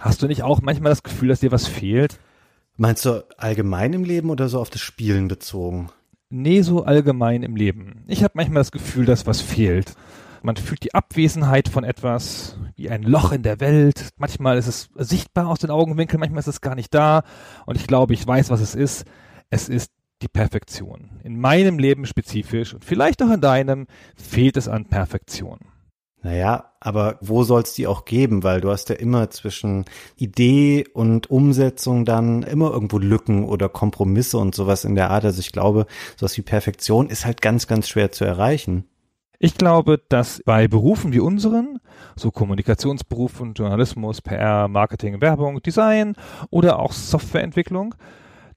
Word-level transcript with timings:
Hast 0.00 0.22
du 0.22 0.26
nicht 0.26 0.42
auch 0.42 0.60
manchmal 0.62 0.90
das 0.90 1.02
Gefühl, 1.02 1.28
dass 1.28 1.40
dir 1.40 1.52
was 1.52 1.66
fehlt? 1.66 2.18
Meinst 2.76 3.04
du 3.04 3.24
allgemein 3.36 3.92
im 3.92 4.04
Leben 4.04 4.30
oder 4.30 4.48
so 4.48 4.60
auf 4.60 4.70
das 4.70 4.80
Spielen 4.80 5.28
bezogen? 5.28 5.90
Nee, 6.30 6.62
so 6.62 6.84
allgemein 6.84 7.42
im 7.42 7.56
Leben. 7.56 8.04
Ich 8.06 8.22
habe 8.22 8.32
manchmal 8.36 8.60
das 8.60 8.72
Gefühl, 8.72 9.04
dass 9.04 9.26
was 9.26 9.40
fehlt. 9.40 9.94
Man 10.42 10.56
fühlt 10.56 10.82
die 10.84 10.94
Abwesenheit 10.94 11.68
von 11.68 11.84
etwas, 11.84 12.56
wie 12.76 12.88
ein 12.88 13.02
Loch 13.02 13.32
in 13.32 13.42
der 13.42 13.60
Welt. 13.60 14.08
Manchmal 14.16 14.56
ist 14.56 14.68
es 14.68 14.88
sichtbar 14.94 15.48
aus 15.48 15.58
den 15.58 15.70
Augenwinkeln, 15.70 16.20
manchmal 16.20 16.40
ist 16.40 16.46
es 16.46 16.62
gar 16.62 16.74
nicht 16.74 16.94
da. 16.94 17.24
Und 17.66 17.76
ich 17.76 17.86
glaube, 17.86 18.14
ich 18.14 18.26
weiß, 18.26 18.48
was 18.48 18.60
es 18.60 18.74
ist. 18.74 19.04
Es 19.50 19.68
ist 19.68 19.92
die 20.22 20.28
Perfektion. 20.28 21.20
In 21.24 21.38
meinem 21.38 21.78
Leben 21.78 22.06
spezifisch 22.06 22.72
und 22.72 22.84
vielleicht 22.84 23.22
auch 23.22 23.30
in 23.30 23.40
deinem 23.40 23.86
fehlt 24.16 24.56
es 24.56 24.68
an 24.68 24.86
Perfektion. 24.86 25.58
Naja, 26.22 26.72
aber 26.80 27.16
wo 27.20 27.44
soll's 27.44 27.74
die 27.74 27.86
auch 27.86 28.04
geben? 28.04 28.42
Weil 28.42 28.60
du 28.60 28.70
hast 28.70 28.90
ja 28.90 28.96
immer 28.96 29.30
zwischen 29.30 29.86
Idee 30.16 30.84
und 30.92 31.30
Umsetzung 31.30 32.04
dann 32.04 32.42
immer 32.42 32.70
irgendwo 32.70 32.98
Lücken 32.98 33.44
oder 33.44 33.68
Kompromisse 33.68 34.36
und 34.38 34.54
sowas 34.54 34.84
in 34.84 34.94
der 34.94 35.10
Art. 35.10 35.24
Also 35.24 35.40
ich 35.40 35.52
glaube, 35.52 35.86
sowas 36.16 36.36
wie 36.36 36.42
Perfektion 36.42 37.08
ist 37.08 37.24
halt 37.24 37.40
ganz, 37.40 37.66
ganz 37.66 37.88
schwer 37.88 38.12
zu 38.12 38.24
erreichen. 38.24 38.84
Ich 39.38 39.54
glaube, 39.56 40.02
dass 40.10 40.42
bei 40.44 40.68
Berufen 40.68 41.14
wie 41.14 41.20
unseren, 41.20 41.78
so 42.14 42.30
Kommunikationsberufen, 42.30 43.54
Journalismus, 43.54 44.20
PR, 44.20 44.68
Marketing, 44.68 45.22
Werbung, 45.22 45.62
Design 45.62 46.14
oder 46.50 46.78
auch 46.78 46.92
Softwareentwicklung, 46.92 47.94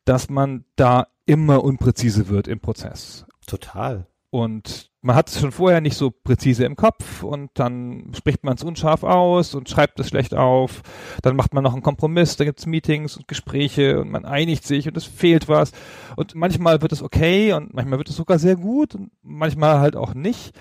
dass 0.04 0.30
man 0.30 0.66
da 0.76 1.08
immer 1.26 1.64
unpräzise 1.64 2.28
wird 2.28 2.50
im 2.50 2.60
Prozess. 2.60 3.26
Total. 3.48 4.08
Und 4.30 4.92
man 5.04 5.18
hat 5.18 5.30
es 5.30 5.40
schon 5.40 5.52
vorher 5.52 5.82
nicht 5.82 5.98
so 5.98 6.12
präzise 6.12 6.64
im 6.64 6.78
Kopf 6.78 7.24
und 7.24 7.52
dann 7.56 8.12
spricht 8.16 8.44
man 8.44 8.56
es 8.56 8.64
unscharf 8.64 9.04
aus 9.04 9.54
und 9.54 9.70
schreibt 9.70 10.00
es 10.00 10.08
schlecht 10.08 10.34
auf. 10.34 10.82
Dann 11.22 11.36
macht 11.36 11.54
man 11.54 11.64
noch 11.64 11.74
einen 11.74 11.84
Kompromiss, 11.84 12.38
da 12.38 12.46
gibt's 12.46 12.66
Meetings 12.66 13.18
und 13.18 13.28
Gespräche 13.28 14.00
und 14.00 14.10
man 14.10 14.24
einigt 14.24 14.66
sich 14.66 14.88
und 14.88 14.96
es 14.96 15.04
fehlt 15.04 15.50
was. 15.50 15.74
Und 16.16 16.36
manchmal 16.36 16.82
wird 16.82 16.94
es 16.94 17.04
okay 17.04 17.52
und 17.52 17.74
manchmal 17.74 18.00
wird 18.00 18.10
es 18.10 18.16
sogar 18.16 18.40
sehr 18.40 18.56
gut 18.56 18.96
und 18.96 19.12
manchmal 19.22 19.80
halt 19.80 19.98
auch 19.98 20.14
nicht. 20.14 20.56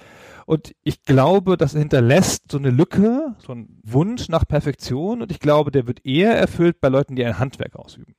Und 0.44 0.74
ich 0.82 1.04
glaube, 1.04 1.56
das 1.56 1.72
hinterlässt 1.72 2.50
so 2.50 2.58
eine 2.58 2.70
Lücke, 2.70 3.36
so 3.38 3.52
einen 3.52 3.80
Wunsch 3.84 4.28
nach 4.28 4.46
Perfektion. 4.46 5.22
Und 5.22 5.30
ich 5.30 5.38
glaube, 5.38 5.70
der 5.70 5.86
wird 5.86 6.04
eher 6.04 6.36
erfüllt 6.36 6.80
bei 6.80 6.88
Leuten, 6.88 7.14
die 7.14 7.24
ein 7.24 7.38
Handwerk 7.38 7.76
ausüben. 7.76 8.16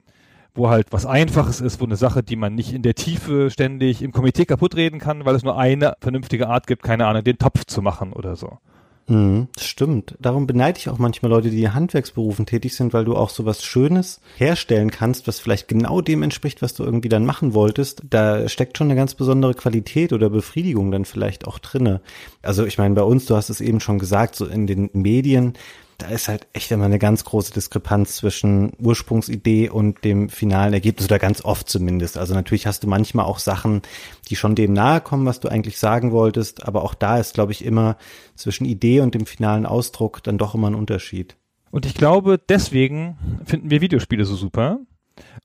Wo 0.56 0.70
halt 0.70 0.88
was 0.92 1.06
Einfaches 1.06 1.62
ist, 1.62 1.82
wo 1.82 1.86
eine 1.86 1.96
Sache, 1.96 2.22
die 2.22 2.36
man 2.36 2.54
nicht 2.54 2.74
in 2.74 2.84
der 2.84 2.94
Tiefe 2.94 3.50
ständig 3.50 4.02
im 4.04 4.12
Komitee 4.12 4.46
kaputt 4.46 4.76
reden 4.76 5.00
kann, 5.00 5.26
weil 5.26 5.36
es 5.36 5.44
nur 5.44 5.58
eine 5.58 5.96
vernünftige 6.00 6.48
Art 6.48 6.68
gibt, 6.68 6.84
keine 6.84 7.08
Ahnung, 7.08 7.24
den 7.24 7.40
Topf 7.40 7.66
zu 7.66 7.82
machen 7.82 8.14
oder 8.14 8.36
so. 8.36 8.60
Mhm, 9.08 9.50
stimmt. 9.60 10.16
Darum 10.22 10.48
beneide 10.48 10.80
ich 10.80 10.88
auch 10.88 10.98
manchmal 10.98 11.30
Leute, 11.32 11.50
die 11.50 11.62
in 11.62 11.74
Handwerksberufen 11.74 12.46
tätig 12.46 12.76
sind, 12.76 12.94
weil 12.94 13.04
du 13.04 13.16
auch 13.16 13.30
so 13.30 13.46
was 13.46 13.64
Schönes 13.64 14.22
herstellen 14.38 14.92
kannst, 14.92 15.28
was 15.28 15.40
vielleicht 15.40 15.68
genau 15.68 16.00
dem 16.00 16.24
entspricht, 16.24 16.62
was 16.62 16.74
du 16.74 16.84
irgendwie 16.84 17.10
dann 17.10 17.26
machen 17.26 17.54
wolltest. 17.54 18.02
Da 18.10 18.48
steckt 18.48 18.78
schon 18.78 18.88
eine 18.88 18.96
ganz 18.96 19.14
besondere 19.16 19.56
Qualität 19.56 20.14
oder 20.14 20.30
Befriedigung 20.30 20.92
dann 20.92 21.04
vielleicht 21.04 21.48
auch 21.48 21.60
drinne. 21.60 22.00
Also 22.42 22.66
ich 22.66 22.78
meine, 22.78 22.96
bei 22.96 23.04
uns, 23.04 23.26
du 23.26 23.36
hast 23.36 23.50
es 23.50 23.60
eben 23.60 23.82
schon 23.82 24.00
gesagt, 24.00 24.36
so 24.36 24.46
in 24.46 24.68
den 24.68 24.90
Medien, 24.94 25.54
da 25.98 26.08
ist 26.08 26.28
halt 26.28 26.48
echt 26.54 26.72
immer 26.72 26.86
eine 26.86 27.00
ganz 27.00 27.24
große 27.24 27.54
Diskrepanz 27.54 28.16
zwischen 28.16 28.74
Ursprungsidee 28.80 29.70
und 29.70 30.04
dem 30.04 30.30
finalen 30.30 30.74
Ergebnis 30.74 31.06
oder 31.06 31.20
ganz 31.20 31.44
oft 31.44 31.70
zumindest. 31.70 32.18
Also 32.18 32.34
natürlich 32.34 32.68
hast 32.68 32.84
du 32.84 32.88
manchmal 32.88 33.26
auch 33.26 33.40
Sachen, 33.40 33.82
die 34.30 34.36
schon 34.36 34.56
dem 34.56 34.74
nahe 34.74 35.02
kommen, 35.02 35.26
was 35.26 35.40
du 35.40 35.48
eigentlich 35.50 35.78
sagen 35.78 36.12
wolltest, 36.12 36.66
aber 36.66 36.84
auch 36.84 36.94
da 36.94 37.18
ist, 37.18 37.34
glaube 37.34 37.52
ich, 37.52 37.64
immer 37.64 37.98
zwischen 38.36 38.66
Idee 38.66 39.02
und 39.02 39.14
dem 39.14 39.26
finalen 39.26 39.66
Ausdruck 39.66 40.24
dann 40.24 40.38
doch 40.38 40.56
immer 40.56 40.70
ein 40.70 40.76
Unterschied. 40.76 41.36
Und 41.72 41.86
ich 41.86 41.96
glaube, 41.96 42.38
deswegen 42.38 43.18
finden 43.46 43.72
wir 43.72 43.82
Videospiele 43.82 44.26
so 44.26 44.36
super. 44.36 44.80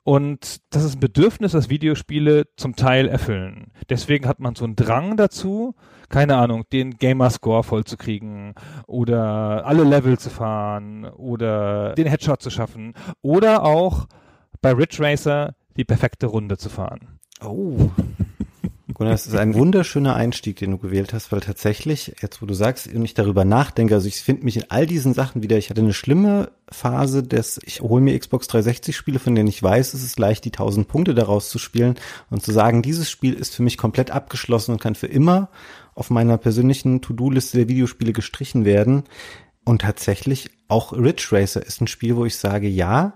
Und 0.05 0.59
das 0.71 0.85
ist 0.85 0.97
ein 0.97 1.01
Bedürfnis, 1.01 1.53
das 1.53 1.69
Videospiele 1.69 2.47
zum 2.57 2.77
Teil 2.77 3.09
erfüllen. 3.09 3.73
Deswegen 3.89 4.27
hat 4.27 4.41
man 4.41 4.55
so 4.55 4.65
einen 4.65 4.77
Drang 4.77 5.17
dazu, 5.17 5.75
keine 6.09 6.37
Ahnung, 6.37 6.65
den 6.73 6.97
Gamerscore 6.97 7.63
vollzukriegen 7.63 8.55
oder 8.87 9.67
alle 9.67 9.85
Level 9.85 10.19
zu 10.19 10.31
fahren 10.31 11.05
oder 11.05 11.95
den 11.95 12.07
Headshot 12.07 12.43
zu 12.43 12.51
schaffen 12.51 12.95
oder 13.21 13.65
auch 13.65 14.07
bei 14.63 14.73
Ridge 14.73 14.97
Racer 15.01 15.55
die 15.77 15.85
perfekte 15.85 16.27
Runde 16.27 16.57
zu 16.57 16.69
fahren. 16.69 17.19
Oh. 17.45 17.91
Gunnar, 18.99 19.15
das 19.15 19.29
ist 19.29 19.37
ein 19.37 19.55
wunderschöner 19.55 20.17
Einstieg, 20.17 20.57
den 20.57 20.73
du 20.73 20.79
gewählt 20.79 21.13
hast, 21.13 21.31
weil 21.31 21.39
tatsächlich, 21.39 22.17
jetzt 22.21 22.43
wo 22.43 22.47
du 22.47 22.55
sagst 22.55 22.93
und 22.93 23.05
ich 23.05 23.15
darüber 23.15 23.45
nachdenke, 23.45 23.95
also 23.95 24.09
ich 24.09 24.17
finde 24.17 24.45
mich 24.45 24.57
in 24.57 24.65
all 24.71 24.87
diesen 24.87 25.15
Sachen 25.15 25.41
wieder, 25.41 25.57
ich 25.57 25.71
hatte 25.71 25.83
eine 25.83 25.95
schlimme 25.95 26.51
Phase 26.69 27.23
des, 27.23 27.61
ich 27.65 27.81
hole 27.81 28.03
mir 28.03 28.19
Xbox 28.19 28.49
360 28.49 28.97
Spiele, 28.97 29.21
von 29.21 29.37
denen 29.37 29.49
ich 29.49 29.63
weiß, 29.63 29.95
es 29.95 30.03
ist 30.03 30.19
leicht, 30.19 30.45
die 30.45 30.53
1000 30.53 30.89
Punkte 30.89 31.15
daraus 31.15 31.49
zu 31.49 31.61
spielen 31.61 31.95
und 32.29 32.43
zu 32.43 32.51
sagen, 32.51 32.83
dieses 32.83 33.09
Spiel 33.09 33.35
ist 33.35 33.55
für 33.55 33.63
mich 33.63 33.79
komplett 33.79 34.11
abgeschlossen 34.11 34.73
und 34.73 34.81
kann 34.81 34.97
für 34.97 35.07
immer 35.07 35.49
auf 35.95 36.11
meiner 36.11 36.37
persönlichen 36.37 37.01
To-Do-Liste 37.01 37.57
der 37.57 37.69
Videospiele 37.69 38.13
gestrichen 38.13 38.65
werden. 38.65 39.05
Und 39.65 39.83
tatsächlich 39.83 40.51
auch 40.67 40.93
Ridge 40.93 41.29
Racer 41.31 41.65
ist 41.65 41.81
ein 41.81 41.87
Spiel, 41.87 42.17
wo 42.17 42.25
ich 42.25 42.37
sage, 42.37 42.67
ja, 42.67 43.13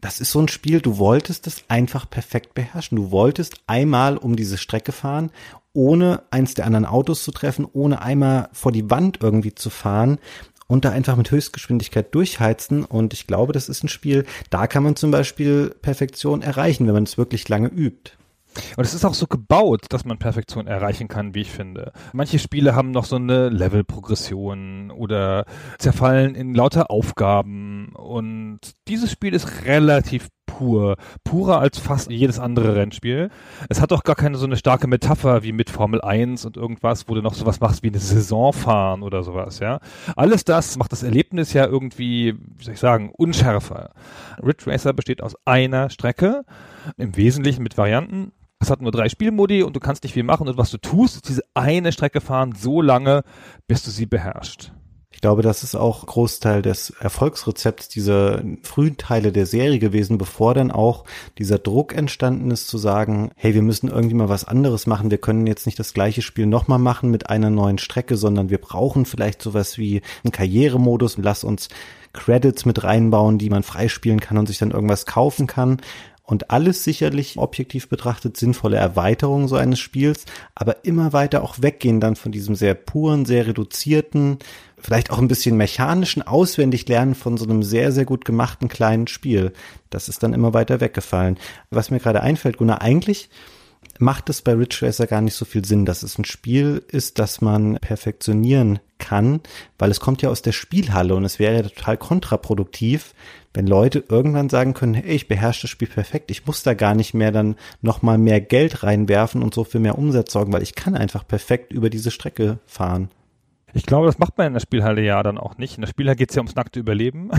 das 0.00 0.20
ist 0.20 0.32
so 0.32 0.40
ein 0.40 0.48
Spiel, 0.48 0.80
du 0.80 0.98
wolltest 0.98 1.46
es 1.46 1.64
einfach 1.68 2.08
perfekt 2.08 2.54
beherrschen. 2.54 2.96
Du 2.96 3.10
wolltest 3.10 3.60
einmal 3.66 4.16
um 4.16 4.36
diese 4.36 4.58
Strecke 4.58 4.92
fahren, 4.92 5.30
ohne 5.72 6.22
eins 6.30 6.54
der 6.54 6.66
anderen 6.66 6.86
Autos 6.86 7.22
zu 7.22 7.32
treffen, 7.32 7.66
ohne 7.72 8.02
einmal 8.02 8.48
vor 8.52 8.72
die 8.72 8.90
Wand 8.90 9.18
irgendwie 9.22 9.54
zu 9.54 9.70
fahren 9.70 10.18
und 10.66 10.84
da 10.84 10.90
einfach 10.90 11.16
mit 11.16 11.30
Höchstgeschwindigkeit 11.30 12.14
durchheizen. 12.14 12.84
Und 12.84 13.12
ich 13.12 13.26
glaube, 13.26 13.52
das 13.52 13.68
ist 13.68 13.82
ein 13.82 13.88
Spiel, 13.88 14.24
da 14.50 14.66
kann 14.66 14.82
man 14.82 14.96
zum 14.96 15.10
Beispiel 15.10 15.74
Perfektion 15.82 16.42
erreichen, 16.42 16.86
wenn 16.86 16.94
man 16.94 17.04
es 17.04 17.18
wirklich 17.18 17.48
lange 17.48 17.68
übt. 17.68 18.12
Und 18.76 18.84
es 18.84 18.94
ist 18.94 19.04
auch 19.04 19.14
so 19.14 19.26
gebaut, 19.26 19.86
dass 19.90 20.04
man 20.04 20.18
Perfektion 20.18 20.66
erreichen 20.66 21.08
kann, 21.08 21.34
wie 21.34 21.42
ich 21.42 21.50
finde. 21.50 21.92
Manche 22.12 22.38
Spiele 22.38 22.74
haben 22.74 22.90
noch 22.90 23.04
so 23.04 23.16
eine 23.16 23.48
Levelprogression 23.48 24.90
oder 24.90 25.44
zerfallen 25.78 26.34
in 26.34 26.54
lauter 26.54 26.90
Aufgaben. 26.90 27.92
Und 27.94 28.60
dieses 28.88 29.10
Spiel 29.12 29.34
ist 29.34 29.64
relativ 29.64 30.28
pur. 30.58 30.96
Purer 31.22 31.60
als 31.60 31.78
fast 31.78 32.10
jedes 32.10 32.40
andere 32.40 32.74
Rennspiel. 32.74 33.30
Es 33.68 33.80
hat 33.80 33.92
auch 33.92 34.02
gar 34.02 34.16
keine 34.16 34.36
so 34.38 34.46
eine 34.46 34.56
starke 34.56 34.88
Metapher 34.88 35.44
wie 35.44 35.52
mit 35.52 35.70
Formel 35.70 36.00
1 36.00 36.44
und 36.44 36.56
irgendwas, 36.56 37.08
wo 37.08 37.14
du 37.14 37.22
noch 37.22 37.34
sowas 37.34 37.60
machst 37.60 37.84
wie 37.84 37.88
eine 37.88 38.00
Saison 38.00 38.52
fahren 38.52 39.04
oder 39.04 39.22
sowas, 39.22 39.60
ja. 39.60 39.78
Alles 40.16 40.44
das 40.44 40.76
macht 40.76 40.90
das 40.90 41.04
Erlebnis 41.04 41.52
ja 41.52 41.64
irgendwie, 41.64 42.34
wie 42.34 42.64
soll 42.64 42.74
ich 42.74 42.80
sagen, 42.80 43.12
unschärfer. 43.16 43.90
Ridge 44.42 44.66
Racer 44.66 44.92
besteht 44.92 45.22
aus 45.22 45.36
einer 45.44 45.90
Strecke, 45.90 46.44
im 46.96 47.16
Wesentlichen 47.16 47.62
mit 47.62 47.78
Varianten. 47.78 48.32
Es 48.58 48.70
hat 48.70 48.82
nur 48.82 48.90
drei 48.90 49.08
Spielmodi 49.08 49.62
und 49.62 49.76
du 49.76 49.80
kannst 49.80 50.02
nicht 50.02 50.14
viel 50.14 50.24
machen 50.24 50.48
und 50.48 50.58
was 50.58 50.72
du 50.72 50.78
tust, 50.78 51.14
ist 51.14 51.28
diese 51.28 51.44
eine 51.54 51.92
Strecke 51.92 52.20
fahren 52.20 52.52
so 52.58 52.82
lange, 52.82 53.22
bis 53.68 53.84
du 53.84 53.92
sie 53.92 54.06
beherrschst. 54.06 54.72
Ich 55.18 55.22
glaube, 55.22 55.42
das 55.42 55.64
ist 55.64 55.74
auch 55.74 56.06
Großteil 56.06 56.62
des 56.62 56.90
Erfolgsrezepts 56.90 57.88
dieser 57.88 58.40
frühen 58.62 58.98
Teile 58.98 59.32
der 59.32 59.46
Serie 59.46 59.80
gewesen, 59.80 60.16
bevor 60.16 60.54
dann 60.54 60.70
auch 60.70 61.02
dieser 61.38 61.58
Druck 61.58 61.92
entstanden 61.92 62.52
ist, 62.52 62.68
zu 62.68 62.78
sagen, 62.78 63.32
hey, 63.34 63.52
wir 63.52 63.62
müssen 63.62 63.88
irgendwie 63.88 64.14
mal 64.14 64.28
was 64.28 64.44
anderes 64.44 64.86
machen. 64.86 65.10
Wir 65.10 65.18
können 65.18 65.48
jetzt 65.48 65.66
nicht 65.66 65.76
das 65.76 65.92
gleiche 65.92 66.22
Spiel 66.22 66.46
nochmal 66.46 66.78
machen 66.78 67.10
mit 67.10 67.30
einer 67.30 67.50
neuen 67.50 67.78
Strecke, 67.78 68.16
sondern 68.16 68.48
wir 68.48 68.58
brauchen 68.58 69.06
vielleicht 69.06 69.42
sowas 69.42 69.76
wie 69.76 70.02
einen 70.22 70.30
Karrieremodus. 70.30 71.18
Lass 71.20 71.42
uns 71.42 71.68
Credits 72.12 72.64
mit 72.64 72.84
reinbauen, 72.84 73.38
die 73.38 73.50
man 73.50 73.64
freispielen 73.64 74.20
kann 74.20 74.38
und 74.38 74.46
sich 74.46 74.58
dann 74.58 74.70
irgendwas 74.70 75.04
kaufen 75.04 75.48
kann. 75.48 75.78
Und 76.28 76.50
alles 76.50 76.84
sicherlich 76.84 77.38
objektiv 77.38 77.88
betrachtet 77.88 78.36
sinnvolle 78.36 78.76
Erweiterungen 78.76 79.48
so 79.48 79.56
eines 79.56 79.78
Spiels, 79.78 80.26
aber 80.54 80.84
immer 80.84 81.14
weiter 81.14 81.42
auch 81.42 81.62
weggehen 81.62 82.00
dann 82.00 82.16
von 82.16 82.32
diesem 82.32 82.54
sehr 82.54 82.74
puren, 82.74 83.24
sehr 83.24 83.46
reduzierten, 83.46 84.38
vielleicht 84.76 85.10
auch 85.10 85.20
ein 85.20 85.28
bisschen 85.28 85.56
mechanischen 85.56 86.20
Auswendiglernen 86.20 87.14
von 87.14 87.38
so 87.38 87.46
einem 87.46 87.62
sehr, 87.62 87.92
sehr 87.92 88.04
gut 88.04 88.26
gemachten 88.26 88.68
kleinen 88.68 89.06
Spiel. 89.06 89.54
Das 89.88 90.10
ist 90.10 90.22
dann 90.22 90.34
immer 90.34 90.52
weiter 90.52 90.82
weggefallen. 90.82 91.38
Was 91.70 91.90
mir 91.90 91.98
gerade 91.98 92.20
einfällt, 92.20 92.58
Gunnar, 92.58 92.82
eigentlich 92.82 93.30
macht 93.98 94.28
es 94.28 94.42
bei 94.42 94.52
Ridge 94.52 94.80
Racer 94.82 95.06
gar 95.06 95.22
nicht 95.22 95.34
so 95.34 95.46
viel 95.46 95.64
Sinn, 95.64 95.86
dass 95.86 96.02
es 96.02 96.18
ein 96.18 96.26
Spiel 96.26 96.84
ist, 96.88 97.18
das 97.18 97.40
man 97.40 97.76
perfektionieren 97.76 98.80
kann, 98.98 99.40
weil 99.78 99.90
es 99.90 100.00
kommt 100.00 100.22
ja 100.22 100.28
aus 100.28 100.42
der 100.42 100.52
Spielhalle 100.52 101.14
und 101.14 101.24
es 101.24 101.38
wäre 101.38 101.54
ja 101.54 101.62
total 101.62 101.96
kontraproduktiv, 101.96 103.14
wenn 103.54 103.66
Leute 103.66 104.04
irgendwann 104.08 104.48
sagen 104.48 104.74
können, 104.74 104.94
hey, 104.94 105.14
ich 105.14 105.28
beherrsche 105.28 105.62
das 105.62 105.70
Spiel 105.70 105.88
perfekt, 105.88 106.30
ich 106.30 106.46
muss 106.46 106.62
da 106.62 106.74
gar 106.74 106.94
nicht 106.94 107.14
mehr 107.14 107.32
dann 107.32 107.56
nochmal 107.80 108.18
mehr 108.18 108.40
Geld 108.40 108.82
reinwerfen 108.82 109.42
und 109.42 109.54
so 109.54 109.64
für 109.64 109.78
mehr 109.78 109.98
Umsatz 109.98 110.32
sorgen, 110.32 110.52
weil 110.52 110.62
ich 110.62 110.74
kann 110.74 110.94
einfach 110.94 111.26
perfekt 111.26 111.72
über 111.72 111.90
diese 111.90 112.10
Strecke 112.10 112.58
fahren. 112.66 113.10
Ich 113.74 113.84
glaube, 113.84 114.06
das 114.06 114.18
macht 114.18 114.38
man 114.38 114.48
in 114.48 114.52
der 114.54 114.60
Spielhalle 114.60 115.02
ja 115.02 115.22
dann 115.22 115.36
auch 115.36 115.58
nicht. 115.58 115.76
In 115.76 115.82
der 115.82 115.88
Spielhalle 115.88 116.16
geht 116.16 116.30
es 116.30 116.36
ja 116.36 116.40
ums 116.40 116.54
nackte 116.54 116.80
Überleben. 116.80 117.30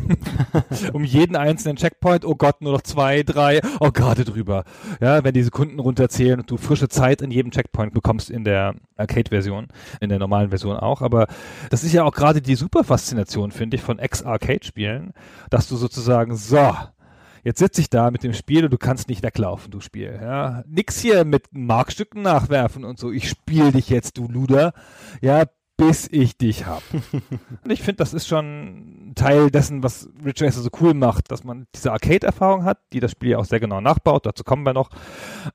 um 0.94 1.04
jeden 1.04 1.36
einzelnen 1.36 1.76
Checkpoint. 1.76 2.24
Oh 2.24 2.36
Gott, 2.36 2.62
nur 2.62 2.74
noch 2.74 2.82
zwei, 2.82 3.24
drei. 3.24 3.62
Oh, 3.80 3.92
gerade 3.92 4.26
drüber. 4.26 4.64
Ja, 5.02 5.24
wenn 5.24 5.34
die 5.34 5.44
Sekunden 5.44 5.80
runterzählen 5.80 6.40
und 6.40 6.50
du 6.50 6.58
frische 6.58 6.88
Zeit 6.88 7.22
in 7.22 7.32
jedem 7.32 7.52
Checkpoint 7.52 7.94
bekommst 7.94 8.30
in 8.30 8.44
der 8.44 8.76
Arcade-Version, 8.96 9.68
in 10.02 10.10
der 10.10 10.20
normalen 10.20 10.50
Version 10.50 10.78
auch. 10.78 11.02
Aber 11.02 11.28
das 11.72 11.84
ist 11.84 11.94
ja 11.94 12.04
auch 12.04 12.14
gerade 12.14 12.42
die 12.42 12.56
super 12.56 12.84
Faszination, 12.84 13.52
finde 13.52 13.78
ich, 13.78 13.84
von 13.84 13.98
Ex-Arcade-Spielen, 13.98 15.14
dass 15.50 15.68
du 15.68 15.78
sozusagen 15.78 16.36
so, 16.36 16.76
jetzt 17.44 17.60
sitze 17.60 17.82
ich 17.82 17.90
da 17.90 18.12
mit 18.12 18.24
dem 18.24 18.34
Spiel 18.34 18.66
und 18.66 18.72
du 18.72 18.78
kannst 18.78 19.10
nicht 19.10 19.24
weglaufen, 19.24 19.72
du 19.72 19.80
Spiel. 19.80 20.20
Ja, 20.22 20.64
nix 20.68 21.00
hier 21.00 21.26
mit 21.26 21.48
Markstücken 21.52 22.22
nachwerfen 22.22 22.84
und 22.84 23.00
so. 23.00 23.12
Ich 23.12 23.30
spiele 23.30 23.72
dich 23.72 23.90
jetzt, 23.90 24.18
du 24.18 24.28
Luder. 24.28 24.74
Ja, 25.22 25.46
bis 25.80 26.08
ich 26.12 26.38
dich 26.38 26.66
hab. 26.66 26.84
und 27.64 27.72
ich 27.72 27.80
finde, 27.80 27.96
das 27.96 28.14
ist 28.14 28.28
schon 28.28 29.14
Teil 29.16 29.50
dessen, 29.50 29.82
was 29.82 30.10
Ridge 30.24 30.46
Racer 30.46 30.62
so 30.62 30.70
cool 30.82 30.94
macht, 30.94 31.32
dass 31.32 31.44
man 31.44 31.68
diese 31.74 31.92
Arcade-Erfahrung 31.92 32.66
hat, 32.66 32.80
die 32.94 33.00
das 33.00 33.12
Spiel 33.12 33.30
ja 33.30 33.38
auch 33.38 33.46
sehr 33.46 33.60
genau 33.60 33.80
nachbaut, 33.80 34.26
dazu 34.26 34.44
kommen 34.44 34.66
wir 34.66 34.74
noch, 34.74 34.90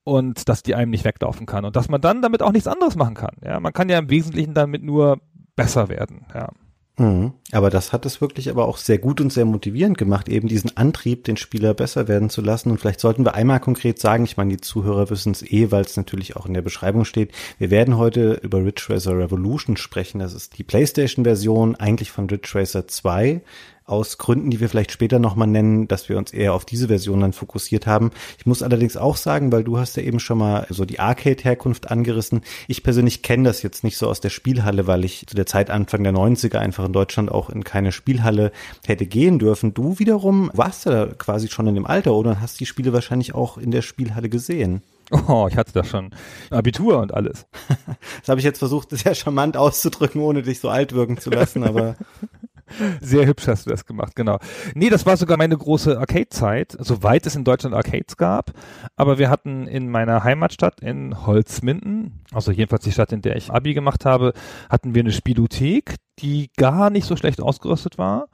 und 0.03 0.49
dass 0.49 0.63
die 0.63 0.75
einem 0.75 0.91
nicht 0.91 1.05
weglaufen 1.05 1.47
kann 1.47 1.65
und 1.65 1.77
dass 1.77 1.89
man 1.89 2.01
dann 2.01 2.23
damit 2.23 2.43
auch 2.43 2.53
nichts 2.53 2.67
anderes 2.67 2.97
machen 2.97 3.15
kann. 3.15 3.37
Ja, 3.45 3.61
man 3.61 3.73
kann 3.73 3.89
ja 3.89 3.99
im 3.99 4.11
Wesentlichen 4.11 4.55
damit 4.55 4.83
nur 4.83 5.19
besser 5.57 5.89
werden. 5.89 6.27
Ja. 6.35 6.49
Mhm. 6.97 7.33
Aber 7.51 7.71
das 7.71 7.93
hat 7.93 8.07
es 8.07 8.21
wirklich 8.21 8.49
aber 8.49 8.69
auch 8.69 8.77
sehr 8.77 8.99
gut 8.99 9.21
und 9.21 9.33
sehr 9.33 9.45
motivierend 9.45 9.99
gemacht, 9.99 10.29
eben 10.29 10.47
diesen 10.47 10.77
Antrieb, 10.77 11.25
den 11.25 11.37
Spieler 11.37 11.75
besser 11.75 12.07
werden 12.07 12.31
zu 12.31 12.41
lassen. 12.41 12.71
Und 12.71 12.79
vielleicht 12.79 13.01
sollten 13.01 13.25
wir 13.25 13.35
einmal 13.35 13.59
konkret 13.59 13.99
sagen, 13.99 14.25
ich 14.25 14.37
meine, 14.37 14.53
die 14.53 14.61
Zuhörer 14.61 15.11
wissen 15.11 15.33
es 15.33 15.43
eh, 15.43 15.73
weil 15.73 15.83
es 15.83 15.97
natürlich 15.97 16.37
auch 16.37 16.47
in 16.47 16.55
der 16.55 16.63
Beschreibung 16.63 17.05
steht. 17.05 17.33
Wir 17.59 17.71
werden 17.71 17.99
heute 17.99 18.35
über 18.43 18.59
Ridge 18.65 18.87
Racer 18.89 19.19
Revolution 19.19 19.77
sprechen. 19.77 20.21
Das 20.21 20.35
ist 20.35 20.57
die 20.57 20.63
PlayStation-Version 20.63 21.75
eigentlich 21.75 22.13
von 22.13 22.31
Ridge 22.31 22.51
Racer 22.55 22.87
2 22.87 23.43
aus 23.87 24.17
Gründen, 24.17 24.51
die 24.51 24.61
wir 24.61 24.69
vielleicht 24.69 24.93
später 24.93 25.19
nochmal 25.19 25.49
nennen, 25.49 25.89
dass 25.89 26.09
wir 26.09 26.17
uns 26.17 26.33
eher 26.33 26.55
auf 26.55 26.65
diese 26.65 26.89
Version 26.89 27.21
dann 27.21 27.35
fokussiert 27.35 27.87
haben. 27.87 28.11
Ich 28.39 28.47
muss 28.47 28.63
allerdings 28.63 28.97
auch 28.97 29.17
sagen, 29.17 29.53
weil 29.53 29.63
du 29.63 29.79
hast 29.79 29.97
ja 29.97 30.03
eben 30.03 30.21
schon 30.21 30.39
mal 30.39 30.67
so 30.71 30.85
die 30.87 31.01
Arcade-Herkunft 31.01 31.91
angerissen. 31.91 32.41
Ich 32.67 32.83
persönlich 32.83 33.23
kenne 33.23 33.45
das 33.45 33.63
jetzt 33.63 33.85
nicht 33.85 33.99
so 33.99 34.09
aus 34.09 34.21
der 34.21 34.31
Spielhalle, 34.31 34.87
weil 34.87 35.05
ich 35.05 35.27
zu 35.27 35.35
der 35.35 35.47
Zeit 35.47 35.71
Anfang 35.71 36.03
der 36.03 36.15
90er 36.15 36.57
einfach 36.57 36.87
in 36.87 36.95
Deutschland 36.95 37.31
auch 37.31 37.51
in 37.51 37.63
keine 37.63 37.93
Spielhalle 37.93 38.53
hätte 38.87 39.05
gehen 39.07 39.39
dürfen. 39.39 39.75
Du 39.75 39.99
wiederum 39.99 40.51
warst 40.55 40.87
ja 40.87 41.07
quasi 41.07 41.49
schon 41.49 41.67
in 41.67 41.75
dem 41.75 41.87
Alter 41.87 42.15
oder 42.15 42.41
hast 42.41 42.61
die 42.61 42.67
Spiele 42.67 42.95
wahrscheinlich 42.95 43.35
auch 43.35 43.59
in 43.59 43.71
der 43.71 43.83
Spielhalle 43.83 44.31
gesehen. 44.31 44.83
Oh, 45.11 45.47
ich 45.51 45.59
hatte 45.59 45.73
da 45.73 45.85
schon 45.85 46.15
Abitur 46.51 46.99
und 46.99 47.13
alles. 47.13 47.47
das 48.21 48.29
habe 48.29 48.41
ich 48.41 48.45
jetzt 48.45 48.59
versucht, 48.59 48.91
sehr 48.91 49.15
charmant 49.15 49.59
auszudrücken, 49.59 50.23
ohne 50.23 50.43
dich 50.43 50.61
so 50.61 50.71
alt 50.71 50.95
wirken 50.95 51.19
zu 51.19 51.29
lassen, 51.29 51.63
aber 51.63 51.97
Sehr 53.01 53.27
hübsch 53.27 53.47
hast 53.49 53.67
du 53.67 53.71
das 53.71 53.87
gemacht, 53.87 54.17
genau. 54.17 54.39
Nee, 54.75 54.91
das 54.91 55.07
war 55.07 55.17
sogar 55.17 55.37
meine 55.37 55.57
große 55.57 55.99
Arcade-Zeit, 55.99 56.77
soweit 56.79 57.27
es 57.27 57.37
in 57.37 57.45
Deutschland 57.45 57.75
Arcades 57.75 58.17
gab. 58.17 58.53
Aber 58.97 59.19
wir 59.19 59.31
hatten 59.31 59.67
in 59.67 59.89
meiner 59.89 60.25
Heimatstadt 60.25 60.81
in 60.81 61.27
Holzminden, 61.27 62.25
also 62.33 62.51
jedenfalls 62.51 62.85
die 62.85 62.93
Stadt, 62.93 63.13
in 63.13 63.23
der 63.23 63.37
ich 63.37 63.51
Abi 63.51 63.75
gemacht 63.75 64.05
habe, 64.05 64.33
hatten 64.69 64.95
wir 64.95 65.03
eine 65.03 65.13
Spielothek, 65.13 65.97
die 66.19 66.51
gar 66.57 66.91
nicht 66.91 67.07
so 67.07 67.17
schlecht 67.17 67.41
ausgerüstet 67.41 67.99
war 67.99 68.29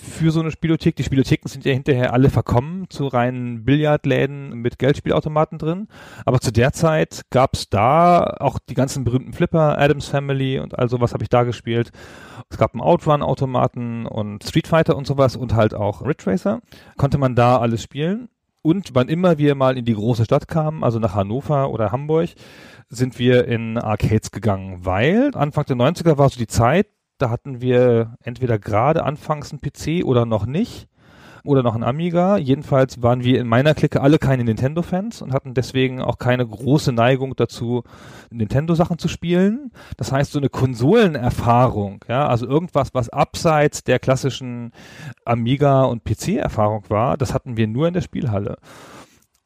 für 0.00 0.30
so 0.30 0.40
eine 0.40 0.50
Spielothek. 0.50 0.96
Die 0.96 1.04
Spielotheken 1.04 1.48
sind 1.48 1.64
ja 1.64 1.72
hinterher 1.72 2.12
alle 2.12 2.30
verkommen 2.30 2.88
zu 2.88 3.06
reinen 3.06 3.64
Billardläden 3.64 4.50
mit 4.54 4.78
Geldspielautomaten 4.78 5.58
drin. 5.58 5.88
Aber 6.24 6.40
zu 6.40 6.52
der 6.52 6.72
Zeit 6.72 7.22
gab 7.30 7.54
es 7.54 7.68
da 7.68 8.36
auch 8.40 8.58
die 8.58 8.74
ganzen 8.74 9.04
berühmten 9.04 9.32
Flipper, 9.32 9.78
Adams 9.78 10.08
Family 10.08 10.58
und 10.58 10.78
all 10.78 10.88
sowas 10.88 11.12
habe 11.12 11.22
ich 11.22 11.28
da 11.28 11.44
gespielt. 11.44 11.90
Es 12.48 12.58
gab 12.58 12.74
einen 12.74 12.80
Outrun-Automaten 12.80 14.06
und 14.06 14.42
Street 14.44 14.66
Fighter 14.66 14.96
und 14.96 15.06
sowas 15.06 15.36
und 15.36 15.54
halt 15.54 15.74
auch 15.74 16.02
Ridge 16.04 16.26
Racer. 16.26 16.60
Konnte 16.96 17.18
man 17.18 17.34
da 17.34 17.58
alles 17.58 17.82
spielen. 17.82 18.28
Und 18.62 18.94
wann 18.94 19.08
immer 19.08 19.38
wir 19.38 19.54
mal 19.54 19.78
in 19.78 19.86
die 19.86 19.94
große 19.94 20.24
Stadt 20.24 20.46
kamen, 20.46 20.84
also 20.84 20.98
nach 20.98 21.14
Hannover 21.14 21.70
oder 21.70 21.92
Hamburg, 21.92 22.30
sind 22.90 23.18
wir 23.18 23.46
in 23.46 23.78
Arcades 23.78 24.32
gegangen, 24.32 24.84
weil 24.84 25.30
Anfang 25.34 25.64
der 25.64 25.76
90er 25.76 26.18
war 26.18 26.28
so 26.28 26.38
die 26.38 26.46
Zeit, 26.46 26.86
da 27.20 27.30
hatten 27.30 27.60
wir 27.60 28.16
entweder 28.22 28.58
gerade 28.58 29.04
anfangs 29.04 29.52
einen 29.52 29.60
PC 29.60 30.04
oder 30.04 30.26
noch 30.26 30.46
nicht 30.46 30.88
oder 31.44 31.62
noch 31.62 31.74
ein 31.74 31.82
Amiga. 31.82 32.36
Jedenfalls 32.36 33.02
waren 33.02 33.24
wir 33.24 33.40
in 33.40 33.46
meiner 33.46 33.74
Clique 33.74 34.00
alle 34.00 34.18
keine 34.18 34.44
Nintendo-Fans 34.44 35.22
und 35.22 35.32
hatten 35.32 35.54
deswegen 35.54 36.02
auch 36.02 36.18
keine 36.18 36.46
große 36.46 36.92
Neigung 36.92 37.34
dazu, 37.36 37.82
Nintendo-Sachen 38.30 38.98
zu 38.98 39.08
spielen. 39.08 39.72
Das 39.96 40.12
heißt, 40.12 40.32
so 40.32 40.38
eine 40.38 40.48
Konsolenerfahrung, 40.48 42.04
ja, 42.08 42.26
also 42.26 42.46
irgendwas, 42.46 42.94
was 42.94 43.08
abseits 43.08 43.84
der 43.84 43.98
klassischen 43.98 44.72
Amiga- 45.24 45.84
und 45.84 46.04
PC-Erfahrung 46.04 46.84
war, 46.88 47.16
das 47.16 47.34
hatten 47.34 47.56
wir 47.56 47.66
nur 47.66 47.88
in 47.88 47.94
der 47.94 48.02
Spielhalle. 48.02 48.58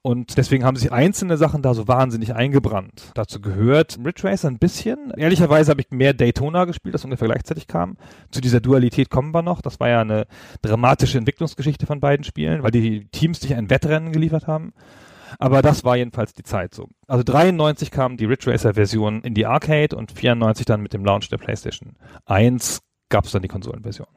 Und 0.06 0.36
deswegen 0.36 0.64
haben 0.64 0.76
sich 0.76 0.92
einzelne 0.92 1.38
Sachen 1.38 1.62
da 1.62 1.72
so 1.72 1.88
wahnsinnig 1.88 2.34
eingebrannt. 2.34 3.10
Dazu 3.14 3.40
gehört 3.40 3.98
Ridge 4.04 4.24
Racer 4.24 4.48
ein 4.48 4.58
bisschen. 4.58 5.12
Ehrlicherweise 5.16 5.70
habe 5.70 5.80
ich 5.80 5.90
mehr 5.90 6.12
Daytona 6.12 6.66
gespielt, 6.66 6.94
das 6.94 7.06
ungefähr 7.06 7.26
gleichzeitig 7.26 7.68
kam. 7.68 7.96
Zu 8.30 8.42
dieser 8.42 8.60
Dualität 8.60 9.08
kommen 9.08 9.32
wir 9.32 9.40
noch. 9.40 9.62
Das 9.62 9.80
war 9.80 9.88
ja 9.88 10.02
eine 10.02 10.26
dramatische 10.60 11.16
Entwicklungsgeschichte 11.16 11.86
von 11.86 12.00
beiden 12.00 12.22
Spielen, 12.22 12.62
weil 12.62 12.70
die 12.70 13.06
Teams 13.12 13.40
sich 13.40 13.54
ein 13.54 13.70
Wettrennen 13.70 14.12
geliefert 14.12 14.46
haben. 14.46 14.74
Aber 15.38 15.62
das 15.62 15.84
war 15.84 15.96
jedenfalls 15.96 16.34
die 16.34 16.42
Zeit 16.42 16.74
so. 16.74 16.90
Also 17.06 17.24
93 17.24 17.90
kam 17.90 18.18
die 18.18 18.26
Ridge 18.26 18.52
Racer 18.52 18.74
Version 18.74 19.22
in 19.22 19.32
die 19.32 19.46
Arcade 19.46 19.96
und 19.96 20.12
94 20.12 20.66
dann 20.66 20.82
mit 20.82 20.92
dem 20.92 21.06
Launch 21.06 21.30
der 21.30 21.38
PlayStation 21.38 21.96
1 22.26 22.82
gab 23.08 23.24
es 23.24 23.32
dann 23.32 23.40
die 23.40 23.48
Konsolenversion. 23.48 24.08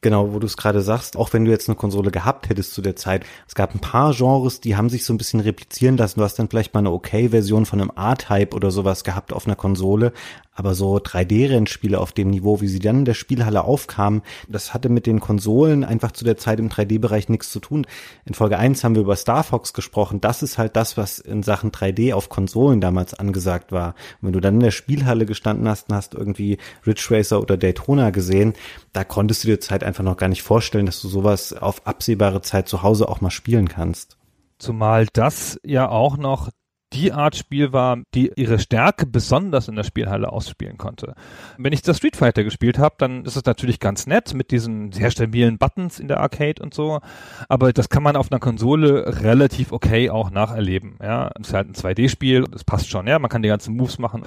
Genau, 0.00 0.32
wo 0.32 0.38
du 0.38 0.46
es 0.46 0.56
gerade 0.56 0.80
sagst, 0.80 1.16
auch 1.16 1.32
wenn 1.32 1.44
du 1.44 1.50
jetzt 1.50 1.68
eine 1.68 1.74
Konsole 1.74 2.12
gehabt 2.12 2.48
hättest 2.48 2.72
zu 2.72 2.82
der 2.82 2.94
Zeit, 2.94 3.26
es 3.48 3.56
gab 3.56 3.74
ein 3.74 3.80
paar 3.80 4.14
Genres, 4.14 4.60
die 4.60 4.76
haben 4.76 4.90
sich 4.90 5.04
so 5.04 5.12
ein 5.12 5.18
bisschen 5.18 5.40
replizieren 5.40 5.96
lassen. 5.96 6.20
Du 6.20 6.24
hast 6.24 6.38
dann 6.38 6.48
vielleicht 6.48 6.72
mal 6.72 6.80
eine 6.80 6.92
okay-Version 6.92 7.66
von 7.66 7.80
einem 7.80 7.90
A-Type 7.96 8.54
oder 8.54 8.70
sowas 8.70 9.02
gehabt 9.02 9.32
auf 9.32 9.46
einer 9.46 9.56
Konsole, 9.56 10.12
aber 10.58 10.74
so 10.74 10.96
3D-Rennspiele 10.96 11.98
auf 11.98 12.10
dem 12.10 12.30
Niveau, 12.30 12.60
wie 12.60 12.66
sie 12.66 12.80
dann 12.80 12.98
in 12.98 13.04
der 13.04 13.14
Spielhalle 13.14 13.62
aufkamen, 13.62 14.22
das 14.48 14.74
hatte 14.74 14.88
mit 14.88 15.06
den 15.06 15.20
Konsolen 15.20 15.84
einfach 15.84 16.10
zu 16.10 16.24
der 16.24 16.36
Zeit 16.36 16.58
im 16.58 16.68
3D-Bereich 16.68 17.28
nichts 17.28 17.52
zu 17.52 17.60
tun. 17.60 17.86
In 18.24 18.34
Folge 18.34 18.58
1 18.58 18.82
haben 18.82 18.96
wir 18.96 19.02
über 19.02 19.14
Star 19.14 19.44
Fox 19.44 19.72
gesprochen. 19.72 20.20
Das 20.20 20.42
ist 20.42 20.58
halt 20.58 20.74
das, 20.74 20.96
was 20.96 21.20
in 21.20 21.44
Sachen 21.44 21.70
3D 21.70 22.12
auf 22.12 22.28
Konsolen 22.28 22.80
damals 22.80 23.14
angesagt 23.14 23.70
war. 23.70 23.94
Und 24.20 24.26
wenn 24.26 24.32
du 24.32 24.40
dann 24.40 24.54
in 24.54 24.60
der 24.60 24.72
Spielhalle 24.72 25.26
gestanden 25.26 25.68
hast 25.68 25.90
und 25.90 25.94
hast 25.94 26.14
irgendwie 26.14 26.58
Ridge 26.84 27.06
Racer 27.08 27.40
oder 27.40 27.56
Daytona 27.56 28.10
gesehen, 28.10 28.54
da 28.92 29.04
konntest 29.04 29.44
du 29.44 29.48
dir 29.48 29.60
Zeit 29.60 29.84
einfach 29.84 30.02
noch 30.02 30.16
gar 30.16 30.28
nicht 30.28 30.42
vorstellen, 30.42 30.86
dass 30.86 31.00
du 31.00 31.06
sowas 31.06 31.52
auf 31.52 31.86
absehbare 31.86 32.42
Zeit 32.42 32.68
zu 32.68 32.82
Hause 32.82 33.08
auch 33.08 33.20
mal 33.20 33.30
spielen 33.30 33.68
kannst. 33.68 34.16
Zumal 34.58 35.06
das 35.12 35.60
ja 35.62 35.88
auch 35.88 36.16
noch 36.16 36.50
die 36.92 37.12
Art 37.12 37.36
Spiel 37.36 37.72
war, 37.72 37.98
die 38.14 38.32
ihre 38.36 38.58
Stärke 38.58 39.06
besonders 39.06 39.68
in 39.68 39.76
der 39.76 39.84
Spielhalle 39.84 40.32
ausspielen 40.32 40.78
konnte. 40.78 41.14
Wenn 41.58 41.72
ich 41.72 41.82
das 41.82 41.98
Street 41.98 42.16
Fighter 42.16 42.44
gespielt 42.44 42.78
habe, 42.78 42.94
dann 42.98 43.24
ist 43.24 43.36
es 43.36 43.44
natürlich 43.44 43.78
ganz 43.80 44.06
nett 44.06 44.32
mit 44.34 44.50
diesen 44.50 44.92
sehr 44.92 45.10
stabilen 45.10 45.58
Buttons 45.58 46.00
in 46.00 46.08
der 46.08 46.20
Arcade 46.20 46.62
und 46.62 46.72
so, 46.72 47.00
aber 47.48 47.72
das 47.72 47.88
kann 47.88 48.02
man 48.02 48.16
auf 48.16 48.32
einer 48.32 48.40
Konsole 48.40 49.22
relativ 49.22 49.72
okay 49.72 50.10
auch 50.10 50.30
nacherleben. 50.30 50.98
Ja, 51.02 51.30
es 51.40 51.48
ist 51.48 51.54
halt 51.54 51.68
ein 51.68 51.74
2D-Spiel, 51.74 52.44
das 52.50 52.64
passt 52.64 52.88
schon, 52.88 53.06
ja, 53.06 53.18
man 53.18 53.30
kann 53.30 53.42
die 53.42 53.48
ganzen 53.48 53.76
Moves 53.76 53.98
machen, 53.98 54.22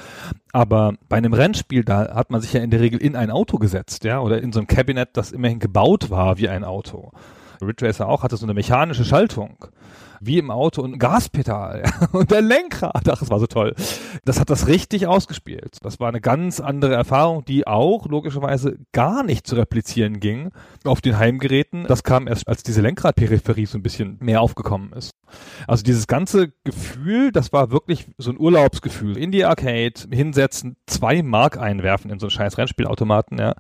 aber 0.52 0.94
bei 1.10 1.18
einem 1.18 1.34
Rennspiel, 1.34 1.84
da 1.84 2.14
hat 2.14 2.30
man 2.30 2.42
sich 2.42 2.54
ja 2.54 2.62
in 2.62 2.70
der 2.70 2.82
Regel 2.82 3.02
in 3.02 3.16
ein 3.16 3.32
Auto 3.32 3.58
gesetzt, 3.58 4.04
ja, 4.04 4.20
oder 4.20 4.42
in 4.42 4.52
so 4.52 4.60
ein 4.60 4.68
Cabinet, 4.68 5.10
das 5.14 5.32
immerhin 5.32 5.60
gebaut 5.60 6.10
war 6.10 6.38
wie 6.38 6.50
ein 6.50 6.64
Auto. 6.64 7.12
Ridge 7.62 7.86
Racer 7.86 8.08
auch 8.08 8.24
hatte 8.24 8.38
so 8.38 8.46
eine 8.46 8.54
mechanische 8.54 9.06
Schaltung 9.06 9.58
wie 10.22 10.38
im 10.38 10.52
Auto 10.52 10.82
und 10.84 11.00
Gaspedal 11.00 11.84
und 12.12 12.32
der 12.32 12.42
Lenkrad. 12.42 12.92
Ach, 12.94 13.02
das 13.04 13.30
war 13.30 13.40
so 13.40 13.48
toll. 13.48 13.74
Das 14.24 14.40
hat 14.40 14.52
das 14.52 14.68
richtig 14.68 15.08
ausgespielt. 15.08 15.78
Das 15.82 16.00
war 16.00 16.10
eine 16.10 16.22
ganz 16.22 16.60
andere 16.60 16.94
Erfahrung, 16.94 17.44
die 17.44 17.66
auch 17.66 18.06
logischerweise 18.08 18.78
gar 18.92 19.24
nicht 19.24 19.48
zu 19.48 19.56
replizieren 19.56 20.20
ging 20.20 20.52
auf 20.84 21.02
den 21.02 21.18
Heimgeräten. 21.18 21.86
Das 21.88 22.04
kam 22.04 22.28
erst, 22.28 22.48
als 22.48 22.62
diese 22.62 22.82
Lenkradperipherie 22.82 23.66
so 23.66 23.80
ein 23.80 23.84
bisschen 23.84 24.18
mehr 24.22 24.42
aufgekommen 24.42 24.94
ist. 24.94 25.12
Also 25.68 25.84
dieses 25.84 26.06
ganze 26.06 26.54
Gefühl, 26.64 27.32
das 27.32 27.52
war 27.52 27.72
wirklich 27.72 28.08
so 28.18 28.30
ein 28.30 28.40
Urlaubsgefühl. 28.40 29.18
In 29.18 29.32
die 29.32 29.46
Arcade 29.46 29.94
hinsetzen, 30.12 30.76
zwei 30.86 31.24
Mark 31.24 31.58
einwerfen 31.58 32.12
in 32.12 32.20
so 32.20 32.28
einen 32.28 32.32
scheiß 32.32 32.60
Rennspielautomaten, 32.60 33.40
ja, 33.40 33.56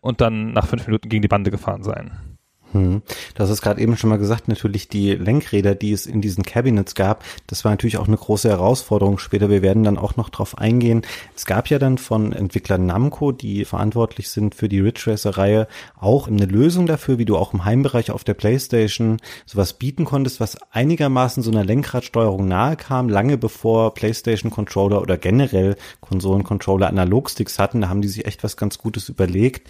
und 0.00 0.22
dann 0.22 0.52
nach 0.52 0.66
fünf 0.66 0.86
Minuten 0.86 1.10
gegen 1.10 1.22
die 1.22 1.28
Bande 1.28 1.50
gefahren 1.50 1.82
sein. 1.82 2.27
Hm. 2.72 3.02
Hast 3.38 3.50
es 3.50 3.62
gerade 3.62 3.80
eben 3.80 3.96
schon 3.96 4.10
mal 4.10 4.18
gesagt, 4.18 4.48
natürlich 4.48 4.88
die 4.88 5.14
Lenkräder, 5.14 5.74
die 5.74 5.92
es 5.92 6.06
in 6.06 6.20
diesen 6.20 6.44
Cabinets 6.44 6.94
gab, 6.94 7.24
das 7.46 7.64
war 7.64 7.72
natürlich 7.72 7.96
auch 7.96 8.08
eine 8.08 8.16
große 8.16 8.48
Herausforderung 8.48 9.18
später. 9.18 9.48
Wir 9.48 9.62
werden 9.62 9.84
dann 9.84 9.96
auch 9.96 10.16
noch 10.16 10.28
drauf 10.28 10.58
eingehen. 10.58 11.02
Es 11.34 11.46
gab 11.46 11.68
ja 11.70 11.78
dann 11.78 11.96
von 11.96 12.32
Entwicklern 12.32 12.84
Namco, 12.84 13.32
die 13.32 13.64
verantwortlich 13.64 14.28
sind 14.28 14.54
für 14.54 14.68
die 14.68 14.80
Ridge 14.80 15.04
Racer 15.06 15.38
Reihe, 15.38 15.66
auch 15.98 16.28
eine 16.28 16.44
Lösung 16.44 16.86
dafür, 16.86 17.18
wie 17.18 17.24
du 17.24 17.36
auch 17.36 17.54
im 17.54 17.64
Heimbereich 17.64 18.10
auf 18.10 18.24
der 18.24 18.34
Playstation 18.34 19.18
sowas 19.46 19.72
bieten 19.72 20.04
konntest, 20.04 20.40
was 20.40 20.58
einigermaßen 20.70 21.42
so 21.42 21.50
einer 21.50 21.64
Lenkradsteuerung 21.64 22.46
nahe 22.48 22.76
kam, 22.76 23.08
lange 23.08 23.38
bevor 23.38 23.94
Playstation 23.94 24.50
Controller 24.50 25.00
oder 25.00 25.16
generell 25.16 25.76
Konsolencontroller 26.00 26.88
Analogsticks 26.88 27.58
hatten. 27.58 27.80
Da 27.80 27.88
haben 27.88 28.02
die 28.02 28.08
sich 28.08 28.26
echt 28.26 28.44
was 28.44 28.56
ganz 28.56 28.78
Gutes 28.78 29.08
überlegt 29.08 29.68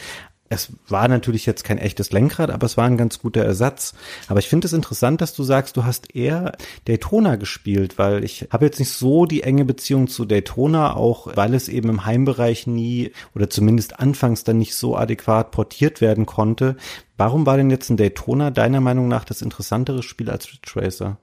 es 0.48 0.72
war 0.88 1.08
natürlich 1.08 1.46
jetzt 1.46 1.64
kein 1.64 1.78
echtes 1.78 2.12
Lenkrad, 2.12 2.50
aber 2.50 2.64
es 2.66 2.76
war 2.76 2.86
ein 2.86 2.96
ganz 2.96 3.18
guter 3.18 3.44
Ersatz. 3.44 3.94
Aber 4.28 4.40
ich 4.40 4.48
finde 4.48 4.66
es 4.66 4.72
interessant, 4.72 5.20
dass 5.20 5.34
du 5.34 5.42
sagst, 5.42 5.76
du 5.76 5.84
hast 5.84 6.14
eher 6.14 6.52
Daytona 6.86 7.36
gespielt, 7.36 7.98
weil 7.98 8.24
ich 8.24 8.48
habe 8.50 8.64
jetzt 8.64 8.78
nicht 8.78 8.92
so 8.92 9.26
die 9.26 9.42
enge 9.42 9.64
Beziehung 9.64 10.08
zu 10.08 10.24
Daytona, 10.24 10.96
auch 10.96 11.36
weil 11.36 11.54
es 11.54 11.68
eben 11.68 11.88
im 11.88 12.06
Heimbereich 12.06 12.66
nie 12.66 13.12
oder 13.34 13.50
zumindest 13.50 14.00
anfangs 14.00 14.44
dann 14.44 14.58
nicht 14.58 14.74
so 14.74 14.96
adäquat 14.96 15.50
portiert 15.50 16.00
werden 16.00 16.26
konnte. 16.26 16.76
Warum 17.16 17.46
war 17.46 17.56
denn 17.56 17.70
jetzt 17.70 17.90
ein 17.90 17.96
Daytona 17.96 18.50
deiner 18.50 18.80
Meinung 18.80 19.08
nach 19.08 19.24
das 19.24 19.42
interessantere 19.42 20.02
Spiel 20.02 20.30
als 20.30 20.48
Ridge? 20.52 21.18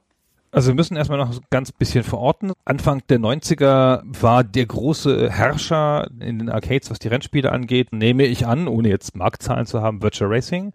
Also 0.55 0.69
wir 0.69 0.75
müssen 0.75 0.95
erstmal 0.95 1.19
noch 1.19 1.37
ganz 1.49 1.73
bisschen 1.73 2.05
verorten. 2.05 2.53
Anfang 2.63 3.01
der 3.09 3.19
90er 3.19 4.03
war 4.05 4.45
der 4.45 4.65
große 4.65 5.29
Herrscher 5.29 6.07
in 6.21 6.39
den 6.39 6.49
Arcades, 6.49 6.89
was 6.89 6.97
die 6.97 7.09
Rennspiele 7.09 7.51
angeht, 7.51 7.91
nehme 7.91 8.23
ich 8.23 8.47
an, 8.47 8.69
ohne 8.69 8.87
jetzt 8.87 9.17
Marktzahlen 9.17 9.65
zu 9.65 9.81
haben, 9.81 10.01
Virtual 10.01 10.31
Racing. 10.31 10.71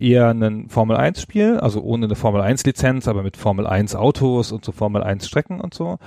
Eher 0.00 0.30
ein 0.30 0.68
Formel 0.68 0.96
1 0.96 1.22
Spiel, 1.22 1.58
also 1.58 1.80
ohne 1.80 2.06
eine 2.06 2.16
Formel 2.16 2.40
1 2.40 2.64
Lizenz, 2.66 3.06
aber 3.06 3.22
mit 3.22 3.36
Formel 3.36 3.68
1 3.68 3.94
Autos 3.94 4.50
und 4.50 4.64
so 4.64 4.72
Formel 4.72 5.04
1 5.04 5.28
Strecken 5.28 5.60
und 5.60 5.74
so. 5.74 5.98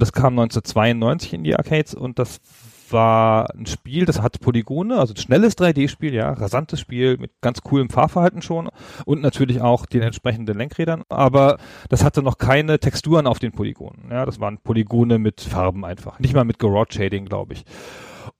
Das 0.00 0.12
kam 0.12 0.36
1992 0.36 1.34
in 1.34 1.44
die 1.44 1.54
Arcades 1.54 1.94
und 1.94 2.18
das 2.18 2.40
war 2.92 3.54
ein 3.54 3.66
Spiel, 3.66 4.04
das 4.04 4.22
hat 4.22 4.40
Polygone, 4.40 4.98
also 4.98 5.14
ein 5.14 5.18
schnelles 5.18 5.56
3D-Spiel, 5.56 6.14
ja, 6.14 6.32
rasantes 6.32 6.80
Spiel 6.80 7.16
mit 7.18 7.30
ganz 7.40 7.62
coolem 7.62 7.90
Fahrverhalten 7.90 8.42
schon 8.42 8.68
und 9.04 9.22
natürlich 9.22 9.60
auch 9.60 9.86
den 9.86 10.02
entsprechenden 10.02 10.56
Lenkrädern, 10.56 11.02
aber 11.08 11.58
das 11.88 12.04
hatte 12.04 12.22
noch 12.22 12.38
keine 12.38 12.78
Texturen 12.78 13.26
auf 13.26 13.38
den 13.38 13.52
Polygonen, 13.52 14.10
ja, 14.10 14.24
das 14.26 14.40
waren 14.40 14.58
Polygone 14.58 15.18
mit 15.18 15.40
Farben 15.40 15.84
einfach, 15.84 16.18
nicht 16.18 16.34
mal 16.34 16.44
mit 16.44 16.58
Garage 16.58 16.92
Shading, 16.92 17.26
glaube 17.26 17.54
ich. 17.54 17.64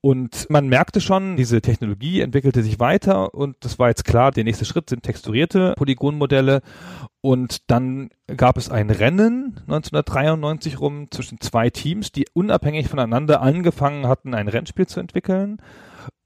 Und 0.00 0.50
man 0.50 0.68
merkte 0.68 1.00
schon, 1.00 1.37
diese 1.37 1.61
Technologie 1.61 2.21
entwickelte 2.21 2.62
sich 2.62 2.80
weiter 2.80 3.35
und 3.35 3.56
das 3.61 3.78
war 3.78 3.88
jetzt 3.88 4.04
klar, 4.04 4.32
der 4.32 4.42
nächste 4.42 4.64
Schritt 4.64 4.90
sind 4.90 5.04
texturierte 5.04 5.75
Polygonmodelle 5.76 6.61
und 7.23 7.71
dann 7.71 8.11
gab 8.37 8.59
es 8.59 8.69
ein 8.69 8.91
Rennen 8.91 9.61
1993 9.62 10.81
rum 10.81 11.07
zwischen 11.11 11.41
zwei 11.41 11.71
Teams, 11.71 12.12
die 12.12 12.26
unabhängig 12.35 12.88
voneinander 12.88 13.41
angefangen 13.41 14.07
hatten, 14.09 14.35
ein 14.35 14.49
Rennspiel 14.49 14.87
zu 14.87 15.00
entwickeln 15.00 15.59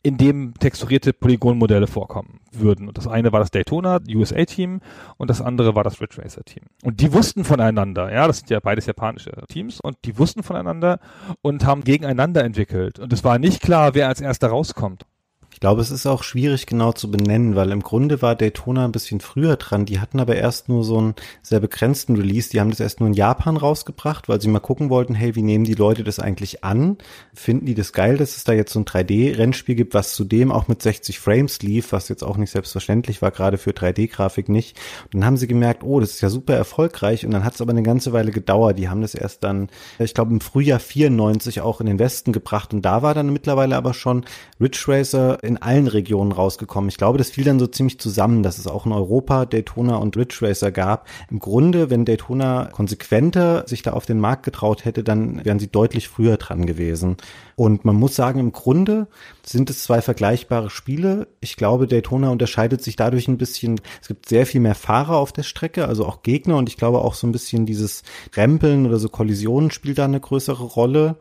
in 0.02 0.18
dem 0.18 0.54
texturierte 0.54 1.12
Polygonmodelle 1.12 1.88
vorkommen 1.88 2.38
würden. 2.52 2.86
Und 2.86 2.96
das 2.96 3.08
eine 3.08 3.32
war 3.32 3.40
das 3.40 3.50
Daytona 3.50 3.98
USA-Team 4.08 4.80
und 5.16 5.28
das 5.28 5.42
andere 5.42 5.74
war 5.74 5.82
das 5.82 6.00
Ridge 6.00 6.22
Racer-Team. 6.22 6.62
Und 6.84 7.00
die 7.00 7.12
wussten 7.12 7.44
voneinander, 7.44 8.12
ja, 8.12 8.28
das 8.28 8.38
sind 8.38 8.50
ja 8.50 8.60
beides 8.60 8.86
japanische 8.86 9.32
Teams, 9.48 9.80
und 9.80 9.96
die 10.04 10.16
wussten 10.16 10.44
voneinander 10.44 11.00
und 11.42 11.66
haben 11.66 11.82
gegeneinander 11.82 12.44
entwickelt. 12.44 13.00
Und 13.00 13.12
es 13.12 13.24
war 13.24 13.40
nicht 13.40 13.60
klar, 13.60 13.94
wer 13.94 14.06
als 14.06 14.20
erster 14.20 14.46
rauskommt. 14.46 15.06
Ich 15.56 15.60
glaube, 15.60 15.80
es 15.80 15.90
ist 15.90 16.04
auch 16.04 16.22
schwierig 16.22 16.66
genau 16.66 16.92
zu 16.92 17.10
benennen, 17.10 17.56
weil 17.56 17.70
im 17.70 17.82
Grunde 17.82 18.20
war 18.20 18.34
Daytona 18.34 18.84
ein 18.84 18.92
bisschen 18.92 19.20
früher 19.20 19.56
dran. 19.56 19.86
Die 19.86 20.00
hatten 20.00 20.20
aber 20.20 20.36
erst 20.36 20.68
nur 20.68 20.84
so 20.84 20.98
einen 20.98 21.14
sehr 21.40 21.60
begrenzten 21.60 22.14
Release. 22.14 22.50
Die 22.50 22.60
haben 22.60 22.68
das 22.68 22.80
erst 22.80 23.00
nur 23.00 23.08
in 23.08 23.14
Japan 23.14 23.56
rausgebracht, 23.56 24.28
weil 24.28 24.38
sie 24.38 24.48
mal 24.48 24.60
gucken 24.60 24.90
wollten, 24.90 25.14
hey, 25.14 25.34
wie 25.34 25.40
nehmen 25.40 25.64
die 25.64 25.72
Leute 25.72 26.04
das 26.04 26.18
eigentlich 26.18 26.62
an? 26.62 26.98
Finden 27.32 27.64
die 27.64 27.74
das 27.74 27.94
geil, 27.94 28.18
dass 28.18 28.36
es 28.36 28.44
da 28.44 28.52
jetzt 28.52 28.74
so 28.74 28.80
ein 28.80 28.84
3D-Rennspiel 28.84 29.76
gibt, 29.76 29.94
was 29.94 30.12
zudem 30.12 30.52
auch 30.52 30.68
mit 30.68 30.82
60 30.82 31.18
Frames 31.18 31.62
lief, 31.62 31.90
was 31.90 32.10
jetzt 32.10 32.22
auch 32.22 32.36
nicht 32.36 32.50
selbstverständlich 32.50 33.22
war, 33.22 33.30
gerade 33.30 33.56
für 33.56 33.70
3D-Grafik 33.70 34.50
nicht. 34.50 34.76
Und 35.04 35.14
dann 35.14 35.24
haben 35.24 35.38
sie 35.38 35.46
gemerkt, 35.46 35.82
oh, 35.84 36.00
das 36.00 36.10
ist 36.10 36.20
ja 36.20 36.28
super 36.28 36.52
erfolgreich. 36.52 37.24
Und 37.24 37.30
dann 37.30 37.44
hat 37.44 37.54
es 37.54 37.62
aber 37.62 37.70
eine 37.70 37.82
ganze 37.82 38.12
Weile 38.12 38.30
gedauert. 38.30 38.78
Die 38.78 38.90
haben 38.90 39.00
das 39.00 39.14
erst 39.14 39.42
dann, 39.42 39.70
ich 39.98 40.12
glaube, 40.12 40.32
im 40.32 40.42
Frühjahr 40.42 40.80
94 40.80 41.62
auch 41.62 41.80
in 41.80 41.86
den 41.86 41.98
Westen 41.98 42.32
gebracht. 42.32 42.74
Und 42.74 42.82
da 42.82 43.00
war 43.00 43.14
dann 43.14 43.32
mittlerweile 43.32 43.74
aber 43.74 43.94
schon 43.94 44.26
Ridge 44.60 44.84
Racer 44.86 45.45
in 45.46 45.56
allen 45.56 45.86
Regionen 45.86 46.32
rausgekommen. 46.32 46.88
Ich 46.88 46.96
glaube, 46.96 47.18
das 47.18 47.30
fiel 47.30 47.44
dann 47.44 47.58
so 47.58 47.66
ziemlich 47.66 47.98
zusammen, 47.98 48.42
dass 48.42 48.58
es 48.58 48.66
auch 48.66 48.86
in 48.86 48.92
Europa 48.92 49.46
Daytona 49.46 49.96
und 49.96 50.16
Ridge 50.16 50.38
Racer 50.42 50.70
gab. 50.70 51.08
Im 51.30 51.38
Grunde, 51.38 51.90
wenn 51.90 52.04
Daytona 52.04 52.68
konsequenter 52.72 53.66
sich 53.66 53.82
da 53.82 53.92
auf 53.92 54.06
den 54.06 54.20
Markt 54.20 54.44
getraut 54.44 54.84
hätte, 54.84 55.04
dann 55.04 55.44
wären 55.44 55.58
sie 55.58 55.68
deutlich 55.68 56.08
früher 56.08 56.36
dran 56.36 56.66
gewesen. 56.66 57.16
Und 57.54 57.84
man 57.84 57.96
muss 57.96 58.14
sagen, 58.14 58.38
im 58.38 58.52
Grunde 58.52 59.08
sind 59.42 59.70
es 59.70 59.82
zwei 59.84 60.02
vergleichbare 60.02 60.68
Spiele. 60.68 61.28
Ich 61.40 61.56
glaube, 61.56 61.86
Daytona 61.86 62.30
unterscheidet 62.30 62.82
sich 62.82 62.96
dadurch 62.96 63.28
ein 63.28 63.38
bisschen. 63.38 63.80
Es 64.02 64.08
gibt 64.08 64.28
sehr 64.28 64.44
viel 64.44 64.60
mehr 64.60 64.74
Fahrer 64.74 65.16
auf 65.16 65.32
der 65.32 65.42
Strecke, 65.42 65.88
also 65.88 66.04
auch 66.04 66.22
Gegner. 66.22 66.56
Und 66.58 66.68
ich 66.68 66.76
glaube 66.76 67.00
auch 67.00 67.14
so 67.14 67.26
ein 67.26 67.32
bisschen 67.32 67.64
dieses 67.64 68.02
Rempeln 68.34 68.86
oder 68.86 68.98
so 68.98 69.08
Kollisionen 69.08 69.70
spielt 69.70 69.98
da 69.98 70.04
eine 70.04 70.20
größere 70.20 70.64
Rolle. 70.64 71.16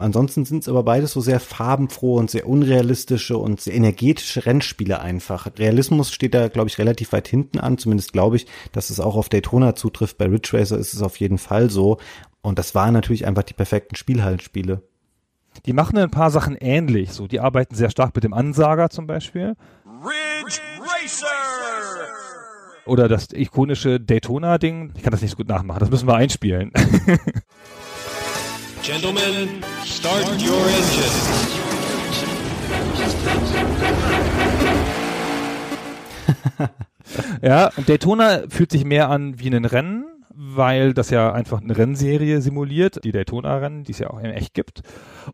Ansonsten 0.00 0.46
sind 0.46 0.62
es 0.62 0.68
aber 0.68 0.82
beides 0.82 1.12
so 1.12 1.20
sehr 1.20 1.40
farbenfrohe 1.40 2.18
und 2.18 2.30
sehr 2.30 2.48
unrealistische 2.48 3.36
und 3.36 3.60
sehr 3.60 3.74
energetische 3.74 4.46
Rennspiele 4.46 4.98
einfach. 4.98 5.46
Realismus 5.58 6.10
steht 6.10 6.32
da, 6.32 6.48
glaube 6.48 6.68
ich, 6.68 6.78
relativ 6.78 7.12
weit 7.12 7.28
hinten 7.28 7.58
an. 7.58 7.76
Zumindest 7.76 8.14
glaube 8.14 8.36
ich, 8.36 8.46
dass 8.72 8.88
es 8.88 8.98
auch 8.98 9.14
auf 9.14 9.28
Daytona 9.28 9.74
zutrifft. 9.74 10.16
Bei 10.16 10.24
Ridge 10.24 10.56
Racer 10.56 10.78
ist 10.78 10.94
es 10.94 11.02
auf 11.02 11.18
jeden 11.18 11.36
Fall 11.36 11.68
so. 11.68 11.98
Und 12.40 12.58
das 12.58 12.74
waren 12.74 12.94
natürlich 12.94 13.26
einfach 13.26 13.42
die 13.42 13.52
perfekten 13.52 13.94
Spielhallenspiele. 13.94 14.82
Die 15.66 15.74
machen 15.74 15.98
ein 15.98 16.10
paar 16.10 16.30
Sachen 16.30 16.56
ähnlich. 16.56 17.12
So, 17.12 17.26
die 17.26 17.40
arbeiten 17.40 17.74
sehr 17.74 17.90
stark 17.90 18.14
mit 18.14 18.24
dem 18.24 18.32
Ansager 18.32 18.88
zum 18.88 19.06
Beispiel. 19.06 19.54
Ridge 19.84 20.60
Racer! 20.80 21.26
Oder 22.86 23.06
das 23.06 23.28
ikonische 23.34 24.00
Daytona-Ding. 24.00 24.94
Ich 24.96 25.02
kann 25.02 25.10
das 25.10 25.20
nicht 25.20 25.32
so 25.32 25.36
gut 25.36 25.48
nachmachen. 25.48 25.80
Das 25.80 25.90
müssen 25.90 26.08
wir 26.08 26.14
einspielen. 26.14 26.72
Gentlemen, 28.82 29.62
start 29.84 30.24
your 30.40 30.66
engine. 30.66 31.50
ja, 37.42 37.70
Daytona 37.86 38.44
fühlt 38.48 38.70
sich 38.70 38.86
mehr 38.86 39.10
an 39.10 39.38
wie 39.38 39.48
ein 39.48 39.66
Rennen, 39.66 40.06
weil 40.30 40.94
das 40.94 41.10
ja 41.10 41.30
einfach 41.30 41.60
eine 41.60 41.76
Rennserie 41.76 42.40
simuliert, 42.40 43.04
die 43.04 43.12
Daytona-Rennen, 43.12 43.84
die 43.84 43.92
es 43.92 43.98
ja 43.98 44.08
auch 44.08 44.18
in 44.18 44.30
echt 44.30 44.54
gibt. 44.54 44.80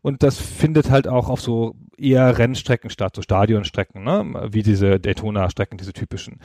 Und 0.01 0.23
das 0.23 0.37
findet 0.37 0.89
halt 0.89 1.07
auch 1.07 1.29
auf 1.29 1.39
so 1.39 1.75
eher 1.97 2.37
Rennstrecken 2.37 2.89
statt, 2.89 3.15
so 3.15 3.21
Stadionstrecken, 3.21 4.03
ne? 4.03 4.47
wie 4.51 4.63
diese 4.63 4.99
Daytona-Strecken, 4.99 5.77
diese 5.77 5.93
typischen. 5.93 6.39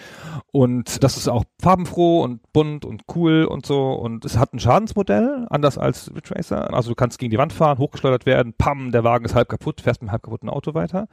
Und 0.51 1.03
das 1.03 1.17
ist 1.17 1.29
auch 1.29 1.45
farbenfroh 1.61 2.23
und 2.23 2.41
bunt 2.53 2.85
und 2.85 3.03
cool 3.15 3.45
und 3.45 3.67
so. 3.67 3.93
Und 3.93 4.25
es 4.25 4.39
hat 4.39 4.53
ein 4.55 4.61
Schadensmodell, 4.61 5.47
anders 5.51 5.79
als 5.79 6.11
Ridge. 6.15 6.35
Also 6.53 6.91
du 6.91 6.95
kannst 6.95 7.19
gegen 7.19 7.31
die 7.31 7.39
Wand 7.39 7.53
fahren, 7.53 7.79
hochgeschleudert 7.79 8.27
werden, 8.27 8.55
pam, 8.57 8.93
der 8.93 9.05
Wagen 9.05 9.25
ist 9.25 9.35
halb 9.35 9.49
kaputt, 9.49 9.81
fährst 9.81 10.01
mit 10.01 10.09
einem 10.09 10.13
halb 10.13 10.23
kaputten 10.23 10.49
Auto 10.49 10.75
weiter. 10.75 11.09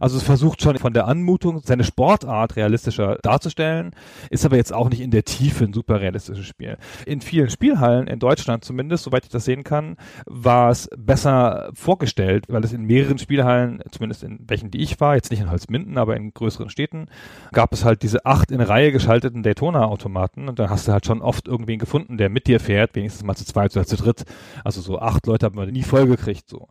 Also 0.00 0.16
es 0.16 0.22
versucht 0.22 0.62
schon 0.62 0.78
von 0.78 0.92
der 0.92 1.06
Anmutung 1.06 1.60
seine 1.64 1.84
Sportart 1.84 2.56
realistischer 2.56 3.18
darzustellen, 3.22 3.92
ist 4.30 4.44
aber 4.44 4.56
jetzt 4.56 4.72
auch 4.72 4.90
nicht 4.90 5.00
in 5.00 5.10
der 5.10 5.24
Tiefe 5.24 5.64
ein 5.64 5.72
super 5.72 6.00
realistisches 6.00 6.46
Spiel. 6.46 6.76
In 7.06 7.20
vielen 7.20 7.50
Spielhallen, 7.50 8.06
in 8.06 8.18
Deutschland 8.18 8.64
zumindest, 8.64 9.04
soweit 9.04 9.24
ich 9.24 9.30
das 9.30 9.44
sehen 9.44 9.64
kann, 9.64 9.96
war 10.26 10.70
es 10.70 10.88
besser 10.96 11.70
vorgestellt, 11.74 12.44
weil 12.48 12.64
es 12.64 12.72
in 12.72 12.84
mehreren 12.84 13.18
Spielhallen, 13.18 13.82
zumindest 13.90 14.22
in 14.22 14.40
welchen 14.46 14.70
die 14.70 14.80
ich 14.80 15.00
war, 15.00 15.14
jetzt 15.14 15.30
nicht 15.30 15.40
in 15.40 15.50
Holzminden, 15.50 15.98
aber 15.98 16.16
in 16.16 16.32
größeren 16.32 16.70
Städten, 16.70 17.06
gab 17.52 17.72
es 17.72 17.84
halt 17.84 18.02
diese 18.02 18.26
acht 18.26 18.50
in 18.50 18.60
Reihe 18.60 18.92
geschalteten 18.92 19.42
Daytona-Automaten 19.42 20.48
und 20.48 20.58
dann 20.58 20.70
hast 20.70 20.88
du 20.88 20.92
halt 20.92 21.06
schon 21.06 21.22
oft 21.22 21.48
irgendwen 21.48 21.78
gefunden, 21.78 22.18
der 22.18 22.28
mit 22.28 22.46
dir 22.46 22.60
fährt, 22.60 22.94
wenigstens 22.94 23.24
mal 23.24 23.36
zu 23.36 23.44
zweit 23.44 23.76
oder 23.76 23.86
zu 23.86 23.96
dritt. 23.96 24.24
Also 24.64 24.80
so 24.80 24.98
acht 24.98 25.26
Leute 25.26 25.46
haben 25.46 25.56
wir 25.56 25.66
nie 25.66 25.82
vollgekriegt, 25.82 26.48
so. 26.48 26.68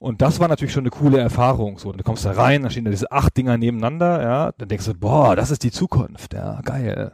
Und 0.00 0.22
das 0.22 0.40
war 0.40 0.48
natürlich 0.48 0.72
schon 0.72 0.84
eine 0.84 0.90
coole 0.90 1.18
Erfahrung. 1.20 1.78
So, 1.78 1.92
du 1.92 2.02
kommst 2.02 2.24
da 2.24 2.32
rein, 2.32 2.62
da 2.62 2.70
stehen 2.70 2.86
da 2.86 2.90
diese 2.90 3.12
acht 3.12 3.36
Dinger 3.36 3.58
nebeneinander, 3.58 4.22
ja, 4.22 4.52
dann 4.56 4.68
denkst 4.68 4.86
du, 4.86 4.94
boah, 4.94 5.36
das 5.36 5.50
ist 5.50 5.62
die 5.62 5.70
Zukunft, 5.70 6.32
ja, 6.32 6.58
geil. 6.62 7.12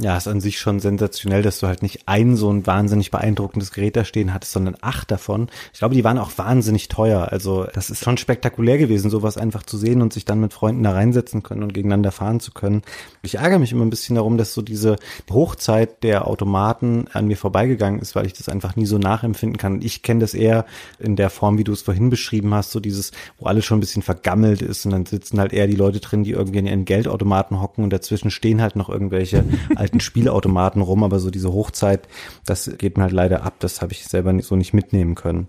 Ja, 0.00 0.16
ist 0.16 0.28
an 0.28 0.40
sich 0.40 0.60
schon 0.60 0.78
sensationell, 0.78 1.42
dass 1.42 1.58
du 1.58 1.66
halt 1.66 1.82
nicht 1.82 2.06
ein 2.06 2.36
so 2.36 2.48
ein 2.52 2.68
wahnsinnig 2.68 3.10
beeindruckendes 3.10 3.72
Gerät 3.72 3.96
da 3.96 4.04
stehen 4.04 4.32
hattest, 4.32 4.52
sondern 4.52 4.76
acht 4.80 5.10
davon. 5.10 5.48
Ich 5.72 5.80
glaube, 5.80 5.96
die 5.96 6.04
waren 6.04 6.18
auch 6.18 6.30
wahnsinnig 6.36 6.86
teuer. 6.86 7.32
Also 7.32 7.66
das 7.74 7.90
ist 7.90 8.04
schon 8.04 8.16
spektakulär 8.16 8.78
gewesen, 8.78 9.10
sowas 9.10 9.36
einfach 9.36 9.64
zu 9.64 9.76
sehen 9.76 10.00
und 10.00 10.12
sich 10.12 10.24
dann 10.24 10.38
mit 10.38 10.52
Freunden 10.52 10.84
da 10.84 10.92
reinsetzen 10.92 11.42
können 11.42 11.64
und 11.64 11.74
gegeneinander 11.74 12.12
fahren 12.12 12.38
zu 12.38 12.52
können. 12.52 12.82
Ich 13.22 13.38
ärgere 13.38 13.58
mich 13.58 13.72
immer 13.72 13.84
ein 13.84 13.90
bisschen 13.90 14.14
darum, 14.14 14.38
dass 14.38 14.54
so 14.54 14.62
diese 14.62 14.98
Hochzeit 15.28 16.04
der 16.04 16.28
Automaten 16.28 17.06
an 17.12 17.26
mir 17.26 17.36
vorbeigegangen 17.36 17.98
ist, 17.98 18.14
weil 18.14 18.26
ich 18.26 18.34
das 18.34 18.48
einfach 18.48 18.76
nie 18.76 18.86
so 18.86 18.98
nachempfinden 18.98 19.58
kann. 19.58 19.82
Ich 19.82 20.04
kenne 20.04 20.20
das 20.20 20.32
eher 20.32 20.64
in 21.00 21.16
der 21.16 21.28
Form, 21.28 21.58
wie 21.58 21.64
du 21.64 21.72
es 21.72 21.82
vorhin 21.82 22.08
beschrieben 22.08 22.54
hast, 22.54 22.70
so 22.70 22.78
dieses, 22.78 23.10
wo 23.36 23.46
alles 23.46 23.64
schon 23.64 23.78
ein 23.78 23.80
bisschen 23.80 24.02
vergammelt 24.02 24.62
ist 24.62 24.86
und 24.86 24.92
dann 24.92 25.06
sitzen 25.06 25.40
halt 25.40 25.52
eher 25.52 25.66
die 25.66 25.74
Leute 25.74 25.98
drin, 25.98 26.22
die 26.22 26.30
irgendwie 26.30 26.58
in 26.58 26.66
ihren 26.66 26.84
Geldautomaten 26.84 27.60
hocken 27.60 27.82
und 27.82 27.92
dazwischen 27.92 28.30
stehen 28.30 28.62
halt 28.62 28.76
noch 28.76 28.88
irgendwelche 28.88 29.42
alten 29.88 30.00
Spielautomaten 30.00 30.82
rum, 30.82 31.02
aber 31.02 31.18
so 31.18 31.30
diese 31.30 31.50
Hochzeit, 31.50 32.08
das 32.44 32.70
geht 32.76 32.98
mir 32.98 33.04
halt 33.04 33.12
leider 33.12 33.42
ab. 33.42 33.54
Das 33.60 33.80
habe 33.80 33.92
ich 33.92 34.04
selber 34.04 34.38
so 34.42 34.54
nicht 34.54 34.74
mitnehmen 34.74 35.14
können. 35.14 35.48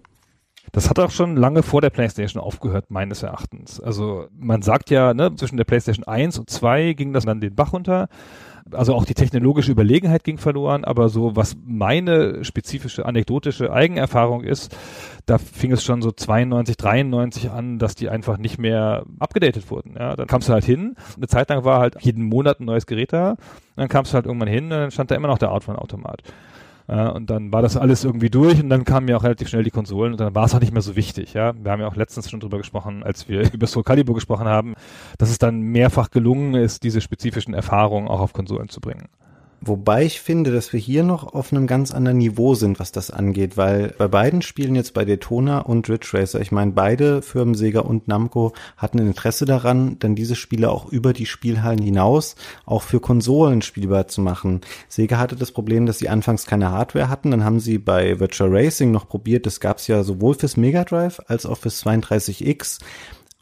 Das 0.72 0.90
hat 0.90 1.00
auch 1.00 1.12
schon 1.12 1.36
lange 1.36 1.62
vor 1.62 1.82
der 1.82 1.90
PlayStation 1.90 2.42
aufgehört, 2.42 2.86
meines 2.90 3.24
Erachtens. 3.24 3.82
Also 3.82 4.28
man 4.38 4.62
sagt 4.62 4.92
ja, 4.92 5.14
ne, 5.14 5.36
zwischen 5.36 5.58
der 5.58 5.66
PlayStation 5.66 6.08
1 6.08 6.40
und 6.40 6.50
2 6.50 6.94
ging 6.94 7.12
das 7.12 7.26
dann 7.26 7.42
den 7.42 7.56
Bach 7.56 7.74
runter. 7.74 8.08
Also 8.72 8.94
auch 8.94 9.06
die 9.06 9.14
technologische 9.14 9.72
Überlegenheit 9.72 10.24
ging 10.24 10.38
verloren, 10.38 10.84
aber 10.84 11.10
so 11.10 11.36
was 11.36 11.58
meine 11.66 12.44
spezifische 12.44 13.06
anekdotische 13.06 13.72
Eigenerfahrung 13.72 14.44
ist, 14.44 14.76
da 15.26 15.38
fing 15.38 15.72
es 15.72 15.84
schon 15.84 16.02
so 16.02 16.12
92, 16.12 16.78
93 16.78 17.52
an, 17.52 17.80
dass 17.80 17.96
die 17.96 18.10
einfach 18.10 18.38
nicht 18.38 18.58
mehr 18.58 19.06
abgedatet 19.20 19.70
wurden. 19.70 19.96
Ja, 19.98 20.16
dann 20.16 20.28
kamst 20.28 20.50
du 20.50 20.54
halt 20.54 20.66
hin. 20.66 20.96
Eine 21.16 21.28
Zeit 21.28 21.50
lang 21.50 21.64
war 21.64 21.80
halt 21.80 21.98
jeden 22.02 22.24
Monat 22.24 22.60
ein 22.60 22.66
neues 22.66 22.86
Gerät 22.86 23.14
da. 23.14 23.36
Dann 23.76 23.90
kamst 23.90 24.12
du 24.12 24.16
halt 24.16 24.26
irgendwann 24.26 24.50
hin 24.50 24.66
und 24.66 24.72
dann 24.72 24.92
stand 24.92 25.12
da 25.12 25.16
immer 25.16 25.28
noch 25.28 25.38
der 25.38 25.52
Outrun-Automat. 25.52 26.24
Ja, 26.90 27.10
und 27.10 27.30
dann 27.30 27.54
war 27.54 27.62
das 27.62 27.78
alles 27.78 28.04
irgendwie 28.04 28.32
durch 28.32 28.60
und 28.64 28.70
dann 28.70 28.84
kamen 28.84 29.08
ja 29.08 29.16
auch 29.16 29.24
relativ 29.24 29.48
schnell 29.48 29.64
die 29.64 29.70
Konsolen 29.70 30.14
und 30.14 30.20
dann 30.20 30.34
war 30.34 30.46
es 30.46 30.56
auch 30.56 30.60
nicht 30.60 30.74
mehr 30.74 30.82
so 30.82 30.96
wichtig. 30.96 31.36
Ja, 31.36 31.54
wir 31.56 31.72
haben 31.72 31.82
ja 31.82 31.88
auch 31.88 31.96
letztens 31.96 32.32
schon 32.32 32.40
drüber 32.40 32.58
gesprochen, 32.58 33.04
als 33.04 33.30
wir 33.30 33.54
über 33.54 33.68
Soul 33.68 33.84
Calibur 33.84 34.16
gesprochen 34.16 34.48
haben, 34.48 34.74
dass 35.20 35.30
es 35.30 35.38
dann 35.38 35.60
mehrfach 35.62 36.10
gelungen 36.10 36.56
ist, 36.56 36.84
diese 36.84 37.00
spezifischen 37.00 37.54
Erfahrungen 37.54 38.08
auch 38.08 38.22
auf 38.22 38.34
Konsolen 38.34 38.70
zu 38.70 38.82
bringen. 38.82 39.08
Wobei 39.62 40.06
ich 40.06 40.22
finde, 40.22 40.54
dass 40.54 40.72
wir 40.72 40.80
hier 40.80 41.04
noch 41.04 41.34
auf 41.34 41.52
einem 41.52 41.68
ganz 41.68 41.92
anderen 41.92 42.18
Niveau 42.20 42.56
sind, 42.56 42.80
was 42.80 42.94
das 42.94 43.12
angeht, 43.12 43.58
weil 43.58 43.94
bei 43.98 44.08
beiden 44.08 44.42
Spielen 44.42 44.74
jetzt 44.74 44.94
bei 44.94 45.04
Daytona 45.04 45.60
und 45.60 45.90
Ridge 45.90 46.12
Racer, 46.14 46.40
ich 46.40 46.54
meine, 46.54 46.72
beide 46.72 47.22
Firmen 47.22 47.56
Sega 47.56 47.82
und 47.82 48.08
Namco 48.08 48.54
hatten 48.78 49.00
ein 49.00 49.08
Interesse 49.08 49.44
daran, 49.44 49.98
dann 50.00 50.16
diese 50.16 50.38
Spiele 50.38 50.70
auch 50.70 50.86
über 50.90 51.12
die 51.12 51.26
Spielhallen 51.26 51.82
hinaus 51.82 52.36
auch 52.66 52.84
für 52.84 53.02
Konsolen 53.02 53.62
spielbar 53.62 54.08
zu 54.08 54.22
machen. 54.22 54.62
Sega 54.88 55.18
hatte 55.18 55.36
das 55.36 55.52
Problem, 55.52 55.86
dass 55.86 56.00
sie 56.00 56.08
anfangs 56.08 56.46
keine 56.46 56.72
Hardware 56.72 57.10
hatten, 57.10 57.32
dann 57.32 57.44
haben 57.44 57.60
sie 57.60 57.80
bei 57.80 58.18
Virtual 58.18 58.50
Racing 58.50 58.92
noch 58.92 59.10
probiert, 59.10 59.46
das 59.46 59.60
gab's 59.60 59.88
ja 59.88 60.04
sowohl 60.04 60.36
fürs 60.36 60.56
Mega 60.56 60.86
Drive 60.86 61.20
als 61.28 61.46
auch 61.46 61.58
fürs 61.58 61.86
32X 61.86 62.80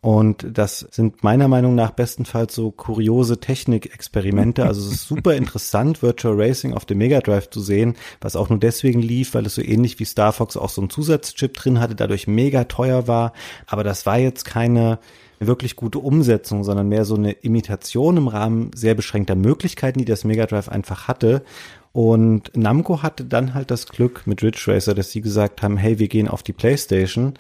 und 0.08 0.48
das 0.54 0.88
sind 0.92 1.22
meiner 1.26 1.50
Meinung 1.50 1.76
nach 1.76 1.92
bestenfalls 1.92 2.56
so 2.56 2.72
kuriose 2.72 3.42
Technikexperimente. 3.42 4.66
Also 4.66 4.88
es 4.88 4.94
ist 4.94 5.08
super 5.10 5.36
interessant, 5.36 6.02
Virtual 6.02 6.34
Racing 6.34 6.74
auf 6.74 6.86
dem 6.86 7.00
Mega 7.00 7.20
Drive 7.20 7.50
zu 7.50 7.60
sehen, 7.60 7.98
was 8.22 8.38
auch 8.38 8.48
nur 8.48 8.58
deswegen 8.58 9.02
lief, 9.02 9.34
weil 9.34 9.46
es 9.46 9.56
so 9.56 9.62
ähnlich 9.62 10.00
wie 10.00 10.06
Star 10.06 10.32
Fox 10.32 10.56
auch 10.56 10.70
so 10.70 10.80
einen 10.80 10.90
Zusatzchip 10.90 11.56
drin 11.56 11.82
hatte, 11.82 11.94
dadurch 11.94 12.26
mega 12.26 12.64
teuer 12.64 13.10
war. 13.10 13.34
Aber 13.66 13.84
das 13.84 14.06
war 14.06 14.18
jetzt 14.18 14.46
keine 14.46 15.00
wirklich 15.40 15.76
gute 15.76 16.00
Umsetzung, 16.00 16.64
sondern 16.64 16.88
mehr 16.88 17.04
so 17.04 17.16
eine 17.16 17.34
Imitation 17.34 18.16
im 18.16 18.30
Rahmen 18.30 18.72
sehr 18.74 18.96
beschränkter 18.96 19.36
Möglichkeiten, 19.36 20.00
die 20.00 20.06
das 20.06 20.24
Mega 20.24 20.46
Drive 20.46 20.70
einfach 20.70 21.10
hatte. 21.10 21.44
Und 21.92 22.56
Namco 22.56 23.04
hatte 23.04 23.26
dann 23.26 23.54
halt 23.54 23.72
das 23.72 23.88
Glück 23.88 24.26
mit 24.26 24.42
Ridge 24.42 24.64
Racer, 24.68 24.96
dass 24.96 25.12
sie 25.12 25.20
gesagt 25.20 25.62
haben, 25.64 25.76
hey, 25.76 26.00
wir 26.00 26.08
gehen 26.08 26.30
auf 26.30 26.44
die 26.44 26.54
Playstation 26.54 27.34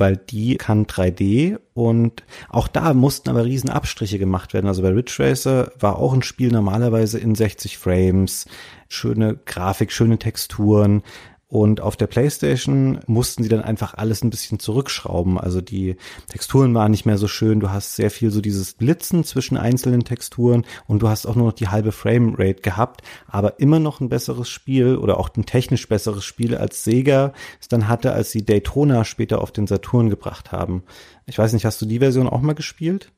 weil 0.00 0.16
die 0.16 0.56
kann 0.56 0.86
3D 0.86 1.58
und 1.74 2.22
auch 2.48 2.68
da 2.68 2.94
mussten 2.94 3.30
aber 3.30 3.44
riesen 3.44 3.70
Abstriche 3.70 4.18
gemacht 4.18 4.54
werden. 4.54 4.66
Also 4.66 4.82
bei 4.82 4.90
Ridge 4.90 5.16
Racer 5.18 5.72
war 5.78 5.98
auch 5.98 6.12
ein 6.12 6.22
Spiel 6.22 6.50
normalerweise 6.50 7.18
in 7.18 7.34
60 7.34 7.78
Frames, 7.78 8.46
schöne 8.88 9.38
Grafik, 9.44 9.92
schöne 9.92 10.18
Texturen, 10.18 11.02
und 11.50 11.80
auf 11.80 11.96
der 11.96 12.08
PlayStation 12.08 13.00
mussten 13.06 13.42
sie 13.42 13.48
dann 13.48 13.62
einfach 13.62 13.94
alles 13.94 14.22
ein 14.22 14.28
bisschen 14.28 14.58
zurückschrauben. 14.58 15.38
Also 15.38 15.62
die 15.62 15.96
Texturen 16.28 16.74
waren 16.74 16.90
nicht 16.90 17.06
mehr 17.06 17.16
so 17.16 17.26
schön. 17.26 17.58
Du 17.58 17.70
hast 17.70 17.96
sehr 17.96 18.10
viel 18.10 18.30
so 18.30 18.42
dieses 18.42 18.74
Blitzen 18.74 19.24
zwischen 19.24 19.56
einzelnen 19.56 20.04
Texturen 20.04 20.66
und 20.86 21.00
du 21.00 21.08
hast 21.08 21.24
auch 21.24 21.36
nur 21.36 21.46
noch 21.46 21.54
die 21.54 21.68
halbe 21.68 21.90
Framerate 21.90 22.60
gehabt. 22.60 23.00
Aber 23.26 23.60
immer 23.60 23.80
noch 23.80 24.00
ein 24.00 24.10
besseres 24.10 24.50
Spiel 24.50 24.98
oder 24.98 25.18
auch 25.18 25.30
ein 25.36 25.46
technisch 25.46 25.88
besseres 25.88 26.22
Spiel 26.22 26.54
als 26.54 26.84
Sega 26.84 27.32
es 27.60 27.68
dann 27.68 27.88
hatte, 27.88 28.12
als 28.12 28.30
sie 28.30 28.44
Daytona 28.44 29.06
später 29.06 29.40
auf 29.40 29.50
den 29.50 29.66
Saturn 29.66 30.10
gebracht 30.10 30.52
haben. 30.52 30.82
Ich 31.24 31.38
weiß 31.38 31.54
nicht, 31.54 31.64
hast 31.64 31.80
du 31.80 31.86
die 31.86 32.00
Version 32.00 32.28
auch 32.28 32.42
mal 32.42 32.54
gespielt? 32.54 33.10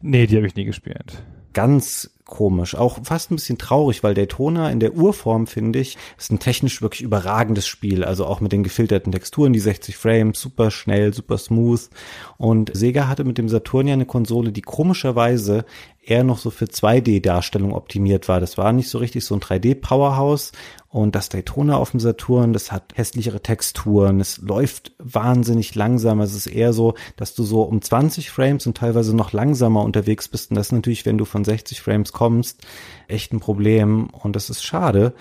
Nee, 0.00 0.26
die 0.26 0.36
habe 0.36 0.48
ich 0.48 0.56
nie 0.56 0.64
gespielt. 0.64 1.22
Ganz 1.56 2.10
komisch. 2.26 2.74
Auch 2.74 2.98
fast 3.02 3.30
ein 3.30 3.36
bisschen 3.36 3.56
traurig, 3.56 4.02
weil 4.02 4.12
Daytona 4.12 4.68
in 4.70 4.78
der 4.78 4.94
Urform, 4.94 5.46
finde 5.46 5.78
ich, 5.78 5.96
ist 6.18 6.30
ein 6.30 6.38
technisch 6.38 6.82
wirklich 6.82 7.00
überragendes 7.00 7.66
Spiel. 7.66 8.04
Also 8.04 8.26
auch 8.26 8.42
mit 8.42 8.52
den 8.52 8.62
gefilterten 8.62 9.10
Texturen, 9.10 9.54
die 9.54 9.58
60 9.58 9.96
Frames, 9.96 10.38
super 10.38 10.70
schnell, 10.70 11.14
super 11.14 11.38
smooth. 11.38 11.88
Und 12.36 12.76
Sega 12.76 13.08
hatte 13.08 13.24
mit 13.24 13.38
dem 13.38 13.48
Saturn 13.48 13.86
ja 13.86 13.94
eine 13.94 14.04
Konsole, 14.04 14.52
die 14.52 14.60
komischerweise 14.60 15.64
eher 16.02 16.24
noch 16.24 16.36
so 16.36 16.50
für 16.50 16.66
2D-Darstellung 16.66 17.72
optimiert 17.72 18.28
war. 18.28 18.38
Das 18.38 18.58
war 18.58 18.74
nicht 18.74 18.90
so 18.90 18.98
richtig 18.98 19.24
so 19.24 19.34
ein 19.34 19.40
3D-Powerhouse. 19.40 20.52
Und 20.96 21.14
das 21.14 21.28
Daytona 21.28 21.76
auf 21.76 21.90
dem 21.90 22.00
Saturn, 22.00 22.54
das 22.54 22.72
hat 22.72 22.94
hässlichere 22.94 23.42
Texturen, 23.42 24.18
es 24.18 24.38
läuft 24.38 24.92
wahnsinnig 24.98 25.74
langsam. 25.74 26.22
Es 26.22 26.34
ist 26.34 26.46
eher 26.46 26.72
so, 26.72 26.94
dass 27.18 27.34
du 27.34 27.44
so 27.44 27.60
um 27.64 27.82
20 27.82 28.30
Frames 28.30 28.66
und 28.66 28.78
teilweise 28.78 29.14
noch 29.14 29.34
langsamer 29.34 29.82
unterwegs 29.82 30.26
bist. 30.26 30.50
Und 30.50 30.56
das 30.56 30.68
ist 30.68 30.72
natürlich, 30.72 31.04
wenn 31.04 31.18
du 31.18 31.26
von 31.26 31.44
60 31.44 31.82
Frames 31.82 32.12
kommst, 32.12 32.66
echt 33.08 33.34
ein 33.34 33.40
Problem. 33.40 34.06
Und 34.06 34.36
das 34.36 34.48
ist 34.48 34.64
schade. 34.64 35.12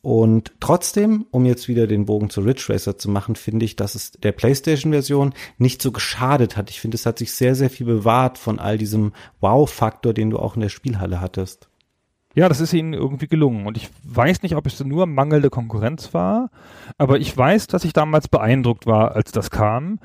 Und 0.00 0.52
trotzdem, 0.60 1.26
um 1.30 1.44
jetzt 1.44 1.68
wieder 1.68 1.86
den 1.86 2.06
Bogen 2.06 2.30
zu 2.30 2.40
Ridge 2.40 2.64
Racer 2.70 2.96
zu 2.96 3.10
machen, 3.10 3.36
finde 3.36 3.66
ich, 3.66 3.76
dass 3.76 3.96
es 3.96 4.12
der 4.12 4.32
PlayStation-Version 4.32 5.34
nicht 5.58 5.82
so 5.82 5.92
geschadet 5.92 6.56
hat. 6.56 6.70
Ich 6.70 6.80
finde, 6.80 6.94
es 6.94 7.04
hat 7.04 7.18
sich 7.18 7.32
sehr, 7.32 7.54
sehr 7.54 7.68
viel 7.68 7.84
bewahrt 7.84 8.38
von 8.38 8.58
all 8.58 8.78
diesem 8.78 9.12
Wow-Faktor, 9.42 10.14
den 10.14 10.30
du 10.30 10.38
auch 10.38 10.54
in 10.54 10.62
der 10.62 10.70
Spielhalle 10.70 11.20
hattest. 11.20 11.67
Ja, 12.38 12.48
das 12.48 12.60
ist 12.60 12.72
ihnen 12.72 12.92
irgendwie 12.92 13.26
gelungen. 13.26 13.66
Und 13.66 13.76
ich 13.76 13.90
weiß 14.04 14.42
nicht, 14.42 14.54
ob 14.54 14.64
es 14.64 14.78
nur 14.84 15.06
mangelnde 15.06 15.50
Konkurrenz 15.50 16.14
war, 16.14 16.50
aber 16.96 17.18
ich 17.18 17.36
weiß, 17.36 17.66
dass 17.66 17.82
ich 17.82 17.92
damals 17.92 18.28
beeindruckt 18.28 18.86
war, 18.86 19.16
als 19.16 19.32
das 19.32 19.50
kam 19.50 19.98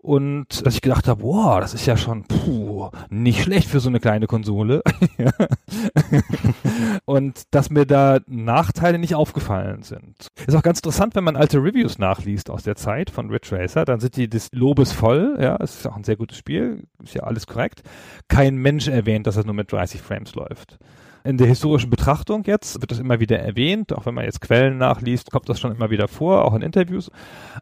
und 0.00 0.64
dass 0.64 0.76
ich 0.76 0.80
gedacht 0.80 1.06
habe, 1.08 1.22
wow, 1.22 1.60
das 1.60 1.74
ist 1.74 1.84
ja 1.84 1.98
schon 1.98 2.24
puh, 2.24 2.88
nicht 3.10 3.42
schlecht 3.42 3.68
für 3.68 3.80
so 3.80 3.90
eine 3.90 4.00
kleine 4.00 4.26
Konsole. 4.26 4.82
und 7.04 7.42
dass 7.50 7.68
mir 7.68 7.84
da 7.84 8.20
Nachteile 8.28 8.98
nicht 8.98 9.14
aufgefallen 9.14 9.82
sind. 9.82 10.28
Ist 10.46 10.54
auch 10.54 10.62
ganz 10.62 10.78
interessant, 10.78 11.14
wenn 11.14 11.24
man 11.24 11.36
alte 11.36 11.58
Reviews 11.58 11.98
nachliest 11.98 12.48
aus 12.48 12.62
der 12.62 12.76
Zeit 12.76 13.10
von 13.10 13.28
Ridge 13.28 13.54
Racer, 13.54 13.84
dann 13.84 14.00
sind 14.00 14.16
die 14.16 14.30
des 14.30 14.48
Lobes 14.52 14.90
voll, 14.90 15.36
ja, 15.38 15.58
es 15.60 15.80
ist 15.80 15.86
auch 15.86 15.96
ein 15.96 16.04
sehr 16.04 16.16
gutes 16.16 16.38
Spiel, 16.38 16.84
ist 17.02 17.12
ja 17.12 17.24
alles 17.24 17.46
korrekt. 17.46 17.82
Kein 18.28 18.56
Mensch 18.56 18.88
erwähnt, 18.88 19.26
dass 19.26 19.36
es 19.36 19.44
nur 19.44 19.54
mit 19.54 19.70
30 19.70 20.00
Frames 20.00 20.34
läuft 20.34 20.78
in 21.24 21.38
der 21.38 21.46
historischen 21.46 21.90
Betrachtung 21.90 22.44
jetzt 22.44 22.80
wird 22.80 22.90
das 22.90 22.98
immer 22.98 23.18
wieder 23.18 23.38
erwähnt, 23.38 23.92
auch 23.94 24.04
wenn 24.04 24.14
man 24.14 24.24
jetzt 24.24 24.42
Quellen 24.42 24.76
nachliest, 24.76 25.30
kommt 25.30 25.48
das 25.48 25.58
schon 25.58 25.74
immer 25.74 25.90
wieder 25.90 26.06
vor, 26.06 26.44
auch 26.44 26.54
in 26.54 26.62
Interviews. 26.62 27.10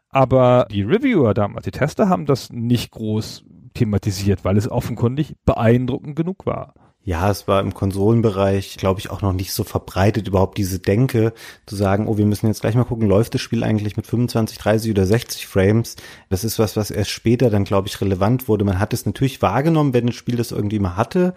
Aber 0.09 0.67
die 0.69 0.83
Reviewer 0.83 1.33
damals, 1.33 1.63
die 1.63 1.71
Tester 1.71 2.09
haben 2.09 2.25
das 2.25 2.51
nicht 2.51 2.91
groß 2.91 3.45
thematisiert, 3.73 4.43
weil 4.43 4.57
es 4.57 4.69
offenkundig 4.69 5.35
beeindruckend 5.45 6.15
genug 6.15 6.45
war. 6.45 6.73
Ja, 7.05 7.29
es 7.29 7.49
war 7.49 7.59
im 7.59 7.73
Konsolenbereich, 7.73 8.77
glaube 8.77 9.01
ich, 9.01 9.09
auch 9.09 9.21
noch 9.21 9.33
nicht 9.33 9.51
so 9.51 9.65
verbreitet, 9.65 10.29
überhaupt 10.29 10.57
diese 10.57 10.79
Denke 10.79 11.33
zu 11.65 11.75
sagen, 11.75 12.07
oh, 12.07 12.17
wir 12.17 12.25
müssen 12.25 12.47
jetzt 12.47 12.61
gleich 12.61 12.75
mal 12.75 12.85
gucken, 12.85 13.09
läuft 13.09 13.33
das 13.33 13.41
Spiel 13.41 13.65
eigentlich 13.65 13.97
mit 13.97 14.07
25, 14.07 14.57
30 14.57 14.91
oder 14.91 15.05
60 15.05 15.45
Frames? 15.45 15.97
Das 16.29 16.45
ist 16.45 16.59
was, 16.59 16.77
was 16.77 16.91
erst 16.91 17.11
später 17.11 17.49
dann, 17.49 17.65
glaube 17.65 17.89
ich, 17.89 17.99
relevant 17.99 18.47
wurde. 18.47 18.63
Man 18.63 18.79
hat 18.79 18.93
es 18.93 19.05
natürlich 19.05 19.41
wahrgenommen, 19.41 19.93
wenn 19.93 20.07
ein 20.07 20.13
Spiel 20.13 20.37
das 20.37 20.53
irgendwie 20.53 20.79
mal 20.79 20.95
hatte, 20.95 21.33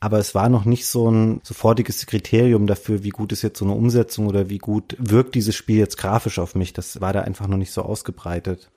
aber 0.00 0.18
es 0.18 0.34
war 0.34 0.48
noch 0.48 0.64
nicht 0.64 0.86
so 0.86 1.10
ein 1.10 1.40
sofortiges 1.42 2.06
Kriterium 2.06 2.66
dafür, 2.66 3.02
wie 3.02 3.10
gut 3.10 3.32
ist 3.32 3.42
jetzt 3.42 3.58
so 3.58 3.64
eine 3.64 3.74
Umsetzung 3.74 4.28
oder 4.28 4.48
wie 4.48 4.58
gut 4.58 4.96
wirkt 4.98 5.34
dieses 5.34 5.56
Spiel 5.56 5.78
jetzt 5.78 5.98
grafisch 5.98 6.38
auf 6.38 6.54
mich. 6.54 6.72
Das 6.72 7.00
war 7.00 7.12
da 7.12 7.22
einfach 7.22 7.48
noch 7.48 7.56
nicht 7.56 7.72
so 7.72 7.82
ausgebreitet. 7.82 8.70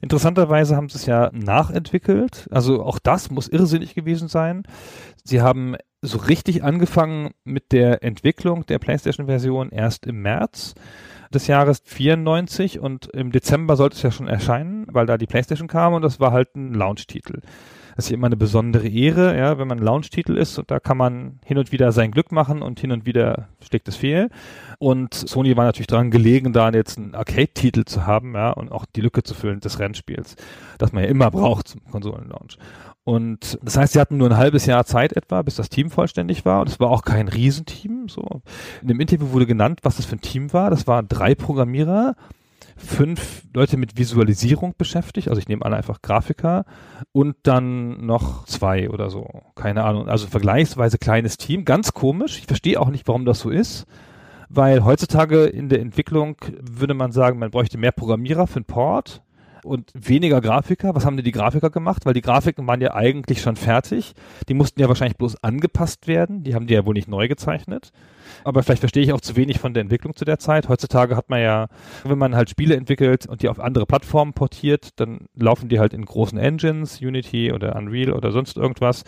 Interessanterweise 0.00 0.76
haben 0.76 0.88
sie 0.88 0.96
es 0.96 1.06
ja 1.06 1.30
nachentwickelt. 1.32 2.48
Also 2.50 2.82
auch 2.82 2.98
das 2.98 3.30
muss 3.30 3.48
irrsinnig 3.48 3.94
gewesen 3.94 4.28
sein. 4.28 4.62
Sie 5.24 5.42
haben 5.42 5.76
so 6.00 6.18
richtig 6.18 6.64
angefangen 6.64 7.32
mit 7.44 7.72
der 7.72 8.02
Entwicklung 8.02 8.66
der 8.66 8.78
PlayStation-Version 8.78 9.70
erst 9.70 10.06
im 10.06 10.22
März 10.22 10.74
des 11.32 11.46
Jahres 11.46 11.82
94 11.84 12.80
und 12.80 13.06
im 13.06 13.32
Dezember 13.32 13.76
sollte 13.76 13.96
es 13.96 14.02
ja 14.02 14.10
schon 14.10 14.28
erscheinen, 14.28 14.86
weil 14.90 15.06
da 15.06 15.16
die 15.18 15.26
PlayStation 15.26 15.68
kam 15.68 15.94
und 15.94 16.02
das 16.02 16.20
war 16.20 16.32
halt 16.32 16.54
ein 16.56 16.74
Launch-Titel. 16.74 17.40
Das 17.96 18.06
ist 18.06 18.10
immer 18.10 18.26
eine 18.26 18.36
besondere 18.36 18.88
Ehre, 18.88 19.36
ja, 19.36 19.58
wenn 19.58 19.68
man 19.68 19.78
Launch-Titel 19.78 20.36
ist 20.36 20.58
und 20.58 20.70
da 20.70 20.80
kann 20.80 20.96
man 20.96 21.38
hin 21.44 21.58
und 21.58 21.72
wieder 21.72 21.92
sein 21.92 22.10
Glück 22.10 22.32
machen 22.32 22.62
und 22.62 22.80
hin 22.80 22.92
und 22.92 23.06
wieder 23.06 23.48
schlägt 23.60 23.88
es 23.88 23.96
fehl. 23.96 24.30
Und 24.78 25.14
Sony 25.14 25.56
war 25.56 25.64
natürlich 25.64 25.86
daran 25.86 26.10
gelegen, 26.10 26.52
da 26.52 26.70
jetzt 26.70 26.98
einen 26.98 27.14
Arcade-Titel 27.14 27.84
zu 27.84 28.06
haben, 28.06 28.34
ja, 28.34 28.50
und 28.50 28.72
auch 28.72 28.84
die 28.84 29.00
Lücke 29.00 29.22
zu 29.22 29.34
füllen 29.34 29.60
des 29.60 29.78
Rennspiels, 29.78 30.36
das 30.78 30.92
man 30.92 31.04
ja 31.04 31.10
immer 31.10 31.30
braucht 31.30 31.68
zum 31.68 31.84
Konsolenlaunch. 31.90 32.58
Und 33.04 33.58
das 33.62 33.76
heißt, 33.76 33.94
sie 33.94 34.00
hatten 34.00 34.16
nur 34.16 34.30
ein 34.30 34.36
halbes 34.36 34.66
Jahr 34.66 34.84
Zeit 34.84 35.12
etwa, 35.14 35.42
bis 35.42 35.56
das 35.56 35.68
Team 35.68 35.90
vollständig 35.90 36.44
war. 36.44 36.60
Und 36.60 36.68
es 36.68 36.78
war 36.78 36.88
auch 36.90 37.02
kein 37.02 37.28
Riesenteam. 37.28 38.08
So. 38.08 38.42
In 38.80 38.88
dem 38.88 39.00
Interview 39.00 39.32
wurde 39.32 39.46
genannt, 39.46 39.80
was 39.82 39.96
das 39.96 40.06
für 40.06 40.16
ein 40.16 40.20
Team 40.20 40.52
war. 40.52 40.70
Das 40.70 40.86
waren 40.86 41.08
drei 41.08 41.34
Programmierer, 41.34 42.14
fünf 42.76 43.42
Leute 43.54 43.76
mit 43.76 43.98
Visualisierung 43.98 44.74
beschäftigt, 44.76 45.28
also 45.28 45.40
ich 45.40 45.48
nehme 45.48 45.64
an 45.64 45.74
einfach 45.74 46.02
Grafiker 46.02 46.64
und 47.12 47.36
dann 47.42 48.04
noch 48.04 48.44
zwei 48.46 48.90
oder 48.90 49.10
so, 49.10 49.42
keine 49.54 49.84
Ahnung, 49.84 50.08
also 50.08 50.26
vergleichsweise 50.26 50.98
kleines 50.98 51.36
Team, 51.36 51.64
ganz 51.64 51.92
komisch, 51.92 52.38
ich 52.38 52.46
verstehe 52.46 52.80
auch 52.80 52.90
nicht, 52.90 53.08
warum 53.08 53.24
das 53.24 53.40
so 53.40 53.50
ist, 53.50 53.86
weil 54.48 54.84
heutzutage 54.84 55.44
in 55.44 55.68
der 55.68 55.80
Entwicklung 55.80 56.36
würde 56.60 56.94
man 56.94 57.12
sagen, 57.12 57.38
man 57.38 57.50
bräuchte 57.50 57.78
mehr 57.78 57.92
Programmierer 57.92 58.46
für 58.46 58.60
den 58.60 58.66
Port 58.66 59.22
und 59.64 59.90
weniger 59.94 60.40
Grafiker. 60.40 60.94
Was 60.94 61.06
haben 61.06 61.16
denn 61.16 61.24
die 61.24 61.32
Grafiker 61.32 61.70
gemacht? 61.70 62.04
Weil 62.04 62.14
die 62.14 62.20
Grafiken 62.20 62.66
waren 62.66 62.80
ja 62.80 62.94
eigentlich 62.94 63.40
schon 63.40 63.56
fertig. 63.56 64.14
Die 64.48 64.54
mussten 64.54 64.80
ja 64.80 64.88
wahrscheinlich 64.88 65.16
bloß 65.16 65.42
angepasst 65.42 66.06
werden. 66.06 66.42
Die 66.42 66.54
haben 66.54 66.66
die 66.66 66.74
ja 66.74 66.84
wohl 66.84 66.94
nicht 66.94 67.08
neu 67.08 67.28
gezeichnet. 67.28 67.92
Aber 68.44 68.62
vielleicht 68.62 68.80
verstehe 68.80 69.02
ich 69.02 69.12
auch 69.12 69.20
zu 69.20 69.36
wenig 69.36 69.58
von 69.58 69.74
der 69.74 69.82
Entwicklung 69.82 70.14
zu 70.16 70.24
der 70.24 70.38
Zeit. 70.38 70.68
Heutzutage 70.68 71.16
hat 71.16 71.30
man 71.30 71.40
ja, 71.40 71.68
wenn 72.04 72.18
man 72.18 72.34
halt 72.34 72.50
Spiele 72.50 72.76
entwickelt 72.76 73.26
und 73.26 73.42
die 73.42 73.48
auf 73.48 73.60
andere 73.60 73.86
Plattformen 73.86 74.32
portiert, 74.32 74.90
dann 74.96 75.26
laufen 75.34 75.68
die 75.68 75.78
halt 75.78 75.92
in 75.92 76.04
großen 76.04 76.38
Engines, 76.38 77.00
Unity 77.00 77.52
oder 77.52 77.76
Unreal 77.76 78.12
oder 78.12 78.32
sonst 78.32 78.56
irgendwas. 78.56 79.04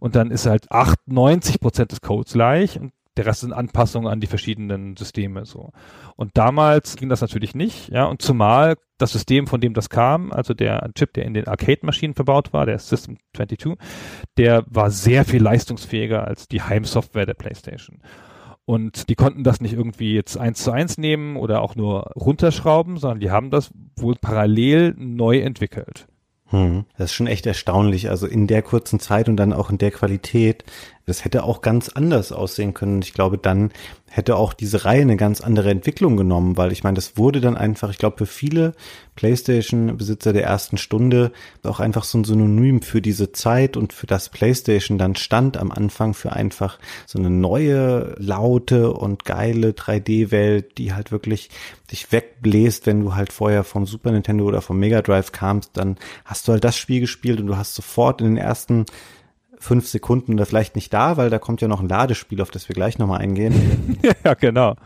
Und 0.00 0.16
dann 0.16 0.30
ist 0.30 0.46
halt 0.46 0.70
98 0.70 1.60
Prozent 1.60 1.92
des 1.92 2.00
Codes 2.00 2.32
gleich 2.34 2.78
und 2.80 2.92
der 3.16 3.26
Rest 3.26 3.42
sind 3.42 3.52
Anpassungen 3.52 4.10
an 4.10 4.20
die 4.20 4.26
verschiedenen 4.26 4.96
Systeme 4.96 5.46
so. 5.46 5.70
Und 6.16 6.32
damals 6.34 6.96
ging 6.96 7.08
das 7.08 7.20
natürlich 7.20 7.54
nicht, 7.54 7.90
ja, 7.90 8.06
und 8.06 8.22
zumal 8.22 8.76
das 8.98 9.12
System, 9.12 9.46
von 9.46 9.60
dem 9.60 9.74
das 9.74 9.88
kam, 9.88 10.32
also 10.32 10.54
der 10.54 10.88
Chip, 10.94 11.12
der 11.14 11.24
in 11.24 11.34
den 11.34 11.46
Arcade-Maschinen 11.46 12.14
verbaut 12.14 12.52
war, 12.52 12.66
der 12.66 12.78
System 12.78 13.18
22, 13.34 13.76
der 14.36 14.64
war 14.66 14.90
sehr 14.90 15.24
viel 15.24 15.42
leistungsfähiger 15.42 16.26
als 16.26 16.48
die 16.48 16.62
Heimsoftware 16.62 17.26
der 17.26 17.34
PlayStation. 17.34 18.00
Und 18.66 19.08
die 19.10 19.14
konnten 19.14 19.44
das 19.44 19.60
nicht 19.60 19.74
irgendwie 19.74 20.14
jetzt 20.14 20.38
eins 20.38 20.62
zu 20.62 20.70
eins 20.70 20.96
nehmen 20.96 21.36
oder 21.36 21.60
auch 21.60 21.76
nur 21.76 22.12
runterschrauben, 22.16 22.96
sondern 22.96 23.20
die 23.20 23.30
haben 23.30 23.50
das 23.50 23.70
wohl 23.96 24.14
parallel 24.14 24.94
neu 24.96 25.40
entwickelt. 25.40 26.06
Hm. 26.46 26.84
Das 26.96 27.10
ist 27.10 27.14
schon 27.14 27.26
echt 27.26 27.46
erstaunlich. 27.46 28.08
Also 28.08 28.26
in 28.26 28.46
der 28.46 28.62
kurzen 28.62 29.00
Zeit 29.00 29.28
und 29.28 29.36
dann 29.36 29.52
auch 29.52 29.70
in 29.70 29.78
der 29.78 29.90
Qualität. 29.90 30.64
Das 31.06 31.24
hätte 31.24 31.44
auch 31.44 31.60
ganz 31.60 31.90
anders 31.90 32.32
aussehen 32.32 32.72
können. 32.72 33.02
Ich 33.02 33.12
glaube, 33.12 33.36
dann 33.36 33.70
hätte 34.10 34.36
auch 34.36 34.52
diese 34.52 34.84
Reihe 34.84 35.02
eine 35.02 35.16
ganz 35.16 35.40
andere 35.40 35.70
Entwicklung 35.70 36.16
genommen, 36.16 36.56
weil 36.56 36.72
ich 36.72 36.84
meine, 36.84 36.94
das 36.94 37.16
wurde 37.18 37.40
dann 37.40 37.56
einfach, 37.56 37.90
ich 37.90 37.98
glaube, 37.98 38.18
für 38.18 38.26
viele 38.26 38.72
PlayStation-Besitzer 39.16 40.32
der 40.32 40.44
ersten 40.44 40.78
Stunde 40.78 41.32
auch 41.64 41.80
einfach 41.80 42.04
so 42.04 42.18
ein 42.18 42.24
Synonym 42.24 42.80
für 42.80 43.02
diese 43.02 43.32
Zeit 43.32 43.76
und 43.76 43.92
für 43.92 44.06
das 44.06 44.28
PlayStation 44.28 44.98
dann 44.98 45.16
stand 45.16 45.56
am 45.56 45.72
Anfang 45.72 46.14
für 46.14 46.32
einfach 46.32 46.78
so 47.06 47.18
eine 47.18 47.28
neue, 47.28 48.14
laute 48.18 48.92
und 48.92 49.24
geile 49.24 49.70
3D-Welt, 49.70 50.78
die 50.78 50.94
halt 50.94 51.10
wirklich 51.10 51.50
dich 51.90 52.12
wegbläst, 52.12 52.86
wenn 52.86 53.00
du 53.00 53.14
halt 53.14 53.32
vorher 53.32 53.64
vom 53.64 53.84
Super 53.84 54.12
Nintendo 54.12 54.44
oder 54.44 54.62
vom 54.62 54.78
Mega 54.78 55.02
Drive 55.02 55.32
kamst, 55.32 55.72
dann 55.74 55.96
hast 56.24 56.46
du 56.46 56.52
halt 56.52 56.64
das 56.64 56.76
Spiel 56.76 57.00
gespielt 57.00 57.40
und 57.40 57.48
du 57.48 57.56
hast 57.56 57.74
sofort 57.74 58.20
in 58.20 58.28
den 58.28 58.36
ersten 58.36 58.86
fünf 59.64 59.88
Sekunden 59.88 60.34
oder 60.34 60.46
vielleicht 60.46 60.76
nicht 60.76 60.92
da, 60.92 61.16
weil 61.16 61.30
da 61.30 61.38
kommt 61.38 61.60
ja 61.60 61.68
noch 61.68 61.80
ein 61.80 61.88
Ladespiel, 61.88 62.40
auf 62.40 62.50
das 62.50 62.68
wir 62.68 62.74
gleich 62.74 62.98
nochmal 62.98 63.20
eingehen. 63.20 63.98
ja, 64.24 64.34
genau. 64.34 64.76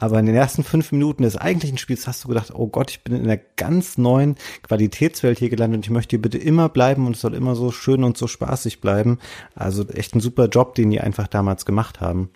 Aber 0.00 0.20
in 0.20 0.26
den 0.26 0.36
ersten 0.36 0.62
fünf 0.62 0.92
Minuten 0.92 1.24
des 1.24 1.36
eigentlichen 1.36 1.76
Spiels 1.76 2.06
hast 2.06 2.22
du 2.22 2.28
gedacht, 2.28 2.52
oh 2.54 2.68
Gott, 2.68 2.92
ich 2.92 3.02
bin 3.02 3.16
in 3.16 3.24
einer 3.24 3.40
ganz 3.56 3.98
neuen 3.98 4.36
Qualitätswelt 4.62 5.40
hier 5.40 5.48
gelandet 5.48 5.78
und 5.78 5.86
ich 5.86 5.90
möchte 5.90 6.10
hier 6.10 6.22
bitte 6.22 6.38
immer 6.38 6.68
bleiben 6.68 7.06
und 7.06 7.16
es 7.16 7.20
soll 7.20 7.34
immer 7.34 7.56
so 7.56 7.72
schön 7.72 8.04
und 8.04 8.16
so 8.16 8.28
spaßig 8.28 8.80
bleiben. 8.80 9.18
Also 9.56 9.84
echt 9.88 10.14
ein 10.14 10.20
super 10.20 10.46
Job, 10.46 10.76
den 10.76 10.90
die 10.90 11.00
einfach 11.00 11.26
damals 11.26 11.66
gemacht 11.66 12.00
haben. 12.00 12.30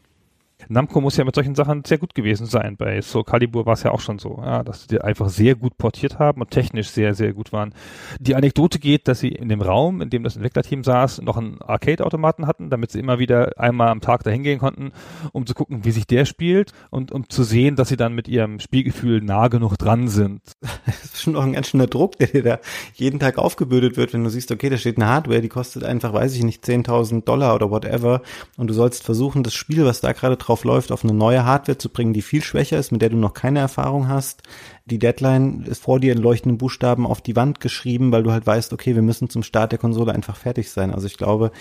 Namco 0.73 1.01
muss 1.01 1.17
ja 1.17 1.25
mit 1.25 1.35
solchen 1.35 1.55
Sachen 1.55 1.85
sehr 1.85 1.99
gut 1.99 2.15
gewesen 2.15 2.47
sein. 2.47 2.77
Bei 2.77 3.01
Soul 3.03 3.25
Calibur 3.25 3.67
war 3.67 3.75
es 3.75 3.83
ja 3.83 3.91
auch 3.91 4.01
schon 4.01 4.19
so, 4.19 4.41
ja, 4.43 4.63
dass 4.63 4.87
die 4.87 5.01
einfach 5.01 5.29
sehr 5.29 5.55
gut 5.55 5.77
portiert 5.77 6.19
haben 6.19 6.41
und 6.41 6.51
technisch 6.51 6.89
sehr, 6.89 7.15
sehr 7.15 7.33
gut 7.33 7.53
waren. 7.53 7.75
Die 8.19 8.35
Anekdote 8.35 8.79
geht, 8.79 9.07
dass 9.09 9.21
sie 9.21 9.29
in 9.29 9.49
dem 9.49 9.61
Raum, 9.61 10.01
in 10.01 10.11
dem 10.11 10.25
das 10.25 10.37
Entwicklerteam 10.37 10.83
saß, 10.83 11.23
noch 11.23 11.37
einen 11.37 11.61
Arcade-Automaten 11.61 12.47
hatten, 12.47 12.71
damit 12.71 12.91
sie 12.91 13.01
immer 13.01 13.19
wieder 13.19 13.59
einmal 13.59 13.89
am 13.89 14.01
Tag 14.01 14.25
dahin 14.25 14.43
gehen 14.43 14.59
konnten, 14.59 14.93
um 15.33 15.47
zu 15.47 15.55
gucken, 15.55 15.85
wie 15.85 15.91
sich 15.91 16.07
der 16.07 16.25
spielt 16.25 16.73
und 16.91 17.13
um 17.13 17.29
zu 17.29 17.45
sehen, 17.45 17.77
dass 17.77 17.89
sie 17.89 17.97
dann 17.97 18.15
mit 18.15 18.27
ihrem 18.27 18.59
Spielgefühl 18.59 19.21
nah 19.21 19.49
genug 19.49 19.77
dran 19.77 20.09
sind. 20.09 20.41
Das 20.85 21.19
ist 21.19 21.23
schon 21.23 21.35
noch 21.35 21.45
ein 21.45 21.53
ganz 21.53 21.69
schöner 21.69 21.87
Druck, 21.87 22.17
der 22.19 22.29
dir 22.29 22.43
da 22.43 22.59
jeden 22.95 23.19
Tag 23.21 23.39
aufgebürdet 23.39 23.97
wird, 23.97 24.13
wenn 24.13 24.25
du 24.25 24.31
siehst, 24.31 24.51
okay, 24.51 24.71
da 24.71 24.77
steht 24.77 24.97
eine 24.97 25.09
Hardware, 25.09 25.41
die 25.41 25.49
kostet 25.49 25.85
einfach, 25.85 26.13
weiß 26.13 26.35
ich 26.35 26.43
nicht, 26.43 26.65
10.000 26.65 27.25
Dollar 27.25 27.55
oder 27.55 27.71
whatever 27.71 28.23
und 28.57 28.69
du 28.69 28.75
sollst 28.75 29.05
versuchen, 29.05 29.43
das 29.43 29.55
Spiel, 29.55 29.85
was 29.85 30.01
da 30.01 30.13
gerade 30.13 30.37
drauf 30.37 30.62
läuft, 30.65 30.93
auf 30.93 31.05
eine 31.05 31.15
neue 31.15 31.45
Hardware 31.45 31.79
zu 31.79 31.89
bringen, 31.89 32.13
die 32.13 32.23
viel 32.23 32.43
schwächer 32.43 32.79
ist, 32.79 32.93
mit 32.93 33.03
der 33.03 33.11
du 33.11 33.17
noch 33.17 33.35
keine 33.35 33.61
Erfahrung 33.61 34.09
hast. 34.09 34.43
Die 34.85 34.99
Deadline 34.99 35.63
ist 35.63 35.83
vor 35.83 36.01
dir 36.01 36.13
in 36.13 36.19
leuchtenden 36.19 36.59
Buchstaben 36.59 37.07
auf 37.07 37.21
die 37.21 37.37
Wand 37.37 37.61
geschrieben, 37.61 38.13
weil 38.13 38.23
du 38.23 38.33
halt 38.33 38.47
weißt, 38.47 38.73
okay, 38.73 38.95
wir 38.95 39.03
müssen 39.03 39.31
zum 39.31 39.43
Start 39.43 39.73
der 39.73 39.79
Konsole 39.79 40.13
einfach 40.13 40.37
fertig 40.37 40.71
sein. 40.71 40.93
Also 40.93 41.07
ich 41.07 41.17
glaube, 41.17 41.53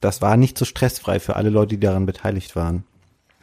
das 0.00 0.20
war 0.22 0.36
nicht 0.36 0.58
so 0.58 0.64
stressfrei 0.64 1.20
für 1.20 1.36
alle 1.36 1.50
Leute, 1.50 1.76
die 1.76 1.80
daran 1.80 2.06
beteiligt 2.06 2.56
waren. 2.56 2.84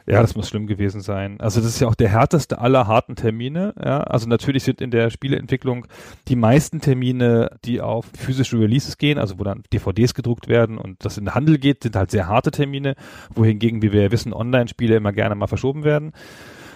Ja, 0.07 0.21
das 0.21 0.35
muss 0.35 0.49
schlimm 0.49 0.67
gewesen 0.67 1.01
sein. 1.01 1.39
Also 1.39 1.61
das 1.61 1.69
ist 1.69 1.79
ja 1.79 1.87
auch 1.87 1.95
der 1.95 2.09
härteste 2.09 2.59
aller 2.59 2.87
harten 2.87 3.15
Termine. 3.15 3.73
Ja, 3.83 4.01
also 4.01 4.27
natürlich 4.27 4.63
sind 4.63 4.81
in 4.81 4.91
der 4.91 5.09
Spieleentwicklung 5.09 5.85
die 6.27 6.35
meisten 6.35 6.81
Termine, 6.81 7.57
die 7.65 7.81
auf 7.81 8.07
physische 8.17 8.59
Releases 8.59 8.97
gehen, 8.97 9.17
also 9.17 9.39
wo 9.39 9.43
dann 9.43 9.63
DVDs 9.73 10.13
gedruckt 10.13 10.47
werden 10.47 10.77
und 10.77 11.05
das 11.05 11.17
in 11.17 11.25
den 11.25 11.35
Handel 11.35 11.57
geht, 11.59 11.83
sind 11.83 11.95
halt 11.95 12.11
sehr 12.11 12.27
harte 12.27 12.51
Termine, 12.51 12.95
wohingegen, 13.33 13.81
wie 13.81 13.91
wir 13.91 14.03
ja 14.03 14.11
wissen, 14.11 14.33
Online-Spiele 14.33 14.95
immer 14.95 15.13
gerne 15.13 15.35
mal 15.35 15.47
verschoben 15.47 15.83
werden. 15.83 16.13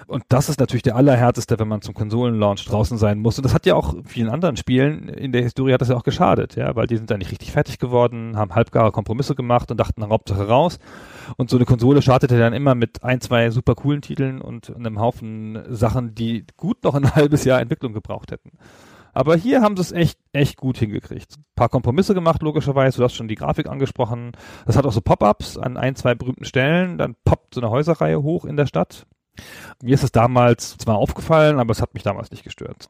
Und 0.07 0.23
das 0.29 0.49
ist 0.49 0.59
natürlich 0.59 0.83
der 0.83 0.95
allerhärteste, 0.95 1.57
wenn 1.57 1.67
man 1.67 1.81
zum 1.81 1.95
Konsolenlaunch 1.95 2.65
draußen 2.65 2.97
sein 2.97 3.19
muss. 3.19 3.37
Und 3.37 3.43
das 3.43 3.55
hat 3.55 3.65
ja 3.65 3.73
auch 3.75 3.95
vielen 4.05 4.29
anderen 4.29 4.55
Spielen 4.55 5.09
in 5.09 5.31
der 5.31 5.41
Historie 5.41 5.73
hat 5.73 5.81
das 5.81 5.89
ja 5.89 5.95
auch 5.95 6.03
geschadet, 6.03 6.55
ja, 6.55 6.75
weil 6.75 6.85
die 6.85 6.97
sind 6.97 7.09
da 7.09 7.17
nicht 7.17 7.31
richtig 7.31 7.51
fertig 7.51 7.79
geworden, 7.79 8.37
haben 8.37 8.53
halbgare 8.53 8.91
Kompromisse 8.91 9.33
gemacht 9.33 9.71
und 9.71 9.79
dachten, 9.79 10.07
Hauptsache 10.07 10.47
raus. 10.47 10.79
Und 11.37 11.49
so 11.49 11.57
eine 11.57 11.65
Konsole 11.65 12.01
startete 12.01 12.37
dann 12.37 12.53
immer 12.53 12.75
mit 12.75 13.03
ein, 13.03 13.21
zwei 13.21 13.49
super 13.51 13.75
coolen 13.75 14.01
Titeln 14.01 14.41
und 14.41 14.75
einem 14.75 14.99
Haufen 14.99 15.63
Sachen, 15.69 16.15
die 16.15 16.45
gut 16.57 16.83
noch 16.83 16.95
ein 16.95 17.15
halbes 17.15 17.43
Jahr 17.45 17.61
Entwicklung 17.61 17.93
gebraucht 17.93 18.31
hätten. 18.31 18.51
Aber 19.13 19.37
hier 19.37 19.61
haben 19.61 19.77
sie 19.77 19.81
es 19.81 19.91
echt, 19.93 20.19
echt 20.33 20.57
gut 20.57 20.77
hingekriegt. 20.77 21.37
Ein 21.37 21.45
paar 21.55 21.69
Kompromisse 21.69 22.13
gemacht, 22.13 22.41
logischerweise. 22.41 22.97
Du 22.97 23.03
hast 23.05 23.15
schon 23.15 23.29
die 23.29 23.35
Grafik 23.35 23.67
angesprochen. 23.67 24.33
Das 24.65 24.75
hat 24.75 24.85
auch 24.85 24.91
so 24.91 24.99
Pop-ups 24.99 25.57
an 25.57 25.77
ein, 25.77 25.95
zwei 25.95 26.15
berühmten 26.15 26.43
Stellen. 26.43 26.97
Dann 26.97 27.15
poppt 27.23 27.53
so 27.53 27.61
eine 27.61 27.69
Häuserreihe 27.69 28.21
hoch 28.21 28.43
in 28.43 28.57
der 28.57 28.65
Stadt. 28.65 29.07
Mir 29.81 29.93
ist 29.93 30.03
es 30.03 30.11
damals 30.11 30.77
zwar 30.77 30.97
aufgefallen, 30.97 31.59
aber 31.59 31.71
es 31.71 31.81
hat 31.81 31.93
mich 31.93 32.03
damals 32.03 32.29
nicht 32.31 32.43
gestört. 32.43 32.89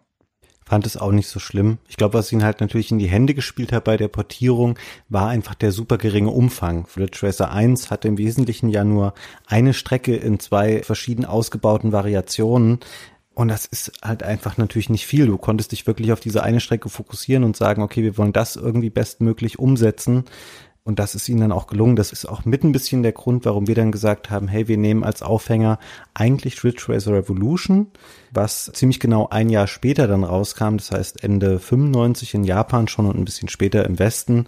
Fand 0.68 0.88
es 0.88 0.98
auch 0.98 1.12
nicht 1.12 1.28
so 1.28 1.40
schlimm. 1.40 1.78
Ich 1.88 1.96
glaube, 1.96 2.16
was 2.16 2.32
ihn 2.32 2.44
halt 2.44 2.60
natürlich 2.60 2.90
in 2.90 2.98
die 2.98 3.08
Hände 3.08 3.36
gespielt 3.36 3.72
hat 3.72 3.84
bei 3.84 3.98
der 3.98 4.08
Portierung, 4.08 4.80
war 5.10 5.28
einfach 5.28 5.54
der 5.54 5.72
super 5.72 6.00
geringe 6.00 6.32
Umfang. 6.32 6.88
Ridge 6.98 7.20
Racer 7.22 7.52
1 7.52 7.92
hatte 7.92 8.08
im 8.08 8.18
Wesentlichen 8.18 8.70
ja 8.70 8.84
nur 8.84 9.14
eine 9.46 9.76
Strecke 9.76 10.16
in 10.16 10.40
zwei 10.40 10.82
verschieden 10.82 11.24
ausgebauten 11.24 11.92
Variationen. 11.92 12.80
Und 13.36 13.50
das 13.50 13.66
ist 13.66 13.92
halt 14.02 14.24
einfach 14.24 14.58
natürlich 14.58 14.90
nicht 14.90 15.06
viel. 15.06 15.28
Du 15.28 15.38
konntest 15.38 15.72
dich 15.72 15.86
wirklich 15.86 16.12
auf 16.12 16.20
diese 16.20 16.42
eine 16.42 16.62
Strecke 16.62 16.90
fokussieren 16.90 17.44
und 17.44 17.56
sagen, 17.56 17.84
okay, 17.84 18.02
wir 18.02 18.18
wollen 18.18 18.34
das 18.34 18.56
irgendwie 18.56 18.90
bestmöglich 18.90 19.60
umsetzen. 19.60 20.24
Und 20.88 21.00
das 21.00 21.16
ist 21.16 21.28
ihnen 21.28 21.42
dann 21.42 21.52
auch 21.52 21.66
gelungen. 21.66 21.96
Das 21.96 22.12
ist 22.12 22.30
auch 22.30 22.46
mit 22.46 22.64
ein 22.64 22.72
bisschen 22.72 23.02
der 23.02 23.12
Grund, 23.12 23.44
warum 23.44 23.68
wir 23.68 23.74
dann 23.74 23.92
gesagt 23.92 24.30
haben, 24.30 24.48
hey, 24.48 24.68
wir 24.68 24.78
nehmen 24.78 25.04
als 25.04 25.24
Aufhänger 25.24 25.80
eigentlich 26.14 26.64
Ridge 26.64 26.86
Racer 26.90 27.14
Revolution, 27.14 27.88
was 28.32 28.72
ziemlich 28.72 29.00
genau 29.00 29.28
ein 29.28 29.50
Jahr 29.50 29.66
später 29.66 30.08
dann 30.08 30.24
rauskam. 30.24 30.78
Das 30.78 30.92
heißt 30.92 31.24
Ende 31.24 31.58
95 31.58 32.36
in 32.36 32.44
Japan 32.44 32.88
schon 32.88 33.08
und 33.08 33.18
ein 33.18 33.26
bisschen 33.26 33.50
später 33.50 33.84
im 33.84 33.98
Westen 33.98 34.46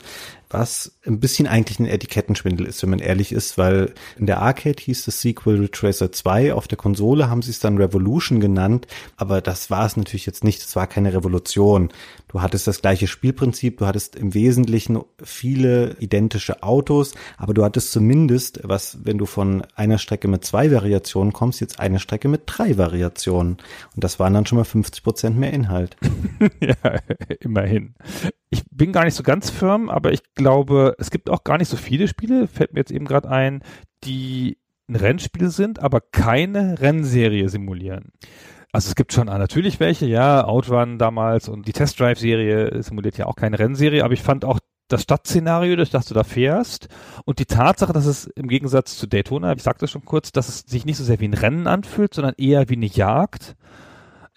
was 0.50 0.94
ein 1.06 1.20
bisschen 1.20 1.48
eigentlich 1.48 1.80
ein 1.80 1.86
Etikettenschwindel 1.86 2.66
ist, 2.66 2.82
wenn 2.82 2.90
man 2.90 3.00
ehrlich 3.00 3.32
ist, 3.32 3.58
weil 3.58 3.94
in 4.18 4.26
der 4.26 4.42
Arcade 4.42 4.82
hieß 4.82 5.06
das 5.06 5.22
Sequel 5.22 5.60
Retracer 5.60 6.12
2, 6.12 6.54
auf 6.54 6.68
der 6.68 6.78
Konsole 6.78 7.30
haben 7.30 7.42
sie 7.42 7.52
es 7.52 7.60
dann 7.60 7.78
Revolution 7.78 8.40
genannt, 8.40 8.88
aber 9.18 9.42
das 9.42 9.70
war 9.70 9.86
es 9.86 9.98
natürlich 9.98 10.26
jetzt 10.26 10.44
nicht, 10.44 10.62
es 10.62 10.76
war 10.76 10.88
keine 10.88 11.14
Revolution. 11.14 11.90
Du 12.30 12.42
hattest 12.42 12.68
das 12.68 12.82
gleiche 12.82 13.08
Spielprinzip, 13.08 13.78
du 13.78 13.86
hattest 13.86 14.16
im 14.16 14.34
Wesentlichen 14.34 15.00
viele 15.24 15.96
identische 16.00 16.62
Autos, 16.64 17.14
aber 17.38 17.54
du 17.54 17.64
hattest 17.64 17.92
zumindest, 17.92 18.60
was, 18.64 19.00
wenn 19.04 19.18
du 19.18 19.26
von 19.26 19.64
einer 19.76 19.98
Strecke 19.98 20.28
mit 20.28 20.44
zwei 20.44 20.72
Variationen 20.72 21.32
kommst, 21.32 21.62
jetzt 21.62 21.80
eine 21.80 22.00
Strecke 22.00 22.28
mit 22.28 22.44
drei 22.46 22.78
Variationen. 22.78 23.58
Und 23.96 24.04
das 24.04 24.20
waren 24.20 24.34
dann 24.34 24.46
schon 24.46 24.58
mal 24.58 24.66
50 24.66 25.04
Prozent 25.04 25.38
mehr 25.38 25.54
Inhalt. 25.54 25.96
ja, 26.60 27.00
immerhin. 27.40 27.96
Ich 28.50 28.64
bin 28.72 28.94
gar 28.94 29.04
nicht 29.04 29.16
so 29.16 29.24
ganz 29.24 29.50
firm, 29.50 29.90
aber 29.90 30.14
ich 30.14 30.22
glaube, 30.34 30.96
es 31.00 31.12
gibt 31.12 31.30
auch 31.30 31.44
gar 31.44 31.58
nicht 31.58 31.70
so 31.70 31.78
viele 31.78 32.08
Spiele, 32.08 32.48
fällt 32.48 32.74
mir 32.74 32.80
jetzt 32.80 32.92
eben 32.92 33.06
gerade 33.06 33.30
ein, 33.30 33.62
die 34.04 34.58
ein 34.90 34.96
Rennspiel 34.96 35.50
sind, 35.50 35.80
aber 35.80 36.00
keine 36.00 36.80
Rennserie 36.80 37.50
simulieren. 37.50 38.12
Also 38.72 38.90
es 38.90 38.96
gibt 38.96 39.14
schon 39.14 39.30
ah, 39.30 39.38
natürlich 39.38 39.80
welche, 39.80 40.06
ja, 40.06 40.46
Outrun 40.46 40.98
damals 40.98 41.50
und 41.50 41.68
die 41.68 41.74
Test 41.74 42.00
Drive 42.00 42.20
Serie 42.20 42.82
simuliert 42.84 43.18
ja 43.18 43.26
auch 43.26 43.36
keine 43.36 43.60
Rennserie, 43.60 44.04
aber 44.04 44.14
ich 44.14 44.22
fand 44.22 44.46
auch 44.46 44.60
das 44.88 45.04
Stadtszenario, 45.04 45.76
durch 45.76 45.90
das 45.90 46.06
du 46.06 46.14
da 46.14 46.24
fährst 46.24 46.88
und 47.26 47.40
die 47.40 47.46
Tatsache, 47.46 47.92
dass 47.92 48.06
es 48.06 48.28
im 48.28 48.48
Gegensatz 48.48 48.98
zu 48.98 49.08
Daytona, 49.08 49.54
ich 49.54 49.64
sagte 49.64 49.88
schon 49.88 50.06
kurz, 50.06 50.32
dass 50.32 50.48
es 50.48 50.60
sich 50.60 50.86
nicht 50.86 50.98
so 50.98 51.04
sehr 51.04 51.20
wie 51.20 51.28
ein 51.28 51.34
Rennen 51.34 51.68
anfühlt, 51.68 52.14
sondern 52.14 52.36
eher 52.38 52.70
wie 52.70 52.76
eine 52.76 52.86
Jagd. 52.86 53.56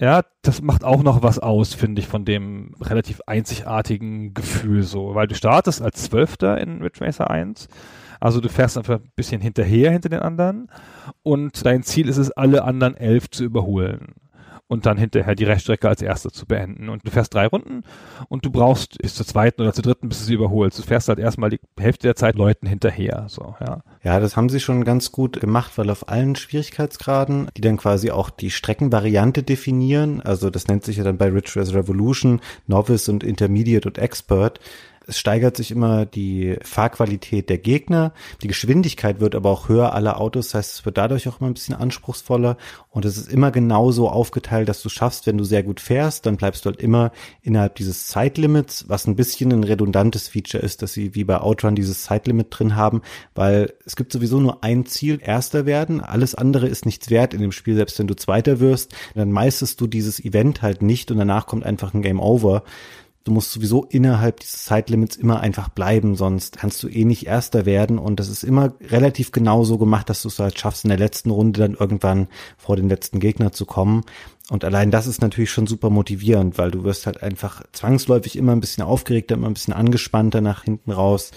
Ja, 0.00 0.22
das 0.40 0.62
macht 0.62 0.82
auch 0.82 1.02
noch 1.02 1.22
was 1.22 1.38
aus, 1.38 1.74
finde 1.74 2.00
ich, 2.00 2.08
von 2.08 2.24
dem 2.24 2.74
relativ 2.80 3.20
einzigartigen 3.26 4.32
Gefühl 4.32 4.82
so, 4.82 5.14
weil 5.14 5.26
du 5.26 5.34
startest 5.34 5.82
als 5.82 6.04
Zwölfter 6.04 6.58
in 6.58 6.80
Ridge 6.80 7.04
Racer 7.04 7.30
1, 7.30 7.68
also 8.18 8.40
du 8.40 8.48
fährst 8.48 8.78
einfach 8.78 9.00
ein 9.00 9.12
bisschen 9.14 9.42
hinterher 9.42 9.90
hinter 9.90 10.08
den 10.08 10.20
anderen. 10.20 10.70
Und 11.22 11.64
dein 11.66 11.82
Ziel 11.82 12.08
ist 12.08 12.16
es, 12.16 12.30
alle 12.30 12.64
anderen 12.64 12.96
elf 12.96 13.30
zu 13.30 13.44
überholen 13.44 14.14
und 14.70 14.86
dann 14.86 14.96
hinterher 14.96 15.34
die 15.34 15.44
Reststrecke 15.44 15.88
als 15.88 16.00
erste 16.00 16.30
zu 16.30 16.46
beenden. 16.46 16.88
Und 16.88 17.04
du 17.04 17.10
fährst 17.10 17.34
drei 17.34 17.48
Runden 17.48 17.82
und 18.28 18.44
du 18.44 18.50
brauchst 18.50 18.98
bis 18.98 19.16
zur 19.16 19.26
zweiten 19.26 19.62
oder 19.62 19.72
zur 19.72 19.82
dritten, 19.82 20.08
bis 20.08 20.20
du 20.20 20.24
sie 20.26 20.34
überholst. 20.34 20.78
Du 20.78 20.84
fährst 20.84 21.08
halt 21.08 21.18
erstmal 21.18 21.50
die 21.50 21.58
Hälfte 21.78 22.06
der 22.06 22.14
Zeit 22.14 22.36
Leuten 22.36 22.68
hinterher. 22.68 23.24
So, 23.28 23.56
ja. 23.60 23.82
Ja, 24.04 24.20
das 24.20 24.36
haben 24.36 24.48
sie 24.48 24.60
schon 24.60 24.84
ganz 24.84 25.10
gut 25.10 25.40
gemacht, 25.40 25.72
weil 25.74 25.90
auf 25.90 26.08
allen 26.08 26.36
Schwierigkeitsgraden, 26.36 27.48
die 27.56 27.62
dann 27.62 27.78
quasi 27.78 28.12
auch 28.12 28.30
die 28.30 28.52
Streckenvariante 28.52 29.42
definieren, 29.42 30.20
also 30.20 30.50
das 30.50 30.68
nennt 30.68 30.84
sich 30.84 30.98
ja 30.98 31.04
dann 31.04 31.18
bei 31.18 31.28
Rich 31.28 31.56
Race 31.56 31.74
Revolution 31.74 32.40
Novice 32.68 33.08
und 33.08 33.24
Intermediate 33.24 33.88
und 33.88 33.98
Expert, 33.98 34.60
es 35.06 35.18
steigert 35.18 35.56
sich 35.56 35.70
immer 35.70 36.06
die 36.06 36.56
Fahrqualität 36.62 37.48
der 37.48 37.58
Gegner, 37.58 38.12
die 38.42 38.48
Geschwindigkeit 38.48 39.20
wird 39.20 39.34
aber 39.34 39.50
auch 39.50 39.68
höher. 39.68 39.92
Aller 39.92 40.20
Autos, 40.20 40.48
das 40.48 40.54
heißt, 40.54 40.74
es 40.74 40.84
wird 40.84 40.98
dadurch 40.98 41.28
auch 41.28 41.40
immer 41.40 41.50
ein 41.50 41.54
bisschen 41.54 41.74
anspruchsvoller. 41.74 42.56
Und 42.90 43.04
es 43.04 43.16
ist 43.16 43.32
immer 43.32 43.50
genauso 43.50 44.08
aufgeteilt, 44.08 44.68
dass 44.68 44.82
du 44.82 44.88
schaffst, 44.88 45.26
wenn 45.26 45.38
du 45.38 45.44
sehr 45.44 45.62
gut 45.62 45.80
fährst, 45.80 46.26
dann 46.26 46.36
bleibst 46.36 46.64
du 46.64 46.70
halt 46.70 46.80
immer 46.80 47.12
innerhalb 47.42 47.76
dieses 47.76 48.08
Zeitlimits, 48.08 48.88
was 48.88 49.06
ein 49.06 49.16
bisschen 49.16 49.52
ein 49.52 49.64
redundantes 49.64 50.28
Feature 50.28 50.62
ist, 50.62 50.82
dass 50.82 50.92
sie 50.92 51.14
wie 51.14 51.24
bei 51.24 51.40
Outrun 51.40 51.74
dieses 51.74 52.02
Zeitlimit 52.02 52.48
drin 52.50 52.76
haben, 52.76 53.02
weil 53.34 53.72
es 53.84 53.96
gibt 53.96 54.12
sowieso 54.12 54.40
nur 54.40 54.62
ein 54.62 54.86
Ziel, 54.86 55.20
erster 55.22 55.66
werden, 55.66 56.00
alles 56.00 56.34
andere 56.34 56.66
ist 56.66 56.86
nichts 56.86 57.10
wert 57.10 57.34
in 57.34 57.40
dem 57.40 57.52
Spiel, 57.52 57.76
selbst 57.76 57.98
wenn 57.98 58.06
du 58.06 58.16
zweiter 58.16 58.60
wirst, 58.60 58.94
dann 59.14 59.32
meistest 59.32 59.80
du 59.80 59.86
dieses 59.86 60.22
Event 60.24 60.62
halt 60.62 60.82
nicht 60.82 61.10
und 61.10 61.18
danach 61.18 61.46
kommt 61.46 61.64
einfach 61.64 61.94
ein 61.94 62.02
Game 62.02 62.20
Over. 62.20 62.62
Du 63.24 63.32
musst 63.32 63.52
sowieso 63.52 63.84
innerhalb 63.84 64.40
dieses 64.40 64.64
Zeitlimits 64.64 65.16
immer 65.16 65.40
einfach 65.40 65.68
bleiben, 65.68 66.16
sonst 66.16 66.56
kannst 66.56 66.82
du 66.82 66.88
eh 66.88 67.04
nicht 67.04 67.26
Erster 67.26 67.66
werden. 67.66 67.98
Und 67.98 68.18
das 68.18 68.28
ist 68.28 68.44
immer 68.44 68.72
relativ 68.80 69.30
genau 69.30 69.62
so 69.62 69.76
gemacht, 69.76 70.08
dass 70.08 70.22
du 70.22 70.28
es 70.28 70.38
halt 70.38 70.58
schaffst, 70.58 70.84
in 70.84 70.88
der 70.88 70.98
letzten 70.98 71.30
Runde 71.30 71.60
dann 71.60 71.74
irgendwann 71.74 72.28
vor 72.56 72.76
den 72.76 72.88
letzten 72.88 73.20
Gegner 73.20 73.52
zu 73.52 73.66
kommen. 73.66 74.04
Und 74.48 74.64
allein 74.64 74.90
das 74.90 75.06
ist 75.06 75.20
natürlich 75.20 75.50
schon 75.50 75.66
super 75.66 75.90
motivierend, 75.90 76.58
weil 76.58 76.70
du 76.70 76.82
wirst 76.82 77.06
halt 77.06 77.22
einfach 77.22 77.62
zwangsläufig 77.72 78.36
immer 78.36 78.52
ein 78.52 78.60
bisschen 78.60 78.82
aufgeregter, 78.82 79.36
immer 79.36 79.46
ein 79.48 79.54
bisschen 79.54 79.74
angespannter 79.74 80.40
nach 80.40 80.64
hinten 80.64 80.90
raus. 80.90 81.30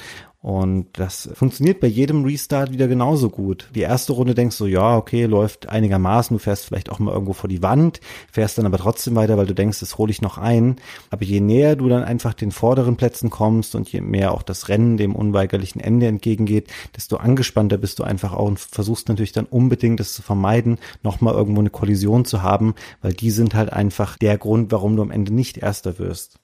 Und 0.44 0.88
das 1.00 1.30
funktioniert 1.36 1.80
bei 1.80 1.88
jedem 1.88 2.26
Restart 2.26 2.74
wieder 2.74 2.90
genauso 2.90 3.30
gut. 3.30 3.70
Die 3.74 3.80
erste 3.80 4.12
Runde 4.12 4.36
denkst 4.36 4.58
du, 4.58 4.66
ja, 4.66 4.98
okay, 4.98 5.24
läuft 5.24 5.70
einigermaßen, 5.70 6.36
du 6.36 6.40
fährst 6.40 6.66
vielleicht 6.66 6.90
auch 6.90 7.00
mal 7.00 7.14
irgendwo 7.14 7.32
vor 7.32 7.48
die 7.48 7.64
Wand, 7.64 8.02
fährst 8.30 8.58
dann 8.58 8.66
aber 8.66 8.78
trotzdem 8.78 9.16
weiter, 9.16 9.38
weil 9.38 9.46
du 9.46 9.56
denkst, 9.56 9.80
das 9.80 9.98
hole 9.98 10.12
ich 10.12 10.22
noch 10.22 10.38
ein. 10.38 10.76
Aber 11.12 11.24
je 11.24 11.40
näher 11.40 11.78
du 11.78 11.88
dann 11.88 12.04
einfach 12.04 12.34
den 12.34 12.52
vorderen 12.52 12.98
Plätzen 12.98 13.30
kommst 13.30 13.74
und 13.74 13.90
je 13.94 14.02
mehr 14.02 14.34
auch 14.34 14.44
das 14.44 14.68
Rennen 14.68 14.98
dem 14.98 15.16
unweigerlichen 15.16 15.80
Ende 15.80 16.08
entgegengeht, 16.08 16.68
desto 16.94 17.16
angespannter 17.16 17.78
bist 17.78 18.00
du 18.00 18.04
einfach 18.04 18.34
auch 18.34 18.48
und 18.48 18.60
versuchst 18.60 19.08
natürlich 19.08 19.32
dann 19.32 19.46
unbedingt 19.46 20.02
es 20.02 20.12
zu 20.12 20.24
vermeiden, 20.24 20.78
nochmal 21.04 21.36
irgendwo 21.36 21.62
eine 21.62 21.70
Kollision 21.70 22.26
zu 22.26 22.44
haben, 22.44 22.76
weil 23.02 23.14
die 23.14 23.32
sind 23.32 23.56
halt 23.56 23.72
einfach 23.72 24.18
der 24.18 24.38
Grund, 24.38 24.74
warum 24.74 24.98
du 24.98 25.04
am 25.04 25.12
Ende 25.12 25.34
nicht 25.34 25.58
Erster 25.58 26.00
wirst. 26.00 26.43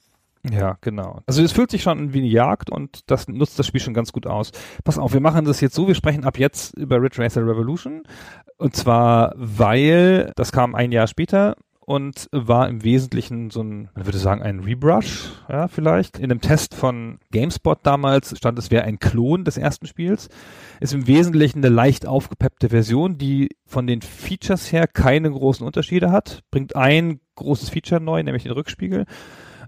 Ja, 0.50 0.78
genau. 0.82 1.22
Also 1.26 1.44
es 1.44 1.52
fühlt 1.52 1.72
sich 1.72 1.84
schon 1.84 2.14
wie 2.14 2.20
eine 2.20 2.28
Jagd 2.28 2.70
und 2.70 3.10
das 3.12 3.28
nutzt 3.28 3.60
das 3.60 3.68
Spiel 3.68 3.82
schon 3.82 3.94
ganz 3.94 4.14
gut 4.14 4.26
aus. 4.26 4.52
Pass 4.84 4.98
auf, 4.98 5.14
wir 5.14 5.20
machen 5.20 5.46
das 5.46 5.60
jetzt 5.60 5.76
so, 5.76 5.88
wir 5.88 5.96
sprechen 5.96 6.24
ab 6.24 6.38
jetzt 6.38 6.78
über 6.78 7.02
Ridge 7.02 7.22
Racer 7.22 7.42
Revolution 7.42 8.04
und 8.58 8.76
zwar, 8.76 9.34
weil 9.36 10.32
das 10.36 10.52
kam 10.52 10.76
ein 10.76 10.92
Jahr 10.92 11.08
später 11.08 11.56
und 11.90 12.28
war 12.32 12.70
im 12.70 12.84
Wesentlichen 12.84 13.50
so 13.50 13.64
ein, 13.64 13.90
man 13.96 14.06
würde 14.06 14.20
sagen, 14.20 14.44
ein 14.44 14.60
Rebrush, 14.60 15.32
ja, 15.50 15.68
vielleicht. 15.68 16.20
In 16.20 16.26
einem 16.26 16.40
Test 16.40 16.76
von 16.76 17.18
GameSpot 17.32 17.80
damals 17.82 18.38
stand, 18.38 18.60
es 18.60 18.70
wäre 18.70 18.84
ein 18.84 19.00
Klon 19.00 19.44
des 19.44 19.58
ersten 19.58 19.88
Spiels. 19.88 20.30
Ist 20.80 20.94
im 20.94 21.08
Wesentlichen 21.08 21.60
eine 21.60 21.74
leicht 21.74 22.06
aufgepeppte 22.06 22.70
Version, 22.70 23.18
die 23.18 23.50
von 23.66 23.88
den 23.88 24.04
Features 24.04 24.72
her 24.72 24.86
keine 24.86 25.32
großen 25.32 25.66
Unterschiede 25.66 26.12
hat. 26.12 26.44
Bringt 26.52 26.76
ein 26.76 27.22
großes 27.34 27.70
Feature 27.70 28.00
neu, 28.00 28.22
nämlich 28.22 28.44
den 28.44 28.52
Rückspiegel 28.52 29.06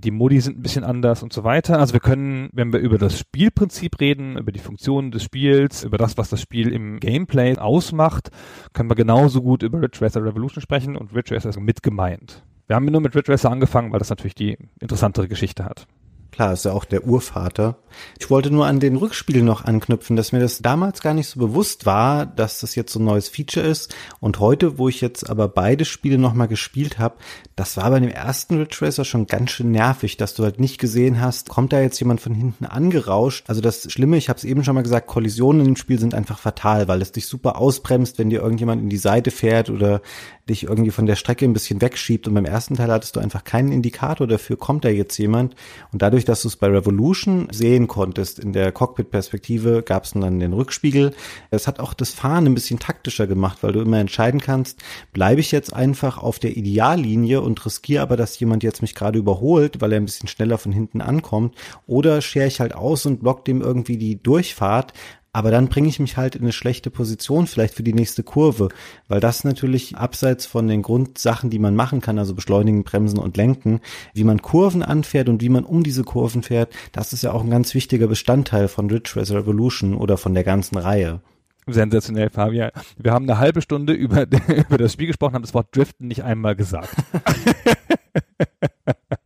die 0.03 0.11
Modi 0.11 0.41
sind 0.41 0.57
ein 0.57 0.61
bisschen 0.61 0.83
anders 0.83 1.23
und 1.23 1.31
so 1.31 1.43
weiter. 1.43 1.79
Also 1.79 1.93
wir 1.93 1.99
können, 1.99 2.49
wenn 2.53 2.73
wir 2.73 2.79
über 2.79 2.97
das 2.97 3.17
Spielprinzip 3.17 3.99
reden, 3.99 4.37
über 4.37 4.51
die 4.51 4.59
Funktionen 4.59 5.11
des 5.11 5.23
Spiels, 5.23 5.83
über 5.83 5.97
das, 5.97 6.17
was 6.17 6.29
das 6.29 6.41
Spiel 6.41 6.73
im 6.73 6.99
Gameplay 6.99 7.57
ausmacht, 7.57 8.29
können 8.73 8.89
wir 8.89 8.95
genauso 8.95 9.41
gut 9.41 9.63
über 9.63 9.81
Ridge 9.81 9.99
Racer 10.01 10.23
Revolution 10.23 10.61
sprechen 10.61 10.95
und 10.95 11.13
Ridge 11.15 11.35
Racer 11.35 11.49
ist 11.49 11.59
mit 11.59 11.83
gemeint. 11.83 12.43
Wir 12.67 12.75
haben 12.75 12.85
nur 12.85 13.01
mit 13.01 13.15
Ridge 13.15 13.31
Racer 13.31 13.51
angefangen, 13.51 13.91
weil 13.91 13.99
das 13.99 14.09
natürlich 14.09 14.35
die 14.35 14.57
interessantere 14.79 15.27
Geschichte 15.27 15.65
hat. 15.65 15.87
Klar, 16.31 16.53
ist 16.53 16.65
ja 16.65 16.71
auch 16.71 16.85
der 16.85 17.05
Urvater. 17.05 17.77
Ich 18.19 18.29
wollte 18.29 18.51
nur 18.51 18.65
an 18.65 18.79
den 18.79 18.95
Rückspiel 18.95 19.43
noch 19.43 19.65
anknüpfen, 19.65 20.15
dass 20.15 20.31
mir 20.31 20.39
das 20.39 20.59
damals 20.59 21.01
gar 21.01 21.13
nicht 21.13 21.27
so 21.27 21.39
bewusst 21.39 21.85
war, 21.85 22.25
dass 22.25 22.61
das 22.61 22.75
jetzt 22.75 22.93
so 22.93 22.99
ein 22.99 23.05
neues 23.05 23.27
Feature 23.27 23.65
ist. 23.65 23.93
Und 24.19 24.39
heute, 24.39 24.77
wo 24.77 24.87
ich 24.87 25.01
jetzt 25.01 25.29
aber 25.29 25.47
beide 25.47 25.83
Spiele 25.83 26.17
nochmal 26.17 26.47
gespielt 26.47 26.99
habe, 26.99 27.15
das 27.55 27.77
war 27.77 27.89
bei 27.89 27.99
dem 27.99 28.09
ersten 28.09 28.57
Ridge 28.57 29.03
schon 29.03 29.27
ganz 29.27 29.51
schön 29.51 29.71
nervig, 29.71 30.17
dass 30.17 30.33
du 30.33 30.43
halt 30.43 30.59
nicht 30.59 30.77
gesehen 30.77 31.19
hast, 31.19 31.49
kommt 31.49 31.73
da 31.73 31.81
jetzt 31.81 31.99
jemand 31.99 32.21
von 32.21 32.33
hinten 32.33 32.65
angerauscht. 32.65 33.45
Also 33.47 33.61
das 33.61 33.91
Schlimme, 33.91 34.17
ich 34.17 34.29
habe 34.29 34.37
es 34.37 34.45
eben 34.45 34.63
schon 34.63 34.75
mal 34.75 34.83
gesagt, 34.83 35.07
Kollisionen 35.07 35.65
im 35.67 35.75
Spiel 35.75 35.99
sind 35.99 36.13
einfach 36.13 36.39
fatal, 36.39 36.87
weil 36.87 37.01
es 37.01 37.11
dich 37.11 37.27
super 37.27 37.57
ausbremst, 37.57 38.17
wenn 38.19 38.29
dir 38.29 38.41
irgendjemand 38.41 38.81
in 38.81 38.89
die 38.89 38.97
Seite 38.97 39.31
fährt 39.31 39.69
oder 39.69 40.01
dich 40.49 40.63
irgendwie 40.63 40.91
von 40.91 41.05
der 41.05 41.15
Strecke 41.15 41.45
ein 41.45 41.53
bisschen 41.53 41.81
wegschiebt. 41.81 42.27
Und 42.27 42.33
beim 42.33 42.45
ersten 42.45 42.75
Teil 42.75 42.91
hattest 42.91 43.15
du 43.15 43.19
einfach 43.19 43.43
keinen 43.43 43.71
Indikator 43.71 44.27
dafür, 44.27 44.57
kommt 44.57 44.85
da 44.85 44.89
jetzt 44.89 45.17
jemand. 45.17 45.55
Und 45.91 46.01
dadurch, 46.01 46.20
dass 46.25 46.41
du 46.41 46.47
es 46.47 46.55
bei 46.55 46.67
Revolution 46.67 47.47
sehen 47.51 47.88
konntest, 47.88 48.39
in 48.39 48.53
der 48.53 48.71
Cockpit-Perspektive, 48.71 49.84
gab 49.84 50.05
es 50.05 50.12
dann 50.12 50.39
den 50.39 50.53
Rückspiegel. 50.53 51.13
Es 51.49 51.67
hat 51.67 51.79
auch 51.79 51.93
das 51.93 52.12
Fahren 52.12 52.45
ein 52.45 52.53
bisschen 52.53 52.79
taktischer 52.79 53.27
gemacht, 53.27 53.60
weil 53.62 53.73
du 53.73 53.81
immer 53.81 53.99
entscheiden 53.99 54.39
kannst, 54.39 54.79
bleibe 55.13 55.41
ich 55.41 55.51
jetzt 55.51 55.73
einfach 55.73 56.17
auf 56.17 56.39
der 56.39 56.55
Ideallinie 56.57 57.41
und 57.41 57.65
riskiere 57.65 58.03
aber, 58.03 58.17
dass 58.17 58.39
jemand 58.39 58.63
jetzt 58.63 58.81
mich 58.81 58.95
gerade 58.95 59.19
überholt, 59.19 59.81
weil 59.81 59.91
er 59.91 59.99
ein 59.99 60.05
bisschen 60.05 60.27
schneller 60.27 60.57
von 60.57 60.71
hinten 60.71 61.01
ankommt, 61.01 61.55
oder 61.88 62.21
schere 62.21 62.47
ich 62.47 62.60
halt 62.60 62.73
aus 62.73 63.05
und 63.05 63.21
block 63.21 63.45
dem 63.45 63.62
irgendwie 63.62 63.97
die 63.97 64.21
Durchfahrt, 64.21 64.93
aber 65.33 65.51
dann 65.51 65.69
bringe 65.69 65.87
ich 65.87 65.99
mich 65.99 66.17
halt 66.17 66.35
in 66.35 66.41
eine 66.41 66.51
schlechte 66.51 66.89
Position, 66.89 67.47
vielleicht 67.47 67.73
für 67.73 67.83
die 67.83 67.93
nächste 67.93 68.23
Kurve, 68.23 68.69
weil 69.07 69.19
das 69.19 69.43
natürlich 69.43 69.95
abseits 69.95 70.45
von 70.45 70.67
den 70.67 70.81
Grundsachen, 70.81 71.49
die 71.49 71.59
man 71.59 71.75
machen 71.75 72.01
kann, 72.01 72.19
also 72.19 72.35
beschleunigen, 72.35 72.83
bremsen 72.83 73.19
und 73.19 73.37
lenken, 73.37 73.79
wie 74.13 74.23
man 74.23 74.41
Kurven 74.41 74.83
anfährt 74.83 75.29
und 75.29 75.41
wie 75.41 75.49
man 75.49 75.63
um 75.63 75.83
diese 75.83 76.03
Kurven 76.03 76.43
fährt, 76.43 76.73
das 76.91 77.13
ist 77.13 77.23
ja 77.23 77.31
auch 77.31 77.43
ein 77.43 77.49
ganz 77.49 77.73
wichtiger 77.73 78.07
Bestandteil 78.07 78.67
von 78.67 78.89
Ridge 78.89 79.13
Racer 79.15 79.35
Revolution 79.35 79.95
oder 79.95 80.17
von 80.17 80.33
der 80.33 80.43
ganzen 80.43 80.77
Reihe. 80.77 81.21
Sensationell, 81.67 82.29
Fabian. 82.29 82.71
Wir 82.97 83.13
haben 83.13 83.29
eine 83.29 83.37
halbe 83.37 83.61
Stunde 83.61 83.93
über, 83.93 84.23
über 84.47 84.77
das 84.77 84.93
Spiel 84.93 85.07
gesprochen, 85.07 85.35
haben 85.35 85.43
das 85.43 85.53
Wort 85.53 85.75
Driften 85.75 86.07
nicht 86.07 86.23
einmal 86.23 86.55
gesagt. 86.55 86.95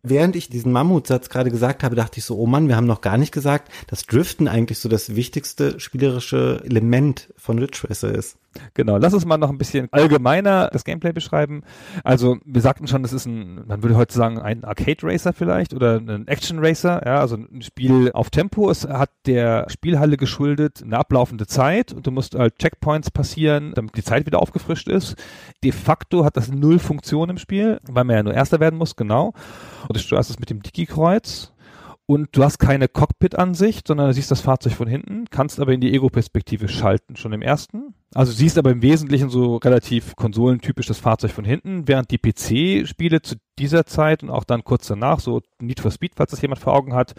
Während 0.04 0.36
ich 0.36 0.49
diesen 0.49 0.71
Mammutsatz 0.71 1.30
gerade 1.30 1.49
gesagt 1.49 1.84
habe, 1.84 1.95
dachte 1.95 2.19
ich 2.19 2.25
so, 2.25 2.38
oh 2.38 2.45
Mann, 2.45 2.67
wir 2.67 2.75
haben 2.75 2.86
noch 2.86 3.01
gar 3.01 3.17
nicht 3.17 3.32
gesagt, 3.32 3.71
dass 3.88 4.06
Driften 4.06 4.47
eigentlich 4.47 4.80
so 4.80 4.89
das 4.89 5.15
wichtigste 5.15 5.80
spielerische 5.80 6.62
Element 6.63 7.34
von 7.38 7.60
Ridge 7.60 7.82
Racer 7.89 8.13
ist. 8.13 8.38
Genau, 8.73 8.97
lass 8.97 9.13
uns 9.13 9.25
mal 9.25 9.38
noch 9.38 9.49
ein 9.49 9.58
bisschen 9.58 9.89
allgemeiner 9.91 10.69
das 10.71 10.86
Gameplay 10.86 11.12
beschreiben. 11.12 11.63
Also 12.04 12.38
wir 12.45 12.62
sagten 12.62 12.88
schon, 12.88 13.04
das 13.04 13.13
ist 13.13 13.25
ein, 13.25 13.65
man 13.67 13.84
würde 13.84 13.97
heute 13.97 14.13
sagen, 14.13 14.39
ein 14.39 14.63
Arcade 14.63 15.04
Racer 15.04 15.34
vielleicht 15.34 15.73
oder 15.73 15.97
ein 15.97 16.28
Action 16.28 16.60
Racer, 16.60 17.01
ja, 17.06 17.19
also 17.19 17.36
ein 17.36 17.62
Spiel 17.62 18.12
auf 18.13 18.30
Tempo. 18.30 18.69
Es 18.69 18.88
hat 18.88 19.10
der 19.25 19.67
Spielhalle 19.69 20.17
geschuldet 20.17 20.84
eine 20.84 20.97
ablaufende 20.97 21.47
Zeit 21.47 21.93
und 21.93 22.08
du 22.08 22.12
musst 22.12 22.36
halt 22.36 22.58
Checkpoints 22.58 23.12
passieren, 23.12 23.73
damit 23.75 23.97
die 23.97 24.04
Zeit 24.04 24.25
wieder 24.25 24.41
aufgefrischt 24.41 24.88
ist. 24.88 25.15
De 25.63 25.71
facto 25.71 26.23
hat 26.23 26.38
das 26.38 26.49
null 26.49 26.80
Funktion 26.80 27.30
im 27.30 27.38
Spiel, 27.38 27.80
weil 27.84 28.04
man 28.04 28.15
ja 28.15 28.23
nur 28.23 28.34
Erster 28.34 28.60
werden 28.60 28.78
muss, 28.78 28.95
genau. 28.95 29.04
Und 29.11 29.95
du 29.95 29.99
steuerst 29.99 30.29
es 30.29 30.39
mit 30.39 30.49
dem 30.49 30.61
Digi-Kreuz 30.61 31.53
und 32.05 32.29
du 32.33 32.43
hast 32.43 32.59
keine 32.59 32.87
Cockpit-Ansicht, 32.87 33.87
sondern 33.87 34.07
du 34.07 34.13
siehst 34.13 34.31
das 34.31 34.41
Fahrzeug 34.41 34.73
von 34.73 34.87
hinten, 34.87 35.25
kannst 35.29 35.59
aber 35.59 35.73
in 35.73 35.81
die 35.81 35.93
Ego-Perspektive 35.93 36.67
schalten, 36.67 37.15
schon 37.15 37.33
im 37.33 37.41
ersten. 37.41 37.95
Also 38.13 38.31
du 38.31 38.37
siehst 38.37 38.57
aber 38.57 38.71
im 38.71 38.81
Wesentlichen 38.81 39.29
so 39.29 39.57
relativ 39.57 40.15
konsolentypisch 40.15 40.85
das 40.85 40.99
Fahrzeug 40.99 41.31
von 41.31 41.43
hinten, 41.43 41.87
während 41.87 42.11
die 42.11 42.17
PC-Spiele 42.17 43.21
zu 43.21 43.35
dieser 43.57 43.85
Zeit 43.85 44.21
und 44.21 44.29
auch 44.29 44.43
dann 44.43 44.63
kurz 44.63 44.87
danach, 44.87 45.19
so 45.19 45.41
Need 45.61 45.79
for 45.79 45.91
Speed, 45.91 46.13
falls 46.15 46.31
das 46.31 46.41
jemand 46.41 46.59
vor 46.59 46.73
Augen 46.73 46.93
hat, 46.93 47.13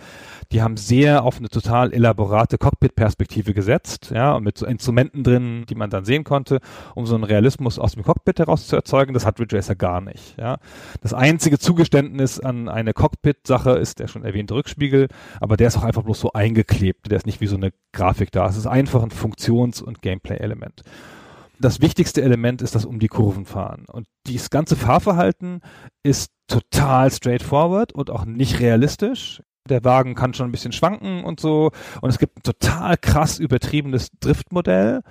die 0.53 0.62
haben 0.62 0.77
sehr 0.77 1.25
auf 1.25 1.38
eine 1.38 1.49
total 1.49 1.92
elaborate 1.92 2.59
Cockpit-Perspektive 2.59 3.55
gesetzt, 3.55 4.11
ja, 4.14 4.35
und 4.35 4.44
mit 4.44 4.59
so 4.59 4.66
Instrumenten 4.66 5.22
drin, 5.22 5.64
die 5.68 5.75
man 5.75 5.88
dann 5.90 6.05
sehen 6.05 6.25
konnte, 6.25 6.61
um 6.94 7.07
so 7.07 7.14
einen 7.14 7.25
Realismus 7.25 7.79
aus 7.79 7.92
dem 7.92 8.03
Cockpit 8.03 8.38
heraus 8.38 8.66
zu 8.66 8.77
erzeugen. 8.77 9.14
Das 9.14 9.25
hat 9.25 9.40
Ridge 9.40 9.57
Racer 9.57 9.75
gar 9.75 10.01
nicht, 10.03 10.37
ja. 10.38 10.59
Das 11.01 11.14
einzige 11.14 11.59
Zugeständnis 11.59 12.38
an 12.38 12.68
eine 12.68 12.92
Cockpit-Sache 12.92 13.70
ist 13.72 13.99
der 13.99 14.09
schon 14.09 14.25
erwähnte 14.25 14.55
Rückspiegel, 14.55 15.09
aber 15.40 15.57
der 15.57 15.68
ist 15.68 15.79
auch 15.79 15.85
einfach 15.85 16.03
bloß 16.03 16.20
so 16.20 16.33
eingeklebt. 16.33 17.11
Der 17.11 17.16
ist 17.16 17.27
nicht 17.27 17.40
wie 17.40 17.46
so 17.46 17.57
eine 17.57 17.72
Grafik 17.92 18.31
da. 18.31 18.46
Es 18.46 18.57
ist 18.57 18.66
einfach 18.66 19.03
ein 19.03 19.11
Funktions- 19.11 19.81
und 19.81 20.03
Gameplay-Element 20.03 20.76
das 21.59 21.81
wichtigste 21.81 22.23
Element 22.23 22.62
ist 22.62 22.75
das 22.75 22.85
um 22.85 22.99
die 22.99 23.09
Kurven 23.09 23.47
fahren. 23.47 23.87
Und 23.91 24.07
dieses 24.27 24.51
ganze 24.51 24.77
Fahrverhalten 24.77 25.61
ist 26.03 26.31
total 26.49 27.11
straightforward 27.11 27.93
und 27.93 28.11
auch 28.11 28.25
nicht 28.25 28.61
realistisch. 28.61 29.43
Der 29.69 29.83
Wagen 29.85 30.15
kann 30.15 30.35
schon 30.35 30.49
ein 30.49 30.53
bisschen 30.53 30.73
schwanken 30.73 31.25
und 31.25 31.41
so. 31.41 31.71
Und 32.01 32.11
es 32.11 32.19
gibt 32.19 32.39
ein 32.39 32.43
total 32.43 32.97
krass 32.97 33.39
übertriebenes 33.39 34.11
Driftmodell. 34.21 35.03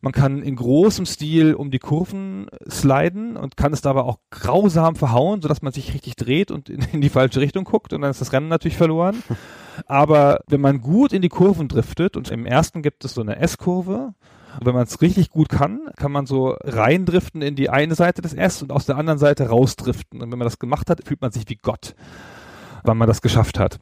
Man 0.00 0.12
kann 0.12 0.42
in 0.42 0.56
großem 0.56 1.06
Stil 1.06 1.54
um 1.54 1.70
die 1.70 1.78
Kurven 1.78 2.48
sliden 2.68 3.38
und 3.38 3.56
kann 3.56 3.72
es 3.72 3.80
dabei 3.80 4.02
auch 4.02 4.18
grausam 4.30 4.96
verhauen, 4.96 5.40
sodass 5.40 5.62
man 5.62 5.72
sich 5.72 5.94
richtig 5.94 6.16
dreht 6.16 6.50
und 6.50 6.68
in, 6.68 6.82
in 6.92 7.00
die 7.00 7.08
falsche 7.08 7.40
Richtung 7.40 7.64
guckt 7.64 7.94
und 7.94 8.02
dann 8.02 8.10
ist 8.10 8.20
das 8.20 8.34
Rennen 8.34 8.48
natürlich 8.48 8.76
verloren. 8.76 9.22
Aber 9.86 10.40
wenn 10.46 10.60
man 10.60 10.82
gut 10.82 11.14
in 11.14 11.22
die 11.22 11.30
Kurven 11.30 11.68
driftet 11.68 12.18
und 12.18 12.30
im 12.30 12.44
ersten 12.44 12.82
gibt 12.82 13.06
es 13.06 13.14
so 13.14 13.22
eine 13.22 13.36
S-Kurve, 13.36 14.12
wenn 14.62 14.74
man 14.74 14.84
es 14.84 15.00
richtig 15.00 15.30
gut 15.30 15.48
kann, 15.48 15.80
kann 15.96 16.12
man 16.12 16.26
so 16.26 16.56
reindriften 16.62 17.42
in 17.42 17.56
die 17.56 17.70
eine 17.70 17.94
Seite 17.94 18.22
des 18.22 18.34
S 18.34 18.62
und 18.62 18.72
aus 18.72 18.86
der 18.86 18.96
anderen 18.96 19.18
Seite 19.18 19.48
rausdriften. 19.48 20.20
Und 20.20 20.30
wenn 20.30 20.38
man 20.38 20.46
das 20.46 20.58
gemacht 20.58 20.90
hat, 20.90 21.04
fühlt 21.04 21.20
man 21.20 21.32
sich 21.32 21.44
wie 21.48 21.56
Gott, 21.56 21.94
weil 22.82 22.94
man 22.94 23.08
das 23.08 23.22
geschafft 23.22 23.58
hat. 23.58 23.80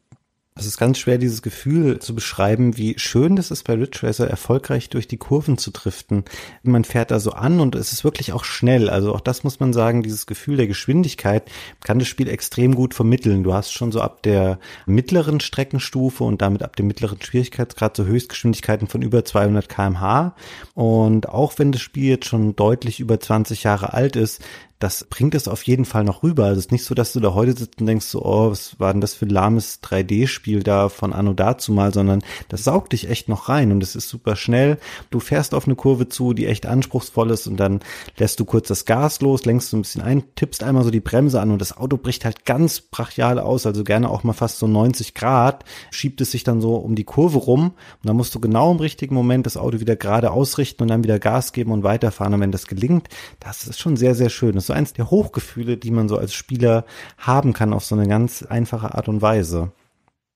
Es 0.55 0.67
ist 0.67 0.77
ganz 0.77 0.99
schwer, 0.99 1.17
dieses 1.17 1.41
Gefühl 1.41 1.99
zu 1.99 2.15
beschreiben, 2.15 2.77
wie 2.77 2.99
schön 2.99 3.37
das 3.37 3.51
ist 3.51 3.65
bei 3.65 3.73
Ridge 3.73 4.01
Racer, 4.03 4.29
erfolgreich 4.29 4.91
durch 4.91 5.09
die 5.09 5.17
Kurven 5.17 5.57
zu 5.57 5.71
driften. 5.71 6.25
Man 6.63 6.85
fährt 6.85 7.11
da 7.11 7.21
so 7.21 7.33
an 7.33 7.59
und 7.59 7.75
es 7.75 7.95
ist 7.95 8.05
wirklich 8.05 8.35
auch 8.35 8.45
schnell. 8.45 8.91
Also 8.91 9.15
auch 9.15 9.23
das 9.23 9.45
muss 9.45 9.61
man 9.61 9.73
sagen, 9.73 10.03
dieses 10.03 10.27
Gefühl 10.27 10.59
der 10.59 10.67
Geschwindigkeit 10.67 11.51
kann 11.83 11.99
das 11.99 12.09
Spiel 12.09 12.29
extrem 12.29 12.75
gut 12.75 12.93
vermitteln. 12.93 13.45
Du 13.45 13.55
hast 13.55 13.73
schon 13.73 13.93
so 13.93 14.03
ab 14.03 14.23
der 14.25 14.59
mittleren 14.85 15.41
Streckenstufe 15.41 16.23
und 16.23 16.43
damit 16.43 16.63
ab 16.63 16.77
dem 16.77 16.87
mittleren 16.87 17.23
Schwierigkeitsgrad 17.23 17.97
so 17.97 18.05
Höchstgeschwindigkeiten 18.05 18.89
von 18.89 19.01
über 19.01 19.25
200 19.25 19.71
kmh. 19.71 20.35
Und 20.75 21.31
auch 21.31 21.59
wenn 21.59 21.73
das 21.73 21.81
Spiel 21.81 22.11
jetzt 22.11 22.27
schon 22.27 22.55
deutlich 22.57 23.01
über 23.01 23.19
20 23.19 23.63
Jahre 23.63 23.95
alt 23.95 24.17
ist, 24.17 24.43
das 24.83 25.05
bringt 25.05 25.37
es 25.37 25.47
auf 25.47 25.63
jeden 25.63 25.85
Fall 25.85 26.03
noch 26.03 26.25
rüber. 26.25 26.47
Also 26.47 26.59
es 26.59 26.67
ist 26.67 26.73
nicht 26.73 26.85
so, 26.85 26.95
dass 26.95 27.13
du 27.13 27.21
da 27.21 27.35
heute 27.35 27.57
sitzt 27.57 27.81
und 27.81 27.87
denkst 27.87 28.07
so, 28.07 28.25
oh, 28.25 28.51
was 28.51 28.81
war 28.81 28.93
denn 28.93 29.01
das 29.01 29.15
für 29.15 29.27
ein 29.27 29.31
lahmes 29.31 29.81
3D-Spiel 29.81 30.65
da 30.65 30.89
von 30.89 31.13
Anno 31.13 31.35
dazu 31.35 31.73
mal, 31.73 31.95
sondern 31.95 32.25
das 32.49 32.65
saugt 32.65 32.93
dich 32.93 33.09
echt 33.09 33.29
noch 33.29 33.49
rein 33.49 33.71
und 33.71 33.81
es 33.83 33.95
ist 33.95 34.09
super 34.09 34.35
schnell. 34.35 34.79
Du 35.11 35.21
fährst 35.21 35.55
auf 35.55 35.67
eine 35.67 35.77
Kurve 35.77 36.09
zu, 36.09 36.33
die 36.33 36.47
echt 36.47 36.67
anspruchsvoll 36.67 37.31
ist 37.31 37.47
und 37.47 37.59
dann 37.59 37.79
lässt 38.19 38.41
du 38.41 38.45
kurz 38.45 38.67
das 38.67 38.85
Gas 38.85 39.21
los, 39.21 39.45
lenkst 39.45 39.71
so 39.71 39.77
ein 39.77 39.83
bisschen 39.83 40.03
ein, 40.03 40.25
tippst 40.35 40.65
einmal 40.65 40.83
so 40.83 40.91
die 40.91 41.01
Bremse 41.01 41.41
an 41.41 41.53
und 41.53 41.61
das 41.61 41.77
Auto 41.77 41.97
bricht 41.97 42.25
halt 42.25 42.45
ganz 42.45 42.81
brachial 42.81 43.39
aus, 43.39 43.67
also 43.67 43.85
gerne 43.85 44.11
auch 44.11 44.25
mal 44.25 44.33
fast 44.33 44.59
so 44.59 44.67
90 44.67 45.15
Grad, 45.15 45.65
schiebt 45.93 46.21
es 46.21 46.33
sich 46.33 46.43
dann 46.43 46.61
so 46.61 46.75
um 46.75 46.97
die 46.97 47.05
Kurve 47.05 47.39
rum 47.39 47.67
und 47.67 47.75
dann 48.09 48.17
musst 48.17 48.35
du 48.35 48.41
genau 48.41 48.73
im 48.73 48.79
richtigen 48.79 49.15
Moment 49.15 49.47
das 49.47 49.57
Auto 49.57 49.79
wieder 49.79 49.95
gerade 49.95 50.33
ausrichten 50.33 50.83
und 50.83 50.89
dann 50.89 51.05
wieder 51.05 51.21
Gas 51.21 51.53
geben 51.53 51.71
und 51.71 51.85
weiterfahren 51.85 52.35
und 52.35 52.41
wenn 52.41 52.51
das 52.51 52.67
gelingt, 52.67 53.09
das 53.39 53.69
ist 53.69 53.79
schon 53.79 53.97
sehr, 53.97 54.17
sehr 54.17 54.29
schön. 54.29 54.57
Das 54.57 54.72
eins 54.73 54.93
der 54.93 55.11
Hochgefühle, 55.11 55.77
die 55.77 55.91
man 55.91 56.09
so 56.09 56.19
als 56.19 56.35
Spieler 56.35 56.85
haben 57.19 57.53
kann 57.53 57.73
auf 57.73 57.85
so 57.85 57.95
eine 57.95 58.09
ganz 58.09 58.43
einfache 58.43 58.95
Art 58.95 59.09
und 59.09 59.23
Weise. 59.23 59.73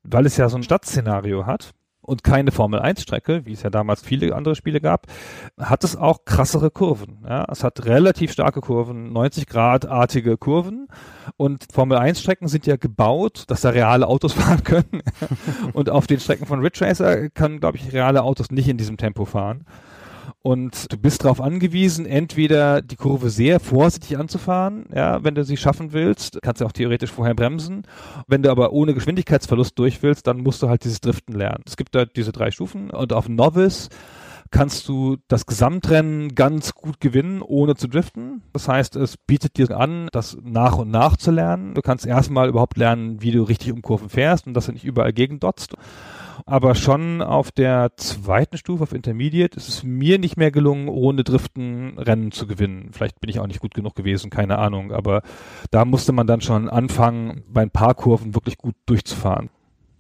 Weil 0.03 0.27
es 0.27 0.37
ja 0.37 0.49
so 0.49 0.57
ein 0.57 0.63
Stadtszenario 0.63 1.47
hat 1.47 1.75
und 2.07 2.23
keine 2.23 2.53
Formel 2.53 2.81
1 2.81 3.03
Strecke, 3.03 3.45
wie 3.45 3.53
es 3.53 3.63
ja 3.63 3.71
damals 3.71 4.01
viele 4.03 4.35
andere 4.35 4.55
Spiele 4.55 4.81
gab, 4.81 5.07
hat 5.59 5.85
es 5.85 5.97
auch 5.97 6.25
krassere 6.25 6.71
Kurven. 6.71 7.25
Ja, 7.29 7.45
es 7.51 7.65
hat 7.65 7.85
relativ 7.85 8.33
starke 8.33 8.61
Kurven, 8.61 9.13
90 9.13 9.47
Grad 9.47 9.87
artige 9.87 10.37
Kurven 10.37 10.89
und 11.37 11.67
Formel 11.73 11.99
1 11.99 12.21
Strecken 12.21 12.49
sind 12.49 12.67
ja 12.67 12.77
gebaut, 12.77 13.45
dass 13.49 13.63
da 13.63 13.71
reale 13.71 14.07
Autos 14.07 14.33
fahren 14.35 14.63
können 14.63 15.03
und 15.73 15.91
auf 15.91 16.07
den 16.07 16.21
Strecken 16.21 16.47
von 16.47 16.61
Ridge 16.61 16.85
Racer 16.85 17.29
kann, 17.31 17.61
glaube 17.61 17.77
ich, 17.77 17.93
reale 17.93 18.23
Autos 18.23 18.51
nicht 18.51 18.69
in 18.69 18.79
diesem 18.79 18.97
Tempo 18.97 19.25
fahren. 19.25 19.67
Und 20.47 20.93
du 20.93 20.97
bist 20.97 21.25
darauf 21.25 21.41
angewiesen, 21.41 22.07
entweder 22.07 22.81
die 22.81 22.95
Kurve 22.95 23.31
sehr 23.31 23.59
vorsichtig 23.59 24.17
anzufahren, 24.17 24.87
ja, 24.95 25.25
wenn 25.25 25.35
du 25.35 25.43
sie 25.43 25.57
schaffen 25.57 25.93
willst, 25.93 26.39
kannst 26.41 26.61
du 26.61 26.67
auch 26.67 26.71
theoretisch 26.71 27.11
vorher 27.11 27.35
bremsen. 27.35 27.83
Wenn 28.29 28.45
du 28.45 28.51
aber 28.53 28.73
ohne 28.73 28.95
Geschwindigkeitsverlust 28.95 29.77
durch 29.77 30.05
willst, 30.05 30.29
dann 30.29 30.39
musst 30.39 30.63
du 30.63 30.69
halt 30.69 30.85
dieses 30.85 31.01
Driften 31.01 31.35
lernen. 31.35 31.65
Es 31.67 31.77
gibt 31.77 31.97
da 31.97 32.05
diese 32.05 32.31
drei 32.31 32.53
Stufen 32.53 32.91
und 32.91 33.13
auf 33.13 33.29
Novice 33.29 33.89
kannst 34.53 34.89
du 34.89 35.17
das 35.27 35.47
Gesamtrennen 35.47 36.37
ganz 36.37 36.75
gut 36.75 37.01
gewinnen, 37.01 37.43
ohne 37.43 37.75
zu 37.75 37.89
driften. 37.89 38.43
Das 38.53 38.69
heißt, 38.69 38.95
es 38.95 39.17
bietet 39.17 39.57
dir 39.57 39.77
an, 39.77 40.07
das 40.13 40.39
nach 40.45 40.79
und 40.79 40.93
nach 40.93 41.17
zu 41.17 41.33
lernen. 41.33 41.75
Du 41.75 41.83
kannst 41.83 42.07
erstmal 42.07 42.49
überhaupt 42.49 42.77
lernen, 42.77 43.21
wie 43.21 43.33
du 43.33 43.43
richtig 43.43 43.73
um 43.73 43.83
Kurven 43.83 44.11
fährst 44.11 44.47
und 44.47 44.55
dass 44.55 44.67
du 44.67 44.73
nicht 44.73 44.85
überall 44.85 45.13
gegendotzt 45.13 45.75
aber 46.45 46.75
schon 46.75 47.23
auf 47.23 47.51
der 47.51 47.97
zweiten 47.97 48.59
Stufe, 48.59 48.83
auf 48.83 48.93
Intermediate, 48.93 49.57
ist 49.57 49.69
es 49.69 49.83
mir 49.83 50.19
nicht 50.19 50.37
mehr 50.37 50.51
gelungen, 50.51 50.89
ohne 50.89 51.25
Driften 51.25 51.99
Rennen 51.99 52.33
zu 52.33 52.47
gewinnen. 52.47 52.91
Vielleicht 52.93 53.21
bin 53.21 53.31
ich 53.31 53.41
auch 53.41 53.47
nicht 53.47 53.61
gut 53.61 53.75
genug 53.75 53.95
gewesen, 53.95 54.31
keine 54.31 54.59
Ahnung, 54.59 54.93
aber 54.93 55.23
da 55.71 55.85
musste 55.85 56.13
man 56.13 56.27
dann 56.27 56.41
schon 56.41 56.69
anfangen, 56.69 57.45
bei 57.49 57.63
ein 57.63 57.71
paar 57.71 57.95
Kurven 57.95 58.35
wirklich 58.35 58.59
gut 58.59 58.75
durchzufahren. 58.87 59.49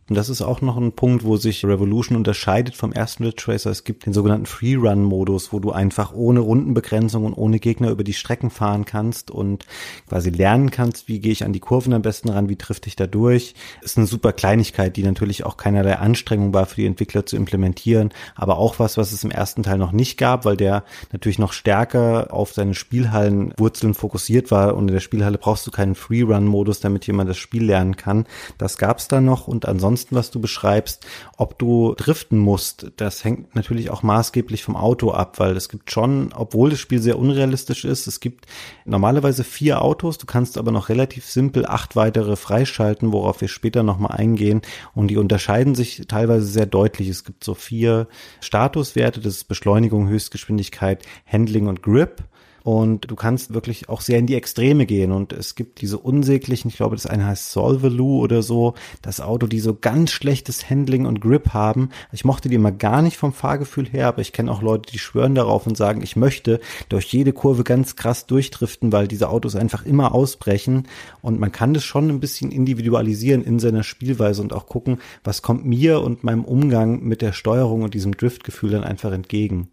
Und 0.09 0.15
das 0.15 0.29
ist 0.29 0.41
auch 0.41 0.61
noch 0.61 0.77
ein 0.77 0.93
Punkt, 0.93 1.25
wo 1.25 1.37
sich 1.37 1.65
Revolution 1.65 2.17
unterscheidet 2.17 2.77
vom 2.77 2.93
ersten 2.93 3.25
Ridge 3.25 3.45
Racer. 3.49 3.71
Es 3.71 3.83
gibt 3.83 4.07
den 4.07 4.13
sogenannten 4.13 4.47
Free-Run-Modus, 4.47 5.53
wo 5.53 5.59
du 5.59 5.73
einfach 5.73 6.13
ohne 6.15 6.39
Rundenbegrenzung 6.39 7.25
und 7.25 7.35
ohne 7.35 7.59
Gegner 7.59 7.91
über 7.91 8.05
die 8.05 8.13
Strecken 8.13 8.51
fahren 8.51 8.85
kannst 8.85 9.33
und 9.33 9.67
quasi 10.09 10.31
lernen 10.31 10.71
kannst, 10.71 11.09
wie 11.09 11.19
gehe 11.19 11.33
ich 11.33 11.45
an 11.45 11.53
die 11.53 11.59
Kurven 11.59 11.93
am 11.93 12.03
besten 12.03 12.29
ran, 12.29 12.49
wie 12.49 12.55
trifft 12.55 12.87
ich 12.87 12.95
da 12.95 13.09
durch. 13.09 13.55
Ist 13.83 13.99
eine 13.99 14.07
super 14.07 14.33
Kleinigkeit, 14.33 14.97
die 14.97 15.03
natürlich 15.03 15.45
auch 15.45 15.57
keinerlei 15.57 15.97
Anstrengung 15.97 16.55
war 16.55 16.67
für 16.67 16.77
die 16.77 16.87
Entwickler 16.87 17.27
zu 17.27 17.35
implementieren, 17.35 18.11
aber 18.37 18.59
auch 18.59 18.79
was, 18.79 18.97
was 18.97 19.11
es 19.11 19.25
im 19.25 19.33
ersten 19.33 19.65
Teil 19.65 19.79
noch 19.79 19.93
nicht 19.93 20.19
gab, 20.19 20.45
weil 20.45 20.57
der 20.57 20.85
natürlich 21.11 21.41
noch 21.41 21.53
stärker 21.53 22.33
auf 22.33 22.53
seine 22.53 22.75
Spielhallenwurzeln 22.75 23.95
fokussiert 23.95 24.53
war 24.53 24.77
und 24.77 24.87
in 24.87 24.95
der 24.95 25.01
Spielhalle 25.01 25.39
brauchst 25.39 25.67
du 25.67 25.73
keinen 25.73 25.97
Free-Run-Modus, 25.97 26.79
damit 26.79 27.09
jemand 27.09 27.29
das 27.29 27.39
Spiel 27.39 27.65
lernen 27.65 27.97
kann. 27.97 28.27
Das 28.57 28.79
gab's 28.79 29.09
da 29.09 29.21
noch 29.21 29.49
und 29.49 29.67
ansonsten 29.67 29.96
ansonsten, 29.97 30.15
was 30.15 30.31
du 30.31 30.41
beschreibst, 30.41 31.07
ob 31.39 31.59
du 31.59 31.95
driften 31.95 32.39
musst, 32.39 32.93
das 32.97 33.25
hängt 33.25 33.55
natürlich 33.55 33.89
auch 33.89 34.03
maßgeblich 34.03 34.63
vom 34.63 34.77
Auto 34.77 35.11
ab, 35.11 35.39
weil 35.39 35.57
es 35.57 35.71
gibt 35.71 35.91
schon, 35.91 36.35
obwohl 36.35 36.69
das 36.69 36.81
Spiel 36.81 37.01
sehr 37.01 37.19
unrealistisch 37.19 37.87
ist, 37.87 38.07
es 38.07 38.21
gibt 38.21 38.45
normalerweise 38.85 39.43
vier 39.43 39.81
Autos, 39.81 40.19
du 40.19 40.27
kannst 40.27 40.59
aber 40.59 40.71
noch 40.71 40.91
relativ 40.91 41.25
simpel 41.25 41.65
acht 41.65 41.97
weitere 41.97 42.37
freischalten, 42.37 43.11
worauf 43.11 43.41
wir 43.41 43.49
später 43.49 43.83
nochmal 43.83 44.13
eingehen 44.19 44.61
und 44.95 45.09
die 45.09 45.17
unterscheiden 45.17 45.75
sich 45.75 46.03
teilweise 46.07 46.45
sehr 46.45 46.67
deutlich. 46.67 47.09
Es 47.09 47.25
gibt 47.25 47.43
so 47.43 47.55
vier 47.55 48.07
Statuswerte, 48.41 49.21
das 49.21 49.37
ist 49.37 49.45
Beschleunigung, 49.45 50.09
Höchstgeschwindigkeit, 50.09 51.07
Handling 51.27 51.69
und 51.69 51.83
Grip. 51.83 52.23
Und 52.67 53.09
du 53.13 53.15
kannst 53.15 53.55
wirklich 53.55 53.89
auch 53.89 54.01
sehr 54.01 54.19
in 54.19 54.27
die 54.27 54.35
Extreme 54.35 54.87
gehen. 54.87 55.13
Und 55.13 55.33
es 55.33 55.55
gibt 55.55 55.81
diese 55.83 55.99
unsäglichen, 55.99 56.69
ich 56.69 56.77
glaube, 56.77 56.97
das 56.97 57.07
eine 57.07 57.25
heißt 57.25 57.53
Solvaloo 57.53 58.19
oder 58.19 58.43
so, 58.43 58.75
das 59.03 59.21
Auto, 59.21 59.47
die 59.47 59.61
so 59.61 59.77
ganz 59.81 60.11
schlechtes 60.11 60.69
Handling 60.69 61.07
und 61.07 61.21
Grip 61.21 61.55
haben. 61.55 61.91
Ich 62.11 62.25
mochte 62.25 62.49
die 62.49 62.57
immer 62.57 62.73
gar 62.73 63.03
nicht 63.03 63.19
vom 63.19 63.33
Fahrgefühl 63.33 63.87
her, 63.89 64.09
aber 64.09 64.21
ich 64.21 64.33
kenne 64.33 64.51
auch 64.51 64.63
Leute, 64.63 64.91
die 64.91 64.99
schwören 64.99 65.37
darauf 65.37 65.65
und 65.65 65.77
sagen, 65.77 66.03
ich 66.03 66.17
möchte 66.17 66.59
durch 66.89 67.07
jede 67.13 67.33
Kurve 67.33 67.63
ganz 67.63 67.95
krass 67.95 68.27
durchdriften, 68.27 68.91
weil 68.91 69.07
diese 69.07 69.29
Autos 69.29 69.55
einfach 69.55 69.87
immer 69.87 70.13
ausbrechen. 70.13 70.89
Und 71.23 71.39
man 71.39 71.53
kann 71.53 71.73
das 71.73 71.85
schon 71.85 72.09
ein 72.09 72.19
bisschen 72.19 72.51
individualisieren 72.51 73.45
in 73.45 73.61
seiner 73.61 73.85
Spielweise 73.85 74.43
und 74.43 74.53
auch 74.53 74.67
gucken, 74.67 74.99
was 75.23 75.41
kommt 75.41 75.67
mir 75.67 76.01
und 76.01 76.25
meinem 76.25 76.45
Umgang 76.45 77.05
mit 77.05 77.23
der 77.23 77.33
Steuerung 77.33 77.83
und 77.83 77.95
diesem 77.95 78.17
Driftgefühl 78.17 78.73
dann 78.73 78.83
einfach 78.83 79.13
entgegen. 79.13 79.69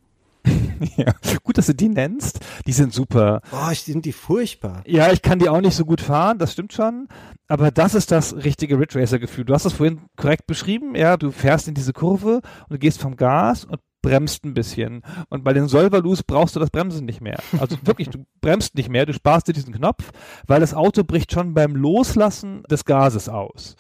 ja, 0.98 1.14
gut, 1.44 1.58
dass 1.58 1.68
du 1.68 1.76
die 1.76 1.90
nennst. 1.90 2.40
Die 2.66 2.74
sind 2.74 2.94
super. 2.94 3.42
Boah, 3.52 3.72
ich 3.72 3.82
sind 3.82 4.06
die 4.06 4.12
furchtbar. 4.12 4.84
Ja, 4.86 5.12
ich 5.12 5.22
kann 5.22 5.40
die 5.40 5.50
auch 5.50 5.62
nicht 5.62 5.76
so 5.76 5.86
gut 5.86 6.02
fahren, 6.02 6.38
das 6.38 6.54
stimmt 6.54 6.74
schon. 6.74 7.08
Aber 7.48 7.72
das 7.72 7.94
ist 7.96 8.12
das 8.12 8.36
richtige 8.36 8.80
Ridge 8.80 9.00
Racer 9.00 9.20
Gefühl. 9.20 9.46
Du 9.46 9.54
hast 9.54 9.66
das 9.66 9.74
vorhin 9.74 10.02
korrekt 10.16 10.48
beschrieben. 10.48 10.96
Ja, 10.96 11.18
du 11.18 11.32
fährst 11.32 11.68
in 11.68 11.74
diese 11.74 11.94
Kurve 11.94 12.36
und 12.38 12.72
du 12.72 12.80
gehst 12.80 13.00
vom 13.00 13.16
Gas 13.16 13.66
und 13.66 13.80
bremst 14.02 14.46
ein 14.46 14.54
bisschen. 14.54 15.02
Und 15.30 15.44
bei 15.44 15.54
den 15.54 15.68
Solvalus 15.68 16.22
brauchst 16.22 16.56
du 16.56 16.60
das 16.60 16.70
Bremsen 16.70 17.06
nicht 17.06 17.22
mehr. 17.22 17.40
Also 17.60 17.78
wirklich, 17.84 18.10
du 18.10 18.26
bremst 18.42 18.76
nicht 18.76 18.90
mehr, 18.90 19.08
du 19.08 19.14
sparst 19.14 19.48
dir 19.48 19.54
diesen 19.54 19.74
Knopf, 19.74 20.12
weil 20.46 20.60
das 20.60 20.76
Auto 20.76 21.04
bricht 21.04 21.32
schon 21.32 21.56
beim 21.56 21.76
Loslassen 21.76 22.64
des 22.70 22.86
Gases 22.86 23.30
aus. 23.30 23.76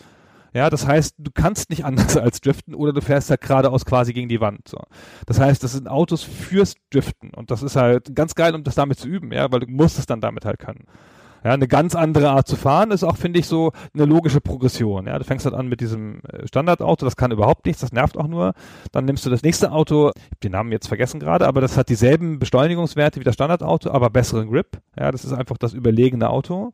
Ja, 0.53 0.69
das 0.69 0.87
heißt, 0.87 1.15
du 1.17 1.31
kannst 1.33 1.69
nicht 1.69 1.83
anders 1.83 2.15
als 2.17 2.41
driften 2.41 2.75
oder 2.75 2.93
du 2.93 3.01
fährst 3.01 3.29
halt 3.29 3.41
geradeaus 3.41 3.85
quasi 3.85 4.13
gegen 4.13 4.29
die 4.29 4.41
Wand. 4.41 4.67
So. 4.67 4.77
Das 5.25 5.39
heißt, 5.39 5.63
das 5.63 5.73
sind 5.73 5.87
Autos 5.87 6.23
fürs 6.23 6.75
Driften 6.91 7.31
und 7.33 7.51
das 7.51 7.63
ist 7.63 7.75
halt 7.75 8.15
ganz 8.15 8.35
geil, 8.35 8.55
um 8.55 8.63
das 8.63 8.75
damit 8.75 8.99
zu 8.99 9.07
üben, 9.07 9.31
ja, 9.31 9.51
weil 9.51 9.61
du 9.61 9.67
musst 9.67 9.99
es 9.99 10.05
dann 10.05 10.21
damit 10.21 10.45
halt 10.45 10.59
können. 10.59 10.85
Ja, 11.43 11.51
eine 11.51 11.67
ganz 11.67 11.93
andere 11.93 12.29
Art 12.29 12.47
zu 12.47 12.55
fahren 12.55 12.91
ist 12.91 13.03
auch, 13.03 13.17
finde 13.17 13.39
ich, 13.39 13.47
so 13.47 13.73
eine 13.93 14.05
logische 14.05 14.39
Progression. 14.39 15.07
Ja, 15.07 15.19
du 15.19 15.25
fängst 15.25 15.45
halt 15.45 15.53
an 15.53 15.67
mit 15.67 15.81
diesem 15.81 16.21
äh, 16.23 16.47
Standardauto, 16.47 17.03
das 17.05 17.17
kann 17.17 17.31
überhaupt 17.31 17.65
nichts, 17.65 17.81
das 17.81 17.91
nervt 17.91 18.17
auch 18.17 18.27
nur. 18.27 18.53
Dann 18.93 19.04
nimmst 19.04 19.25
du 19.25 19.29
das 19.29 19.43
nächste 19.43 19.73
Auto, 19.73 20.12
ich 20.15 20.21
habe 20.21 20.37
den 20.41 20.51
Namen 20.54 20.71
jetzt 20.71 20.87
vergessen 20.87 21.19
gerade, 21.19 21.45
aber 21.45 21.60
das 21.60 21.75
hat 21.75 21.89
dieselben 21.89 22.39
Beschleunigungswerte 22.39 23.19
wie 23.19 23.25
das 23.25 23.33
Standardauto, 23.33 23.91
aber 23.91 24.10
besseren 24.10 24.49
Grip. 24.49 24.79
Ja, 24.97 25.12
das 25.12 25.25
ist 25.25 25.33
einfach 25.33 25.58
das 25.58 25.73
überlegene 25.73 26.29
Auto. 26.29 26.71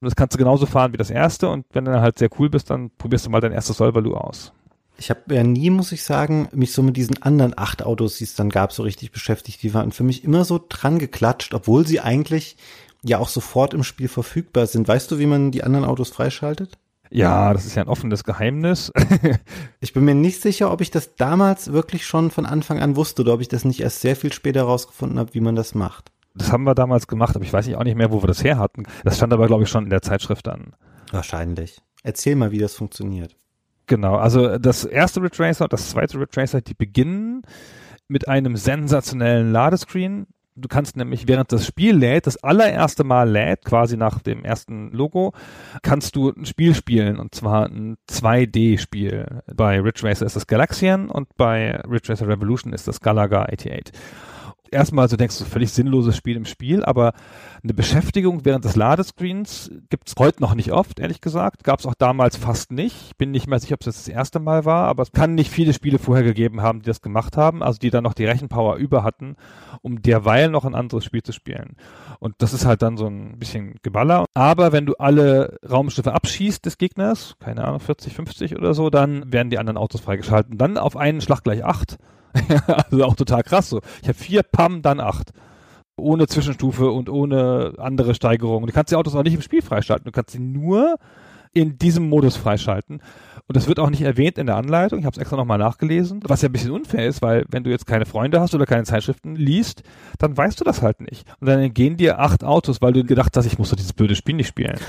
Und 0.00 0.06
das 0.06 0.16
kannst 0.16 0.34
du 0.34 0.38
genauso 0.38 0.66
fahren 0.66 0.92
wie 0.92 0.96
das 0.96 1.10
erste. 1.10 1.48
Und 1.48 1.66
wenn 1.72 1.84
du 1.84 1.92
dann 1.92 2.00
halt 2.00 2.18
sehr 2.18 2.30
cool 2.38 2.50
bist, 2.50 2.70
dann 2.70 2.90
probierst 2.90 3.26
du 3.26 3.30
mal 3.30 3.40
dein 3.40 3.52
erstes 3.52 3.76
Solvalu 3.76 4.14
aus. 4.14 4.52
Ich 4.96 5.10
habe 5.10 5.34
ja 5.34 5.42
nie, 5.42 5.70
muss 5.70 5.92
ich 5.92 6.04
sagen, 6.04 6.48
mich 6.52 6.72
so 6.72 6.82
mit 6.82 6.96
diesen 6.96 7.20
anderen 7.22 7.56
acht 7.56 7.82
Autos, 7.82 8.18
die 8.18 8.24
es 8.24 8.36
dann 8.36 8.48
gab, 8.48 8.72
so 8.72 8.84
richtig 8.84 9.10
beschäftigt. 9.10 9.62
Die 9.62 9.74
waren 9.74 9.92
für 9.92 10.04
mich 10.04 10.22
immer 10.22 10.44
so 10.44 10.64
dran 10.68 10.98
geklatscht, 10.98 11.52
obwohl 11.52 11.86
sie 11.86 12.00
eigentlich 12.00 12.56
ja 13.02 13.18
auch 13.18 13.28
sofort 13.28 13.74
im 13.74 13.82
Spiel 13.82 14.08
verfügbar 14.08 14.66
sind. 14.66 14.86
Weißt 14.86 15.10
du, 15.10 15.18
wie 15.18 15.26
man 15.26 15.50
die 15.50 15.64
anderen 15.64 15.84
Autos 15.84 16.10
freischaltet? 16.10 16.78
Ja, 17.10 17.52
das 17.52 17.66
ist 17.66 17.74
ja 17.76 17.82
ein 17.82 17.88
offenes 17.88 18.24
Geheimnis. 18.24 18.90
ich 19.80 19.92
bin 19.92 20.04
mir 20.04 20.14
nicht 20.14 20.40
sicher, 20.40 20.72
ob 20.72 20.80
ich 20.80 20.90
das 20.90 21.14
damals 21.16 21.72
wirklich 21.72 22.06
schon 22.06 22.30
von 22.30 22.46
Anfang 22.46 22.80
an 22.80 22.96
wusste 22.96 23.22
oder 23.22 23.34
ob 23.34 23.40
ich 23.40 23.48
das 23.48 23.64
nicht 23.64 23.80
erst 23.80 24.00
sehr 24.00 24.16
viel 24.16 24.32
später 24.32 24.60
herausgefunden 24.60 25.18
habe, 25.18 25.34
wie 25.34 25.40
man 25.40 25.54
das 25.54 25.74
macht. 25.74 26.10
Das 26.34 26.50
haben 26.50 26.64
wir 26.64 26.74
damals 26.74 27.06
gemacht, 27.06 27.36
aber 27.36 27.44
ich 27.44 27.52
weiß 27.52 27.72
auch 27.74 27.84
nicht 27.84 27.96
mehr, 27.96 28.10
wo 28.10 28.22
wir 28.22 28.26
das 28.26 28.42
her 28.42 28.58
hatten. 28.58 28.84
Das 29.04 29.16
stand 29.16 29.32
aber, 29.32 29.46
glaube 29.46 29.62
ich, 29.62 29.68
schon 29.68 29.84
in 29.84 29.90
der 29.90 30.02
Zeitschrift 30.02 30.48
an. 30.48 30.72
Wahrscheinlich. 31.12 31.80
Erzähl 32.02 32.34
mal, 32.34 32.50
wie 32.50 32.58
das 32.58 32.74
funktioniert. 32.74 33.36
Genau, 33.86 34.16
also 34.16 34.58
das 34.58 34.84
erste 34.84 35.22
Retracer 35.22 35.64
und 35.64 35.72
das 35.72 35.90
zweite 35.90 36.18
Retracer, 36.18 36.60
die 36.60 36.74
beginnen 36.74 37.42
mit 38.08 38.28
einem 38.28 38.56
sensationellen 38.56 39.52
Ladescreen. 39.52 40.26
Du 40.56 40.68
kannst 40.68 40.96
nämlich, 40.96 41.26
während 41.28 41.52
das 41.52 41.66
Spiel 41.66 41.96
lädt, 41.96 42.26
das 42.26 42.42
allererste 42.42 43.04
Mal 43.04 43.28
lädt, 43.28 43.64
quasi 43.64 43.96
nach 43.96 44.20
dem 44.20 44.44
ersten 44.44 44.90
Logo, 44.92 45.32
kannst 45.82 46.14
du 46.16 46.30
ein 46.30 46.46
Spiel 46.46 46.74
spielen 46.74 47.18
und 47.18 47.34
zwar 47.34 47.66
ein 47.66 47.96
2D-Spiel. 48.08 49.42
Bei 49.54 49.80
Ridge 49.80 50.06
Racer 50.06 50.26
ist 50.26 50.36
das 50.36 50.46
Galaxian 50.46 51.10
und 51.10 51.36
bei 51.36 51.80
Ridge 51.88 52.10
Racer 52.10 52.28
Revolution 52.28 52.72
ist 52.72 52.86
das 52.86 53.00
Galaga 53.00 53.42
88 53.42 53.92
erstmal 54.74 55.08
so 55.08 55.16
denkst 55.16 55.38
du, 55.38 55.44
völlig 55.44 55.72
sinnloses 55.72 56.16
Spiel 56.16 56.36
im 56.36 56.44
Spiel, 56.44 56.84
aber 56.84 57.14
eine 57.62 57.72
Beschäftigung 57.72 58.44
während 58.44 58.64
des 58.64 58.76
Ladescreens 58.76 59.70
gibt's 59.88 60.14
heute 60.18 60.42
noch 60.42 60.54
nicht 60.54 60.72
oft, 60.72 61.00
ehrlich 61.00 61.20
gesagt. 61.20 61.64
Gab's 61.64 61.86
auch 61.86 61.94
damals 61.94 62.36
fast 62.36 62.72
nicht. 62.72 63.16
Bin 63.16 63.30
nicht 63.30 63.46
mehr 63.46 63.58
sicher, 63.58 63.74
ob 63.74 63.80
es 63.80 63.86
das, 63.86 63.96
das 63.96 64.08
erste 64.08 64.40
Mal 64.40 64.64
war, 64.64 64.86
aber 64.86 65.02
es 65.02 65.12
kann 65.12 65.34
nicht 65.34 65.50
viele 65.50 65.72
Spiele 65.72 65.98
vorher 65.98 66.24
gegeben 66.24 66.60
haben, 66.60 66.80
die 66.80 66.86
das 66.86 67.00
gemacht 67.00 67.36
haben, 67.36 67.62
also 67.62 67.78
die 67.78 67.90
dann 67.90 68.04
noch 68.04 68.14
die 68.14 68.26
Rechenpower 68.26 68.76
über 68.76 69.02
hatten, 69.02 69.36
um 69.80 70.02
derweil 70.02 70.50
noch 70.50 70.64
ein 70.64 70.74
anderes 70.74 71.04
Spiel 71.04 71.22
zu 71.22 71.32
spielen. 71.32 71.76
Und 72.18 72.34
das 72.38 72.52
ist 72.52 72.66
halt 72.66 72.82
dann 72.82 72.96
so 72.96 73.06
ein 73.06 73.38
bisschen 73.38 73.76
Geballer. 73.82 74.26
Aber 74.34 74.72
wenn 74.72 74.86
du 74.86 74.94
alle 74.94 75.58
Raumschiffe 75.68 76.12
abschießt 76.12 76.64
des 76.66 76.78
Gegners, 76.78 77.36
keine 77.40 77.64
Ahnung, 77.64 77.80
40, 77.80 78.14
50 78.14 78.56
oder 78.56 78.74
so, 78.74 78.90
dann 78.90 79.32
werden 79.32 79.50
die 79.50 79.58
anderen 79.58 79.78
Autos 79.78 80.00
freigeschalten. 80.00 80.58
Dann 80.58 80.76
auf 80.76 80.96
einen 80.96 81.20
Schlag 81.20 81.42
gleich 81.44 81.64
acht 81.64 81.98
also 82.66 83.04
auch 83.04 83.16
total 83.16 83.42
krass 83.42 83.68
so. 83.68 83.80
Ich 84.02 84.08
habe 84.08 84.18
vier 84.18 84.42
Pam, 84.42 84.82
dann 84.82 85.00
acht. 85.00 85.32
Ohne 85.96 86.26
Zwischenstufe 86.26 86.90
und 86.90 87.08
ohne 87.08 87.74
andere 87.78 88.14
Steigerung. 88.14 88.66
Du 88.66 88.72
kannst 88.72 88.90
die 88.90 88.96
Autos 88.96 89.14
auch 89.14 89.22
nicht 89.22 89.34
im 89.34 89.42
Spiel 89.42 89.62
freischalten. 89.62 90.04
Du 90.04 90.10
kannst 90.10 90.32
sie 90.32 90.40
nur 90.40 90.96
in 91.54 91.78
diesem 91.78 92.08
Modus 92.08 92.36
freischalten. 92.36 93.00
Und 93.46 93.58
das 93.58 93.68
wird 93.68 93.78
auch 93.78 93.90
nicht 93.90 94.00
erwähnt 94.00 94.38
in 94.38 94.46
der 94.46 94.56
Anleitung. 94.56 95.00
Ich 95.00 95.04
habe 95.04 95.12
es 95.12 95.20
extra 95.20 95.36
nochmal 95.36 95.58
nachgelesen, 95.58 96.20
was 96.24 96.40
ja 96.40 96.48
ein 96.48 96.52
bisschen 96.52 96.70
unfair 96.70 97.06
ist, 97.06 97.20
weil 97.20 97.44
wenn 97.50 97.62
du 97.62 97.68
jetzt 97.68 97.86
keine 97.86 98.06
Freunde 98.06 98.40
hast 98.40 98.54
oder 98.54 98.64
keine 98.64 98.84
Zeitschriften 98.84 99.36
liest, 99.36 99.82
dann 100.18 100.34
weißt 100.34 100.58
du 100.58 100.64
das 100.64 100.80
halt 100.80 101.02
nicht. 101.02 101.26
Und 101.40 101.48
dann 101.48 101.60
entgehen 101.60 101.98
dir 101.98 102.20
acht 102.20 102.42
Autos, 102.42 102.80
weil 102.80 102.94
du 102.94 103.04
gedacht 103.04 103.36
hast, 103.36 103.44
ich 103.44 103.58
muss 103.58 103.68
doch 103.68 103.76
dieses 103.76 103.92
blöde 103.92 104.16
Spiel 104.16 104.36
nicht 104.36 104.48
spielen. 104.48 104.80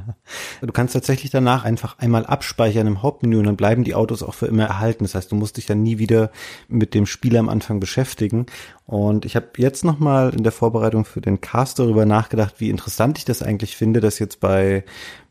du 0.60 0.72
kannst 0.72 0.92
tatsächlich 0.92 1.30
danach 1.30 1.64
einfach 1.64 1.98
einmal 1.98 2.26
abspeichern 2.26 2.86
im 2.86 3.02
Hauptmenü 3.02 3.38
und 3.38 3.44
dann 3.44 3.56
bleiben 3.56 3.84
die 3.84 3.94
Autos 3.94 4.22
auch 4.22 4.34
für 4.34 4.46
immer 4.46 4.64
erhalten. 4.64 5.04
Das 5.04 5.14
heißt, 5.14 5.32
du 5.32 5.36
musst 5.36 5.56
dich 5.56 5.64
dann 5.64 5.82
nie 5.82 5.98
wieder 5.98 6.30
mit 6.68 6.92
dem 6.92 7.06
Spiel 7.06 7.38
am 7.38 7.48
Anfang 7.48 7.80
beschäftigen. 7.80 8.44
Und 8.86 9.24
ich 9.24 9.34
habe 9.34 9.48
jetzt 9.56 9.82
nochmal 9.82 10.34
in 10.34 10.42
der 10.42 10.52
Vorbereitung 10.52 11.06
für 11.06 11.22
den 11.22 11.40
Cast 11.40 11.78
darüber 11.78 12.04
nachgedacht, 12.04 12.56
wie 12.58 12.68
interessant 12.68 13.16
ich 13.16 13.24
das 13.24 13.42
eigentlich 13.42 13.76
finde, 13.76 14.00
dass 14.00 14.18
jetzt 14.18 14.40
bei 14.40 14.84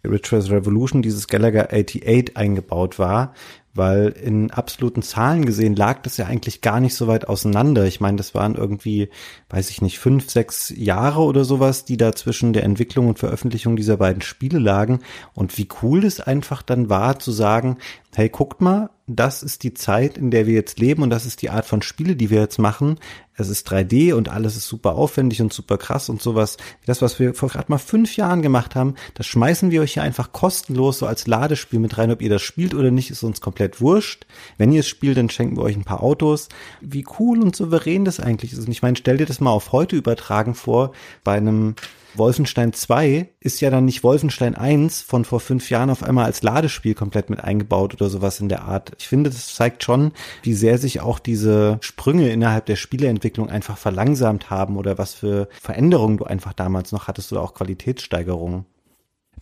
Rituals 0.03 0.49
Revolution 0.49 1.01
dieses 1.03 1.27
Gallagher 1.27 1.67
88 1.71 2.35
eingebaut 2.35 2.97
war, 2.97 3.33
weil 3.75 4.09
in 4.09 4.51
absoluten 4.51 5.01
Zahlen 5.01 5.45
gesehen 5.45 5.75
lag 5.75 6.01
das 6.01 6.17
ja 6.17 6.25
eigentlich 6.25 6.61
gar 6.61 6.79
nicht 6.79 6.93
so 6.95 7.07
weit 7.07 7.27
auseinander. 7.27 7.85
Ich 7.85 8.01
meine, 8.01 8.17
das 8.17 8.35
waren 8.35 8.55
irgendwie, 8.55 9.09
weiß 9.49 9.69
ich 9.69 9.81
nicht, 9.81 9.99
fünf, 9.99 10.29
sechs 10.29 10.73
Jahre 10.75 11.21
oder 11.21 11.43
sowas, 11.43 11.85
die 11.85 11.97
da 11.97 12.13
zwischen 12.13 12.53
der 12.53 12.63
Entwicklung 12.63 13.07
und 13.07 13.19
Veröffentlichung 13.19 13.75
dieser 13.75 13.97
beiden 13.97 14.21
Spiele 14.21 14.59
lagen. 14.59 14.99
Und 15.33 15.57
wie 15.57 15.67
cool 15.81 16.05
es 16.05 16.19
einfach 16.19 16.61
dann 16.61 16.89
war 16.89 17.19
zu 17.19 17.31
sagen, 17.31 17.77
hey, 18.15 18.29
guckt 18.29 18.61
mal, 18.61 18.89
das 19.07 19.41
ist 19.41 19.63
die 19.63 19.73
Zeit, 19.73 20.17
in 20.17 20.31
der 20.31 20.45
wir 20.47 20.53
jetzt 20.53 20.79
leben 20.79 21.01
und 21.01 21.09
das 21.09 21.25
ist 21.25 21.41
die 21.41 21.49
Art 21.49 21.65
von 21.65 21.81
Spiele, 21.81 22.15
die 22.15 22.29
wir 22.29 22.41
jetzt 22.41 22.59
machen. 22.59 22.99
Es 23.35 23.49
ist 23.49 23.67
3D 23.71 24.13
und 24.13 24.29
alles 24.29 24.55
ist 24.55 24.67
super 24.67 24.95
aufwendig 24.95 25.41
und 25.41 25.51
super 25.51 25.77
krass 25.77 26.09
und 26.09 26.21
sowas. 26.21 26.57
Das, 26.85 27.01
was 27.01 27.19
wir 27.19 27.33
vor 27.33 27.49
gerade 27.49 27.71
mal 27.71 27.79
fünf 27.79 28.15
Jahren 28.15 28.41
gemacht 28.41 28.75
haben, 28.75 28.95
das 29.15 29.25
schmeißen 29.25 29.71
wir 29.71 29.81
euch 29.81 29.93
hier 29.93 30.03
einfach 30.03 30.31
kostenlos 30.31 30.99
so 30.99 31.07
als 31.07 31.25
Ladespiel 31.25 31.79
mit 31.79 31.97
rein. 31.97 32.11
Ob 32.11 32.21
ihr 32.21 32.29
das 32.29 32.41
spielt 32.41 32.75
oder 32.75 32.91
nicht, 32.91 33.09
ist 33.09 33.23
uns 33.23 33.41
komplett 33.41 33.81
wurscht. 33.81 34.25
Wenn 34.57 34.71
ihr 34.71 34.81
es 34.81 34.87
spielt, 34.87 35.17
dann 35.17 35.29
schenken 35.29 35.57
wir 35.57 35.63
euch 35.63 35.75
ein 35.75 35.83
paar 35.83 36.03
Autos. 36.03 36.49
Wie 36.81 37.05
cool 37.19 37.41
und 37.41 37.55
souverän 37.55 38.05
das 38.05 38.19
eigentlich 38.19 38.53
ist. 38.53 38.59
Und 38.59 38.71
ich 38.71 38.81
meine, 38.81 38.97
stell 38.97 39.17
dir 39.17 39.25
das 39.25 39.39
mal 39.39 39.51
auf 39.51 39.71
heute 39.71 39.95
übertragen 39.95 40.53
vor, 40.53 40.91
bei 41.23 41.33
einem 41.33 41.75
Wolfenstein 42.15 42.73
2 42.73 43.29
ist 43.39 43.61
ja 43.61 43.69
dann 43.69 43.85
nicht 43.85 44.03
Wolfenstein 44.03 44.55
1 44.55 45.01
von 45.01 45.25
vor 45.25 45.39
fünf 45.39 45.69
Jahren 45.69 45.89
auf 45.89 46.03
einmal 46.03 46.25
als 46.25 46.43
Ladespiel 46.43 46.93
komplett 46.93 47.29
mit 47.29 47.43
eingebaut 47.43 47.93
oder 47.93 48.09
sowas 48.09 48.39
in 48.39 48.49
der 48.49 48.63
Art. 48.63 48.91
Ich 48.99 49.07
finde, 49.07 49.29
das 49.29 49.55
zeigt 49.55 49.83
schon, 49.83 50.11
wie 50.41 50.53
sehr 50.53 50.77
sich 50.77 51.01
auch 51.01 51.19
diese 51.19 51.77
Sprünge 51.81 52.29
innerhalb 52.29 52.65
der 52.65 52.75
Spieleentwicklung 52.75 53.49
einfach 53.49 53.77
verlangsamt 53.77 54.49
haben 54.49 54.77
oder 54.77 54.97
was 54.97 55.13
für 55.13 55.47
Veränderungen 55.61 56.17
du 56.17 56.25
einfach 56.25 56.53
damals 56.53 56.91
noch 56.91 57.07
hattest 57.07 57.31
oder 57.31 57.41
auch 57.41 57.53
Qualitätssteigerungen. 57.53 58.65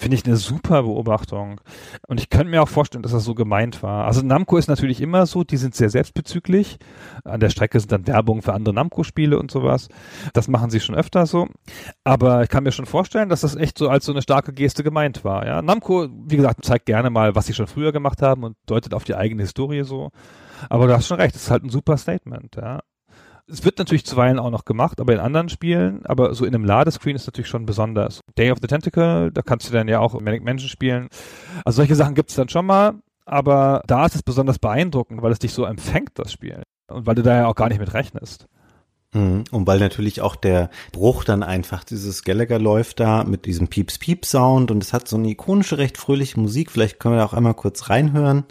Finde 0.02 0.18
ich 0.18 0.26
eine 0.26 0.36
super 0.36 0.82
Beobachtung. 0.82 1.62
Und 2.08 2.20
ich 2.20 2.32
könnte 2.32 2.50
mir 2.50 2.64
auch 2.64 2.68
vorstellen, 2.68 3.04
dass 3.04 3.12
das 3.12 3.24
so 3.24 3.36
gemeint 3.36 3.84
war. 3.84 4.08
Also 4.08 4.24
Namco 4.24 4.58
ist 4.58 4.68
natürlich 4.68 5.00
immer 5.00 5.28
so, 5.28 5.44
die 5.44 5.58
sind 5.58 5.76
sehr 5.76 5.92
selbstbezüglich. 5.92 6.80
An 7.24 7.40
der 7.40 7.52
Strecke 7.52 7.80
sind 7.80 7.92
dann 7.92 8.08
Werbung 8.08 8.42
für 8.42 8.54
andere 8.54 8.74
Namco-Spiele 8.74 9.38
und 9.38 9.52
sowas. 9.52 9.90
Das 10.34 10.48
machen 10.48 10.72
sie 10.72 10.80
schon 10.80 10.96
öfter 10.96 11.28
so. 11.28 11.48
Aber 12.04 12.42
ich 12.42 12.50
kann 12.50 12.64
mir 12.64 12.72
schon 12.72 12.88
vorstellen, 12.88 13.30
dass 13.30 13.42
das 13.42 13.56
echt 13.56 13.78
so 13.78 13.90
als 13.90 14.06
so 14.06 14.12
eine 14.12 14.24
starke 14.24 14.54
Geste 14.54 14.84
gemeint 14.84 15.24
war. 15.24 15.46
Ja? 15.46 15.62
Namco, 15.62 16.08
wie 16.10 16.38
gesagt, 16.38 16.66
zeigt 16.66 16.88
gerne 16.88 17.12
mal, 17.12 17.36
was 17.36 17.46
sie 17.46 17.54
schon 17.54 17.68
früher 17.68 17.92
gemacht 17.92 18.24
haben 18.24 18.44
und 18.44 18.58
deutet 18.66 18.96
auf 18.96 19.04
die 19.04 19.14
eigene 19.14 19.44
Historie 19.44 19.84
so. 19.84 20.10
Aber 20.68 20.88
du 20.88 20.96
hast 20.96 21.06
schon 21.06 21.22
recht, 21.22 21.36
das 21.36 21.44
ist 21.44 21.52
halt 21.52 21.64
ein 21.64 21.70
super 21.70 21.98
Statement. 21.98 22.56
Ja? 22.56 22.80
Es 23.52 23.66
wird 23.66 23.78
natürlich 23.78 24.06
zuweilen 24.06 24.40
auch 24.40 24.50
noch 24.50 24.66
gemacht, 24.66 25.00
aber 25.00 25.14
in 25.14 25.20
anderen 25.20 25.50
Spielen, 25.50 26.06
aber 26.06 26.34
so 26.34 26.46
in 26.46 26.56
einem 26.56 26.66
Ladescreen 26.66 27.16
ist 27.16 27.28
natürlich 27.28 27.50
schon 27.50 27.66
besonders. 27.66 28.22
Day 28.38 28.52
of 28.52 28.60
the 28.62 28.68
Tentacle, 28.68 29.32
da 29.32 29.42
kannst 29.42 29.70
du 29.70 29.74
dann 29.74 29.88
ja 29.88 30.00
auch 30.00 30.20
Manic 30.20 30.44
Mansion 30.44 30.70
spielen. 30.70 31.10
Also 31.66 31.78
solche 31.78 31.96
Sachen 31.96 32.16
gibt 32.16 32.30
es 32.30 32.36
dann 32.36 32.50
schon 32.50 32.66
mal, 32.66 32.94
aber 33.26 33.84
da 33.88 34.06
ist 34.06 34.16
es 34.16 34.24
besonders 34.24 34.60
beeindruckend, 34.60 35.22
weil 35.22 35.32
es 35.32 35.40
dich 35.40 35.54
so 35.54 35.66
empfängt, 35.66 36.12
das 36.16 36.32
Spiel. 36.32 36.64
Und 36.88 37.06
weil 37.06 37.16
du 37.16 37.24
da 37.24 37.36
ja 37.36 37.48
auch 37.48 37.56
gar 37.56 37.68
nicht 37.68 37.80
mit 37.80 37.94
rechnest. 37.94 38.48
Mhm. 39.14 39.44
Und 39.52 39.68
weil 39.68 39.80
natürlich 39.80 40.22
auch 40.22 40.36
der 40.36 40.70
Bruch 40.94 41.24
dann 41.26 41.44
einfach 41.44 41.84
dieses 41.84 42.24
Gallagher 42.24 42.60
läuft 42.60 43.00
da 43.02 43.24
mit 43.26 43.46
diesem 43.46 43.68
Pieps-Piep-Sound 43.68 44.72
und 44.72 44.82
es 44.82 44.94
hat 44.94 45.08
so 45.08 45.18
eine 45.18 45.30
ikonische, 45.30 45.78
recht 45.78 45.98
fröhliche 45.98 46.40
Musik. 46.40 46.72
Vielleicht 46.72 47.00
können 47.00 47.16
wir 47.16 47.20
da 47.20 47.26
auch 47.26 47.34
einmal 47.34 47.54
kurz 47.54 47.90
reinhören. 47.90 48.46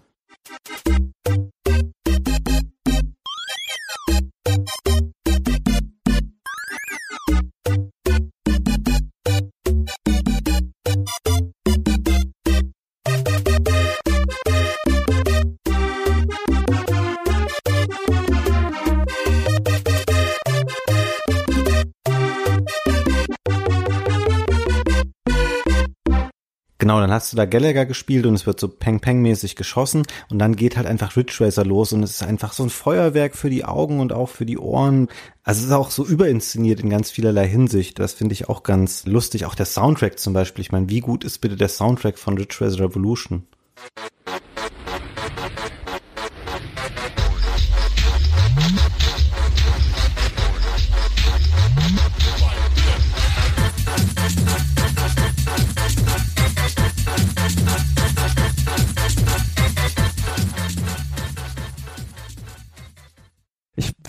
Genau, 26.80 26.98
dann 26.98 27.10
hast 27.10 27.30
du 27.30 27.36
da 27.36 27.44
Gallagher 27.44 27.84
gespielt 27.84 28.24
und 28.24 28.32
es 28.32 28.46
wird 28.46 28.58
so 28.58 28.66
Peng-Peng-mäßig 28.66 29.54
geschossen 29.54 30.02
und 30.30 30.38
dann 30.38 30.56
geht 30.56 30.78
halt 30.78 30.86
einfach 30.86 31.14
Ridge 31.14 31.36
Racer 31.40 31.62
los 31.62 31.92
und 31.92 32.02
es 32.02 32.12
ist 32.12 32.22
einfach 32.22 32.54
so 32.54 32.62
ein 32.62 32.70
Feuerwerk 32.70 33.36
für 33.36 33.50
die 33.50 33.66
Augen 33.66 34.00
und 34.00 34.14
auch 34.14 34.30
für 34.30 34.46
die 34.46 34.56
Ohren. 34.56 35.08
Also 35.44 35.60
es 35.60 35.66
ist 35.66 35.72
auch 35.72 35.90
so 35.90 36.06
überinszeniert 36.06 36.80
in 36.80 36.88
ganz 36.88 37.10
vielerlei 37.10 37.46
Hinsicht. 37.46 37.98
Das 37.98 38.14
finde 38.14 38.32
ich 38.32 38.48
auch 38.48 38.62
ganz 38.62 39.04
lustig. 39.04 39.44
Auch 39.44 39.54
der 39.54 39.66
Soundtrack 39.66 40.18
zum 40.18 40.32
Beispiel. 40.32 40.62
Ich 40.62 40.72
meine, 40.72 40.88
wie 40.88 41.00
gut 41.00 41.22
ist 41.22 41.40
bitte 41.40 41.56
der 41.56 41.68
Soundtrack 41.68 42.18
von 42.18 42.38
Ridge 42.38 42.56
Racer 42.62 42.80
Revolution? 42.80 43.46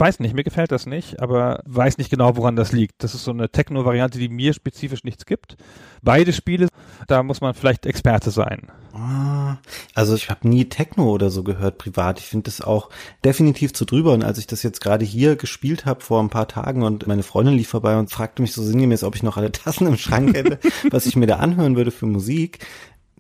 Weiß 0.02 0.20
nicht, 0.20 0.34
mir 0.34 0.44
gefällt 0.44 0.72
das 0.72 0.88
nicht, 0.88 1.22
aber 1.22 1.62
weiß 1.66 2.00
nicht 2.00 2.10
genau, 2.10 2.36
woran 2.36 2.56
das 2.56 2.72
liegt. 2.72 3.04
Das 3.04 3.14
ist 3.14 3.24
so 3.24 3.32
eine 3.32 3.50
Techno-Variante, 3.50 4.18
die 4.18 4.30
mir 4.30 4.54
spezifisch 4.54 5.04
nichts 5.04 5.28
gibt. 5.28 5.58
Beide 6.02 6.34
Spiele, 6.34 6.70
da 7.08 7.22
muss 7.22 7.40
man 7.40 7.54
vielleicht 7.54 7.86
Experte 7.86 8.32
sein. 8.32 8.72
Ah, 8.94 9.58
also 9.94 10.16
ich 10.16 10.30
habe 10.30 10.48
nie 10.48 10.66
Techno 10.66 11.12
oder 11.12 11.30
so 11.30 11.44
gehört 11.44 11.78
privat. 11.78 12.20
Ich 12.20 12.26
finde 12.26 12.46
das 12.46 12.62
auch 12.62 12.90
definitiv 13.24 13.74
zu 13.74 13.86
drüber. 13.86 14.12
Und 14.14 14.24
als 14.24 14.40
ich 14.40 14.48
das 14.48 14.64
jetzt 14.64 14.82
gerade 14.82 15.06
hier 15.06 15.36
gespielt 15.36 15.86
habe 15.86 16.02
vor 16.02 16.22
ein 16.22 16.30
paar 16.30 16.48
Tagen 16.48 16.82
und 16.82 17.06
meine 17.08 17.24
Freundin 17.24 17.54
lief 17.54 17.70
vorbei 17.70 17.98
und 17.98 18.10
fragte 18.10 18.42
mich 18.42 18.54
so 18.54 18.64
sinngemäß, 18.64 19.04
ob 19.04 19.16
ich 19.16 19.24
noch 19.24 19.38
alle 19.38 19.52
Tassen 19.52 19.88
im 19.88 19.98
Schrank 19.98 20.36
hätte, 20.36 20.60
was 20.92 21.06
ich 21.06 21.16
mir 21.16 21.28
da 21.28 21.38
anhören 21.38 21.76
würde 21.76 21.92
für 21.92 22.08
Musik, 22.08 22.66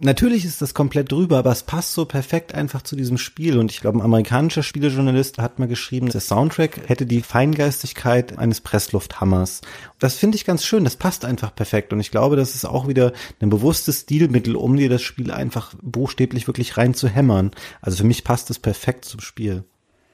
Natürlich 0.03 0.45
ist 0.45 0.63
das 0.63 0.73
komplett 0.73 1.11
drüber, 1.11 1.37
aber 1.37 1.51
es 1.51 1.61
passt 1.61 1.93
so 1.93 2.05
perfekt 2.05 2.55
einfach 2.55 2.81
zu 2.81 2.95
diesem 2.95 3.19
Spiel. 3.19 3.59
Und 3.59 3.69
ich 3.69 3.81
glaube, 3.81 3.99
ein 3.99 4.01
amerikanischer 4.01 4.63
Spielejournalist 4.63 5.37
hat 5.37 5.59
mal 5.59 5.67
geschrieben, 5.67 6.09
der 6.09 6.21
Soundtrack 6.21 6.89
hätte 6.89 7.05
die 7.05 7.21
Feingeistigkeit 7.21 8.39
eines 8.39 8.61
Presslufthammers. 8.61 9.61
Das 9.99 10.15
finde 10.15 10.37
ich 10.37 10.45
ganz 10.45 10.65
schön. 10.65 10.85
Das 10.85 10.95
passt 10.95 11.23
einfach 11.23 11.53
perfekt. 11.53 11.93
Und 11.93 11.99
ich 11.99 12.09
glaube, 12.09 12.35
das 12.35 12.55
ist 12.55 12.65
auch 12.65 12.87
wieder 12.87 13.13
ein 13.41 13.51
bewusstes 13.51 14.01
Stilmittel, 14.01 14.55
um 14.55 14.75
dir 14.75 14.89
das 14.89 15.03
Spiel 15.03 15.29
einfach 15.29 15.75
buchstäblich 15.83 16.47
wirklich 16.47 16.77
rein 16.77 16.95
zu 16.95 17.07
hämmern. 17.07 17.51
Also 17.79 17.97
für 17.97 18.05
mich 18.05 18.23
passt 18.23 18.49
es 18.49 18.57
perfekt 18.57 19.05
zum 19.05 19.19
Spiel. 19.19 19.65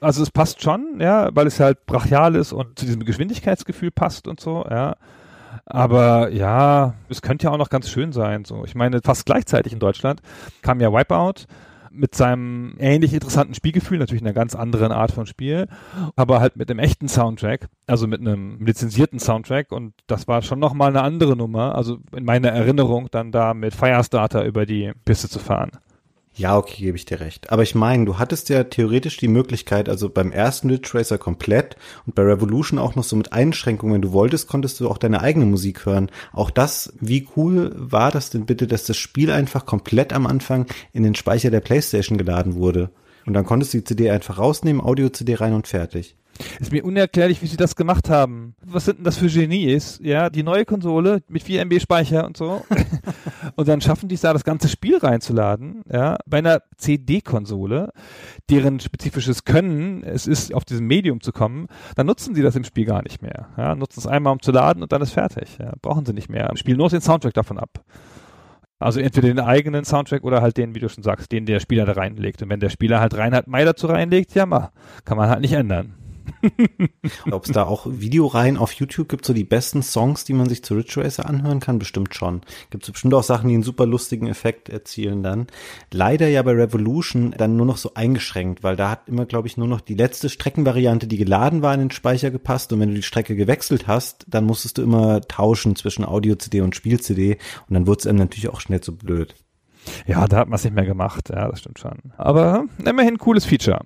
Also 0.02 0.22
es 0.22 0.30
passt 0.30 0.62
schon, 0.62 0.98
ja, 1.00 1.30
weil 1.34 1.46
es 1.46 1.60
halt 1.60 1.86
brachial 1.86 2.34
ist 2.34 2.52
und 2.52 2.78
zu 2.78 2.84
diesem 2.84 3.06
Geschwindigkeitsgefühl 3.06 3.90
passt 3.90 4.28
und 4.28 4.38
so, 4.38 4.66
ja. 4.68 4.96
Aber 5.70 6.30
ja, 6.30 6.94
es 7.10 7.20
könnte 7.20 7.44
ja 7.44 7.50
auch 7.50 7.58
noch 7.58 7.68
ganz 7.68 7.90
schön 7.90 8.12
sein. 8.12 8.46
So, 8.46 8.64
ich 8.64 8.74
meine, 8.74 9.00
fast 9.04 9.26
gleichzeitig 9.26 9.74
in 9.74 9.78
Deutschland 9.78 10.22
kam 10.62 10.80
ja 10.80 10.92
Wipeout 10.92 11.44
mit 11.90 12.14
seinem 12.14 12.74
ähnlich 12.78 13.12
interessanten 13.12 13.54
Spielgefühl, 13.54 13.98
natürlich 13.98 14.22
einer 14.22 14.32
ganz 14.32 14.54
anderen 14.54 14.92
Art 14.92 15.12
von 15.12 15.26
Spiel, 15.26 15.66
aber 16.16 16.40
halt 16.40 16.56
mit 16.56 16.70
einem 16.70 16.78
echten 16.78 17.08
Soundtrack, 17.08 17.68
also 17.86 18.06
mit 18.06 18.20
einem 18.20 18.64
lizenzierten 18.64 19.18
Soundtrack 19.18 19.72
und 19.72 19.94
das 20.06 20.28
war 20.28 20.42
schon 20.42 20.58
nochmal 20.58 20.90
eine 20.90 21.02
andere 21.02 21.36
Nummer, 21.36 21.74
also 21.74 21.98
in 22.14 22.24
meiner 22.24 22.50
Erinnerung 22.50 23.08
dann 23.10 23.32
da 23.32 23.52
mit 23.52 23.74
Firestarter 23.74 24.44
über 24.44 24.64
die 24.64 24.92
Piste 25.04 25.28
zu 25.28 25.38
fahren. 25.38 25.70
Ja, 26.38 26.56
okay, 26.56 26.84
gebe 26.84 26.96
ich 26.96 27.04
dir 27.04 27.18
recht. 27.18 27.50
Aber 27.50 27.64
ich 27.64 27.74
meine, 27.74 28.04
du 28.04 28.16
hattest 28.16 28.48
ja 28.48 28.62
theoretisch 28.62 29.16
die 29.16 29.26
Möglichkeit, 29.26 29.88
also 29.88 30.08
beim 30.08 30.30
ersten 30.30 30.70
Ridge 30.70 30.90
Racer 30.94 31.18
komplett 31.18 31.76
und 32.06 32.14
bei 32.14 32.22
Revolution 32.22 32.78
auch 32.78 32.94
noch 32.94 33.02
so 33.02 33.16
mit 33.16 33.32
Einschränkungen, 33.32 33.94
wenn 33.96 34.02
du 34.02 34.12
wolltest, 34.12 34.46
konntest 34.46 34.78
du 34.78 34.88
auch 34.88 34.98
deine 34.98 35.20
eigene 35.20 35.46
Musik 35.46 35.84
hören. 35.84 36.12
Auch 36.32 36.50
das, 36.50 36.92
wie 37.00 37.26
cool 37.36 37.72
war 37.74 38.12
das 38.12 38.30
denn 38.30 38.46
bitte, 38.46 38.68
dass 38.68 38.84
das 38.84 38.96
Spiel 38.96 39.32
einfach 39.32 39.66
komplett 39.66 40.12
am 40.12 40.28
Anfang 40.28 40.66
in 40.92 41.02
den 41.02 41.16
Speicher 41.16 41.50
der 41.50 41.58
Playstation 41.58 42.18
geladen 42.18 42.54
wurde? 42.54 42.90
Und 43.26 43.34
dann 43.34 43.44
konntest 43.44 43.74
du 43.74 43.78
die 43.78 43.84
CD 43.84 44.10
einfach 44.10 44.38
rausnehmen, 44.38 44.80
Audio-CD 44.80 45.34
rein 45.34 45.54
und 45.54 45.66
fertig. 45.66 46.17
Ist 46.60 46.72
mir 46.72 46.84
unerklärlich, 46.84 47.42
wie 47.42 47.46
sie 47.46 47.56
das 47.56 47.76
gemacht 47.76 48.10
haben. 48.10 48.54
Was 48.64 48.84
sind 48.84 48.98
denn 48.98 49.04
das 49.04 49.16
für 49.16 49.28
Genies? 49.28 49.98
Ja, 50.02 50.30
die 50.30 50.42
neue 50.42 50.64
Konsole 50.64 51.22
mit 51.28 51.42
4 51.42 51.62
MB 51.62 51.80
Speicher 51.80 52.26
und 52.26 52.36
so. 52.36 52.64
und 53.56 53.68
dann 53.68 53.80
schaffen 53.80 54.08
die 54.08 54.14
es 54.14 54.20
da, 54.20 54.32
das 54.32 54.44
ganze 54.44 54.68
Spiel 54.68 54.98
reinzuladen. 54.98 55.82
Ja, 55.90 56.18
bei 56.26 56.38
einer 56.38 56.62
CD-Konsole, 56.76 57.92
deren 58.50 58.80
spezifisches 58.80 59.44
Können 59.44 60.02
es 60.02 60.26
ist, 60.26 60.54
auf 60.54 60.64
diesem 60.64 60.86
Medium 60.86 61.20
zu 61.20 61.32
kommen, 61.32 61.68
dann 61.96 62.06
nutzen 62.06 62.34
sie 62.34 62.42
das 62.42 62.56
im 62.56 62.64
Spiel 62.64 62.84
gar 62.84 63.02
nicht 63.02 63.22
mehr. 63.22 63.48
Ja, 63.56 63.74
nutzen 63.74 64.00
es 64.00 64.06
einmal, 64.06 64.32
um 64.32 64.42
zu 64.42 64.52
laden 64.52 64.82
und 64.82 64.92
dann 64.92 65.02
ist 65.02 65.12
fertig. 65.12 65.58
Ja, 65.58 65.72
brauchen 65.82 66.06
sie 66.06 66.12
nicht 66.12 66.28
mehr. 66.28 66.50
Spielen 66.56 66.78
nur 66.78 66.88
den 66.88 67.00
Soundtrack 67.00 67.34
davon 67.34 67.58
ab. 67.58 67.84
Also 68.80 69.00
entweder 69.00 69.28
den 69.28 69.40
eigenen 69.40 69.84
Soundtrack 69.84 70.22
oder 70.22 70.40
halt 70.40 70.56
den, 70.56 70.74
wie 70.74 70.78
du 70.78 70.88
schon 70.88 71.02
sagst, 71.02 71.32
den 71.32 71.46
der 71.46 71.58
Spieler 71.58 71.84
da 71.84 71.92
reinlegt. 71.92 72.42
Und 72.42 72.50
wenn 72.50 72.60
der 72.60 72.70
Spieler 72.70 73.00
halt 73.00 73.16
Reinhard 73.16 73.48
Mai 73.48 73.64
dazu 73.64 73.88
reinlegt, 73.88 74.34
ja, 74.34 74.46
mal, 74.46 74.70
kann 75.04 75.16
man 75.16 75.28
halt 75.28 75.40
nicht 75.40 75.52
ändern. 75.52 75.94
Ob 77.30 77.44
es 77.44 77.52
da 77.52 77.64
auch 77.64 77.86
Videoreihen 77.88 78.56
auf 78.56 78.72
YouTube 78.72 79.08
gibt, 79.08 79.24
so 79.24 79.32
die 79.32 79.44
besten 79.44 79.82
Songs, 79.82 80.24
die 80.24 80.32
man 80.32 80.48
sich 80.48 80.62
zu 80.62 80.74
Ridge 80.74 81.00
Racer 81.02 81.26
anhören 81.26 81.60
kann, 81.60 81.78
bestimmt 81.78 82.14
schon. 82.14 82.42
Gibt 82.70 82.84
es 82.84 82.90
bestimmt 82.90 83.14
auch 83.14 83.22
Sachen, 83.22 83.48
die 83.48 83.54
einen 83.54 83.62
super 83.62 83.86
lustigen 83.86 84.26
Effekt 84.26 84.68
erzielen 84.68 85.22
dann. 85.22 85.46
Leider 85.92 86.28
ja 86.28 86.42
bei 86.42 86.52
Revolution 86.52 87.34
dann 87.36 87.56
nur 87.56 87.66
noch 87.66 87.76
so 87.76 87.92
eingeschränkt, 87.94 88.62
weil 88.62 88.76
da 88.76 88.90
hat 88.90 89.08
immer, 89.08 89.26
glaube 89.26 89.48
ich, 89.48 89.56
nur 89.56 89.68
noch 89.68 89.80
die 89.80 89.94
letzte 89.94 90.28
Streckenvariante, 90.28 91.06
die 91.06 91.16
geladen 91.16 91.62
war, 91.62 91.74
in 91.74 91.80
den 91.80 91.90
Speicher 91.90 92.30
gepasst 92.30 92.72
und 92.72 92.80
wenn 92.80 92.90
du 92.90 92.96
die 92.96 93.02
Strecke 93.02 93.36
gewechselt 93.36 93.86
hast, 93.86 94.26
dann 94.28 94.44
musstest 94.44 94.78
du 94.78 94.82
immer 94.82 95.20
tauschen 95.22 95.76
zwischen 95.76 96.04
Audio-CD 96.04 96.60
und 96.60 96.76
Spiel-CD 96.76 97.38
und 97.68 97.74
dann 97.74 97.86
wurde 97.86 98.00
es 98.00 98.06
einem 98.06 98.18
natürlich 98.18 98.48
auch 98.48 98.60
schnell 98.60 98.80
zu 98.80 98.96
blöd. 98.96 99.34
Ja, 100.06 100.26
da 100.26 100.38
hat 100.38 100.48
man 100.48 100.56
es 100.56 100.64
nicht 100.64 100.74
mehr 100.74 100.84
gemacht, 100.84 101.30
ja, 101.30 101.48
das 101.48 101.60
stimmt 101.60 101.78
schon. 101.78 102.12
Aber 102.16 102.64
immerhin 102.84 103.18
cooles 103.18 103.44
Feature. 103.44 103.80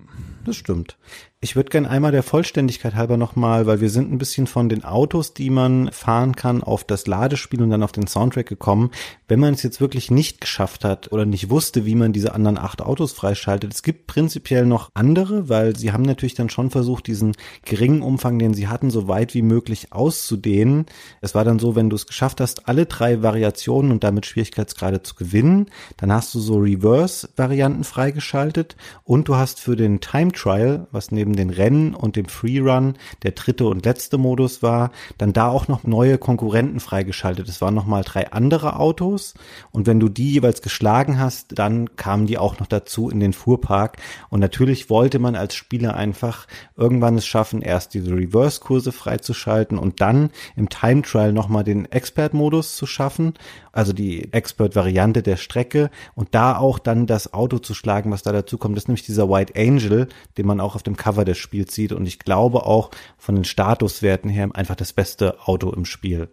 Das 0.45 0.55
stimmt. 0.55 0.97
Ich 1.43 1.57
würde 1.57 1.71
gern 1.71 1.85
einmal 1.85 2.13
der 2.13 2.23
Vollständigkeit 2.23 2.95
halber 2.95 3.17
nochmal, 3.17 3.65
weil 3.65 3.81
wir 3.81 3.89
sind 3.89 4.09
ein 4.09 4.17
bisschen 4.17 4.47
von 4.47 4.69
den 4.69 4.85
Autos, 4.85 5.33
die 5.33 5.49
man 5.49 5.91
fahren 5.91 6.37
kann, 6.37 6.63
auf 6.63 6.85
das 6.85 7.05
Ladespiel 7.05 7.61
und 7.61 7.69
dann 7.69 7.83
auf 7.83 7.91
den 7.91 8.07
Soundtrack 8.07 8.47
gekommen. 8.47 8.91
Wenn 9.27 9.41
man 9.41 9.53
es 9.53 9.61
jetzt 9.61 9.81
wirklich 9.81 10.09
nicht 10.09 10.39
geschafft 10.39 10.85
hat 10.85 11.11
oder 11.11 11.25
nicht 11.25 11.49
wusste, 11.49 11.85
wie 11.85 11.95
man 11.95 12.13
diese 12.13 12.33
anderen 12.33 12.57
acht 12.57 12.81
Autos 12.81 13.11
freischaltet, 13.11 13.73
es 13.73 13.83
gibt 13.83 14.07
prinzipiell 14.07 14.65
noch 14.65 14.89
andere, 14.93 15.49
weil 15.49 15.75
sie 15.75 15.91
haben 15.91 16.03
natürlich 16.03 16.33
dann 16.33 16.49
schon 16.49 16.69
versucht, 16.69 17.07
diesen 17.07 17.35
geringen 17.65 18.03
Umfang, 18.03 18.39
den 18.39 18.53
sie 18.53 18.69
hatten, 18.69 18.89
so 18.89 19.09
weit 19.09 19.33
wie 19.33 19.41
möglich 19.41 19.91
auszudehnen. 19.91 20.85
Es 21.19 21.35
war 21.35 21.43
dann 21.43 21.59
so, 21.59 21.75
wenn 21.75 21.89
du 21.89 21.97
es 21.97 22.07
geschafft 22.07 22.39
hast, 22.39 22.69
alle 22.69 22.85
drei 22.85 23.21
Variationen 23.21 23.91
und 23.91 24.05
damit 24.05 24.25
Schwierigkeitsgrade 24.25 25.03
zu 25.03 25.15
gewinnen, 25.15 25.65
dann 25.97 26.13
hast 26.13 26.33
du 26.33 26.39
so 26.39 26.59
Reverse-Varianten 26.59 27.83
freigeschaltet 27.83 28.77
und 29.03 29.27
du 29.27 29.35
hast 29.35 29.59
für 29.59 29.75
den 29.75 29.99
Time 29.99 30.31
Trial, 30.31 30.87
was 30.91 31.11
neben 31.11 31.32
neben 31.33 31.49
den 31.49 31.49
Rennen 31.49 31.95
und 31.95 32.15
dem 32.15 32.25
Freerun 32.25 32.95
der 33.23 33.31
dritte 33.31 33.65
und 33.65 33.85
letzte 33.85 34.17
Modus 34.17 34.61
war, 34.63 34.91
dann 35.17 35.33
da 35.33 35.49
auch 35.49 35.67
noch 35.67 35.83
neue 35.83 36.17
Konkurrenten 36.17 36.79
freigeschaltet. 36.79 37.47
Es 37.49 37.61
waren 37.61 37.73
nochmal 37.73 38.03
drei 38.03 38.31
andere 38.31 38.77
Autos. 38.77 39.33
Und 39.71 39.87
wenn 39.87 39.99
du 39.99 40.09
die 40.09 40.31
jeweils 40.31 40.61
geschlagen 40.61 41.19
hast, 41.19 41.57
dann 41.57 41.95
kamen 41.95 42.27
die 42.27 42.37
auch 42.37 42.59
noch 42.59 42.67
dazu 42.67 43.09
in 43.09 43.19
den 43.19 43.33
Fuhrpark. 43.33 43.97
Und 44.29 44.39
natürlich 44.39 44.89
wollte 44.89 45.19
man 45.19 45.35
als 45.35 45.55
Spieler 45.55 45.95
einfach 45.95 46.47
irgendwann 46.75 47.17
es 47.17 47.25
schaffen, 47.25 47.61
erst 47.61 47.93
diese 47.93 48.15
Reverse-Kurse 48.15 48.91
freizuschalten 48.91 49.77
und 49.77 50.01
dann 50.01 50.29
im 50.55 50.69
Time 50.69 51.01
Trial 51.01 51.33
nochmal 51.33 51.63
den 51.63 51.85
Expert-Modus 51.85 52.75
zu 52.75 52.85
schaffen, 52.85 53.33
also 53.73 53.91
die 53.91 54.31
Expert-Variante 54.31 55.23
der 55.23 55.37
Strecke 55.37 55.89
und 56.15 56.29
da 56.35 56.57
auch 56.57 56.79
dann 56.79 57.07
das 57.07 57.33
Auto 57.33 57.59
zu 57.59 57.73
schlagen, 57.73 58.11
was 58.11 58.23
da 58.23 58.31
dazu 58.31 58.57
kommt. 58.57 58.77
Ist 58.77 58.87
nämlich 58.87 59.05
dieser 59.05 59.29
White 59.29 59.53
Angel, 59.57 60.07
den 60.37 60.45
man 60.45 60.61
auch 60.61 60.75
auf 60.75 60.83
dem 60.83 60.95
Cover 60.95 61.13
Cover 61.13 61.25
des 61.25 61.37
Spiels 61.37 61.73
sieht 61.73 61.91
und 61.91 62.05
ich 62.07 62.19
glaube 62.19 62.65
auch 62.65 62.91
von 63.17 63.35
den 63.35 63.43
Statuswerten 63.43 64.29
her 64.29 64.49
einfach 64.53 64.75
das 64.75 64.93
beste 64.93 65.37
Auto 65.45 65.71
im 65.71 65.85
Spiel. 65.85 66.29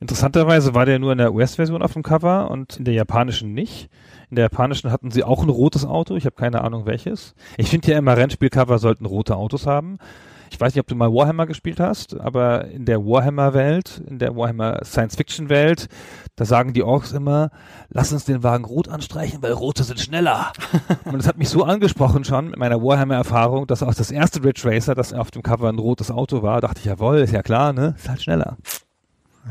Interessanterweise 0.00 0.74
war 0.74 0.84
der 0.84 0.98
nur 0.98 1.12
in 1.12 1.18
der 1.18 1.32
US-Version 1.32 1.80
auf 1.80 1.94
dem 1.94 2.02
Cover 2.02 2.50
und 2.50 2.76
in 2.76 2.84
der 2.84 2.94
japanischen 2.94 3.54
nicht. 3.54 3.88
In 4.30 4.36
der 4.36 4.44
japanischen 4.44 4.90
hatten 4.90 5.10
sie 5.10 5.24
auch 5.24 5.42
ein 5.42 5.48
rotes 5.48 5.86
Auto. 5.86 6.16
Ich 6.16 6.26
habe 6.26 6.36
keine 6.36 6.62
Ahnung 6.62 6.84
welches. 6.84 7.34
Ich 7.56 7.70
finde 7.70 7.92
ja 7.92 7.98
immer 7.98 8.16
Rennspielcover 8.16 8.78
sollten 8.78 9.06
rote 9.06 9.36
Autos 9.36 9.66
haben. 9.66 9.98
Ich 10.50 10.60
weiß 10.60 10.74
nicht, 10.74 10.80
ob 10.80 10.86
du 10.86 10.94
mal 10.94 11.12
Warhammer 11.12 11.46
gespielt 11.46 11.80
hast, 11.80 12.18
aber 12.18 12.66
in 12.68 12.84
der 12.84 13.04
Warhammer-Welt, 13.04 14.02
in 14.06 14.18
der 14.18 14.36
Warhammer 14.36 14.80
Science-Fiction-Welt, 14.84 15.88
da 16.36 16.44
sagen 16.44 16.72
die 16.72 16.82
Orks 16.82 17.12
immer, 17.12 17.50
lass 17.88 18.12
uns 18.12 18.24
den 18.24 18.42
Wagen 18.42 18.64
rot 18.64 18.88
anstreichen, 18.88 19.42
weil 19.42 19.52
rote 19.52 19.84
sind 19.84 20.00
schneller. 20.00 20.52
Und 21.04 21.18
das 21.18 21.26
hat 21.26 21.38
mich 21.38 21.48
so 21.48 21.64
angesprochen 21.64 22.24
schon 22.24 22.50
mit 22.50 22.58
meiner 22.58 22.82
Warhammer-Erfahrung, 22.82 23.66
dass 23.66 23.82
auch 23.82 23.94
das 23.94 24.10
erste 24.10 24.44
Ridge 24.44 24.62
Racer, 24.64 24.94
das 24.94 25.12
auf 25.12 25.30
dem 25.30 25.42
Cover 25.42 25.68
ein 25.68 25.78
rotes 25.78 26.10
Auto 26.10 26.42
war, 26.42 26.60
dachte 26.60 26.80
ich, 26.80 26.86
jawohl, 26.86 27.18
ist 27.18 27.32
ja 27.32 27.42
klar, 27.42 27.72
ne? 27.72 27.94
Ist 27.96 28.08
halt 28.08 28.22
schneller. 28.22 28.56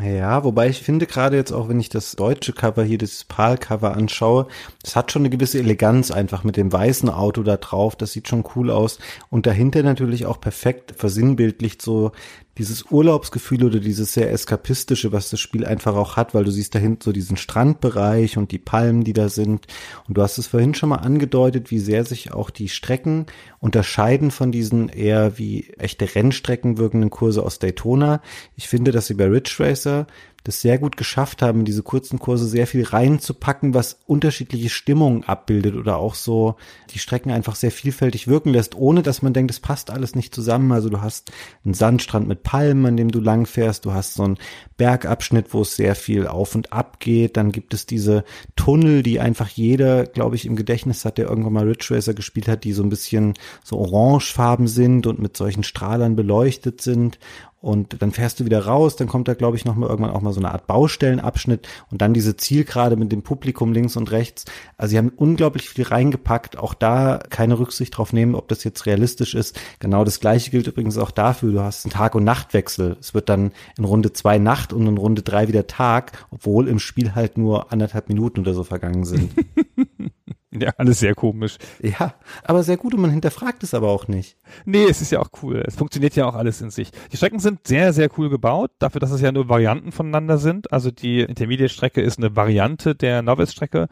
Ja, 0.04 0.44
wobei 0.44 0.68
ich 0.68 0.82
finde 0.82 1.06
gerade 1.06 1.38
jetzt 1.38 1.54
auch, 1.54 1.70
wenn 1.70 1.80
ich 1.80 1.88
das 1.88 2.18
deutsche 2.18 2.52
Cover 2.52 2.84
hier, 2.84 2.98
das 2.98 3.24
PAL-Cover 3.24 3.96
anschaue, 3.96 4.48
das 4.84 4.98
hat 4.98 5.12
schon 5.12 5.22
eine 5.22 5.30
gewisse 5.30 5.60
Eleganz 5.60 6.12
einfach 6.12 6.44
mit 6.44 6.58
dem 6.58 6.74
weißen 6.74 7.10
Auto 7.10 7.44
da 7.44 7.56
drauf. 7.56 7.96
Das 7.96 8.12
sieht 8.12 8.28
schon 8.28 8.44
cool 8.56 8.72
aus. 8.72 9.00
Und 9.30 9.46
dahinter 9.46 9.84
natürlich 9.84 10.26
auch 10.26 10.42
perfekt 10.42 10.96
versinnbildlicht 10.98 11.82
so 11.82 12.12
dieses 12.58 12.90
Urlaubsgefühl 12.90 13.66
oder 13.66 13.80
dieses 13.80 14.14
sehr 14.14 14.32
eskapistische, 14.32 15.12
was 15.12 15.30
das 15.30 15.40
Spiel 15.40 15.66
einfach 15.66 15.96
auch 15.96 16.16
hat, 16.16 16.34
weil 16.34 16.46
du 16.46 16.52
siehst 16.52 16.74
dahinten 16.74 17.02
so 17.02 17.12
diesen 17.12 17.36
Strandbereich 17.36 18.38
und 18.38 18.52
die 18.52 18.60
Palmen, 18.60 19.04
die 19.04 19.14
da 19.14 19.30
sind. 19.30 19.68
Und 20.08 20.18
du 20.18 20.22
hast 20.22 20.38
es 20.38 20.48
vorhin 20.48 20.74
schon 20.74 20.90
mal 20.90 20.98
angedeutet, 20.98 21.70
wie 21.72 21.80
sehr 21.80 22.06
sich 22.06 22.32
auch 22.32 22.50
die 22.50 22.70
Strecken 22.70 23.26
unterscheiden 23.60 24.32
von 24.32 24.52
diesen 24.52 24.90
eher 24.90 25.38
wie 25.38 25.70
echte 25.78 26.16
Rennstrecken 26.16 26.78
wirkenden 26.78 27.10
Kurse 27.10 27.44
aus 27.44 27.60
Daytona. 27.60 28.22
Ich 28.56 28.68
finde, 28.68 28.92
dass 28.92 29.08
sie 29.08 29.16
bei 29.16 29.26
Ridge 29.26 29.56
Racer 29.60 30.08
das 30.46 30.62
sehr 30.62 30.78
gut 30.78 30.96
geschafft 30.96 31.42
haben, 31.42 31.60
in 31.60 31.66
diese 31.66 31.82
kurzen 31.82 32.20
Kurse 32.20 32.46
sehr 32.46 32.68
viel 32.68 32.84
reinzupacken, 32.84 33.74
was 33.74 34.00
unterschiedliche 34.06 34.70
Stimmungen 34.70 35.24
abbildet 35.24 35.76
oder 35.76 35.98
auch 35.98 36.14
so 36.14 36.56
die 36.92 37.00
Strecken 37.00 37.32
einfach 37.32 37.56
sehr 37.56 37.72
vielfältig 37.72 38.28
wirken 38.28 38.52
lässt, 38.52 38.76
ohne 38.76 39.02
dass 39.02 39.24
man 39.24 39.34
denkt, 39.34 39.50
es 39.50 39.60
passt 39.60 39.90
alles 39.90 40.14
nicht 40.14 40.36
zusammen. 40.36 40.72
Also 40.72 40.90
du 40.90 41.02
hast 41.02 41.32
einen 41.66 41.74
Sandstrand 41.74 42.28
mit 42.28 42.44
Palmen, 42.44 42.86
an 42.86 42.96
dem 42.96 43.10
du 43.10 43.20
lang 43.20 43.48
fährst, 43.48 43.86
du 43.86 43.94
hast 43.94 44.14
so 44.14 44.24
einen 44.24 44.38
Bergabschnitt, 44.78 45.52
wo 45.52 45.64
es 45.64 45.76
sehr 45.76 45.96
viel 45.96 46.28
auf 46.28 46.54
und 46.54 46.72
ab 46.72 47.00
geht, 47.00 47.38
dann 47.38 47.52
gibt 47.52 47.74
es 47.74 47.88
diese 47.88 48.24
Tunnel, 48.56 49.02
die 49.02 49.20
einfach 49.20 49.50
jeder, 49.50 50.06
glaube 50.06 50.36
ich, 50.36 50.46
im 50.46 50.56
Gedächtnis 50.56 51.06
hat, 51.06 51.18
der 51.18 51.28
irgendwann 51.28 51.54
mal 51.54 51.68
Ridge 51.68 51.88
Racer 51.90 52.14
gespielt 52.14 52.48
hat, 52.48 52.64
die 52.64 52.74
so 52.74 52.84
ein 52.84 52.90
bisschen 52.90 53.34
so 53.64 53.78
orangefarben 53.80 54.68
sind 54.68 55.08
und 55.08 55.18
mit 55.18 55.36
solchen 55.36 55.64
Strahlern 55.64 56.16
beleuchtet 56.16 56.82
sind 56.82 57.18
und 57.66 58.00
dann 58.04 58.12
fährst 58.12 58.40
du 58.40 58.46
wieder 58.46 58.68
raus, 58.68 58.96
dann 58.96 59.08
kommt 59.08 59.28
da, 59.28 59.34
glaube 59.34 59.58
ich, 59.58 59.66
noch 59.66 59.74
mal 59.74 59.90
irgendwann 59.90 60.14
auch 60.14 60.22
mal 60.22 60.34
so 60.34 60.40
eine 60.40 60.52
Art 60.52 60.68
Baustellenabschnitt 60.68 61.68
und 61.90 62.00
dann 62.00 62.14
diese 62.14 62.38
Zielgerade 62.38 62.96
mit 62.96 63.12
dem 63.12 63.24
Publikum 63.24 63.74
links 63.74 63.96
und 63.96 64.12
rechts. 64.12 64.46
Also 64.78 64.92
sie 64.92 65.00
haben 65.00 65.10
unglaublich 65.10 65.68
viel 65.70 65.86
reingepackt, 65.86 66.60
auch 66.60 66.76
da 66.76 67.24
keine 67.28 67.58
Rücksicht 67.58 67.98
drauf 67.98 68.14
nehmen, 68.14 68.36
ob 68.36 68.50
das 68.50 68.64
jetzt 68.64 68.86
realistisch 68.86 69.34
ist. 69.34 69.60
Genau 69.80 70.04
das 70.04 70.20
gleiche 70.20 70.52
gilt 70.52 70.68
übrigens 70.68 71.00
auch 71.00 71.10
dafür, 71.10 71.54
du 71.54 71.60
hast 71.60 71.86
einen 71.86 71.92
Tag- 71.92 72.14
und 72.14 72.24
Nachtwechsel. 72.24 72.98
Es 73.00 73.16
wird 73.16 73.30
dann 73.30 73.52
in 73.80 73.86
Runde 73.86 74.14
zwei 74.14 74.38
Nacht 74.38 74.72
und 74.72 74.86
in 74.86 75.00
Runde 75.00 75.24
drei 75.24 75.48
wieder 75.48 75.66
Tag, 75.66 76.24
obwohl 76.30 76.68
im 76.68 76.78
Spiel 76.78 77.16
halt 77.16 77.36
nur 77.36 77.72
anderthalb 77.74 78.10
Minuten 78.10 78.42
oder 78.42 78.54
so 78.54 78.64
vergangen 78.64 79.06
sind. 79.06 79.32
Ja, 80.66 80.72
alles 80.78 81.00
sehr 81.00 81.16
komisch. 81.16 81.58
Ja, 81.82 82.16
aber 82.44 82.64
sehr 82.64 82.78
gut 82.78 82.94
und 82.94 83.02
man 83.02 83.12
hinterfragt 83.12 83.62
es 83.64 83.74
aber 83.74 83.90
auch 83.90 84.08
nicht. 84.08 84.38
Nee, 84.66 84.86
es 84.90 85.02
ist 85.02 85.12
ja 85.12 85.20
auch 85.20 85.30
cool. 85.44 85.64
Es 85.66 85.76
funktioniert 85.76 86.16
ja 86.16 86.26
auch 86.26 86.36
alles 86.36 86.62
in 86.62 86.70
sich. 86.70 86.92
Die 87.12 87.18
Strecken 87.18 87.40
sind 87.40 87.68
sehr, 87.68 87.94
sehr 87.94 88.10
cool 88.18 88.30
gebaut, 88.30 88.72
dafür, 88.80 89.00
dass 89.00 89.12
es 89.12 89.22
ja 89.22 89.32
nur 89.32 89.50
Varianten 89.50 89.92
voneinander 89.92 90.38
sind. 90.38 90.72
Also 90.72 90.92
die 90.92 91.20
Intermediate-Strecke 91.22 92.02
ist 92.02 92.18
eine 92.18 92.36
Variante 92.36 92.96
der 92.96 93.22
Novice-Strecke 93.22 93.88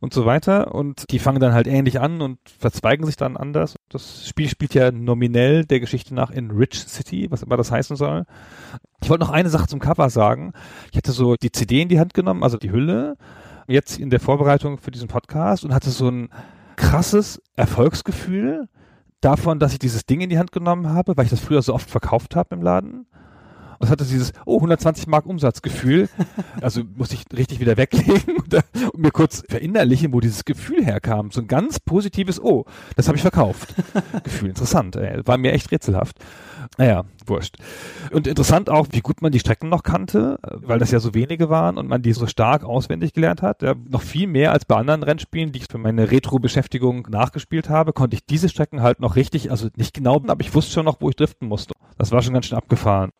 und 0.00 0.14
so 0.14 0.24
weiter. 0.24 0.74
Und 0.74 1.04
die 1.10 1.18
fangen 1.18 1.40
dann 1.40 1.52
halt 1.52 1.66
ähnlich 1.66 2.00
an 2.00 2.20
und 2.22 2.38
verzweigen 2.58 3.04
sich 3.06 3.16
dann 3.16 3.36
anders. 3.36 3.76
Das 3.88 4.26
Spiel 4.26 4.48
spielt 4.48 4.74
ja 4.74 4.90
nominell 4.90 5.64
der 5.64 5.80
Geschichte 5.80 6.14
nach 6.14 6.30
in 6.30 6.50
Rich 6.50 6.86
City, 6.88 7.30
was 7.30 7.42
immer 7.42 7.56
das 7.56 7.70
heißen 7.70 7.96
soll. 7.96 8.24
Ich 9.02 9.10
wollte 9.10 9.24
noch 9.24 9.30
eine 9.30 9.50
Sache 9.50 9.68
zum 9.68 9.78
Cover 9.78 10.10
sagen. 10.10 10.52
Ich 10.90 10.96
hatte 10.96 11.12
so 11.12 11.36
die 11.36 11.52
CD 11.52 11.82
in 11.82 11.88
die 11.88 12.00
Hand 12.00 12.14
genommen, 12.14 12.42
also 12.42 12.56
die 12.56 12.72
Hülle 12.72 13.16
jetzt 13.68 13.98
in 13.98 14.10
der 14.10 14.20
Vorbereitung 14.20 14.78
für 14.78 14.90
diesen 14.90 15.08
Podcast 15.08 15.64
und 15.64 15.72
hatte 15.72 15.90
so 15.90 16.08
ein 16.08 16.30
krasses 16.76 17.40
Erfolgsgefühl 17.54 18.68
davon, 19.20 19.58
dass 19.58 19.72
ich 19.72 19.78
dieses 19.78 20.06
Ding 20.06 20.20
in 20.20 20.30
die 20.30 20.38
Hand 20.38 20.52
genommen 20.52 20.88
habe, 20.88 21.16
weil 21.16 21.24
ich 21.24 21.30
das 21.30 21.40
früher 21.40 21.62
so 21.62 21.74
oft 21.74 21.90
verkauft 21.90 22.34
habe 22.34 22.54
im 22.54 22.62
Laden. 22.62 23.06
Und 23.78 23.86
es 23.86 23.90
hatte 23.90 24.04
dieses, 24.04 24.32
oh, 24.44 24.56
120 24.56 25.06
Mark 25.06 25.26
Umsatzgefühl. 25.26 26.08
Also 26.60 26.82
musste 26.96 27.14
ich 27.14 27.24
richtig 27.36 27.60
wieder 27.60 27.76
weglegen 27.76 28.36
und, 28.36 28.52
und, 28.54 28.98
mir 28.98 29.10
kurz 29.10 29.44
verinnerlichen, 29.48 30.12
wo 30.12 30.20
dieses 30.20 30.44
Gefühl 30.44 30.84
herkam. 30.84 31.30
So 31.30 31.40
ein 31.40 31.46
ganz 31.46 31.78
positives, 31.78 32.42
oh, 32.42 32.64
das 32.96 33.06
habe 33.06 33.16
ich 33.16 33.22
verkauft. 33.22 33.74
Gefühl, 34.24 34.48
interessant, 34.48 34.96
ey. 34.96 35.24
War 35.24 35.38
mir 35.38 35.52
echt 35.52 35.70
rätselhaft. 35.70 36.16
Naja, 36.76 37.04
wurscht. 37.26 37.56
Und 38.10 38.26
interessant 38.26 38.70
auch, 38.70 38.88
wie 38.90 39.00
gut 39.00 39.22
man 39.22 39.32
die 39.32 39.38
Strecken 39.38 39.68
noch 39.68 39.82
kannte, 39.82 40.38
weil 40.42 40.78
das 40.78 40.90
ja 40.90 41.00
so 41.00 41.14
wenige 41.14 41.48
waren 41.48 41.78
und 41.78 41.88
man 41.88 42.02
die 42.02 42.12
so 42.12 42.26
stark 42.26 42.64
auswendig 42.64 43.12
gelernt 43.12 43.42
hat. 43.42 43.62
Ja, 43.62 43.74
noch 43.88 44.02
viel 44.02 44.26
mehr 44.26 44.52
als 44.52 44.64
bei 44.64 44.76
anderen 44.76 45.02
Rennspielen, 45.02 45.52
die 45.52 45.60
ich 45.60 45.66
für 45.70 45.78
meine 45.78 46.10
Retro-Beschäftigung 46.10 47.06
nachgespielt 47.10 47.68
habe, 47.68 47.92
konnte 47.92 48.16
ich 48.16 48.26
diese 48.26 48.48
Strecken 48.48 48.82
halt 48.82 49.00
noch 49.00 49.16
richtig, 49.16 49.50
also 49.50 49.68
nicht 49.76 49.94
genau, 49.94 50.22
aber 50.26 50.40
ich 50.40 50.54
wusste 50.54 50.72
schon 50.72 50.84
noch, 50.84 51.00
wo 51.00 51.08
ich 51.08 51.16
driften 51.16 51.48
musste. 51.48 51.74
Das 51.96 52.12
war 52.12 52.22
schon 52.22 52.34
ganz 52.34 52.46
schön 52.46 52.58
abgefahren. 52.58 53.10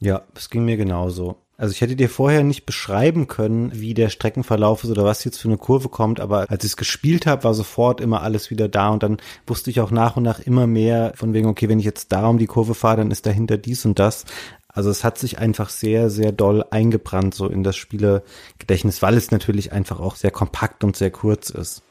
Ja, 0.00 0.22
es 0.34 0.50
ging 0.50 0.64
mir 0.64 0.76
genauso. 0.76 1.36
Also 1.58 1.72
ich 1.72 1.80
hätte 1.80 1.96
dir 1.96 2.10
vorher 2.10 2.44
nicht 2.44 2.66
beschreiben 2.66 3.28
können, 3.28 3.70
wie 3.72 3.94
der 3.94 4.10
Streckenverlauf 4.10 4.84
ist 4.84 4.90
oder 4.90 5.04
was 5.04 5.24
jetzt 5.24 5.38
für 5.40 5.48
eine 5.48 5.56
Kurve 5.56 5.88
kommt, 5.88 6.20
aber 6.20 6.50
als 6.50 6.64
ich 6.64 6.72
es 6.72 6.76
gespielt 6.76 7.24
habe, 7.24 7.44
war 7.44 7.54
sofort 7.54 8.02
immer 8.02 8.22
alles 8.22 8.50
wieder 8.50 8.68
da 8.68 8.90
und 8.90 9.02
dann 9.02 9.16
wusste 9.46 9.70
ich 9.70 9.80
auch 9.80 9.90
nach 9.90 10.18
und 10.18 10.22
nach 10.22 10.38
immer 10.38 10.66
mehr 10.66 11.14
von 11.16 11.32
wegen, 11.32 11.48
okay, 11.48 11.70
wenn 11.70 11.78
ich 11.78 11.86
jetzt 11.86 12.12
da 12.12 12.28
um 12.28 12.36
die 12.36 12.46
Kurve 12.46 12.74
fahre, 12.74 12.98
dann 12.98 13.10
ist 13.10 13.24
dahinter 13.24 13.56
dies 13.56 13.86
und 13.86 13.98
das. 13.98 14.26
Also 14.68 14.90
es 14.90 15.02
hat 15.02 15.16
sich 15.16 15.38
einfach 15.38 15.70
sehr, 15.70 16.10
sehr 16.10 16.32
doll 16.32 16.62
eingebrannt 16.70 17.34
so 17.34 17.48
in 17.48 17.62
das 17.62 17.76
Spielegedächtnis, 17.76 19.00
weil 19.00 19.16
es 19.16 19.30
natürlich 19.30 19.72
einfach 19.72 19.98
auch 19.98 20.16
sehr 20.16 20.30
kompakt 20.30 20.84
und 20.84 20.94
sehr 20.94 21.10
kurz 21.10 21.48
ist. 21.48 21.82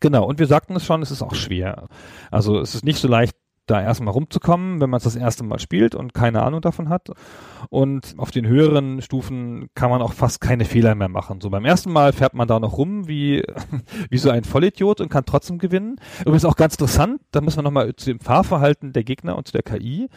Genau, 0.00 0.26
und 0.26 0.40
wir 0.40 0.48
sagten 0.48 0.74
es 0.74 0.84
schon, 0.84 1.02
es 1.02 1.12
ist 1.12 1.22
auch 1.22 1.36
schwer. 1.36 1.86
Also 2.32 2.58
es 2.58 2.74
ist 2.74 2.84
nicht 2.84 2.98
so 2.98 3.06
leicht, 3.06 3.36
da 3.70 3.82
erstmal 3.82 4.12
rumzukommen, 4.12 4.80
wenn 4.80 4.90
man 4.90 4.98
es 4.98 5.04
das 5.04 5.16
erste 5.16 5.44
Mal 5.44 5.58
spielt 5.58 5.94
und 5.94 6.14
keine 6.14 6.42
Ahnung 6.42 6.60
davon 6.60 6.88
hat. 6.88 7.10
Und 7.70 8.14
auf 8.16 8.30
den 8.30 8.46
höheren 8.46 9.02
Stufen 9.02 9.68
kann 9.74 9.90
man 9.90 10.02
auch 10.02 10.12
fast 10.12 10.40
keine 10.40 10.64
Fehler 10.64 10.94
mehr 10.94 11.08
machen. 11.08 11.40
So 11.40 11.50
beim 11.50 11.64
ersten 11.64 11.92
Mal 11.92 12.12
fährt 12.12 12.34
man 12.34 12.48
da 12.48 12.58
noch 12.58 12.78
rum 12.78 13.08
wie, 13.08 13.42
wie 14.10 14.18
so 14.18 14.30
ein 14.30 14.44
Vollidiot 14.44 15.00
und 15.00 15.10
kann 15.10 15.24
trotzdem 15.24 15.58
gewinnen. 15.58 15.96
Übrigens 16.20 16.44
auch 16.44 16.56
ganz 16.56 16.74
interessant, 16.74 17.20
da 17.30 17.40
muss 17.40 17.56
man 17.56 17.64
nochmal 17.64 17.94
zu 17.96 18.06
dem 18.06 18.20
Fahrverhalten 18.20 18.92
der 18.92 19.04
Gegner 19.04 19.36
und 19.36 19.46
zu 19.46 19.52
der 19.52 19.62
KI. 19.62 20.08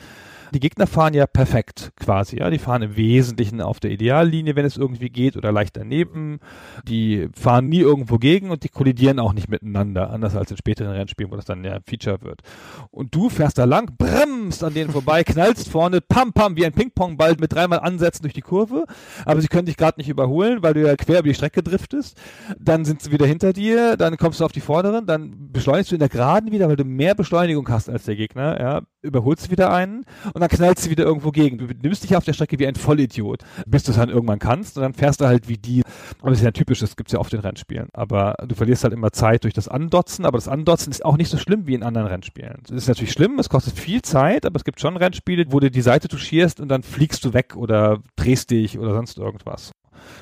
Die 0.54 0.60
Gegner 0.60 0.86
fahren 0.86 1.14
ja 1.14 1.28
perfekt 1.28 1.94
quasi, 1.96 2.38
ja. 2.38 2.50
Die 2.50 2.60
fahren 2.60 2.82
im 2.82 2.98
Wesentlichen 2.98 3.62
auf 3.62 3.80
der 3.80 3.92
Ideallinie, 3.92 4.56
wenn 4.56 4.66
es 4.66 4.76
irgendwie 4.76 5.10
geht, 5.10 5.38
oder 5.38 5.52
leicht 5.52 5.78
daneben. 5.78 6.40
Die 6.86 7.30
fahren 7.34 7.70
nie 7.70 7.80
irgendwo 7.80 8.18
gegen 8.18 8.52
und 8.52 8.64
die 8.64 8.70
kollidieren 8.70 9.20
auch 9.20 9.34
nicht 9.34 9.50
miteinander, 9.50 10.10
anders 10.10 10.36
als 10.36 10.52
in 10.52 10.58
späteren 10.58 10.92
Rennspielen, 10.92 11.32
wo 11.32 11.38
das 11.38 11.46
dann 11.46 11.64
ja 11.64 11.74
ein 11.74 11.84
Feature 11.88 12.22
wird. 12.22 12.42
Und 12.90 13.16
du 13.16 13.30
fährst 13.30 13.58
da 13.58 13.64
lang, 13.64 13.96
bremst 13.98 14.64
an 14.64 14.74
denen 14.74 14.92
vorbei, 14.92 15.24
knallst 15.26 15.70
vorne, 15.70 16.02
pam, 16.02 16.34
pam, 16.34 16.58
wie 16.58 16.66
ein 16.66 16.74
Ping-Pong-Ball 16.74 17.38
mit 17.40 17.54
dreimal 17.54 17.80
Ansätzen 17.80 18.24
durch 18.24 18.34
die 18.34 18.42
Kurve, 18.42 18.86
aber 19.26 19.40
sie 19.42 19.48
können 19.48 19.68
dich 19.68 19.78
gerade 19.78 20.00
nicht 20.00 20.10
überholen, 20.10 20.62
weil 20.62 20.74
du 20.74 20.86
ja 20.86 20.96
quer 20.98 21.20
über 21.20 21.30
die 21.30 21.36
Strecke 21.36 21.64
driftest. 21.64 22.20
Dann 22.60 22.84
sind 22.84 23.02
sie 23.02 23.12
wieder 23.12 23.26
hinter 23.26 23.54
dir, 23.54 23.96
dann 23.96 24.18
kommst 24.18 24.42
du 24.42 24.46
auf 24.46 24.52
die 24.52 24.62
vorderen, 24.62 25.06
dann 25.06 25.52
beschleunigst 25.52 25.92
du 25.92 25.96
in 25.96 26.00
der 26.00 26.10
Geraden 26.10 26.52
wieder, 26.52 26.68
weil 26.68 26.76
du 26.76 26.84
mehr 26.84 27.16
Beschleunigung 27.16 27.70
hast 27.70 27.90
als 27.90 28.04
der 28.04 28.16
Gegner, 28.16 28.60
ja 28.60 28.82
überholst 29.02 29.50
wieder 29.50 29.72
einen 29.72 30.06
und 30.34 30.41
dann 30.42 30.50
knallst 30.50 30.86
du 30.86 30.90
wieder 30.90 31.04
irgendwo 31.04 31.32
gegen. 31.32 31.58
Du 31.58 31.66
nimmst 31.66 32.04
dich 32.04 32.16
auf 32.16 32.24
der 32.24 32.34
Strecke 32.34 32.60
wie 32.60 32.68
ein 32.68 32.76
Vollidiot, 32.76 33.44
bis 33.66 33.84
du 33.84 33.92
es 33.92 33.98
dann 33.98 34.10
irgendwann 34.10 34.40
kannst 34.40 34.78
und 34.78 34.84
dann 34.84 34.94
fährst 34.94 35.22
du 35.22 35.26
halt 35.26 35.48
wie 35.48 35.58
die. 35.58 35.84
Aber 36.20 36.30
das 36.30 36.40
ist 36.40 36.46
ja 36.46 36.52
typisch, 36.52 36.80
das 36.80 36.96
gibt's 36.96 37.14
ja 37.14 37.20
oft 37.20 37.34
in 37.34 37.40
Rennspielen. 37.40 37.90
Aber 37.94 38.36
du 38.46 38.56
verlierst 38.56 38.84
halt 38.84 38.94
immer 38.94 39.12
Zeit 39.12 39.44
durch 39.44 39.54
das 39.54 39.68
Andotzen, 39.68 40.26
aber 40.26 40.38
das 40.38 40.48
Andotzen 40.48 40.92
ist 40.92 41.06
auch 41.06 41.18
nicht 41.18 41.30
so 41.30 41.38
schlimm 41.38 41.68
wie 41.68 41.76
in 41.76 41.84
anderen 41.84 42.08
Rennspielen. 42.08 42.64
Es 42.66 42.72
ist 42.72 42.88
natürlich 42.88 43.12
schlimm, 43.12 43.40
es 43.40 43.50
kostet 43.50 43.78
viel 43.78 44.02
Zeit, 44.02 44.46
aber 44.46 44.56
es 44.58 44.64
gibt 44.64 44.80
schon 44.80 44.98
Rennspiele, 44.98 45.46
wo 45.50 45.60
du 45.60 45.72
die 45.72 45.82
Seite 45.82 46.08
touchierst 46.08 46.60
und 46.60 46.70
dann 46.70 46.84
fliegst 46.84 47.24
du 47.26 47.34
weg 47.34 47.56
oder 47.56 48.00
drehst 48.16 48.52
dich 48.52 48.78
oder 48.78 48.94
sonst 48.94 49.18
irgendwas. 49.18 49.72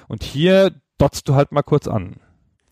Und 0.08 0.24
hier 0.24 0.72
dotzt 0.98 1.28
du 1.30 1.36
halt 1.36 1.52
mal 1.52 1.64
kurz 1.64 1.88
an. 1.88 2.18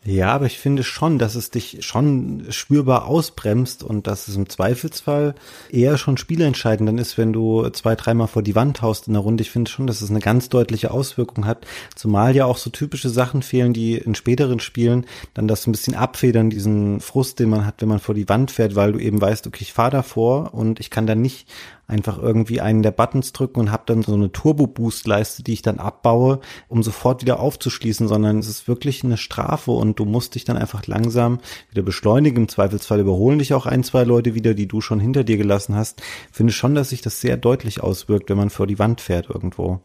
Ja, 0.10 0.30
aber 0.30 0.46
ich 0.46 0.58
finde 0.58 0.86
schon, 0.86 1.20
dass 1.20 1.36
es 1.36 1.52
dich 1.52 1.80
schon 1.82 2.46
spürbar 2.50 3.08
ausbremst 3.08 3.84
und 3.84 4.08
dass 4.08 4.30
es 4.30 4.38
im 4.38 4.48
Zweifelsfall 4.48 5.36
eher 5.70 5.98
schon 5.98 6.16
spielentscheidend 6.16 6.88
dann 6.88 6.98
ist, 6.98 7.18
wenn 7.18 7.34
du 7.34 7.68
zwei, 7.72 7.94
dreimal 7.98 8.30
vor 8.30 8.42
die 8.42 8.56
Wand 8.56 8.82
haust 8.82 9.08
in 9.08 9.14
der 9.16 9.22
Runde. 9.22 9.42
Ich 9.42 9.52
finde 9.52 9.70
schon, 9.70 9.86
dass 9.86 10.02
es 10.02 10.10
eine 10.10 10.22
ganz 10.22 10.48
deutliche 10.48 10.92
Auswirkung 10.92 11.46
hat, 11.46 11.68
zumal 11.94 12.38
ja 12.38 12.46
auch 12.46 12.56
so 12.56 12.70
typische 12.70 13.10
Sachen 13.10 13.42
fehlen, 13.42 13.74
die 13.74 13.96
in 13.98 14.16
späteren 14.16 14.62
Spielen 14.62 15.06
dann 15.34 15.50
das 15.50 15.68
ein 15.68 15.74
bisschen 15.74 15.94
abfedern, 15.94 16.50
diesen 16.50 17.02
Frust, 17.02 17.40
den 17.40 17.50
man 17.50 17.66
hat, 17.66 17.82
wenn 17.82 17.90
man 17.90 18.00
vor 18.00 18.16
die 18.16 18.30
Wand 18.30 18.52
fährt, 18.52 18.76
weil 18.76 18.94
du 18.94 19.00
eben 19.00 19.20
weißt, 19.20 19.46
okay, 19.46 19.64
ich 19.64 19.74
fahre 19.74 19.92
davor 19.92 20.54
und 20.54 20.80
ich 20.80 20.90
kann 20.90 21.06
dann 21.06 21.22
nicht 21.22 21.50
einfach 21.88 22.18
irgendwie 22.18 22.60
einen 22.60 22.84
der 22.84 22.92
Buttons 22.92 23.32
drücken 23.32 23.60
und 23.62 23.72
habe 23.72 23.84
dann 23.86 24.04
so 24.04 24.14
eine 24.14 24.32
Turbo-Boost-Leiste, 24.32 25.42
die 25.42 25.54
ich 25.54 25.62
dann 25.62 25.80
abbaue, 25.80 26.42
um 26.68 26.84
sofort 26.84 27.22
wieder 27.22 27.40
aufzuschließen, 27.40 28.08
sondern 28.08 28.40
es 28.40 28.50
ist 28.50 28.68
wirklich 28.68 29.04
eine 29.04 29.18
Strafe 29.18 29.72
und 29.72 29.98
du 29.98 30.06
musst 30.06 30.36
dich 30.36 30.44
dann 30.44 30.58
einfach 30.58 30.86
langsam 30.86 31.40
wieder 31.70 31.84
beschleunigen. 31.84 32.44
Im 32.44 32.50
Zweifelsfall 32.50 33.00
überholen 33.00 33.40
dich 33.40 33.54
auch 33.54 33.66
ein, 33.66 33.84
zwei 33.84 34.04
Leute 34.04 34.36
wieder, 34.36 34.54
die 34.54 34.68
du 34.68 34.82
schon 34.82 35.00
hinter 35.00 35.24
dir 35.24 35.38
gelassen 35.38 35.76
hast. 35.76 36.02
Finde 36.32 36.52
schon, 36.52 36.76
dass 36.76 36.90
sich 36.90 37.02
das 37.02 37.22
sehr 37.22 37.38
deutlich 37.38 37.82
auswirkt, 37.82 38.30
wenn 38.30 38.38
man 38.38 38.50
vor 38.50 38.68
die 38.68 38.80
Wand 38.80 39.00
fährt 39.02 39.30
irgendwo 39.30 39.82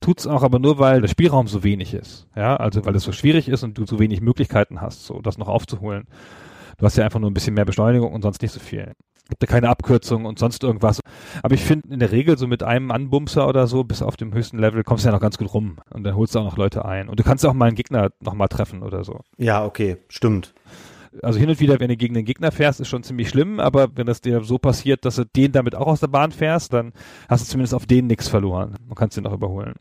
tut's 0.00 0.26
auch 0.26 0.42
aber 0.42 0.58
nur, 0.58 0.78
weil 0.78 1.00
der 1.00 1.08
Spielraum 1.08 1.48
so 1.48 1.64
wenig 1.64 1.94
ist. 1.94 2.28
Ja, 2.36 2.56
also 2.56 2.84
weil 2.84 2.94
es 2.94 3.02
so 3.02 3.12
schwierig 3.12 3.48
ist 3.48 3.62
und 3.62 3.78
du 3.78 3.86
so 3.86 3.98
wenig 3.98 4.20
Möglichkeiten 4.20 4.80
hast, 4.80 5.04
so 5.06 5.20
das 5.20 5.38
noch 5.38 5.48
aufzuholen. 5.48 6.06
Du 6.78 6.84
hast 6.84 6.96
ja 6.96 7.04
einfach 7.04 7.20
nur 7.20 7.30
ein 7.30 7.34
bisschen 7.34 7.54
mehr 7.54 7.64
Beschleunigung 7.64 8.12
und 8.12 8.22
sonst 8.22 8.42
nicht 8.42 8.52
so 8.52 8.60
viel 8.60 8.92
gibt 9.28 9.42
da 9.42 9.46
keine 9.46 9.68
Abkürzung 9.68 10.24
und 10.24 10.38
sonst 10.38 10.62
irgendwas. 10.62 11.00
Aber 11.42 11.54
ich 11.54 11.62
finde 11.62 11.88
in 11.92 12.00
der 12.00 12.12
Regel 12.12 12.38
so 12.38 12.46
mit 12.46 12.62
einem 12.62 12.90
Anbumser 12.90 13.48
oder 13.48 13.66
so 13.66 13.84
bis 13.84 14.02
auf 14.02 14.16
dem 14.16 14.32
höchsten 14.32 14.58
Level 14.58 14.84
kommst 14.84 15.04
du 15.04 15.08
ja 15.08 15.12
noch 15.12 15.20
ganz 15.20 15.38
gut 15.38 15.52
rum 15.52 15.78
und 15.90 16.04
dann 16.04 16.16
holst 16.16 16.34
du 16.34 16.38
auch 16.38 16.44
noch 16.44 16.56
Leute 16.56 16.84
ein. 16.84 17.08
Und 17.08 17.18
du 17.18 17.24
kannst 17.24 17.44
auch 17.44 17.54
mal 17.54 17.66
einen 17.66 17.76
Gegner 17.76 18.10
nochmal 18.20 18.48
treffen 18.48 18.82
oder 18.82 19.04
so. 19.04 19.20
Ja, 19.36 19.64
okay, 19.64 19.96
stimmt. 20.08 20.54
Also 21.22 21.38
hin 21.38 21.48
und 21.48 21.60
wieder, 21.60 21.80
wenn 21.80 21.88
du 21.88 21.96
gegen 21.96 22.14
den 22.14 22.26
Gegner 22.26 22.52
fährst, 22.52 22.78
ist 22.78 22.88
schon 22.88 23.02
ziemlich 23.02 23.30
schlimm, 23.30 23.58
aber 23.58 23.88
wenn 23.94 24.06
das 24.06 24.20
dir 24.20 24.44
so 24.44 24.58
passiert, 24.58 25.04
dass 25.06 25.16
du 25.16 25.24
den 25.24 25.50
damit 25.50 25.74
auch 25.74 25.86
aus 25.86 26.00
der 26.00 26.08
Bahn 26.08 26.30
fährst, 26.30 26.74
dann 26.74 26.92
hast 27.28 27.46
du 27.46 27.50
zumindest 27.50 27.74
auf 27.74 27.86
den 27.86 28.06
nichts 28.06 28.28
verloren. 28.28 28.76
Du 28.86 28.94
kannst 28.94 29.16
den 29.16 29.24
noch 29.24 29.32
überholen. 29.32 29.74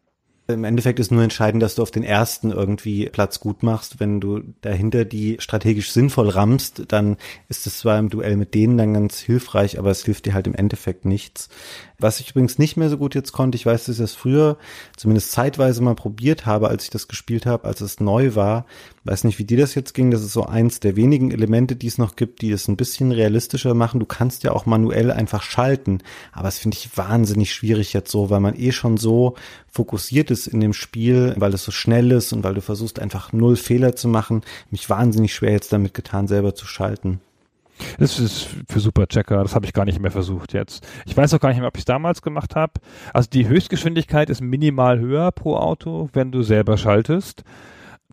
Im 0.47 0.63
Endeffekt 0.63 0.99
ist 0.99 1.11
nur 1.11 1.23
entscheidend, 1.23 1.63
dass 1.63 1.73
du 1.73 1.81
auf 1.81 1.89
den 1.89 2.03
ersten 2.03 2.51
irgendwie 2.51 3.09
Platz 3.09 3.39
gut 3.39 3.63
machst. 3.63 3.99
Wenn 3.99 4.19
du 4.21 4.41
dahinter 4.61 5.03
die 5.03 5.37
strategisch 5.39 5.91
sinnvoll 5.91 6.29
rammst, 6.29 6.83
dann 6.89 7.17
ist 7.49 7.65
es 7.65 7.79
zwar 7.79 7.97
im 7.97 8.09
Duell 8.09 8.37
mit 8.37 8.53
denen 8.53 8.77
dann 8.77 8.93
ganz 8.93 9.17
hilfreich, 9.19 9.79
aber 9.79 9.89
es 9.89 10.05
hilft 10.05 10.27
dir 10.27 10.35
halt 10.35 10.45
im 10.45 10.53
Endeffekt 10.53 11.03
nichts. 11.03 11.49
Was 11.97 12.19
ich 12.19 12.31
übrigens 12.31 12.59
nicht 12.59 12.75
mehr 12.75 12.89
so 12.89 12.97
gut 12.97 13.15
jetzt 13.15 13.31
konnte, 13.31 13.55
ich 13.55 13.65
weiß, 13.65 13.85
dass 13.85 13.95
ich 13.95 14.01
das 14.01 14.15
früher 14.15 14.57
zumindest 14.97 15.31
zeitweise 15.31 15.81
mal 15.81 15.95
probiert 15.95 16.45
habe, 16.45 16.67
als 16.67 16.83
ich 16.83 16.89
das 16.89 17.07
gespielt 17.07 17.45
habe, 17.45 17.65
als 17.65 17.81
es 17.81 17.99
neu 17.99 18.35
war. 18.35 18.65
Weiß 19.05 19.23
nicht, 19.23 19.39
wie 19.39 19.45
dir 19.45 19.57
das 19.57 19.75
jetzt 19.75 19.93
ging. 19.93 20.11
Das 20.11 20.21
ist 20.21 20.33
so 20.33 20.45
eins 20.45 20.79
der 20.79 20.95
wenigen 20.95 21.31
Elemente, 21.31 21.75
die 21.75 21.87
es 21.87 21.97
noch 21.97 22.15
gibt, 22.15 22.41
die 22.41 22.51
es 22.51 22.67
ein 22.67 22.75
bisschen 22.75 23.11
realistischer 23.11 23.73
machen. 23.73 23.99
Du 23.99 24.05
kannst 24.05 24.43
ja 24.43 24.51
auch 24.51 24.65
manuell 24.65 25.11
einfach 25.11 25.43
schalten. 25.43 25.99
Aber 26.33 26.45
das 26.45 26.59
finde 26.59 26.77
ich 26.77 26.97
wahnsinnig 26.97 27.53
schwierig 27.53 27.93
jetzt 27.93 28.11
so, 28.11 28.29
weil 28.29 28.39
man 28.39 28.59
eh 28.59 28.71
schon 28.71 28.97
so 28.97 29.35
fokussiert 29.69 30.31
ist 30.31 30.47
in 30.47 30.59
dem 30.59 30.73
Spiel, 30.73 31.33
weil 31.37 31.53
es 31.53 31.63
so 31.63 31.71
schnell 31.71 32.11
ist 32.11 32.33
und 32.33 32.43
weil 32.43 32.55
du 32.55 32.61
versuchst 32.61 32.99
einfach 32.99 33.31
null 33.31 33.55
Fehler 33.55 33.95
zu 33.95 34.07
machen. 34.07 34.41
Mich 34.71 34.89
wahnsinnig 34.89 35.33
schwer 35.33 35.51
jetzt 35.51 35.71
damit 35.71 35.93
getan, 35.93 36.27
selber 36.27 36.55
zu 36.55 36.65
schalten. 36.65 37.21
Das 37.99 38.19
ist 38.19 38.47
für 38.69 38.80
Superchecker, 38.80 39.43
das 39.43 39.55
habe 39.55 39.65
ich 39.65 39.73
gar 39.73 39.86
nicht 39.86 39.99
mehr 39.99 40.11
versucht 40.11 40.53
jetzt. 40.53 40.88
Ich 41.05 41.15
weiß 41.15 41.34
auch 41.34 41.39
gar 41.39 41.49
nicht 41.49 41.59
mehr, 41.59 41.67
ob 41.67 41.78
ich 41.78 41.82
es 41.82 41.86
damals 41.86 42.21
gemacht 42.21 42.55
habe. 42.55 42.73
Also 43.13 43.30
die 43.30 43.47
Höchstgeschwindigkeit 43.47 44.30
ist 44.30 44.41
minimal 44.41 44.99
höher 44.99 45.32
pro 45.32 45.57
Auto, 45.57 46.09
wenn 46.13 46.32
du 46.32 46.41
selber 46.41 46.78
schaltest. 46.78 47.43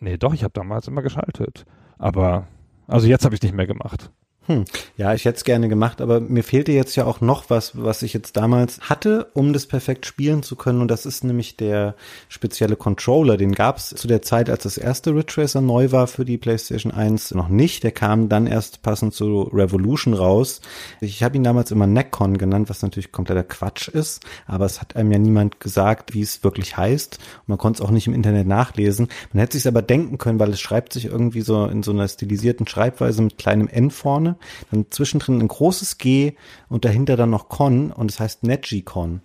Nee, 0.01 0.17
doch, 0.17 0.35
ich 0.35 0.43
habe 0.43 0.53
damals 0.53 0.89
immer 0.89 1.03
geschaltet. 1.03 1.65
Aber, 1.99 2.49
also 2.89 3.07
jetzt 3.07 3.25
habe 3.25 3.35
ich 3.35 3.41
es 3.41 3.45
nicht 3.45 3.55
mehr 3.55 3.67
gemacht. 3.67 4.11
Hm. 4.47 4.65
Ja, 4.97 5.15
ich 5.15 5.25
hätte 5.25 5.37
es 5.37 5.45
gerne 5.45 5.69
gemacht, 5.69 6.01
aber 6.01 6.19
mir 6.19 6.43
fehlte 6.43 6.73
jetzt 6.73 6.97
ja 6.97 7.05
auch 7.05 7.21
noch 7.21 7.49
was, 7.49 7.81
was 7.81 8.03
ich 8.03 8.13
jetzt 8.13 8.37
damals 8.37 8.81
hatte, 8.81 9.29
um 9.35 9.53
das 9.53 9.67
perfekt 9.67 10.05
spielen 10.05 10.43
zu 10.43 10.57
können. 10.57 10.81
Und 10.81 10.91
das 10.91 11.07
ist 11.07 11.23
nämlich 11.23 11.57
der 11.57 11.95
spezielle 12.29 12.75
Controller. 12.75 13.37
Den 13.37 13.53
gab 13.53 13.77
es 13.77 13.91
zu 13.91 14.09
der 14.09 14.21
Zeit, 14.21 14.51
als 14.51 14.65
das 14.65 14.79
erste 14.79 15.15
Ridge 15.15 15.61
neu 15.61 15.93
war 15.93 16.09
für 16.09 16.25
die 16.25 16.39
PlayStation 16.39 16.93
1 16.93 17.35
noch 17.35 17.49
nicht. 17.49 17.85
Der 17.85 17.93
kam 17.93 18.29
dann 18.29 18.49
erst 18.49 18.83
passend 18.83 19.15
zu 19.15 19.43
Revolution 19.43 20.13
raus. 20.13 20.61
Ich 21.01 21.23
habe 21.23 21.37
ihn 21.37 21.45
damals 21.45 21.71
immer 21.71 21.87
Neckcon 21.87 22.37
genannt, 22.37 22.69
was 22.69 22.83
natürlich 22.83 23.13
kompletter 23.13 23.45
Quatsch 23.45 23.89
ist. 23.89 24.25
Aber 24.47 24.67
es 24.67 24.81
hat 24.81 24.97
einem 24.97 25.13
ja 25.13 25.19
niemand 25.19 25.61
gesagt, 25.61 26.15
wie 26.15 26.23
es 26.23 26.43
wirklich 26.43 26.77
heißt. 26.77 27.19
Und 27.43 27.49
man 27.49 27.59
konnte 27.59 27.81
es 27.81 27.89
auch 27.89 27.93
nicht 27.93 28.09
im 28.09 28.15
Internet 28.15 28.49
nachlesen. 28.49 29.07
Man 29.33 29.41
hätte 29.41 29.57
sich 29.57 29.69
aber 29.69 29.83
denken 29.83 30.19
können, 30.19 30.41
weil 30.41 30.51
es 30.51 30.61
schreibt 30.61 30.93
sich 30.93 31.05
irgendwie 31.05 31.43
so 31.43 31.67
in 31.67 31.85
so 31.85 31.93
einer 31.93 32.09
stilisierten 32.09 32.67
Schreibweise 32.67 33.23
mit 33.23 33.39
kleinem 33.39 33.69
N 33.69 33.93
vorne 33.93 34.32
dann 34.71 34.87
zwischendrin 34.91 35.41
ein 35.41 35.49
großes 35.49 35.99
G 35.99 36.35
und 36.69 36.85
dahinter 36.85 37.17
dann 37.17 37.31
noch 37.31 37.49
Con 37.49 37.91
und 37.91 38.11
es 38.11 38.21
heißt 38.21 38.43
Negicon. 38.43 39.21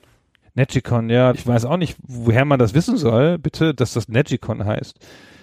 Negicon, 0.55 1.09
ja, 1.09 1.33
ich 1.33 1.45
weiß 1.45 1.65
auch 1.65 1.77
nicht, 1.77 1.97
woher 2.07 2.43
man 2.43 2.57
das 2.57 2.73
wissen 2.73 2.97
soll, 2.97 3.37
bitte, 3.37 3.75
dass 3.75 3.93
das 3.93 4.07
Negicon 4.07 4.65
heißt. 4.65 4.97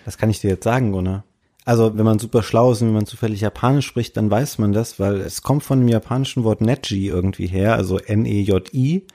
Das 0.05 0.19
kann 0.19 0.29
ich 0.29 0.41
dir 0.41 0.51
jetzt 0.51 0.65
sagen, 0.65 0.93
Gunnar. 0.93 1.25
Also, 1.65 1.97
wenn 1.97 2.05
man 2.05 2.19
super 2.19 2.43
schlau 2.43 2.73
ist 2.73 2.83
und 2.83 2.89
wenn 2.89 2.95
man 2.95 3.07
zufällig 3.07 3.41
Japanisch 3.41 3.87
spricht, 3.87 4.17
dann 4.19 4.31
weiß 4.31 4.59
man 4.59 4.73
das, 4.73 5.01
weil 5.01 5.21
es 5.21 5.43
kommt 5.43 5.63
von 5.63 5.79
dem 5.79 5.89
japanischen 5.89 6.45
Wort 6.45 6.61
Neji 6.61 7.09
irgendwie 7.09 7.47
her, 7.47 7.75
also 7.75 7.99
N-E-J-I. 7.99 9.07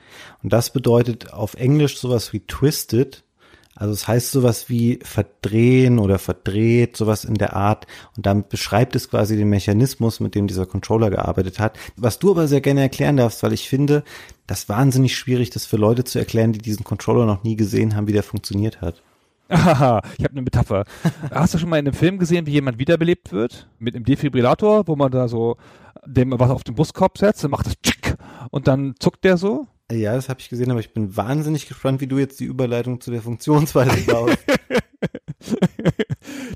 Und 0.42 0.52
das 0.52 0.72
bedeutet 0.72 1.32
auf 1.32 1.54
Englisch 1.54 1.98
sowas 1.98 2.32
wie 2.32 2.40
twisted 2.40 3.22
also 3.80 3.94
es 3.94 4.06
heißt 4.06 4.30
sowas 4.30 4.68
wie 4.68 4.98
verdrehen 5.02 5.98
oder 5.98 6.18
verdreht, 6.18 6.98
sowas 6.98 7.24
in 7.24 7.36
der 7.36 7.56
Art. 7.56 7.86
Und 8.14 8.26
damit 8.26 8.50
beschreibt 8.50 8.94
es 8.94 9.08
quasi 9.08 9.38
den 9.38 9.48
Mechanismus, 9.48 10.20
mit 10.20 10.34
dem 10.34 10.46
dieser 10.46 10.66
Controller 10.66 11.08
gearbeitet 11.08 11.58
hat. 11.58 11.78
Was 11.96 12.18
du 12.18 12.32
aber 12.32 12.46
sehr 12.46 12.60
gerne 12.60 12.82
erklären 12.82 13.16
darfst, 13.16 13.42
weil 13.42 13.54
ich 13.54 13.70
finde, 13.70 14.04
das 14.46 14.68
wahnsinnig 14.68 15.16
schwierig, 15.16 15.48
das 15.48 15.64
für 15.64 15.78
Leute 15.78 16.04
zu 16.04 16.18
erklären, 16.18 16.52
die 16.52 16.58
diesen 16.58 16.84
Controller 16.84 17.24
noch 17.24 17.42
nie 17.42 17.56
gesehen 17.56 17.96
haben, 17.96 18.06
wie 18.06 18.12
der 18.12 18.22
funktioniert 18.22 18.82
hat. 18.82 19.02
Aha, 19.48 20.02
ich 20.18 20.24
habe 20.24 20.32
eine 20.32 20.42
Metapher. 20.42 20.84
Hast 21.30 21.54
du 21.54 21.58
schon 21.58 21.70
mal 21.70 21.78
in 21.78 21.86
einem 21.86 21.96
Film 21.96 22.18
gesehen, 22.18 22.44
wie 22.44 22.52
jemand 22.52 22.78
wiederbelebt 22.78 23.32
wird? 23.32 23.66
Mit 23.78 23.96
einem 23.96 24.04
Defibrillator, 24.04 24.88
wo 24.88 24.94
man 24.94 25.10
da 25.10 25.26
so 25.26 25.56
dem 26.04 26.38
was 26.38 26.50
auf 26.50 26.64
den 26.64 26.74
Brustkorb 26.74 27.16
setzt, 27.16 27.44
dann 27.44 27.50
macht 27.50 27.64
das 27.64 27.80
tschick 27.82 28.16
und 28.50 28.68
dann 28.68 28.94
zuckt 28.98 29.24
der 29.24 29.38
so? 29.38 29.66
Ja, 29.90 30.14
das 30.14 30.28
habe 30.28 30.40
ich 30.40 30.48
gesehen, 30.48 30.70
aber 30.70 30.80
ich 30.80 30.92
bin 30.92 31.16
wahnsinnig 31.16 31.66
gespannt, 31.66 32.00
wie 32.00 32.06
du 32.06 32.18
jetzt 32.18 32.38
die 32.38 32.44
Überleitung 32.44 33.00
zu 33.00 33.10
der 33.10 33.22
Funktionsweise 33.22 34.06
baust. 34.06 34.38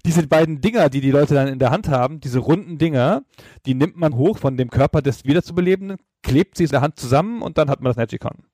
diese 0.05 0.26
beiden 0.26 0.61
Dinger, 0.61 0.89
die 0.89 1.01
die 1.01 1.11
Leute 1.11 1.35
dann 1.35 1.49
in 1.49 1.59
der 1.59 1.70
Hand 1.70 1.89
haben, 1.89 2.20
diese 2.20 2.39
runden 2.39 2.78
Dinger, 2.78 3.24
die 3.66 3.74
nimmt 3.74 3.97
man 3.97 4.14
hoch 4.14 4.39
von 4.39 4.57
dem 4.57 4.70
Körper 4.70 5.03
des 5.03 5.24
Wiederzubelebenden, 5.24 5.99
klebt 6.22 6.57
sie 6.57 6.64
in 6.64 6.70
der 6.70 6.80
Hand 6.80 6.99
zusammen 6.99 7.43
und 7.43 7.59
dann 7.59 7.68
hat 7.70 7.80
man 7.80 7.91
das 7.91 7.97
Magicon. 7.97 8.45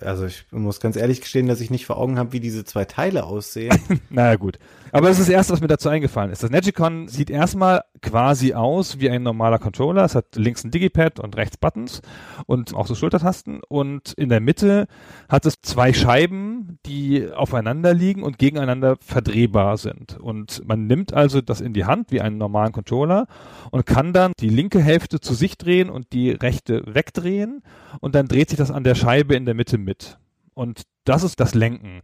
Also 0.00 0.26
ich 0.26 0.46
muss 0.50 0.80
ganz 0.80 0.96
ehrlich 0.96 1.20
gestehen, 1.20 1.46
dass 1.46 1.60
ich 1.60 1.70
nicht 1.70 1.86
vor 1.86 1.98
Augen 1.98 2.18
habe, 2.18 2.32
wie 2.32 2.40
diese 2.40 2.64
zwei 2.64 2.84
Teile 2.84 3.24
aussehen. 3.24 3.78
naja 4.10 4.34
gut. 4.36 4.58
Aber 4.90 5.08
das 5.08 5.18
ist 5.18 5.28
das 5.28 5.34
Erste, 5.34 5.52
was 5.52 5.60
mir 5.60 5.68
dazu 5.68 5.88
eingefallen 5.88 6.32
ist. 6.32 6.42
Das 6.42 6.50
Negicon 6.50 7.08
sieht 7.08 7.30
erstmal 7.30 7.84
quasi 8.04 8.52
aus 8.52 9.00
wie 9.00 9.08
ein 9.08 9.22
normaler 9.22 9.58
Controller. 9.58 10.04
Es 10.04 10.14
hat 10.14 10.36
links 10.36 10.62
ein 10.62 10.70
Digipad 10.70 11.18
und 11.18 11.36
rechts 11.36 11.56
Buttons 11.56 12.02
und 12.46 12.74
auch 12.74 12.86
so 12.86 12.94
Schultertasten. 12.94 13.60
Und 13.66 14.12
in 14.12 14.28
der 14.28 14.40
Mitte 14.40 14.86
hat 15.28 15.46
es 15.46 15.60
zwei 15.62 15.92
Scheiben, 15.92 16.78
die 16.84 17.32
aufeinander 17.32 17.94
liegen 17.94 18.22
und 18.22 18.38
gegeneinander 18.38 18.96
verdrehbar 19.00 19.78
sind. 19.78 20.18
Und 20.20 20.66
man 20.66 20.86
nimmt 20.86 21.14
also 21.14 21.40
das 21.40 21.60
in 21.60 21.72
die 21.72 21.86
Hand 21.86 22.12
wie 22.12 22.20
einen 22.20 22.36
normalen 22.36 22.72
Controller 22.72 23.26
und 23.70 23.86
kann 23.86 24.12
dann 24.12 24.32
die 24.38 24.50
linke 24.50 24.80
Hälfte 24.80 25.20
zu 25.20 25.32
sich 25.32 25.56
drehen 25.56 25.88
und 25.88 26.12
die 26.12 26.30
rechte 26.30 26.82
wegdrehen. 26.86 27.62
Und 28.00 28.14
dann 28.14 28.28
dreht 28.28 28.50
sich 28.50 28.58
das 28.58 28.70
an 28.70 28.84
der 28.84 28.94
Scheibe 28.94 29.34
in 29.34 29.46
der 29.46 29.54
Mitte 29.54 29.78
mit. 29.78 30.18
Und 30.54 30.82
das 31.04 31.22
ist 31.22 31.40
das 31.40 31.54
Lenken. 31.54 32.00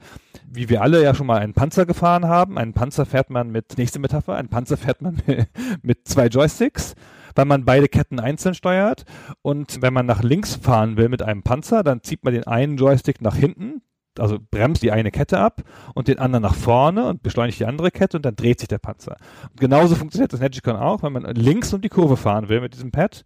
Wie 0.47 0.69
wir 0.69 0.83
alle 0.83 1.03
ja 1.03 1.15
schon 1.15 1.27
mal 1.27 1.39
einen 1.39 1.55
Panzer 1.55 1.87
gefahren 1.87 2.27
haben. 2.27 2.59
Einen 2.59 2.75
Panzer 2.75 3.07
fährt 3.07 3.31
man 3.31 3.51
mit, 3.51 3.79
nächste 3.79 3.99
Metapher, 3.99 4.35
einen 4.35 4.49
Panzer 4.49 4.77
fährt 4.77 5.01
man 5.03 5.23
mit 5.83 6.07
zwei 6.07 6.27
Joysticks, 6.27 6.95
weil 7.35 7.45
man 7.45 7.65
beide 7.65 7.89
Ketten 7.89 8.21
einzeln 8.21 8.55
steuert. 8.55 9.05
Und 9.43 9.81
wenn 9.81 9.95
man 9.95 10.07
nach 10.07 10.23
links 10.23 10.57
fahren 10.57 10.97
will 10.97 11.09
mit 11.09 11.23
einem 11.23 11.43
Panzer, 11.43 11.83
dann 11.83 12.03
zieht 12.03 12.25
man 12.25 12.35
den 12.35 12.47
einen 12.47 12.77
Joystick 12.77 13.23
nach 13.23 13.37
hinten, 13.37 13.83
also 14.19 14.39
bremst 14.51 14.83
die 14.83 14.91
eine 14.91 15.11
Kette 15.11 15.39
ab 15.39 15.63
und 15.95 16.09
den 16.09 16.19
anderen 16.19 16.43
nach 16.43 16.55
vorne 16.55 17.07
und 17.07 17.23
beschleunigt 17.23 17.61
die 17.61 17.67
andere 17.67 17.91
Kette 17.91 18.17
und 18.17 18.27
dann 18.27 18.37
dreht 18.37 18.59
sich 18.59 18.69
der 18.69 18.79
Panzer. 18.79 19.17
Und 19.51 19.61
genauso 19.61 19.95
funktioniert 19.95 20.33
das 20.33 20.41
Negicon 20.41 20.77
auch, 20.77 21.03
wenn 21.03 21.13
man 21.13 21.25
links 21.35 21.73
um 21.73 21.81
die 21.81 21.89
Kurve 21.89 22.17
fahren 22.17 22.49
will 22.49 22.61
mit 22.61 22.75
diesem 22.75 22.91
Pad 22.91 23.25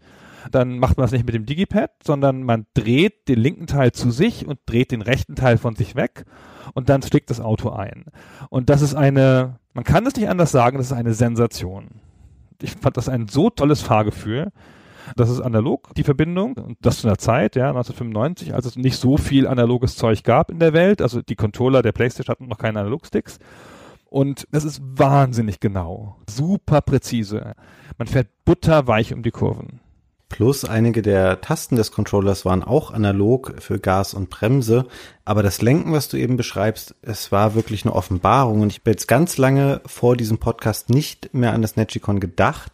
dann 0.50 0.78
macht 0.78 0.96
man 0.96 1.04
das 1.04 1.12
nicht 1.12 1.26
mit 1.26 1.34
dem 1.34 1.46
Digipad, 1.46 1.90
sondern 2.04 2.42
man 2.42 2.66
dreht 2.74 3.28
den 3.28 3.38
linken 3.38 3.66
Teil 3.66 3.92
zu 3.92 4.10
sich 4.10 4.46
und 4.46 4.58
dreht 4.66 4.90
den 4.90 5.02
rechten 5.02 5.36
Teil 5.36 5.58
von 5.58 5.76
sich 5.76 5.94
weg 5.94 6.24
und 6.74 6.88
dann 6.88 7.02
schlägt 7.02 7.30
das 7.30 7.40
Auto 7.40 7.70
ein. 7.70 8.04
Und 8.50 8.70
das 8.70 8.82
ist 8.82 8.94
eine, 8.94 9.58
man 9.72 9.84
kann 9.84 10.06
es 10.06 10.16
nicht 10.16 10.28
anders 10.28 10.50
sagen, 10.50 10.78
das 10.78 10.86
ist 10.86 10.92
eine 10.92 11.14
Sensation. 11.14 12.00
Ich 12.62 12.72
fand 12.72 12.96
das 12.96 13.08
ein 13.08 13.28
so 13.28 13.50
tolles 13.50 13.82
Fahrgefühl. 13.82 14.52
Das 15.16 15.28
ist 15.28 15.40
analog, 15.40 15.94
die 15.96 16.02
Verbindung. 16.02 16.54
Und 16.54 16.78
das 16.80 17.00
zu 17.00 17.08
einer 17.08 17.18
Zeit, 17.18 17.56
ja, 17.56 17.68
1995, 17.68 18.54
als 18.54 18.64
es 18.64 18.76
nicht 18.76 18.96
so 18.96 19.18
viel 19.18 19.46
analoges 19.46 19.96
Zeug 19.96 20.24
gab 20.24 20.50
in 20.50 20.60
der 20.60 20.72
Welt. 20.72 21.02
Also 21.02 21.20
die 21.20 21.36
Controller 21.36 21.82
der 21.82 21.92
PlayStation 21.92 22.32
hatten 22.32 22.48
noch 22.48 22.58
keine 22.58 22.80
Analogsticks. 22.80 23.38
Und 24.06 24.46
das 24.50 24.64
ist 24.64 24.80
wahnsinnig 24.82 25.60
genau. 25.60 26.16
Super 26.30 26.80
präzise. 26.80 27.54
Man 27.98 28.06
fährt 28.06 28.28
butterweich 28.44 29.12
um 29.12 29.22
die 29.22 29.32
Kurven. 29.32 29.80
Plus 30.34 30.64
einige 30.64 31.00
der 31.00 31.40
Tasten 31.42 31.76
des 31.76 31.92
Controllers 31.92 32.44
waren 32.44 32.64
auch 32.64 32.90
analog 32.90 33.54
für 33.60 33.78
Gas 33.78 34.14
und 34.14 34.30
Bremse. 34.30 34.84
Aber 35.24 35.44
das 35.44 35.62
Lenken, 35.62 35.92
was 35.92 36.08
du 36.08 36.16
eben 36.16 36.36
beschreibst, 36.36 36.96
es 37.02 37.30
war 37.30 37.54
wirklich 37.54 37.84
eine 37.84 37.94
Offenbarung. 37.94 38.60
Und 38.60 38.72
ich 38.72 38.80
habe 38.80 38.90
jetzt 38.90 39.06
ganz 39.06 39.36
lange 39.36 39.80
vor 39.86 40.16
diesem 40.16 40.38
Podcast 40.38 40.90
nicht 40.90 41.32
mehr 41.34 41.52
an 41.52 41.62
das 41.62 41.76
Negicon 41.76 42.18
gedacht 42.18 42.72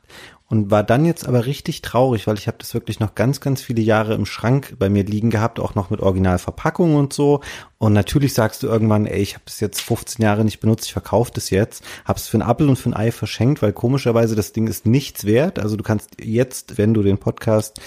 und 0.50 0.68
war 0.70 0.82
dann 0.82 1.04
jetzt 1.04 1.28
aber 1.28 1.46
richtig 1.46 1.80
traurig, 1.80 2.26
weil 2.26 2.36
ich 2.36 2.48
habe 2.48 2.58
das 2.58 2.74
wirklich 2.74 2.98
noch 2.98 3.14
ganz, 3.14 3.40
ganz 3.40 3.62
viele 3.62 3.80
Jahre 3.80 4.14
im 4.14 4.26
Schrank 4.26 4.74
bei 4.80 4.90
mir 4.90 5.04
liegen 5.04 5.30
gehabt, 5.30 5.60
auch 5.60 5.76
noch 5.76 5.90
mit 5.90 6.00
Originalverpackung 6.00 6.96
und 6.96 7.12
so. 7.12 7.40
Und 7.78 7.92
natürlich 7.92 8.34
sagst 8.34 8.64
du 8.64 8.66
irgendwann, 8.66 9.06
ey, 9.06 9.22
ich 9.22 9.34
habe 9.34 9.44
das 9.46 9.60
jetzt 9.60 9.80
15 9.80 10.24
Jahre 10.24 10.44
nicht 10.44 10.58
benutzt, 10.58 10.86
ich 10.86 10.92
verkaufe 10.92 11.30
das 11.32 11.50
jetzt, 11.50 11.84
hab's 12.04 12.26
für 12.26 12.38
ein 12.38 12.42
Apfel 12.42 12.68
und 12.68 12.76
für 12.76 12.90
ein 12.90 12.96
Ei 12.96 13.12
verschenkt, 13.12 13.62
weil 13.62 13.72
komischerweise 13.72 14.34
das 14.34 14.52
Ding 14.52 14.66
ist 14.66 14.86
nichts 14.86 15.24
wert. 15.24 15.60
Also 15.60 15.76
du 15.76 15.84
kannst 15.84 16.20
jetzt, 16.20 16.78
wenn 16.78 16.94
du 16.94 17.04
den 17.04 17.18
Podcast 17.18 17.80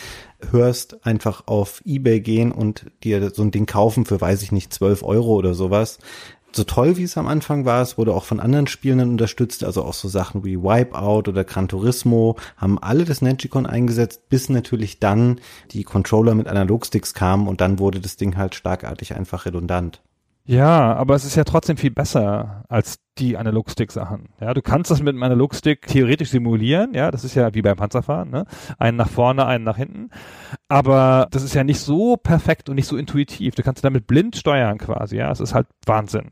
hörst, 0.49 1.05
einfach 1.05 1.47
auf 1.47 1.82
Ebay 1.84 2.22
gehen 2.22 2.53
und 2.53 2.86
dir 3.03 3.30
so 3.32 3.41
ein 3.41 3.51
Ding 3.51 3.66
kaufen 3.66 4.05
für, 4.05 4.22
weiß 4.22 4.41
ich 4.41 4.53
nicht, 4.53 4.74
12 4.74 5.03
Euro 5.03 5.34
oder 5.34 5.53
sowas 5.53 5.99
so 6.56 6.64
toll 6.64 6.97
wie 6.97 7.04
es 7.04 7.18
am 7.18 7.28
Anfang 7.28 7.66
war, 7.66 7.82
es 7.82 7.97
wurde 7.97 8.14
auch 8.14 8.26
von 8.26 8.39
anderen 8.39 8.68
Spielern 8.68 9.10
unterstützt, 9.10 9.64
also 9.64 9.84
auch 9.84 9.93
so 9.93 10.08
Sachen 10.08 10.43
wie 10.43 10.62
Wipeout 10.62 11.30
oder 11.30 11.43
Gran 11.43 11.68
Turismo 11.68 12.38
haben 12.58 12.80
alle 12.80 13.06
das 13.06 13.22
Negicon 13.22 13.66
eingesetzt, 13.66 14.30
bis 14.30 14.49
natürlich 14.49 14.99
dann 14.99 15.39
die 15.72 15.84
Controller 15.84 16.36
mit 16.36 16.47
Analogsticks 16.47 17.14
kamen 17.14 17.47
und 17.47 17.62
dann 17.62 17.80
wurde 17.80 17.99
das 17.99 18.18
Ding 18.18 18.38
halt 18.38 18.56
starkartig 18.56 19.16
einfach 19.16 19.45
redundant. 19.45 20.01
Ja, 20.45 20.93
aber 20.95 21.16
es 21.16 21.24
ist 21.24 21.36
ja 21.36 21.45
trotzdem 21.45 21.78
viel 21.78 21.91
besser 21.91 22.66
als 22.68 22.99
die 23.18 23.38
Analogstick-Sachen. 23.38 24.30
Ja, 24.41 24.54
du 24.54 24.62
kannst 24.62 24.91
das 24.91 24.99
mit 24.99 25.14
einem 25.14 25.24
Analogstick 25.24 25.88
theoretisch 25.88 26.32
simulieren. 26.32 26.93
Ja, 26.93 27.12
das 27.12 27.24
ist 27.24 27.36
ja 27.36 27.54
wie 27.54 27.62
beim 27.62 27.78
Panzerfahren. 27.78 28.30
Ne? 28.30 28.45
Einen 28.78 28.97
nach 28.97 29.10
vorne, 29.10 29.45
einen 29.45 29.64
nach 29.64 29.78
hinten. 29.78 30.10
Aber 30.68 31.28
das 31.32 31.43
ist 31.43 31.54
ja 31.54 31.64
nicht 31.64 31.80
so 31.80 32.18
perfekt 32.18 32.68
und 32.68 32.76
nicht 32.76 32.88
so 32.88 32.97
intuitiv. 32.97 33.56
Du 33.56 33.64
kannst 33.64 33.86
damit 33.86 34.06
blind 34.06 34.36
steuern 34.36 34.80
quasi. 34.80 35.16
Ja, 35.16 35.32
es 35.32 35.39
ist 35.39 35.54
halt 35.54 35.68
Wahnsinn. 35.86 36.32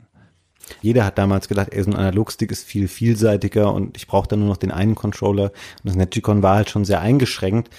Jeder 0.82 1.06
hat 1.06 1.18
damals 1.18 1.48
gedacht, 1.48 1.70
ey, 1.72 1.84
so 1.84 1.92
ein 1.92 1.98
Analogstick 1.98 2.52
ist 2.52 2.66
viel 2.66 2.88
vielseitiger 2.88 3.74
und 3.74 3.98
ich 3.98 4.08
brauche 4.08 4.28
da 4.28 4.36
nur 4.36 4.48
noch 4.48 4.58
den 4.58 4.72
einen 4.72 4.96
Controller. 4.96 5.46
Und 5.46 5.86
das 5.86 5.96
Negicon 5.96 6.44
war 6.44 6.56
halt 6.56 6.70
schon 6.70 6.86
sehr 6.86 7.02
eingeschränkt. 7.02 7.70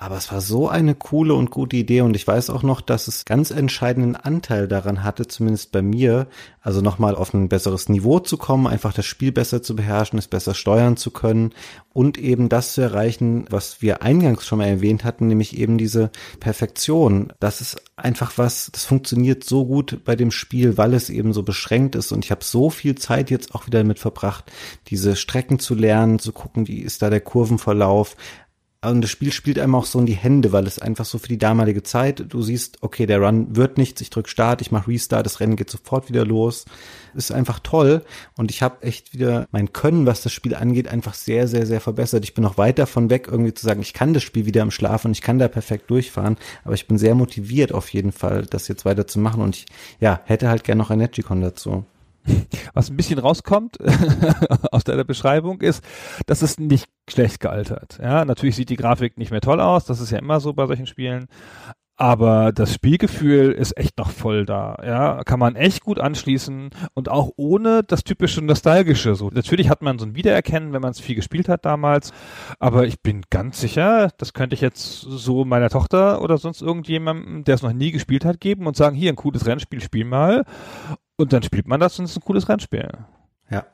Aber 0.00 0.16
es 0.16 0.32
war 0.32 0.40
so 0.40 0.66
eine 0.66 0.94
coole 0.94 1.34
und 1.34 1.50
gute 1.50 1.76
Idee 1.76 2.00
und 2.00 2.16
ich 2.16 2.26
weiß 2.26 2.48
auch 2.48 2.62
noch, 2.62 2.80
dass 2.80 3.06
es 3.06 3.26
ganz 3.26 3.50
entscheidenden 3.50 4.16
Anteil 4.16 4.66
daran 4.66 5.04
hatte, 5.04 5.28
zumindest 5.28 5.72
bei 5.72 5.82
mir, 5.82 6.26
also 6.62 6.80
nochmal 6.80 7.14
auf 7.14 7.34
ein 7.34 7.50
besseres 7.50 7.90
Niveau 7.90 8.18
zu 8.18 8.38
kommen, 8.38 8.66
einfach 8.66 8.94
das 8.94 9.04
Spiel 9.04 9.30
besser 9.30 9.62
zu 9.62 9.76
beherrschen, 9.76 10.18
es 10.18 10.26
besser 10.26 10.54
steuern 10.54 10.96
zu 10.96 11.10
können 11.10 11.52
und 11.92 12.16
eben 12.16 12.48
das 12.48 12.72
zu 12.72 12.80
erreichen, 12.80 13.44
was 13.50 13.82
wir 13.82 14.00
eingangs 14.00 14.46
schon 14.46 14.58
mal 14.58 14.68
erwähnt 14.68 15.04
hatten, 15.04 15.26
nämlich 15.26 15.58
eben 15.58 15.76
diese 15.76 16.10
Perfektion. 16.38 17.34
Das 17.38 17.60
ist 17.60 17.76
einfach 17.96 18.32
was, 18.36 18.70
das 18.72 18.86
funktioniert 18.86 19.44
so 19.44 19.66
gut 19.66 20.00
bei 20.06 20.16
dem 20.16 20.30
Spiel, 20.30 20.78
weil 20.78 20.94
es 20.94 21.10
eben 21.10 21.34
so 21.34 21.42
beschränkt 21.42 21.94
ist 21.94 22.10
und 22.10 22.24
ich 22.24 22.30
habe 22.30 22.42
so 22.42 22.70
viel 22.70 22.94
Zeit 22.94 23.28
jetzt 23.28 23.54
auch 23.54 23.66
wieder 23.66 23.80
damit 23.80 23.98
verbracht, 23.98 24.50
diese 24.86 25.14
Strecken 25.14 25.58
zu 25.58 25.74
lernen, 25.74 26.20
zu 26.20 26.32
gucken, 26.32 26.68
wie 26.68 26.78
ist 26.78 27.02
da 27.02 27.10
der 27.10 27.20
Kurvenverlauf, 27.20 28.16
und 28.82 29.02
das 29.02 29.10
Spiel 29.10 29.30
spielt 29.30 29.58
einem 29.58 29.74
auch 29.74 29.84
so 29.84 29.98
in 29.98 30.06
die 30.06 30.14
Hände, 30.14 30.52
weil 30.52 30.66
es 30.66 30.78
einfach 30.78 31.04
so 31.04 31.18
für 31.18 31.28
die 31.28 31.36
damalige 31.36 31.82
Zeit, 31.82 32.24
du 32.30 32.40
siehst, 32.40 32.78
okay, 32.80 33.04
der 33.04 33.20
Run 33.20 33.54
wird 33.54 33.76
nichts, 33.76 34.00
ich 34.00 34.08
drück 34.08 34.26
Start, 34.26 34.62
ich 34.62 34.72
mache 34.72 34.88
Restart, 34.88 35.26
das 35.26 35.40
Rennen 35.40 35.56
geht 35.56 35.68
sofort 35.68 36.08
wieder 36.08 36.24
los. 36.24 36.64
Ist 37.14 37.30
einfach 37.30 37.58
toll 37.58 38.02
und 38.38 38.50
ich 38.50 38.62
habe 38.62 38.82
echt 38.82 39.12
wieder 39.12 39.46
mein 39.52 39.74
Können, 39.74 40.06
was 40.06 40.22
das 40.22 40.32
Spiel 40.32 40.54
angeht, 40.54 40.88
einfach 40.88 41.12
sehr, 41.12 41.46
sehr, 41.46 41.66
sehr 41.66 41.82
verbessert. 41.82 42.24
Ich 42.24 42.32
bin 42.32 42.42
noch 42.42 42.56
weit 42.56 42.78
davon 42.78 43.10
weg, 43.10 43.28
irgendwie 43.30 43.52
zu 43.52 43.66
sagen, 43.66 43.82
ich 43.82 43.92
kann 43.92 44.14
das 44.14 44.22
Spiel 44.22 44.46
wieder 44.46 44.62
im 44.62 44.70
Schlaf 44.70 45.04
und 45.04 45.12
ich 45.12 45.20
kann 45.20 45.38
da 45.38 45.48
perfekt 45.48 45.90
durchfahren, 45.90 46.38
aber 46.64 46.74
ich 46.74 46.88
bin 46.88 46.96
sehr 46.96 47.14
motiviert 47.14 47.72
auf 47.72 47.90
jeden 47.90 48.12
Fall, 48.12 48.46
das 48.46 48.68
jetzt 48.68 48.86
weiter 48.86 49.06
zu 49.06 49.18
machen 49.18 49.42
und 49.42 49.56
ich, 49.56 49.66
ja, 50.00 50.20
hätte 50.24 50.48
halt 50.48 50.64
gern 50.64 50.78
noch 50.78 50.90
ein 50.90 50.98
Negicon 50.98 51.42
dazu. 51.42 51.84
Was 52.74 52.90
ein 52.90 52.96
bisschen 52.96 53.18
rauskommt 53.18 53.78
aus 54.72 54.84
deiner 54.84 55.04
Beschreibung 55.04 55.60
ist, 55.60 55.84
dass 56.26 56.42
es 56.42 56.58
nicht 56.58 56.88
schlecht 57.08 57.40
gealtert. 57.40 57.98
Ja, 58.02 58.24
natürlich 58.24 58.56
sieht 58.56 58.70
die 58.70 58.76
Grafik 58.76 59.18
nicht 59.18 59.30
mehr 59.30 59.40
toll 59.40 59.60
aus, 59.60 59.84
das 59.84 60.00
ist 60.00 60.10
ja 60.10 60.18
immer 60.18 60.40
so 60.40 60.52
bei 60.52 60.66
solchen 60.66 60.86
Spielen. 60.86 61.26
Aber 62.00 62.50
das 62.52 62.72
Spielgefühl 62.72 63.52
ist 63.52 63.76
echt 63.76 63.98
noch 63.98 64.08
voll 64.08 64.46
da. 64.46 64.78
Ja, 64.82 65.22
kann 65.24 65.38
man 65.38 65.54
echt 65.54 65.82
gut 65.84 66.00
anschließen 66.00 66.70
und 66.94 67.10
auch 67.10 67.32
ohne 67.36 67.82
das 67.82 68.04
typische 68.04 68.40
Nostalgische. 68.40 69.14
So, 69.14 69.28
natürlich 69.28 69.68
hat 69.68 69.82
man 69.82 69.98
so 69.98 70.06
ein 70.06 70.14
Wiedererkennen, 70.14 70.72
wenn 70.72 70.80
man 70.80 70.92
es 70.92 71.00
viel 71.00 71.14
gespielt 71.14 71.50
hat 71.50 71.66
damals. 71.66 72.12
Aber 72.58 72.86
ich 72.86 73.02
bin 73.02 73.20
ganz 73.28 73.60
sicher, 73.60 74.08
das 74.16 74.32
könnte 74.32 74.54
ich 74.54 74.62
jetzt 74.62 75.02
so 75.02 75.44
meiner 75.44 75.68
Tochter 75.68 76.22
oder 76.22 76.38
sonst 76.38 76.62
irgendjemandem, 76.62 77.44
der 77.44 77.56
es 77.56 77.62
noch 77.62 77.74
nie 77.74 77.90
gespielt 77.90 78.24
hat, 78.24 78.40
geben 78.40 78.66
und 78.66 78.78
sagen, 78.78 78.96
hier 78.96 79.12
ein 79.12 79.16
cooles 79.16 79.44
Rennspiel, 79.44 79.82
spiel 79.82 80.06
mal. 80.06 80.46
Und 81.20 81.34
dann 81.34 81.42
spielt 81.42 81.68
man 81.68 81.80
das 81.80 81.98
und 81.98 82.06
es 82.06 82.12
ist 82.12 82.16
ein 82.16 82.24
cooles 82.24 82.48
Rennspiel. 82.48 82.88
Ja. 83.50 83.66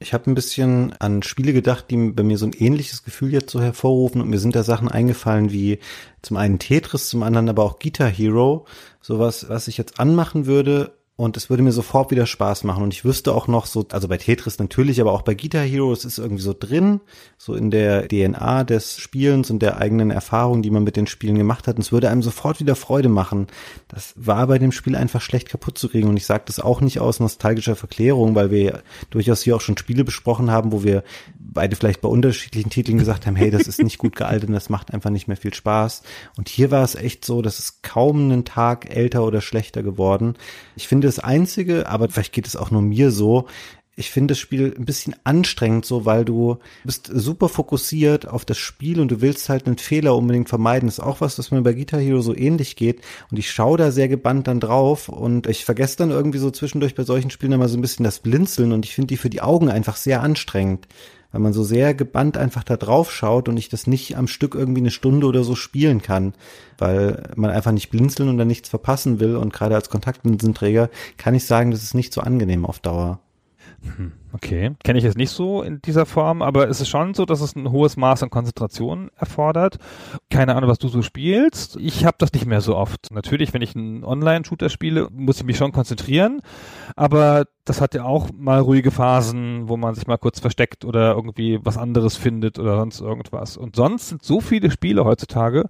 Ich 0.00 0.12
habe 0.12 0.30
ein 0.30 0.34
bisschen 0.34 0.92
an 0.98 1.22
Spiele 1.22 1.54
gedacht, 1.54 1.86
die 1.88 2.10
bei 2.10 2.22
mir 2.22 2.36
so 2.36 2.44
ein 2.44 2.52
ähnliches 2.52 3.04
Gefühl 3.04 3.32
jetzt 3.32 3.50
so 3.50 3.62
hervorrufen 3.62 4.20
und 4.20 4.28
mir 4.28 4.38
sind 4.38 4.54
da 4.54 4.64
Sachen 4.64 4.88
eingefallen 4.88 5.50
wie 5.50 5.78
zum 6.20 6.36
einen 6.36 6.58
Tetris, 6.58 7.08
zum 7.08 7.22
anderen 7.22 7.48
aber 7.48 7.64
auch 7.64 7.78
Guitar 7.78 8.10
Hero. 8.10 8.66
Sowas, 9.00 9.48
was 9.48 9.66
ich 9.66 9.78
jetzt 9.78 9.98
anmachen 9.98 10.44
würde 10.44 10.92
und 11.20 11.36
es 11.36 11.50
würde 11.50 11.62
mir 11.62 11.72
sofort 11.72 12.10
wieder 12.10 12.24
Spaß 12.24 12.64
machen 12.64 12.82
und 12.82 12.94
ich 12.94 13.04
wüsste 13.04 13.34
auch 13.34 13.46
noch 13.46 13.66
so, 13.66 13.84
also 13.92 14.08
bei 14.08 14.16
Tetris 14.16 14.58
natürlich, 14.58 15.02
aber 15.02 15.12
auch 15.12 15.20
bei 15.20 15.34
Guitar 15.34 15.62
Hero, 15.62 15.92
es 15.92 16.06
ist 16.06 16.16
irgendwie 16.16 16.42
so 16.42 16.54
drin, 16.58 17.00
so 17.36 17.54
in 17.54 17.70
der 17.70 18.08
DNA 18.08 18.64
des 18.64 18.96
Spielens 18.96 19.50
und 19.50 19.60
der 19.60 19.76
eigenen 19.76 20.10
Erfahrung, 20.10 20.62
die 20.62 20.70
man 20.70 20.82
mit 20.82 20.96
den 20.96 21.06
Spielen 21.06 21.36
gemacht 21.36 21.68
hat 21.68 21.76
und 21.76 21.82
es 21.82 21.92
würde 21.92 22.08
einem 22.08 22.22
sofort 22.22 22.58
wieder 22.58 22.74
Freude 22.74 23.10
machen. 23.10 23.48
Das 23.88 24.14
war 24.16 24.46
bei 24.46 24.58
dem 24.58 24.72
Spiel 24.72 24.96
einfach 24.96 25.20
schlecht 25.20 25.50
kaputt 25.50 25.76
zu 25.76 25.90
kriegen 25.90 26.08
und 26.08 26.16
ich 26.16 26.24
sage 26.24 26.44
das 26.46 26.58
auch 26.58 26.80
nicht 26.80 27.00
aus 27.00 27.20
nostalgischer 27.20 27.76
Verklärung, 27.76 28.34
weil 28.34 28.50
wir 28.50 28.82
durchaus 29.10 29.42
hier 29.42 29.56
auch 29.56 29.60
schon 29.60 29.76
Spiele 29.76 30.04
besprochen 30.04 30.50
haben, 30.50 30.72
wo 30.72 30.84
wir 30.84 31.04
beide 31.38 31.76
vielleicht 31.76 32.00
bei 32.00 32.08
unterschiedlichen 32.08 32.70
Titeln 32.70 32.96
gesagt 32.96 33.26
haben, 33.26 33.36
hey, 33.36 33.50
das 33.50 33.68
ist 33.68 33.82
nicht 33.82 33.98
gut 33.98 34.16
gealtert 34.16 34.48
und 34.48 34.54
das 34.54 34.70
macht 34.70 34.94
einfach 34.94 35.10
nicht 35.10 35.28
mehr 35.28 35.36
viel 35.36 35.52
Spaß. 35.52 36.02
Und 36.38 36.48
hier 36.48 36.70
war 36.70 36.84
es 36.84 36.94
echt 36.94 37.26
so, 37.26 37.42
das 37.42 37.58
ist 37.58 37.82
kaum 37.82 38.22
einen 38.22 38.44
Tag 38.44 38.94
älter 38.94 39.24
oder 39.24 39.40
schlechter 39.40 39.82
geworden. 39.82 40.34
Ich 40.76 40.88
finde 40.88 41.09
das 41.10 41.18
Einzige, 41.18 41.88
aber 41.88 42.08
vielleicht 42.08 42.32
geht 42.32 42.46
es 42.46 42.56
auch 42.56 42.70
nur 42.70 42.82
mir 42.82 43.10
so, 43.10 43.46
ich 44.00 44.10
finde 44.10 44.32
das 44.32 44.38
Spiel 44.38 44.74
ein 44.76 44.86
bisschen 44.86 45.14
anstrengend 45.24 45.84
so, 45.84 46.06
weil 46.06 46.24
du 46.24 46.58
bist 46.84 47.10
super 47.12 47.50
fokussiert 47.50 48.26
auf 48.26 48.46
das 48.46 48.56
Spiel 48.56 48.98
und 48.98 49.10
du 49.10 49.20
willst 49.20 49.48
halt 49.50 49.66
einen 49.66 49.76
Fehler 49.76 50.16
unbedingt 50.16 50.48
vermeiden. 50.48 50.88
Das 50.88 50.98
ist 50.98 51.04
auch 51.04 51.20
was, 51.20 51.38
was 51.38 51.50
mir 51.50 51.60
bei 51.60 51.74
Guitar 51.74 52.00
Hero 52.00 52.22
so 52.22 52.34
ähnlich 52.34 52.76
geht. 52.76 53.02
Und 53.30 53.38
ich 53.38 53.50
schaue 53.50 53.76
da 53.76 53.90
sehr 53.90 54.08
gebannt 54.08 54.46
dann 54.46 54.58
drauf 54.58 55.10
und 55.10 55.46
ich 55.46 55.66
vergesse 55.66 55.98
dann 55.98 56.10
irgendwie 56.10 56.38
so 56.38 56.50
zwischendurch 56.50 56.94
bei 56.94 57.04
solchen 57.04 57.30
Spielen 57.30 57.52
immer 57.52 57.68
so 57.68 57.76
ein 57.76 57.82
bisschen 57.82 58.04
das 58.04 58.20
Blinzeln 58.20 58.72
und 58.72 58.86
ich 58.86 58.94
finde 58.94 59.08
die 59.08 59.18
für 59.18 59.30
die 59.30 59.42
Augen 59.42 59.68
einfach 59.68 59.96
sehr 59.96 60.22
anstrengend 60.22 60.88
weil 61.32 61.40
man 61.40 61.52
so 61.52 61.62
sehr 61.62 61.94
gebannt 61.94 62.36
einfach 62.36 62.64
da 62.64 62.76
drauf 62.76 63.12
schaut 63.12 63.48
und 63.48 63.56
ich 63.56 63.68
das 63.68 63.86
nicht 63.86 64.16
am 64.16 64.26
Stück 64.26 64.54
irgendwie 64.54 64.80
eine 64.80 64.90
Stunde 64.90 65.26
oder 65.26 65.44
so 65.44 65.54
spielen 65.54 66.02
kann, 66.02 66.34
weil 66.78 67.22
man 67.36 67.50
einfach 67.50 67.72
nicht 67.72 67.90
blinzeln 67.90 68.28
und 68.28 68.38
dann 68.38 68.48
nichts 68.48 68.68
verpassen 68.68 69.20
will 69.20 69.36
und 69.36 69.52
gerade 69.52 69.74
als 69.74 69.90
Kontaktlinsenträger 69.90 70.90
kann 71.16 71.34
ich 71.34 71.44
sagen, 71.44 71.70
das 71.70 71.82
ist 71.82 71.94
nicht 71.94 72.12
so 72.12 72.20
angenehm 72.20 72.66
auf 72.66 72.80
Dauer. 72.80 73.20
Hm, 73.82 74.12
okay, 74.32 74.72
kenne 74.84 74.98
ich 74.98 75.04
jetzt 75.04 75.16
nicht 75.16 75.30
so 75.30 75.62
in 75.62 75.80
dieser 75.82 76.04
Form, 76.04 76.42
aber 76.42 76.68
es 76.68 76.80
ist 76.80 76.88
schon 76.88 77.14
so, 77.14 77.24
dass 77.24 77.40
es 77.40 77.56
ein 77.56 77.70
hohes 77.70 77.96
Maß 77.96 78.22
an 78.22 78.30
Konzentration 78.30 79.10
erfordert. 79.16 79.78
Keine 80.30 80.54
Ahnung, 80.54 80.68
was 80.68 80.78
du 80.78 80.88
so 80.88 81.02
spielst. 81.02 81.76
Ich 81.76 82.04
habe 82.04 82.16
das 82.18 82.32
nicht 82.32 82.46
mehr 82.46 82.60
so 82.60 82.76
oft. 82.76 83.10
Natürlich, 83.10 83.54
wenn 83.54 83.62
ich 83.62 83.74
einen 83.74 84.04
Online-Shooter 84.04 84.68
spiele, 84.68 85.08
muss 85.10 85.38
ich 85.38 85.44
mich 85.44 85.56
schon 85.56 85.72
konzentrieren, 85.72 86.42
aber 86.96 87.46
das 87.64 87.80
hat 87.80 87.94
ja 87.94 88.04
auch 88.04 88.30
mal 88.36 88.60
ruhige 88.60 88.90
Phasen, 88.90 89.68
wo 89.68 89.76
man 89.76 89.94
sich 89.94 90.06
mal 90.06 90.18
kurz 90.18 90.40
versteckt 90.40 90.84
oder 90.84 91.12
irgendwie 91.14 91.60
was 91.62 91.78
anderes 91.78 92.16
findet 92.16 92.58
oder 92.58 92.76
sonst 92.76 93.00
irgendwas. 93.00 93.56
Und 93.56 93.76
sonst 93.76 94.08
sind 94.08 94.22
so 94.22 94.40
viele 94.40 94.70
Spiele 94.70 95.04
heutzutage, 95.04 95.68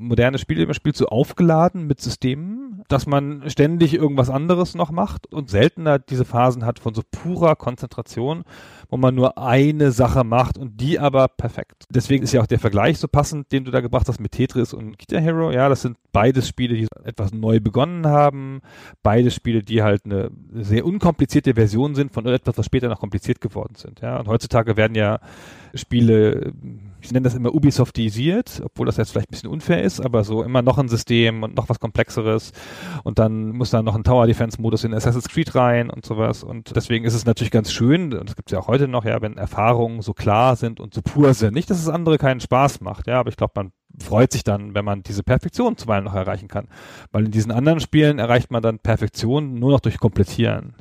moderne 0.00 0.38
Spiele, 0.38 0.64
man 0.64 0.74
spielt 0.74 0.96
so 0.96 1.06
aufgeladen 1.06 1.86
mit 1.86 2.00
Systemen, 2.00 2.82
dass 2.88 3.06
man 3.06 3.48
ständig 3.48 3.94
irgendwas 3.94 4.30
anderes 4.30 4.74
noch 4.74 4.90
macht 4.90 5.32
und 5.32 5.50
seltener 5.50 5.98
diese 5.98 6.24
Phasen 6.24 6.64
hat 6.64 6.78
von 6.78 6.94
so 6.94 7.02
purer 7.10 7.54
Konzentration, 7.54 8.44
wo 8.88 8.96
man 8.96 9.14
nur 9.14 9.38
eine 9.38 9.92
Sache 9.92 10.24
macht 10.24 10.58
und 10.58 10.80
die 10.80 10.98
aber 10.98 11.28
perfekt. 11.28 11.84
Deswegen 11.90 12.24
ist 12.24 12.32
ja 12.32 12.40
auch 12.40 12.46
der 12.46 12.58
Vergleich 12.58 12.98
so 12.98 13.08
passend, 13.08 13.52
den 13.52 13.64
du 13.64 13.70
da 13.70 13.80
gebracht 13.80 14.08
hast 14.08 14.20
mit 14.20 14.32
Tetris 14.32 14.72
und 14.72 14.98
Guitar 14.98 15.20
Hero. 15.20 15.52
Ja, 15.52 15.68
das 15.68 15.82
sind 15.82 15.98
beides 16.12 16.48
Spiele, 16.48 16.74
die 16.74 16.88
etwas 17.04 17.32
neu 17.32 17.60
begonnen 17.60 18.06
haben. 18.06 18.62
Beide 19.02 19.30
Spiele, 19.30 19.62
die 19.62 19.82
halt 19.82 20.06
eine 20.06 20.30
sehr 20.52 20.84
unkomplizierte 20.84 21.54
Version 21.54 21.94
sind 21.94 22.12
von 22.12 22.26
etwas, 22.26 22.56
was 22.56 22.66
später 22.66 22.88
noch 22.88 23.00
kompliziert 23.00 23.40
geworden 23.40 23.74
sind. 23.76 24.00
Ja, 24.00 24.18
und 24.18 24.28
heutzutage 24.28 24.76
werden 24.76 24.94
ja 24.94 25.20
Spiele 25.74 26.52
ich 27.02 27.12
nenne 27.12 27.24
das 27.24 27.34
immer 27.34 27.54
Ubisoftisiert, 27.54 28.62
obwohl 28.64 28.86
das 28.86 28.96
jetzt 28.96 29.12
vielleicht 29.12 29.28
ein 29.28 29.32
bisschen 29.32 29.50
unfair 29.50 29.82
ist, 29.82 30.00
aber 30.00 30.24
so 30.24 30.42
immer 30.42 30.62
noch 30.62 30.78
ein 30.78 30.88
System 30.88 31.42
und 31.42 31.56
noch 31.56 31.68
was 31.68 31.80
komplexeres 31.80 32.52
und 33.04 33.18
dann 33.18 33.50
muss 33.50 33.70
da 33.70 33.82
noch 33.82 33.94
ein 33.94 34.04
Tower 34.04 34.26
Defense 34.26 34.60
Modus 34.60 34.84
in 34.84 34.94
Assassin's 34.94 35.28
Creed 35.28 35.54
rein 35.54 35.90
und 35.90 36.04
sowas 36.04 36.42
und 36.42 36.74
deswegen 36.76 37.04
ist 37.04 37.14
es 37.14 37.24
natürlich 37.24 37.50
ganz 37.50 37.72
schön, 37.72 38.14
und 38.14 38.28
das 38.28 38.36
gibt 38.36 38.50
es 38.50 38.52
ja 38.52 38.60
auch 38.60 38.68
heute 38.68 38.88
noch, 38.88 39.04
ja, 39.04 39.20
wenn 39.22 39.36
Erfahrungen 39.36 40.02
so 40.02 40.12
klar 40.12 40.56
sind 40.56 40.80
und 40.80 40.94
so 40.94 41.02
pur 41.02 41.34
sind. 41.34 41.54
Nicht, 41.54 41.70
dass 41.70 41.78
es 41.78 41.88
andere 41.88 42.18
keinen 42.18 42.40
Spaß 42.40 42.80
macht, 42.80 43.06
ja, 43.06 43.20
aber 43.20 43.30
ich 43.30 43.36
glaube, 43.36 43.52
man 43.56 43.72
freut 43.98 44.32
sich 44.32 44.44
dann, 44.44 44.74
wenn 44.74 44.84
man 44.84 45.02
diese 45.02 45.22
Perfektion 45.22 45.76
zuweilen 45.76 46.04
noch 46.04 46.14
erreichen 46.14 46.48
kann. 46.48 46.68
Weil 47.10 47.26
in 47.26 47.30
diesen 47.30 47.52
anderen 47.52 47.80
Spielen 47.80 48.18
erreicht 48.18 48.50
man 48.50 48.62
dann 48.62 48.78
Perfektion 48.78 49.54
nur 49.54 49.72
noch 49.72 49.80
durch 49.80 49.98
Komplettieren. 49.98 50.74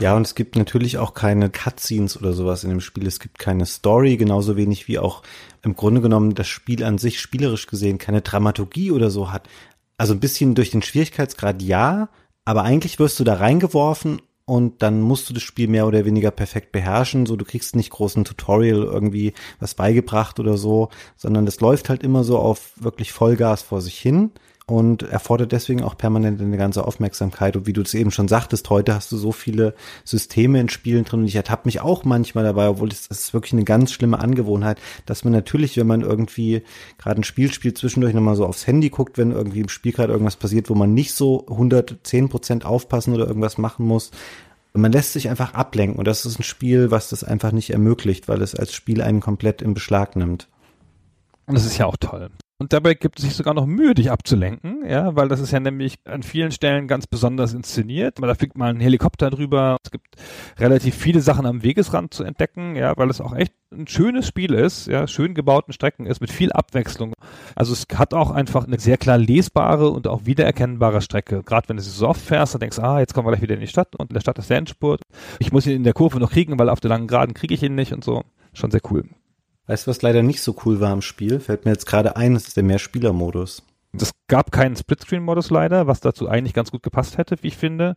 Ja, 0.00 0.16
und 0.16 0.26
es 0.26 0.34
gibt 0.34 0.56
natürlich 0.56 0.98
auch 0.98 1.14
keine 1.14 1.50
Cutscenes 1.50 2.16
oder 2.16 2.32
sowas 2.32 2.64
in 2.64 2.70
dem 2.70 2.80
Spiel. 2.80 3.06
Es 3.06 3.20
gibt 3.20 3.38
keine 3.38 3.64
Story, 3.64 4.16
genauso 4.16 4.56
wenig 4.56 4.88
wie 4.88 4.98
auch 4.98 5.22
im 5.62 5.76
Grunde 5.76 6.00
genommen 6.00 6.34
das 6.34 6.48
Spiel 6.48 6.82
an 6.82 6.98
sich 6.98 7.20
spielerisch 7.20 7.66
gesehen 7.66 7.98
keine 7.98 8.20
Dramaturgie 8.20 8.90
oder 8.90 9.10
so 9.10 9.30
hat. 9.30 9.48
Also 9.96 10.12
ein 10.12 10.20
bisschen 10.20 10.56
durch 10.56 10.70
den 10.70 10.82
Schwierigkeitsgrad 10.82 11.62
ja, 11.62 12.08
aber 12.44 12.62
eigentlich 12.62 12.98
wirst 12.98 13.20
du 13.20 13.24
da 13.24 13.34
reingeworfen 13.34 14.20
und 14.46 14.82
dann 14.82 15.00
musst 15.00 15.30
du 15.30 15.32
das 15.34 15.44
Spiel 15.44 15.68
mehr 15.68 15.86
oder 15.86 16.04
weniger 16.04 16.32
perfekt 16.32 16.72
beherrschen. 16.72 17.24
So, 17.24 17.36
du 17.36 17.44
kriegst 17.44 17.76
nicht 17.76 17.90
großen 17.90 18.24
Tutorial 18.24 18.82
irgendwie 18.82 19.32
was 19.60 19.74
beigebracht 19.74 20.40
oder 20.40 20.58
so, 20.58 20.90
sondern 21.16 21.46
das 21.46 21.60
läuft 21.60 21.88
halt 21.88 22.02
immer 22.02 22.24
so 22.24 22.38
auf 22.38 22.72
wirklich 22.76 23.12
Vollgas 23.12 23.62
vor 23.62 23.80
sich 23.80 23.98
hin 23.98 24.32
und 24.66 25.02
erfordert 25.02 25.52
deswegen 25.52 25.82
auch 25.82 25.96
permanent 25.96 26.40
eine 26.40 26.56
ganze 26.56 26.86
Aufmerksamkeit. 26.86 27.54
Und 27.56 27.66
wie 27.66 27.74
du 27.74 27.82
es 27.82 27.92
eben 27.92 28.10
schon 28.10 28.28
sagtest, 28.28 28.70
heute 28.70 28.94
hast 28.94 29.12
du 29.12 29.18
so 29.18 29.30
viele 29.30 29.74
Systeme 30.04 30.58
in 30.58 30.70
Spielen 30.70 31.04
drin 31.04 31.20
und 31.20 31.26
ich 31.26 31.36
ertappe 31.36 31.68
mich 31.68 31.80
auch 31.80 32.04
manchmal 32.04 32.44
dabei, 32.44 32.68
obwohl 32.68 32.88
es 32.88 33.08
das 33.08 33.18
ist 33.20 33.34
wirklich 33.34 33.52
eine 33.52 33.64
ganz 33.64 33.92
schlimme 33.92 34.18
Angewohnheit, 34.18 34.78
dass 35.04 35.24
man 35.24 35.34
natürlich, 35.34 35.76
wenn 35.76 35.86
man 35.86 36.00
irgendwie 36.00 36.62
gerade 36.96 37.20
ein 37.20 37.24
Spiel 37.24 37.52
spielt, 37.52 37.76
zwischendurch 37.76 38.14
nochmal 38.14 38.36
so 38.36 38.46
aufs 38.46 38.66
Handy 38.66 38.88
guckt, 38.88 39.18
wenn 39.18 39.32
irgendwie 39.32 39.60
im 39.60 39.68
Spiel 39.68 39.92
gerade 39.92 40.12
irgendwas 40.12 40.36
passiert, 40.36 40.70
wo 40.70 40.74
man 40.74 40.94
nicht 40.94 41.12
so 41.12 41.46
110 41.46 42.30
Prozent 42.30 42.64
aufpassen 42.64 43.12
oder 43.12 43.26
irgendwas 43.26 43.58
machen 43.58 43.86
muss. 43.86 44.12
Man 44.72 44.92
lässt 44.92 45.12
sich 45.12 45.28
einfach 45.28 45.52
ablenken 45.54 45.98
und 45.98 46.06
das 46.06 46.24
ist 46.24 46.40
ein 46.40 46.42
Spiel, 46.42 46.90
was 46.90 47.10
das 47.10 47.22
einfach 47.22 47.52
nicht 47.52 47.70
ermöglicht, 47.70 48.28
weil 48.28 48.40
es 48.40 48.54
als 48.54 48.72
Spiel 48.72 49.02
einen 49.02 49.20
komplett 49.20 49.60
in 49.60 49.74
Beschlag 49.74 50.16
nimmt. 50.16 50.48
Und 51.46 51.54
das 51.54 51.66
ist 51.66 51.76
ja 51.76 51.86
auch 51.86 51.96
toll. 52.00 52.30
Und 52.58 52.72
dabei 52.72 52.94
gibt 52.94 53.18
es 53.18 53.24
sich 53.24 53.34
sogar 53.34 53.52
noch 53.52 53.66
Mühe, 53.66 53.94
dich 53.94 54.12
abzulenken, 54.12 54.88
ja, 54.88 55.16
weil 55.16 55.26
das 55.26 55.40
ist 55.40 55.50
ja 55.50 55.58
nämlich 55.58 55.96
an 56.04 56.22
vielen 56.22 56.52
Stellen 56.52 56.86
ganz 56.86 57.08
besonders 57.08 57.52
inszeniert. 57.52 58.18
Da 58.20 58.34
fliegt 58.34 58.56
mal 58.56 58.70
ein 58.70 58.78
Helikopter 58.78 59.28
drüber. 59.30 59.76
Es 59.82 59.90
gibt 59.90 60.14
relativ 60.58 60.94
viele 60.94 61.20
Sachen 61.20 61.46
am 61.46 61.64
Wegesrand 61.64 62.14
zu 62.14 62.22
entdecken, 62.22 62.76
ja, 62.76 62.96
weil 62.96 63.10
es 63.10 63.20
auch 63.20 63.34
echt 63.34 63.52
ein 63.72 63.88
schönes 63.88 64.28
Spiel 64.28 64.54
ist, 64.54 64.86
ja, 64.86 65.08
schön 65.08 65.34
gebauten 65.34 65.72
Strecken 65.72 66.06
ist 66.06 66.20
mit 66.20 66.30
viel 66.30 66.52
Abwechslung. 66.52 67.14
Also 67.56 67.72
es 67.72 67.86
hat 67.92 68.14
auch 68.14 68.30
einfach 68.30 68.68
eine 68.68 68.78
sehr 68.78 68.98
klar 68.98 69.18
lesbare 69.18 69.90
und 69.90 70.06
auch 70.06 70.24
wiedererkennbare 70.24 71.00
Strecke. 71.00 71.42
Gerade 71.42 71.68
wenn 71.68 71.76
du 71.76 71.82
so 71.82 72.08
oft 72.08 72.20
fährst, 72.20 72.54
dann 72.54 72.60
denkst 72.60 72.76
du, 72.76 72.82
ah, 72.82 73.00
jetzt 73.00 73.14
kommen 73.14 73.26
wir 73.26 73.32
gleich 73.32 73.42
wieder 73.42 73.54
in 73.54 73.60
die 73.60 73.66
Stadt 73.66 73.96
und 73.96 74.10
in 74.10 74.14
der 74.14 74.20
Stadt 74.20 74.38
ist 74.38 74.48
der 74.48 74.58
Endspurt. 74.58 75.00
Ich 75.40 75.50
muss 75.50 75.66
ihn 75.66 75.74
in 75.74 75.84
der 75.84 75.92
Kurve 75.92 76.20
noch 76.20 76.30
kriegen, 76.30 76.56
weil 76.56 76.68
auf 76.68 76.78
der 76.78 76.90
langen 76.90 77.08
Geraden 77.08 77.34
kriege 77.34 77.52
ich 77.52 77.64
ihn 77.64 77.74
nicht 77.74 77.92
und 77.92 78.04
so. 78.04 78.22
Schon 78.52 78.70
sehr 78.70 78.82
cool. 78.92 79.04
Weißt 79.66 79.86
du, 79.86 79.90
was 79.90 80.02
leider 80.02 80.22
nicht 80.22 80.42
so 80.42 80.54
cool 80.64 80.80
war 80.80 80.90
am 80.90 81.02
Spiel? 81.02 81.40
Fällt 81.40 81.64
mir 81.64 81.72
jetzt 81.72 81.86
gerade 81.86 82.16
ein, 82.16 82.34
das 82.34 82.48
ist 82.48 82.56
der 82.56 82.64
Mehrspieler-Modus. 82.64 83.62
Es 83.96 84.10
gab 84.28 84.50
keinen 84.52 84.76
Splitscreen-Modus 84.76 85.50
leider, 85.50 85.86
was 85.86 86.00
dazu 86.00 86.28
eigentlich 86.28 86.52
ganz 86.52 86.70
gut 86.70 86.82
gepasst 86.82 87.16
hätte, 87.16 87.36
wie 87.42 87.48
ich 87.48 87.56
finde. 87.56 87.96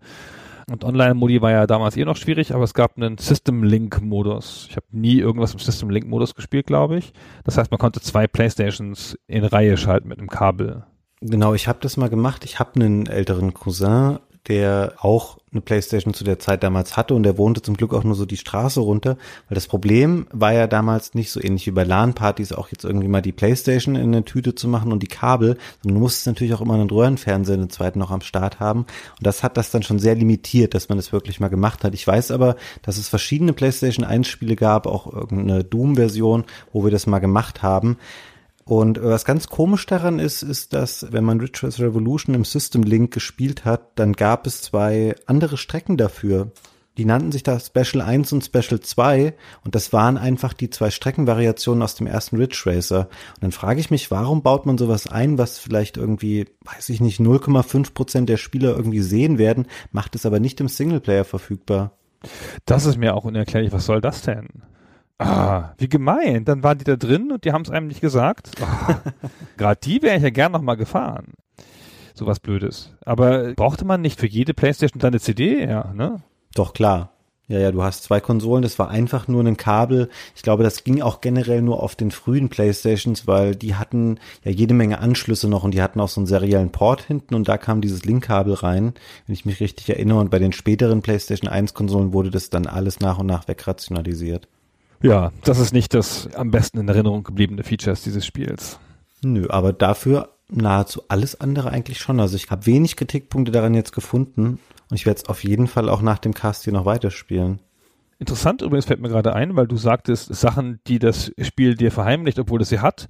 Und 0.70 0.84
Online-Modi 0.84 1.42
war 1.42 1.52
ja 1.52 1.66
damals 1.66 1.96
eh 1.96 2.04
noch 2.04 2.18
schwierig, 2.18 2.54
aber 2.54 2.66
es 2.66 2.74
gab 2.74 2.98
einen 2.98 3.18
System-Link-Modus. 3.18 4.68
Ich 4.70 4.76
habe 4.76 4.86
nie 4.92 5.18
irgendwas 5.18 5.54
im 5.54 5.60
System-Link-Modus 5.60 6.36
gespielt, 6.36 6.68
glaube 6.68 6.98
ich. 6.98 7.14
Das 7.46 7.58
heißt, 7.58 7.72
man 7.72 7.78
konnte 7.80 8.02
zwei 8.02 8.28
Playstations 8.28 9.18
in 9.28 9.46
Reihe 9.46 9.78
schalten 9.78 10.10
mit 10.10 10.20
einem 10.20 10.30
Kabel. 10.30 10.84
Genau, 11.22 11.54
ich 11.54 11.68
habe 11.68 11.80
das 11.82 11.98
mal 11.98 12.10
gemacht. 12.10 12.44
Ich 12.44 12.60
habe 12.60 12.76
einen 12.76 13.08
älteren 13.08 13.54
Cousin, 13.54 14.20
der 14.48 14.94
auch 15.00 15.38
eine 15.52 15.62
Playstation 15.62 16.14
zu 16.14 16.26
der 16.26 16.40
Zeit 16.40 16.62
damals 16.62 16.98
hatte 16.98 17.14
und 17.14 17.24
der 17.24 17.38
wohnte 17.38 17.62
zum 17.62 17.78
Glück 17.78 17.94
auch 17.94 18.04
nur 18.04 18.16
so 18.16 18.26
die 18.26 18.38
Straße 18.38 18.82
runter, 18.82 19.18
weil 19.48 19.56
das 19.56 19.68
Problem 19.68 20.28
war 20.32 20.52
ja 20.52 20.68
damals 20.68 21.14
nicht 21.14 21.32
so 21.32 21.42
ähnlich 21.42 21.66
wie 21.68 21.72
bei 21.72 21.86
LAN-Partys 21.86 22.52
auch 22.52 22.70
jetzt 22.70 22.84
irgendwie 22.84 23.08
mal 23.08 23.22
die 23.22 23.32
Playstation 23.32 23.96
in 23.96 24.14
eine 24.14 24.26
Tüte 24.26 24.56
zu 24.56 24.68
machen 24.68 24.92
und 24.92 25.04
die 25.04 25.08
Kabel, 25.08 25.58
sondern 25.82 25.96
du 25.96 26.02
musstest 26.02 26.28
natürlich 26.28 26.54
auch 26.54 26.62
immer 26.62 26.74
einen 26.74 26.90
Röhrenfernseher 26.90 27.56
in 27.56 27.62
den 27.62 27.70
zweiten 27.70 28.00
noch 28.00 28.12
am 28.12 28.22
Start 28.22 28.60
haben 28.60 28.82
und 28.82 29.26
das 29.26 29.42
hat 29.42 29.56
das 29.56 29.72
dann 29.72 29.84
schon 29.84 30.00
sehr 30.00 30.16
limitiert, 30.16 30.74
dass 30.74 30.90
man 30.90 30.98
das 30.98 31.14
wirklich 31.14 31.40
mal 31.40 31.48
gemacht 31.48 31.86
hat. 31.86 31.94
Ich 31.94 32.06
weiß 32.06 32.32
aber, 32.32 32.58
dass 32.82 32.98
es 32.98 33.08
verschiedene 33.08 33.54
Playstation 33.54 34.06
1 34.06 34.28
Spiele 34.28 34.58
gab, 34.58 34.86
auch 34.86 35.12
irgendeine 35.12 35.64
Doom-Version, 35.64 36.44
wo 36.74 36.84
wir 36.84 36.92
das 36.92 37.08
mal 37.08 37.20
gemacht 37.20 37.64
haben. 37.64 37.98
Und 38.68 39.02
was 39.02 39.24
ganz 39.24 39.48
komisch 39.48 39.86
daran 39.86 40.20
ist, 40.20 40.44
ist, 40.44 40.74
dass 40.74 41.14
wenn 41.14 41.24
man 41.24 41.40
Race 41.40 41.80
Revolution 41.80 42.36
im 42.36 42.44
System 42.44 42.84
Link 42.84 43.14
gespielt 43.14 43.64
hat, 43.64 43.98
dann 43.98 44.12
gab 44.12 44.46
es 44.46 44.62
zwei 44.62 45.16
andere 45.26 45.56
Strecken 45.56 45.96
dafür. 45.96 46.52
Die 46.98 47.06
nannten 47.06 47.32
sich 47.32 47.44
da 47.44 47.60
Special 47.60 48.02
1 48.02 48.34
und 48.34 48.44
Special 48.44 48.82
2 48.82 49.36
und 49.64 49.76
das 49.76 49.94
waren 49.94 50.18
einfach 50.18 50.54
die 50.54 50.70
zwei 50.70 50.90
Streckenvariationen 50.90 51.82
aus 51.82 51.96
dem 51.96 52.08
ersten 52.08 52.36
Ridge 52.38 52.64
Racer. 52.66 53.08
Und 53.36 53.44
dann 53.44 53.52
frage 53.54 53.80
ich 53.80 53.90
mich, 53.90 54.12
warum 54.12 54.42
baut 54.42 54.66
man 54.66 54.78
sowas 54.78 55.08
ein, 55.08 55.38
was 55.38 55.60
vielleicht 55.60 55.96
irgendwie, 55.96 56.48
weiß 56.66 56.90
ich 56.90 57.00
nicht, 57.00 57.22
0,5 57.22 57.94
Prozent 57.94 58.28
der 58.28 58.38
Spieler 58.38 58.76
irgendwie 58.76 59.02
sehen 59.02 59.38
werden, 59.38 59.68
macht 59.92 60.14
es 60.16 60.26
aber 60.26 60.42
nicht 60.42 60.60
im 60.60 60.68
Singleplayer 60.68 61.24
verfügbar. 61.24 61.94
Das 62.66 62.86
ist 62.86 62.98
mir 62.98 63.16
auch 63.16 63.24
unerklärlich. 63.24 63.72
Was 63.72 63.86
soll 63.86 64.02
das 64.02 64.24
denn? 64.24 64.48
Ah, 65.20 65.74
wie 65.78 65.90
gemein. 65.90 66.46
Dann 66.46 66.64
waren 66.64 66.78
die 66.78 66.84
da 66.84 66.96
drin 66.96 67.32
und 67.32 67.44
die 67.44 67.52
haben 67.52 67.64
es 67.64 67.70
einem 67.70 67.88
nicht 67.88 68.02
gesagt. 68.02 68.52
Oh, 68.62 68.94
Gerade 69.58 69.80
die 69.84 70.02
wäre 70.02 70.18
ich 70.18 70.24
ja 70.24 70.30
gern 70.30 70.52
nochmal 70.52 70.78
gefahren. 70.78 71.34
Sowas 72.14 72.40
Blödes. 72.40 72.94
Aber 73.04 73.54
brauchte 73.54 73.86
man 73.86 74.02
nicht 74.02 74.20
für 74.20 74.28
jede 74.28 74.54
Playstation 74.54 75.00
dann 75.00 75.14
eine 75.14 75.20
CD? 75.20 75.64
Ja, 75.64 75.92
ne? 75.94 76.22
Doch, 76.54 76.74
klar. 76.74 77.12
Ja, 77.48 77.60
ja, 77.60 77.72
du 77.72 77.82
hast 77.82 78.04
zwei 78.04 78.20
Konsolen, 78.20 78.62
das 78.62 78.78
war 78.78 78.90
einfach 78.90 79.30
nur 79.30 79.46
ein 79.46 79.56
Kabel. 79.56 80.10
Ich 80.36 80.42
glaube, 80.42 80.64
das 80.64 80.84
ging 80.84 81.02
auch 81.02 81.22
generell 81.22 81.62
nur 81.62 81.82
auf 81.82 81.96
den 81.96 82.12
frühen 82.12 82.50
Playstations, 82.50 83.26
weil 83.26 83.56
die 83.56 83.76
hatten 83.76 84.20
ja 84.44 84.52
jede 84.52 84.74
Menge 84.74 85.00
Anschlüsse 85.00 85.48
noch 85.48 85.64
und 85.64 85.74
die 85.74 85.82
hatten 85.82 86.02
auch 86.02 86.10
so 86.10 86.20
einen 86.20 86.28
seriellen 86.28 86.72
Port 86.72 87.02
hinten 87.02 87.36
und 87.36 87.48
da 87.48 87.58
kam 87.58 87.80
dieses 87.80 88.04
Linkkabel 88.04 88.54
rein, 88.54 88.94
wenn 89.26 89.34
ich 89.34 89.46
mich 89.46 89.62
richtig 89.62 89.90
erinnere. 89.90 90.20
Und 90.20 90.30
bei 90.30 90.40
den 90.40 90.52
späteren 90.52 91.02
PlayStation 91.02 91.50
1 91.50 91.74
Konsolen 91.74 92.12
wurde 92.12 92.32
das 92.32 92.50
dann 92.50 92.68
alles 92.68 93.00
nach 93.00 93.18
und 93.18 93.28
nach 93.28 93.48
wegrationalisiert. 93.48 94.50
Ja, 95.02 95.32
das 95.44 95.60
ist 95.60 95.74
nicht 95.74 95.94
das 95.94 96.34
am 96.36 96.52
besten 96.52 96.80
in 96.80 96.88
Erinnerung 96.88 97.24
gebliebene 97.24 97.64
Features 97.64 98.04
dieses 98.04 98.26
Spiels. 98.26 98.80
Nö, 99.24 99.48
aber 99.50 99.74
dafür 99.74 100.30
nahezu 100.50 101.04
alles 101.08 101.40
andere 101.40 101.72
eigentlich 101.72 102.00
schon. 102.00 102.20
Also 102.20 102.36
ich 102.36 102.50
habe 102.50 102.66
wenig 102.66 102.96
Kritikpunkte 102.96 103.52
daran 103.52 103.74
jetzt 103.74 103.92
gefunden 103.94 104.60
und 104.90 104.96
ich 104.96 105.06
werde 105.06 105.22
es 105.22 105.30
auf 105.30 105.44
jeden 105.44 105.68
Fall 105.68 105.90
auch 105.90 106.02
nach 106.02 106.20
dem 106.20 106.34
Cast 106.34 106.64
hier 106.64 106.74
noch 106.74 106.86
weiterspielen. 106.86 107.60
Interessant 108.20 108.64
übrigens 108.64 108.86
fällt 108.86 109.00
mir 109.00 109.10
gerade 109.10 109.36
ein, 109.36 109.56
weil 109.56 109.68
du 109.68 109.78
sagtest, 109.78 110.34
Sachen, 110.34 110.80
die 110.88 110.98
das 110.98 111.32
Spiel 111.40 111.76
dir 111.76 111.92
verheimlicht, 111.92 112.40
obwohl 112.40 112.62
es 112.62 112.70
sie 112.70 112.80
hat. 112.80 113.08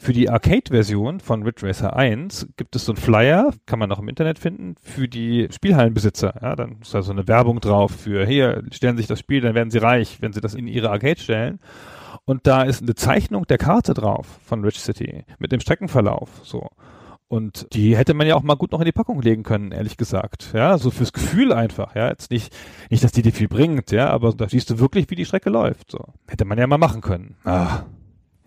Für 0.00 0.12
die 0.12 0.30
Arcade-Version 0.30 1.18
von 1.18 1.42
Ridge 1.42 1.66
Racer 1.66 1.94
1 1.94 2.50
gibt 2.56 2.76
es 2.76 2.84
so 2.84 2.92
einen 2.92 3.00
Flyer, 3.00 3.52
kann 3.66 3.80
man 3.80 3.90
auch 3.90 3.98
im 3.98 4.08
Internet 4.08 4.38
finden, 4.38 4.76
für 4.80 5.08
die 5.08 5.48
Spielhallenbesitzer. 5.50 6.34
Ja, 6.40 6.54
dann 6.54 6.76
ist 6.80 6.94
da 6.94 7.02
so 7.02 7.10
eine 7.10 7.26
Werbung 7.26 7.60
drauf 7.60 7.90
für, 7.90 8.24
hier, 8.24 8.62
stellen 8.70 8.96
Sie 8.96 9.02
sich 9.02 9.08
das 9.08 9.18
Spiel, 9.18 9.40
dann 9.40 9.56
werden 9.56 9.72
Sie 9.72 9.78
reich, 9.78 10.18
wenn 10.22 10.32
Sie 10.32 10.40
das 10.40 10.54
in 10.54 10.68
Ihre 10.68 10.90
Arcade 10.90 11.20
stellen. 11.20 11.58
Und 12.24 12.46
da 12.46 12.62
ist 12.62 12.80
eine 12.80 12.94
Zeichnung 12.94 13.46
der 13.48 13.58
Karte 13.58 13.92
drauf 13.92 14.38
von 14.44 14.64
Rich 14.64 14.80
City 14.80 15.24
mit 15.40 15.50
dem 15.50 15.60
Streckenverlauf, 15.60 16.30
so. 16.44 16.68
Und 17.26 17.66
die 17.74 17.96
hätte 17.96 18.14
man 18.14 18.26
ja 18.26 18.36
auch 18.36 18.42
mal 18.42 18.54
gut 18.54 18.72
noch 18.72 18.80
in 18.80 18.86
die 18.86 18.92
Packung 18.92 19.20
legen 19.20 19.42
können, 19.42 19.72
ehrlich 19.72 19.96
gesagt. 19.96 20.52
Ja, 20.54 20.78
so 20.78 20.90
fürs 20.90 21.12
Gefühl 21.12 21.52
einfach. 21.52 21.94
Ja, 21.96 22.08
jetzt 22.08 22.30
nicht, 22.30 22.56
nicht, 22.88 23.02
dass 23.02 23.12
die 23.12 23.22
dir 23.22 23.32
viel 23.32 23.48
bringt, 23.48 23.90
ja, 23.90 24.08
aber 24.08 24.32
da 24.32 24.48
siehst 24.48 24.70
du 24.70 24.78
wirklich, 24.78 25.10
wie 25.10 25.16
die 25.16 25.26
Strecke 25.26 25.50
läuft. 25.50 25.90
So. 25.90 26.04
Hätte 26.28 26.44
man 26.44 26.56
ja 26.56 26.66
mal 26.66 26.78
machen 26.78 27.00
können. 27.02 27.36
Ah. 27.44 27.80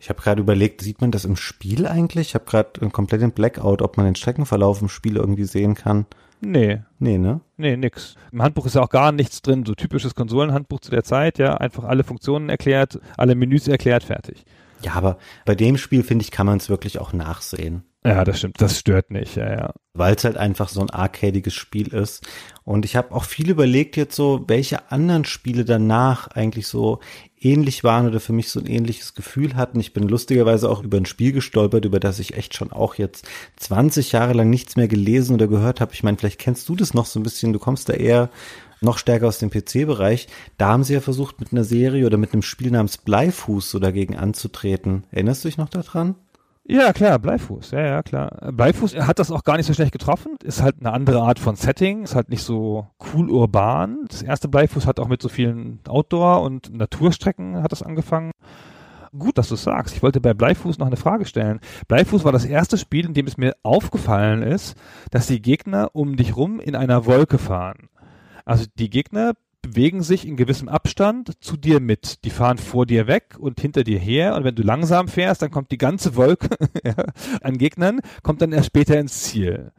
Ich 0.02 0.10
habe 0.10 0.20
gerade 0.20 0.42
überlegt, 0.42 0.82
sieht 0.82 1.00
man 1.00 1.12
das 1.12 1.26
im 1.26 1.36
Spiel 1.36 1.86
eigentlich? 1.86 2.30
Ich 2.30 2.34
habe 2.34 2.46
gerade 2.46 2.82
einen 2.82 2.92
kompletten 2.92 3.34
Blackout, 3.34 3.84
ob 3.84 3.98
man 3.98 4.08
den 4.08 4.16
Streckenverlauf 4.16 4.82
im 4.82 4.90
Spiel 4.90 5.16
irgendwie 5.18 5.44
sehen 5.44 5.76
kann. 5.76 6.08
Nee. 6.40 6.82
Nee, 6.98 7.20
ne? 7.20 7.42
Nee, 7.58 7.78
nix. 7.78 8.16
Im 8.32 8.42
Handbuch 8.42 8.66
ist 8.66 8.74
ja 8.74 8.82
auch 8.82 8.90
gar 8.90 9.12
nichts 9.12 9.44
drin, 9.44 9.64
so 9.64 9.76
typisches 9.76 10.16
Konsolenhandbuch 10.16 10.80
zu 10.80 10.90
der 10.90 11.04
Zeit, 11.04 11.38
ja, 11.38 11.54
einfach 11.54 11.84
alle 11.84 12.04
Funktionen 12.04 12.50
erklärt, 12.50 13.00
alle 13.16 13.36
Menüs 13.36 13.68
erklärt, 13.68 14.04
fertig. 14.04 14.44
Ja, 14.82 14.94
aber 14.94 15.20
bei 15.46 15.54
dem 15.54 15.78
Spiel, 15.78 16.02
finde 16.02 16.24
ich, 16.24 16.32
kann 16.32 16.48
man 16.48 16.58
es 16.58 16.68
wirklich 16.68 16.98
auch 16.98 17.14
nachsehen. 17.14 17.84
Ja, 18.04 18.24
das 18.24 18.40
stimmt, 18.40 18.60
das 18.60 18.80
stört 18.80 19.12
nicht, 19.12 19.36
ja, 19.36 19.52
ja. 19.52 19.74
Weil 19.94 20.16
es 20.16 20.24
halt 20.24 20.36
einfach 20.36 20.70
so 20.70 20.82
ein 20.82 20.90
arcadiges 20.90 21.54
Spiel 21.54 21.90
ist. 21.90 22.26
Und 22.64 22.84
ich 22.84 22.96
habe 22.96 23.14
auch 23.14 23.26
viel 23.26 23.52
überlegt 23.52 23.96
jetzt 23.96 24.16
so, 24.16 24.44
welche 24.48 24.92
anderen 24.92 25.24
Spiele 25.24 25.66
danach 25.66 26.28
eigentlich 26.30 26.66
so 26.68 27.00
ähnlich 27.40 27.84
waren 27.84 28.08
oder 28.08 28.20
für 28.20 28.34
mich 28.34 28.50
so 28.50 28.60
ein 28.60 28.66
ähnliches 28.66 29.14
Gefühl 29.14 29.56
hatten. 29.56 29.80
Ich 29.80 29.94
bin 29.94 30.08
lustigerweise 30.08 30.68
auch 30.68 30.84
über 30.84 30.98
ein 30.98 31.06
Spiel 31.06 31.32
gestolpert, 31.32 31.86
über 31.86 32.00
das 32.00 32.18
ich 32.18 32.36
echt 32.36 32.56
schon 32.56 32.72
auch 32.72 32.96
jetzt 32.96 33.28
20 33.58 34.14
Jahre 34.14 34.34
lang 34.34 34.50
nichts 34.50 34.76
mehr 34.76 34.88
gelesen 34.88 35.36
oder 35.36 35.48
gehört 35.48 35.80
habe. 35.80 35.94
Ich 35.94 36.02
meine, 36.02 36.18
vielleicht 36.18 36.40
kennst 36.40 36.68
du 36.70 36.76
das 36.76 36.96
noch 36.96 37.06
so 37.06 37.20
ein 37.20 37.24
bisschen, 37.24 37.54
du 37.54 37.60
kommst 37.60 37.88
da 37.88 37.94
eher 37.94 38.32
noch 38.80 38.98
stärker 38.98 39.28
aus 39.28 39.38
dem 39.38 39.52
PC-Bereich. 39.52 40.28
Da 40.58 40.70
haben 40.70 40.84
sie 40.84 40.94
ja 40.94 41.02
versucht, 41.02 41.40
mit 41.40 41.52
einer 41.52 41.64
Serie 41.64 42.08
oder 42.08 42.18
mit 42.18 42.34
einem 42.34 42.42
Spiel 42.42 42.72
namens 42.72 42.98
Bleifuß 42.98 43.70
so 43.70 43.78
dagegen 43.78 44.18
anzutreten. 44.18 45.04
Erinnerst 45.12 45.44
du 45.44 45.50
dich 45.50 45.58
noch 45.58 45.70
daran? 45.70 46.16
Ja, 46.72 46.94
klar, 46.94 47.20
Bleifuß, 47.20 47.72
ja, 47.72 47.82
ja, 47.82 48.02
klar. 48.02 48.30
Bleifuß 48.50 48.96
hat 48.96 49.20
das 49.20 49.30
auch 49.30 49.44
gar 49.44 49.58
nicht 49.58 49.66
so 49.66 49.74
schlecht 49.74 49.92
getroffen. 49.92 50.38
Ist 50.42 50.62
halt 50.62 50.78
eine 50.80 50.94
andere 50.94 51.22
Art 51.22 51.38
von 51.38 51.58
Setting, 51.58 52.04
ist 52.04 52.16
halt 52.16 52.30
nicht 52.30 52.44
so 52.44 52.88
cool 53.14 53.30
urban. 53.30 54.06
Das 54.08 54.22
erste 54.22 54.48
Bleifuß 54.48 54.88
hat 54.88 54.98
auch 55.02 55.10
mit 55.10 55.22
so 55.22 55.28
vielen 55.28 55.82
Outdoor- 55.86 56.42
und 56.44 56.74
Naturstrecken 56.74 57.62
hat 57.62 57.74
das 57.74 57.84
angefangen. 57.84 58.32
Gut, 59.12 59.38
dass 59.38 59.50
du 59.50 59.56
es 59.56 59.64
sagst. 59.64 59.98
Ich 59.98 60.02
wollte 60.02 60.22
bei 60.22 60.34
Bleifuß 60.34 60.78
noch 60.78 60.88
eine 60.88 60.96
Frage 60.96 61.26
stellen. 61.26 61.60
Bleifuß 61.90 62.24
war 62.24 62.32
das 62.32 62.46
erste 62.46 62.78
Spiel, 62.78 63.06
in 63.06 63.14
dem 63.14 63.28
es 63.28 63.36
mir 63.36 63.58
aufgefallen 63.64 64.42
ist, 64.42 64.78
dass 65.10 65.28
die 65.28 65.42
Gegner 65.42 65.90
um 65.92 66.16
dich 66.16 66.38
rum 66.38 66.62
in 66.62 66.78
einer 66.78 67.06
Wolke 67.06 67.38
fahren. 67.38 67.90
Also 68.46 68.64
die 68.80 68.90
Gegner 68.90 69.34
bewegen 69.72 70.04
sich 70.04 70.28
in 70.28 70.36
gewissem 70.36 70.68
Abstand 70.68 71.32
zu 71.42 71.56
dir 71.56 71.80
mit. 71.80 72.26
Die 72.26 72.30
fahren 72.30 72.58
vor 72.58 72.86
dir 72.86 73.08
weg 73.08 73.36
und 73.40 73.60
hinter 73.62 73.84
dir 73.84 74.00
her. 74.00 74.36
Und 74.36 74.44
wenn 74.44 74.56
du 74.56 74.64
langsam 74.64 75.08
fährst, 75.08 75.42
dann 75.42 75.50
kommt 75.50 75.72
die 75.72 75.78
ganze 75.78 76.16
Wolke 76.16 76.50
an 77.42 77.58
Gegnern, 77.58 78.02
kommt 78.22 78.42
dann 78.42 78.52
erst 78.52 78.68
später 78.68 79.00
ins 79.00 79.24
Ziel. 79.24 79.72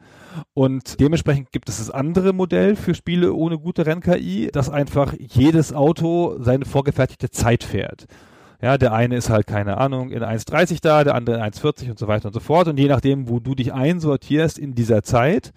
Und 0.55 0.99
dementsprechend 0.99 1.51
gibt 1.51 1.69
es 1.69 1.77
das 1.77 1.91
andere 1.91 2.33
Modell 2.33 2.75
für 2.75 2.95
Spiele 2.95 3.33
ohne 3.33 3.59
gute 3.59 3.85
Renn-KI, 3.85 4.49
dass 4.51 4.69
einfach 4.69 5.13
jedes 5.19 5.73
Auto 5.73 6.37
seine 6.39 6.65
vorgefertigte 6.65 7.29
Zeit 7.29 7.63
fährt. 7.63 8.07
Ja, 8.63 8.79
der 8.79 8.93
eine 8.93 9.17
ist 9.17 9.29
halt, 9.29 9.45
keine 9.45 9.77
Ahnung, 9.77 10.09
in 10.09 10.23
1,30 10.23 10.79
da, 10.81 11.03
der 11.03 11.13
andere 11.13 11.35
in 11.35 11.43
1,40 11.43 11.91
und 11.91 11.99
so 11.99 12.07
weiter 12.07 12.27
und 12.29 12.33
so 12.33 12.39
fort. 12.39 12.67
Und 12.67 12.79
je 12.79 12.87
nachdem, 12.87 13.29
wo 13.29 13.39
du 13.39 13.53
dich 13.53 13.73
einsortierst 13.73 14.57
in 14.57 14.73
dieser 14.73 15.03
Zeit, 15.03 15.53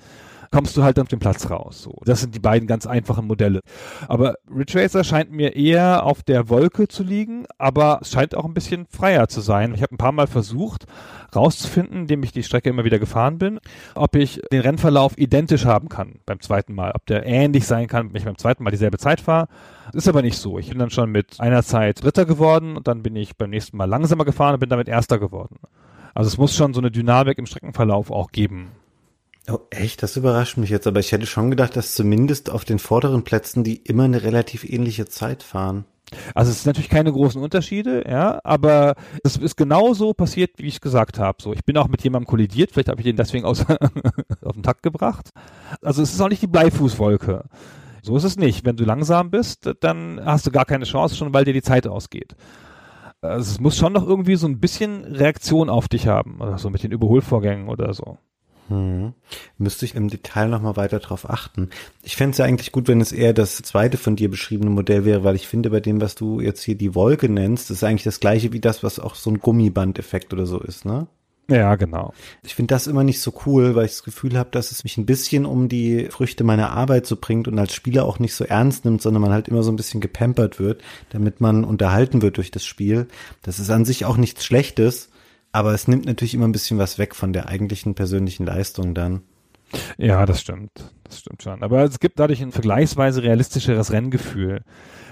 kommst 0.50 0.76
du 0.76 0.82
halt 0.82 0.98
auf 0.98 1.08
den 1.08 1.18
Platz 1.18 1.50
raus. 1.50 1.82
So. 1.82 2.00
Das 2.04 2.20
sind 2.20 2.34
die 2.34 2.40
beiden 2.40 2.66
ganz 2.66 2.86
einfachen 2.86 3.26
Modelle. 3.26 3.60
Aber 4.08 4.34
Ridge 4.54 4.78
Racer 4.78 5.04
scheint 5.04 5.30
mir 5.30 5.56
eher 5.56 6.04
auf 6.04 6.22
der 6.22 6.48
Wolke 6.48 6.88
zu 6.88 7.02
liegen, 7.02 7.46
aber 7.58 8.00
es 8.02 8.10
scheint 8.10 8.34
auch 8.34 8.44
ein 8.44 8.54
bisschen 8.54 8.86
freier 8.86 9.28
zu 9.28 9.40
sein. 9.40 9.74
Ich 9.74 9.82
habe 9.82 9.94
ein 9.94 9.98
paar 9.98 10.12
Mal 10.12 10.26
versucht 10.26 10.86
rauszufinden, 11.34 12.02
indem 12.02 12.22
ich 12.22 12.32
die 12.32 12.42
Strecke 12.42 12.70
immer 12.70 12.84
wieder 12.84 12.98
gefahren 12.98 13.38
bin, 13.38 13.58
ob 13.94 14.16
ich 14.16 14.40
den 14.52 14.60
Rennverlauf 14.60 15.18
identisch 15.18 15.66
haben 15.66 15.88
kann 15.88 16.20
beim 16.24 16.40
zweiten 16.40 16.74
Mal, 16.74 16.92
ob 16.94 17.06
der 17.06 17.26
ähnlich 17.26 17.66
sein 17.66 17.88
kann, 17.88 18.08
wenn 18.08 18.16
ich 18.16 18.24
beim 18.24 18.38
zweiten 18.38 18.64
Mal 18.64 18.70
dieselbe 18.70 18.98
Zeit 18.98 19.20
fahre. 19.20 19.48
Ist 19.92 20.08
aber 20.08 20.22
nicht 20.22 20.38
so. 20.38 20.58
Ich 20.58 20.68
bin 20.68 20.78
dann 20.78 20.90
schon 20.90 21.10
mit 21.10 21.40
einer 21.40 21.62
Zeit 21.62 22.02
Dritter 22.02 22.24
geworden 22.24 22.76
und 22.76 22.88
dann 22.88 23.02
bin 23.02 23.16
ich 23.16 23.36
beim 23.36 23.50
nächsten 23.50 23.76
Mal 23.76 23.84
langsamer 23.84 24.24
gefahren 24.24 24.54
und 24.54 24.60
bin 24.60 24.68
damit 24.68 24.88
Erster 24.88 25.18
geworden. 25.18 25.56
Also 26.14 26.28
es 26.28 26.38
muss 26.38 26.56
schon 26.56 26.72
so 26.72 26.80
eine 26.80 26.90
Dynamik 26.90 27.38
im 27.38 27.46
Streckenverlauf 27.46 28.10
auch 28.10 28.32
geben. 28.32 28.70
Oh, 29.48 29.60
echt? 29.70 30.02
Das 30.02 30.16
überrascht 30.16 30.56
mich 30.56 30.70
jetzt, 30.70 30.86
aber 30.86 30.98
ich 30.98 31.12
hätte 31.12 31.26
schon 31.26 31.50
gedacht, 31.50 31.76
dass 31.76 31.94
zumindest 31.94 32.50
auf 32.50 32.64
den 32.64 32.80
vorderen 32.80 33.22
Plätzen 33.22 33.62
die 33.62 33.76
immer 33.76 34.04
eine 34.04 34.22
relativ 34.22 34.64
ähnliche 34.64 35.06
Zeit 35.06 35.42
fahren. 35.42 35.84
Also 36.34 36.50
es 36.50 36.62
sind 36.62 36.66
natürlich 36.70 36.90
keine 36.90 37.12
großen 37.12 37.42
Unterschiede, 37.42 38.04
ja, 38.08 38.40
aber 38.44 38.94
es 39.24 39.36
ist 39.36 39.56
genauso 39.56 40.14
passiert, 40.14 40.52
wie 40.58 40.66
ich 40.66 40.80
gesagt 40.80 41.18
habe. 41.18 41.38
So, 41.42 41.52
ich 41.52 41.64
bin 41.64 41.76
auch 41.76 41.88
mit 41.88 42.02
jemandem 42.02 42.28
kollidiert, 42.28 42.72
vielleicht 42.72 42.88
habe 42.88 43.00
ich 43.00 43.06
den 43.06 43.16
deswegen 43.16 43.44
aus, 43.44 43.64
auf 44.42 44.52
den 44.52 44.62
Takt 44.62 44.82
gebracht. 44.82 45.30
Also 45.80 46.02
es 46.02 46.12
ist 46.12 46.20
auch 46.20 46.28
nicht 46.28 46.42
die 46.42 46.48
Bleifußwolke. 46.48 47.44
So 48.02 48.16
ist 48.16 48.24
es 48.24 48.36
nicht. 48.36 48.64
Wenn 48.64 48.76
du 48.76 48.84
langsam 48.84 49.30
bist, 49.30 49.68
dann 49.80 50.20
hast 50.24 50.46
du 50.46 50.52
gar 50.52 50.64
keine 50.64 50.84
Chance, 50.84 51.16
schon 51.16 51.34
weil 51.34 51.44
dir 51.44 51.52
die 51.52 51.62
Zeit 51.62 51.88
ausgeht. 51.88 52.36
Also 53.20 53.50
es 53.50 53.60
muss 53.60 53.76
schon 53.76 53.92
noch 53.92 54.06
irgendwie 54.06 54.36
so 54.36 54.46
ein 54.46 54.60
bisschen 54.60 55.04
Reaktion 55.04 55.68
auf 55.68 55.88
dich 55.88 56.06
haben, 56.06 56.40
oder 56.40 56.58
so 56.58 56.70
mit 56.70 56.84
den 56.84 56.92
Überholvorgängen 56.92 57.68
oder 57.68 57.92
so. 57.94 58.18
Hm. 58.68 59.12
Müsste 59.58 59.84
ich 59.84 59.94
im 59.94 60.08
Detail 60.08 60.48
nochmal 60.48 60.76
weiter 60.76 60.98
drauf 60.98 61.28
achten. 61.28 61.70
Ich 62.02 62.16
fände 62.16 62.32
es 62.32 62.38
ja 62.38 62.44
eigentlich 62.44 62.72
gut, 62.72 62.88
wenn 62.88 63.00
es 63.00 63.12
eher 63.12 63.32
das 63.32 63.56
zweite 63.58 63.96
von 63.96 64.16
dir 64.16 64.30
beschriebene 64.30 64.70
Modell 64.70 65.04
wäre, 65.04 65.24
weil 65.24 65.36
ich 65.36 65.46
finde, 65.46 65.70
bei 65.70 65.80
dem, 65.80 66.00
was 66.00 66.14
du 66.14 66.40
jetzt 66.40 66.62
hier 66.62 66.74
die 66.74 66.94
Wolke 66.94 67.28
nennst, 67.28 67.70
ist 67.70 67.84
eigentlich 67.84 68.04
das 68.04 68.20
gleiche 68.20 68.52
wie 68.52 68.60
das, 68.60 68.82
was 68.82 68.98
auch 68.98 69.14
so 69.14 69.30
ein 69.30 69.38
Gummibandeffekt 69.38 70.32
oder 70.32 70.46
so 70.46 70.58
ist, 70.58 70.84
ne? 70.84 71.06
Ja, 71.48 71.76
genau. 71.76 72.12
Ich 72.42 72.56
finde 72.56 72.74
das 72.74 72.88
immer 72.88 73.04
nicht 73.04 73.20
so 73.20 73.32
cool, 73.46 73.76
weil 73.76 73.84
ich 73.84 73.92
das 73.92 74.02
Gefühl 74.02 74.36
habe, 74.36 74.50
dass 74.50 74.72
es 74.72 74.82
mich 74.82 74.96
ein 74.96 75.06
bisschen 75.06 75.46
um 75.46 75.68
die 75.68 76.08
Früchte 76.10 76.42
meiner 76.42 76.72
Arbeit 76.72 77.06
so 77.06 77.14
bringt 77.14 77.46
und 77.46 77.56
als 77.56 77.72
Spieler 77.72 78.04
auch 78.04 78.18
nicht 78.18 78.34
so 78.34 78.42
ernst 78.44 78.84
nimmt, 78.84 79.00
sondern 79.00 79.22
man 79.22 79.32
halt 79.32 79.46
immer 79.46 79.62
so 79.62 79.70
ein 79.70 79.76
bisschen 79.76 80.00
gepampert 80.00 80.58
wird, 80.58 80.82
damit 81.10 81.40
man 81.40 81.62
unterhalten 81.62 82.20
wird 82.20 82.38
durch 82.38 82.50
das 82.50 82.64
Spiel. 82.64 83.06
Das 83.42 83.60
ist 83.60 83.70
an 83.70 83.84
sich 83.84 84.04
auch 84.04 84.16
nichts 84.16 84.44
Schlechtes, 84.44 85.08
aber 85.56 85.72
es 85.72 85.88
nimmt 85.88 86.04
natürlich 86.04 86.34
immer 86.34 86.46
ein 86.46 86.52
bisschen 86.52 86.76
was 86.76 86.98
weg 86.98 87.14
von 87.14 87.32
der 87.32 87.48
eigentlichen 87.48 87.94
persönlichen 87.94 88.44
Leistung 88.44 88.92
dann. 88.92 89.22
Ja, 89.96 90.26
das 90.26 90.42
stimmt. 90.42 90.70
Das 91.04 91.20
stimmt 91.20 91.42
schon. 91.42 91.62
Aber 91.62 91.82
es 91.82 91.98
gibt 91.98 92.18
dadurch 92.20 92.42
ein 92.42 92.52
vergleichsweise 92.52 93.22
realistischeres 93.22 93.90
Renngefühl, 93.90 94.60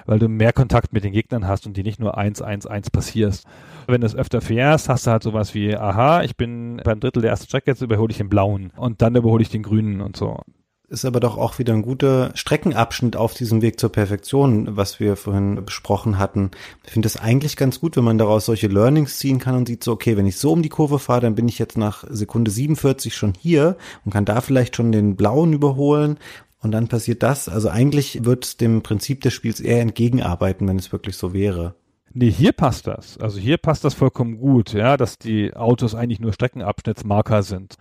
weil 0.05 0.19
du 0.19 0.29
mehr 0.29 0.53
Kontakt 0.53 0.93
mit 0.93 1.03
den 1.03 1.15
Gegnern 1.15 1.49
hast 1.49 1.67
und 1.67 1.79
die 1.79 1.83
nicht 1.83 1.99
nur 1.99 2.19
1-1-1 2.19 2.93
passierst. 2.93 3.47
Wenn 3.87 4.03
du 4.03 4.07
es 4.07 4.15
öfter 4.15 4.43
fährst, 4.43 4.91
hast 4.91 5.07
du 5.07 5.13
halt 5.13 5.23
sowas 5.23 5.55
wie, 5.55 5.75
aha, 5.75 6.23
ich 6.23 6.37
bin 6.37 6.77
beim 6.85 7.01
Drittel 7.01 7.23
der 7.23 7.31
ersten 7.31 7.47
Strecke, 7.47 7.71
jetzt 7.71 7.81
überhole 7.81 8.11
ich 8.11 8.19
den 8.19 8.29
blauen 8.29 8.71
und 8.77 9.01
dann 9.01 9.17
überhole 9.17 9.41
ich 9.41 9.49
den 9.49 9.63
grünen 9.63 10.03
und 10.03 10.15
so 10.15 10.43
ist 10.89 11.05
aber 11.05 11.21
doch 11.21 11.39
auch 11.39 11.59
wieder 11.59 11.73
ein 11.73 11.83
guter 11.83 12.31
Streckenabschnitt 12.35 13.17
auf 13.17 13.35
diesem 13.35 13.63
Weg 13.63 13.81
zur 13.81 13.91
Perfektion, 13.91 14.77
was 14.77 15.01
wir 15.01 15.17
vorhin 15.17 15.65
besprochen 15.65 16.19
hatten. 16.19 16.51
Ich 16.85 16.93
finde 16.93 17.07
es 17.07 17.17
eigentlich 17.17 17.57
ganz 17.57 17.81
gut, 17.81 17.97
wenn 17.97 18.05
man 18.05 18.19
daraus 18.19 18.47
solche 18.47 18.69
Learnings 18.69 19.19
ziehen 19.19 19.39
kann 19.39 19.55
und 19.55 19.69
sieht 19.69 19.83
so, 19.83 19.93
okay, 19.93 20.17
wenn 20.17 20.27
ich 20.27 20.39
so 20.39 20.53
um 20.53 20.63
die 20.63 20.69
Kurve 20.69 20.99
fahre, 20.99 21.23
dann 21.23 21.35
bin 21.35 21.49
ich 21.49 21.59
jetzt 21.59 21.79
nach 21.79 22.05
Sekunde 22.09 22.51
47 22.51 23.15
schon 23.15 23.33
hier 23.39 23.77
und 24.05 24.13
kann 24.13 24.25
da 24.25 24.41
vielleicht 24.41 24.77
schon 24.77 24.93
den 24.93 25.17
blauen 25.17 25.53
überholen 25.53 26.19
und 26.61 26.73
dann 26.73 26.89
passiert 26.89 27.23
das. 27.23 27.49
Also 27.49 27.69
eigentlich 27.69 28.25
wird 28.25 28.61
dem 28.61 28.83
Prinzip 28.83 29.21
des 29.23 29.35
Spiels 29.35 29.61
eher 29.61 29.81
entgegenarbeiten, 29.81 30.69
wenn 30.69 30.79
es 30.79 30.93
wirklich 30.93 31.17
so 31.17 31.33
wäre. 31.33 31.75
Nee, 32.17 32.31
hier 32.31 32.53
passt 32.53 32.87
das. 32.87 33.19
Also 33.19 33.41
hier 33.41 33.57
passt 33.59 33.85
das 33.85 33.93
vollkommen 33.95 34.39
gut, 34.39 34.73
ja, 34.73 34.97
dass 34.97 35.19
die 35.19 35.55
Autos 35.55 35.97
eigentlich 35.97 36.21
nur 36.21 36.33
Streckenabschnittsmarker 36.33 37.43
sind. 37.43 37.75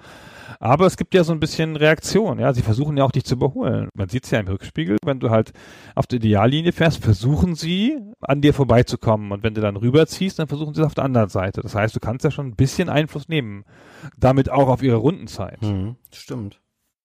Aber 0.59 0.87
es 0.87 0.97
gibt 0.97 1.13
ja 1.13 1.23
so 1.23 1.33
ein 1.33 1.39
bisschen 1.39 1.75
Reaktion, 1.75 2.39
ja. 2.39 2.51
Sie 2.51 2.63
versuchen 2.63 2.97
ja 2.97 3.03
auch 3.03 3.11
dich 3.11 3.25
zu 3.25 3.35
überholen. 3.35 3.89
Man 3.93 4.09
sieht 4.09 4.25
es 4.25 4.31
ja 4.31 4.39
im 4.39 4.47
Rückspiegel, 4.47 4.97
wenn 5.05 5.19
du 5.19 5.29
halt 5.29 5.51
auf 5.93 6.07
der 6.07 6.17
Ideallinie 6.17 6.71
fährst, 6.71 7.03
versuchen 7.03 7.53
sie 7.53 7.99
an 8.21 8.41
dir 8.41 8.55
vorbeizukommen. 8.55 9.31
Und 9.31 9.43
wenn 9.43 9.53
du 9.53 9.61
dann 9.61 9.75
rüberziehst, 9.75 10.39
dann 10.39 10.47
versuchen 10.47 10.73
sie 10.73 10.81
es 10.81 10.87
auf 10.87 10.95
der 10.95 11.03
anderen 11.03 11.29
Seite. 11.29 11.61
Das 11.61 11.75
heißt, 11.75 11.95
du 11.95 11.99
kannst 11.99 12.23
ja 12.23 12.31
schon 12.31 12.47
ein 12.47 12.55
bisschen 12.55 12.89
Einfluss 12.89 13.27
nehmen. 13.27 13.65
Damit 14.17 14.49
auch 14.49 14.67
auf 14.67 14.81
ihre 14.81 14.97
Rundenzeit. 14.97 15.61
Mhm, 15.61 15.95
stimmt. 16.11 16.59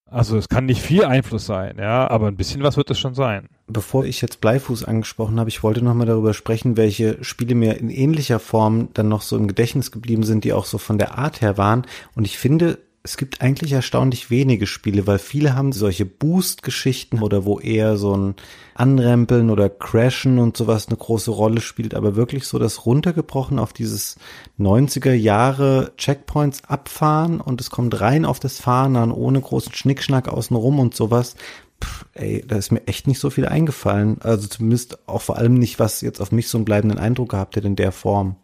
Also 0.07 0.39
es 0.39 0.49
kann 0.49 0.65
nicht 0.65 0.81
viel 0.81 1.05
Einfluss 1.05 1.45
sein, 1.45 1.77
ja, 1.79 2.09
aber 2.09 2.29
ein 2.29 2.37
bisschen 2.37 2.63
was 2.63 2.79
wird 2.79 2.91
es 2.91 2.99
schon 2.99 3.15
sein. 3.15 3.49
Bevor 3.71 4.07
ich 4.07 4.23
jetzt 4.23 4.41
Bleifuß 4.41 4.85
angesprochen 4.85 5.39
habe, 5.39 5.51
ich 5.51 5.63
wollte 5.63 5.83
nochmal 5.83 6.07
darüber 6.07 6.33
sprechen, 6.33 6.79
welche 6.79 7.23
Spiele 7.23 7.55
mir 7.55 7.77
in 7.77 7.91
ähnlicher 7.91 8.39
Form 8.39 8.89
dann 8.95 9.09
noch 9.09 9.21
so 9.21 9.37
im 9.37 9.47
Gedächtnis 9.47 9.91
geblieben 9.93 10.23
sind, 10.23 10.45
die 10.45 10.55
auch 10.55 10.65
so 10.65 10.79
von 10.79 10.97
der 10.97 11.19
Art 11.19 11.43
her 11.43 11.59
waren. 11.59 11.87
Und 12.15 12.25
ich 12.25 12.39
finde, 12.39 12.79
es 13.03 13.17
gibt 13.17 13.41
eigentlich 13.41 13.73
erstaunlich 13.73 14.31
wenige 14.31 14.67
Spiele, 14.67 15.07
weil 15.07 15.19
viele 15.19 15.55
haben 15.55 15.73
solche 15.73 16.05
Boost-Geschichten 16.05 17.23
oder 17.23 17.45
wo 17.45 17.59
eher 17.59 17.97
so 17.97 18.15
ein 18.17 18.35
Anrempeln 18.75 19.51
oder 19.51 19.71
Crashen 19.71 20.39
und 20.39 20.57
sowas 20.57 20.89
eine 20.89 20.97
große 20.97 21.31
Rolle 21.31 21.61
spielt, 21.61 21.95
aber 21.95 22.17
wirklich 22.17 22.47
so 22.47 22.59
das 22.59 22.87
runtergebrochen 22.87 23.59
auf 23.59 23.73
dieses 23.73 24.17
90er 24.59 25.13
Jahre 25.13 25.93
Checkpoints 25.97 26.65
abfahren 26.65 27.41
und 27.41 27.61
es 27.61 27.71
kommt 27.71 28.01
rein 28.01 28.25
auf 28.25 28.41
das 28.41 28.59
Fahren 28.59 28.97
an, 28.97 29.11
ohne 29.13 29.41
großen 29.41 29.73
Schnickschnack 29.73 30.29
außenrum 30.29 30.79
und 30.79 30.95
sowas. 30.95 31.35
Pff, 31.83 32.07
ey, 32.15 32.45
da 32.47 32.57
ist 32.57 32.73
mir 32.73 32.87
echt 32.87 33.07
nicht 33.07 33.19
so 33.19 33.31
viel 33.31 33.47
eingefallen. 33.47 34.19
Also 34.21 34.49
zumindest 34.49 35.09
auch 35.09 35.23
vor 35.23 35.37
allem 35.37 35.55
nicht, 35.55 35.79
was 35.79 36.01
jetzt 36.01 36.21
auf 36.21 36.33
mich 36.33 36.49
so 36.49 36.59
einen 36.59 36.65
bleibenden 36.65 36.99
Eindruck 36.99 37.31
gehabt 37.31 37.57
hat 37.57 37.65
in 37.65 37.77
der 37.77 37.93
Form. 37.93 38.37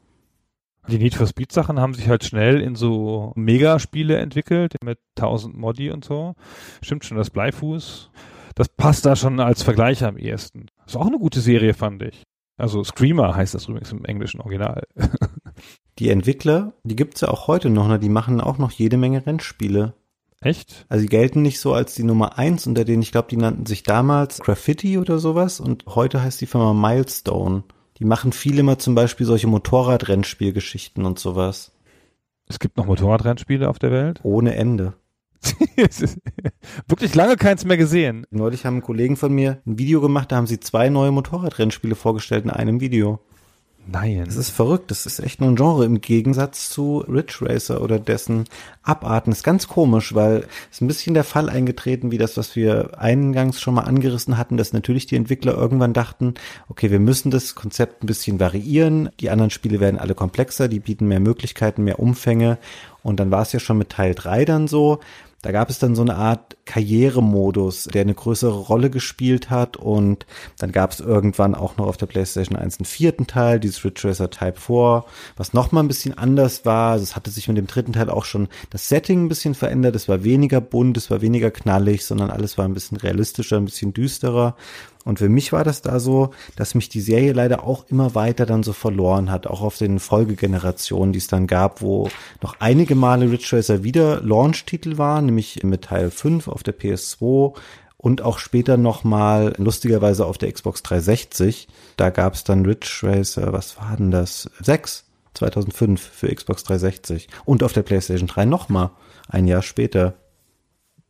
Die 0.87 0.99
Need 0.99 1.15
for 1.15 1.27
Speed 1.27 1.51
Sachen 1.51 1.81
haben 1.81 1.95
sich 1.95 2.09
halt 2.09 2.25
schnell 2.25 2.61
in 2.61 2.75
so 2.75 3.33
Megaspiele 3.37 4.19
entwickelt 4.19 4.75
mit 4.85 4.99
1000 5.17 5.57
Modi 5.57 5.91
und 5.91 6.05
so. 6.05 6.35
Stimmt 6.83 7.05
schon, 7.07 7.17
das 7.17 7.31
Bleifuß. 7.31 8.11
Das 8.55 8.69
passt 8.69 9.07
da 9.07 9.17
schon 9.17 9.41
als 9.41 9.63
Vergleich 9.63 10.05
am 10.05 10.19
ehesten. 10.19 10.67
Ist 10.87 10.97
auch 10.97 11.07
eine 11.07 11.19
gute 11.19 11.41
Serie, 11.41 11.75
fand 11.75 12.03
ich. 12.03 12.23
Also 12.57 12.85
Screamer 12.85 13.35
heißt 13.35 13.55
das 13.55 13.67
übrigens 13.67 13.93
im 13.93 14.05
englischen 14.05 14.41
Original. 14.41 14.87
die 15.99 16.11
Entwickler, 16.11 16.75
die 16.85 16.97
gibt's 16.97 17.23
ja 17.23 17.29
auch 17.29 17.49
heute 17.49 17.71
noch, 17.71 17.89
ne? 17.89 17.99
die 17.99 18.09
machen 18.09 18.41
auch 18.41 18.59
noch 18.59 18.71
jede 18.71 18.97
Menge 18.97 19.27
Rennspiele. 19.27 19.95
Echt? 20.45 20.85
Also 20.91 21.03
die 21.03 21.09
gelten 21.09 21.41
nicht 21.41 21.59
so 21.59 21.73
als 21.73 21.95
die 21.95 22.03
Nummer 22.03 22.39
eins, 22.39 22.67
unter 22.67 22.85
denen 22.85 23.03
ich 23.03 23.13
glaube, 23.13 23.29
die 23.31 23.39
nannten 23.39 23.65
sich 23.65 23.83
damals 23.83 24.41
Graffiti 24.41 24.99
oder 24.99 25.19
sowas 25.19 25.59
und 25.59 25.85
heute 25.87 26.23
heißt 26.23 26.39
die 26.39 26.47
Firma 26.47 26.75
Milestone. 26.75 27.65
Die 27.99 28.05
machen 28.05 28.31
viel 28.33 28.59
immer 28.59 28.79
zum 28.79 28.95
Beispiel 28.95 29.25
solche 29.25 29.47
Motorradrennspielgeschichten 29.47 31.07
und 31.07 31.19
sowas. 31.19 31.73
Es 32.47 32.59
gibt 32.59 32.77
noch 32.77 32.85
Motorradrennspiele 32.85 33.67
auf 33.71 33.79
der 33.79 33.91
Welt? 33.91 34.21
Ohne 34.23 34.55
Ende. 34.55 34.93
Wirklich 36.89 37.15
lange 37.15 37.37
keins 37.37 37.65
mehr 37.65 37.79
gesehen. 37.79 38.27
Neulich 38.31 38.67
haben 38.67 38.83
Kollegen 38.83 39.17
von 39.17 39.33
mir 39.33 39.63
ein 39.67 39.79
Video 39.79 40.03
gemacht, 40.03 40.31
da 40.31 40.37
haben 40.37 40.47
sie 40.47 40.61
zwei 40.61 40.91
neue 40.91 41.11
Motorradrennspiele 41.11 41.95
vorgestellt 41.95 42.45
in 42.45 42.51
einem 42.51 42.81
Video. 42.81 43.21
Nein. 43.87 44.25
Das 44.25 44.37
ist 44.37 44.51
verrückt. 44.51 44.91
Das 44.91 45.05
ist 45.05 45.21
echt 45.21 45.41
nur 45.41 45.51
ein 45.51 45.57
Genre 45.57 45.85
im 45.85 46.01
Gegensatz 46.01 46.71
zu 46.71 47.05
Ridge 47.07 47.39
Racer 47.43 47.83
oder 47.83 47.99
dessen 47.99 48.45
Abarten. 48.83 49.31
Das 49.31 49.41
ist 49.41 49.45
ganz 49.45 49.69
komisch, 49.69 50.15
weil 50.15 50.47
es 50.73 50.81
ein 50.81 50.87
bisschen 50.87 51.15
der 51.15 51.25
Fall 51.25 51.51
eingetreten, 51.51 52.11
wie 52.11 52.19
das, 52.19 52.37
was 52.37 52.57
wir 52.57 52.99
eingangs 52.99 53.61
schon 53.61 53.75
mal 53.75 53.83
angerissen 53.83 54.39
hatten, 54.39 54.57
dass 54.57 54.73
natürlich 54.73 55.07
die 55.07 55.17
Entwickler 55.17 55.55
irgendwann 55.55 55.93
dachten, 55.93 56.35
okay, 56.69 56.91
wir 56.91 57.01
müssen 57.01 57.31
das 57.31 57.55
Konzept 57.55 58.03
ein 58.03 58.07
bisschen 58.07 58.41
variieren. 58.41 59.11
Die 59.21 59.31
anderen 59.31 59.51
Spiele 59.51 59.81
werden 59.81 59.99
alle 59.99 60.15
komplexer, 60.15 60.69
die 60.69 60.81
bieten 60.81 61.07
mehr 61.07 61.21
Möglichkeiten, 61.21 61.85
mehr 61.85 62.01
Umfänge. 62.01 62.59
Und 63.03 63.21
dann 63.21 63.31
war 63.31 63.43
es 63.43 63.53
ja 63.53 63.61
schon 63.61 63.77
mit 63.77 63.91
Teil 63.91 64.15
3 64.15 64.47
dann 64.47 64.67
so, 64.67 65.01
da 65.45 65.53
gab 65.53 65.69
es 65.69 65.79
dann 65.79 65.95
so 65.95 66.01
eine 66.01 66.17
Art 66.17 66.57
Karrieremodus, 66.65 67.85
der 67.85 68.01
eine 68.01 68.15
größere 68.15 68.55
Rolle 68.55 68.89
gespielt 68.89 69.51
hat 69.51 69.77
und 69.77 70.25
dann 70.59 70.73
gab 70.73 70.93
es 70.93 71.01
irgendwann 71.01 71.55
auch 71.55 71.77
noch 71.77 71.87
auf 71.87 71.99
der 71.99 72.07
PlayStation 72.07 72.57
1 72.57 72.79
einen 72.79 72.87
vierten 72.87 73.27
Teil, 73.27 73.61
dieses 73.61 73.85
Ridge 73.85 74.09
Racer 74.09 74.31
Type 74.31 74.59
4, 74.59 75.05
was 75.37 75.53
nochmal 75.53 75.85
ein 75.85 75.89
bisschen 75.89 76.17
anders 76.17 76.65
war. 76.65 76.93
Also 76.93 77.03
es 77.03 77.15
hatte 77.15 77.31
sich 77.31 77.47
mit 77.47 77.59
dem 77.59 77.67
dritten 77.67 77.93
Teil 77.93 78.09
auch 78.09 78.25
schon 78.25 78.49
das 78.71 78.89
Setting 78.89 79.27
ein 79.27 79.29
bisschen 79.29 79.55
verändert. 79.55 79.95
Es 79.97 80.09
war 80.09 80.25
weniger 80.25 80.63
bunt, 80.63 80.97
es 80.97 81.11
war 81.11 81.21
weniger 81.21 81.51
knallig, 81.51 82.07
sondern 82.07 82.31
alles 82.31 82.57
war 82.57 82.65
ein 82.65 82.73
bisschen 82.73 82.97
realistischer, 82.97 83.59
ein 83.59 83.67
bisschen 83.67 83.93
düsterer. 83.93 84.57
Und 85.05 85.19
für 85.19 85.29
mich 85.29 85.53
war 85.53 85.65
das 85.65 85.83
da 85.83 86.01
so, 86.01 86.31
dass 86.57 86.75
mich 86.75 86.89
die 86.89 87.03
Serie 87.03 87.35
leider 87.35 87.65
auch 87.65 87.85
immer 87.89 88.15
weiter 88.15 88.47
dann 88.47 88.63
so 88.63 88.73
verloren 88.73 89.31
hat, 89.31 89.47
auch 89.47 89.61
auf 89.61 89.77
den 89.77 89.99
Folgegenerationen, 89.99 91.13
die 91.13 91.19
es 91.19 91.27
dann 91.27 91.47
gab, 91.47 91.83
wo 91.83 92.09
noch 92.43 92.57
einige 92.59 92.95
Male 92.95 93.31
Ridge 93.31 93.51
Racer 93.53 93.85
wieder 93.85 94.23
Launch-Titel 94.23 94.97
war, 94.97 95.21
nämlich 95.21 95.63
mit 95.63 95.83
Teil 95.83 96.11
5 96.11 96.49
auf 96.49 96.63
der 96.63 96.79
PS2 96.79 97.55
und 97.99 98.23
auch 98.23 98.39
später 98.39 98.79
nochmal 98.79 99.55
lustigerweise 99.59 100.25
auf 100.25 100.39
der 100.39 100.51
Xbox 100.51 100.83
360. 100.83 101.69
Da 101.99 102.09
gab 102.09 102.35
es 102.35 102.45
dann 102.45 102.65
Ridge 102.65 103.01
Racer, 103.03 103.53
was 103.53 103.77
war 103.77 103.97
denn 103.99 104.11
das? 104.11 104.51
6, 104.61 105.05
2005 105.35 106.01
für 106.01 106.35
Xbox 106.35 106.65
360 106.65 107.29
und 107.45 107.63
auf 107.63 107.75
der 107.75 107.83
PlayStation 107.83 108.27
3 108.27 108.47
nochmal, 108.47 108.91
ein 109.29 109.47
Jahr 109.47 109.63
später. 109.63 110.15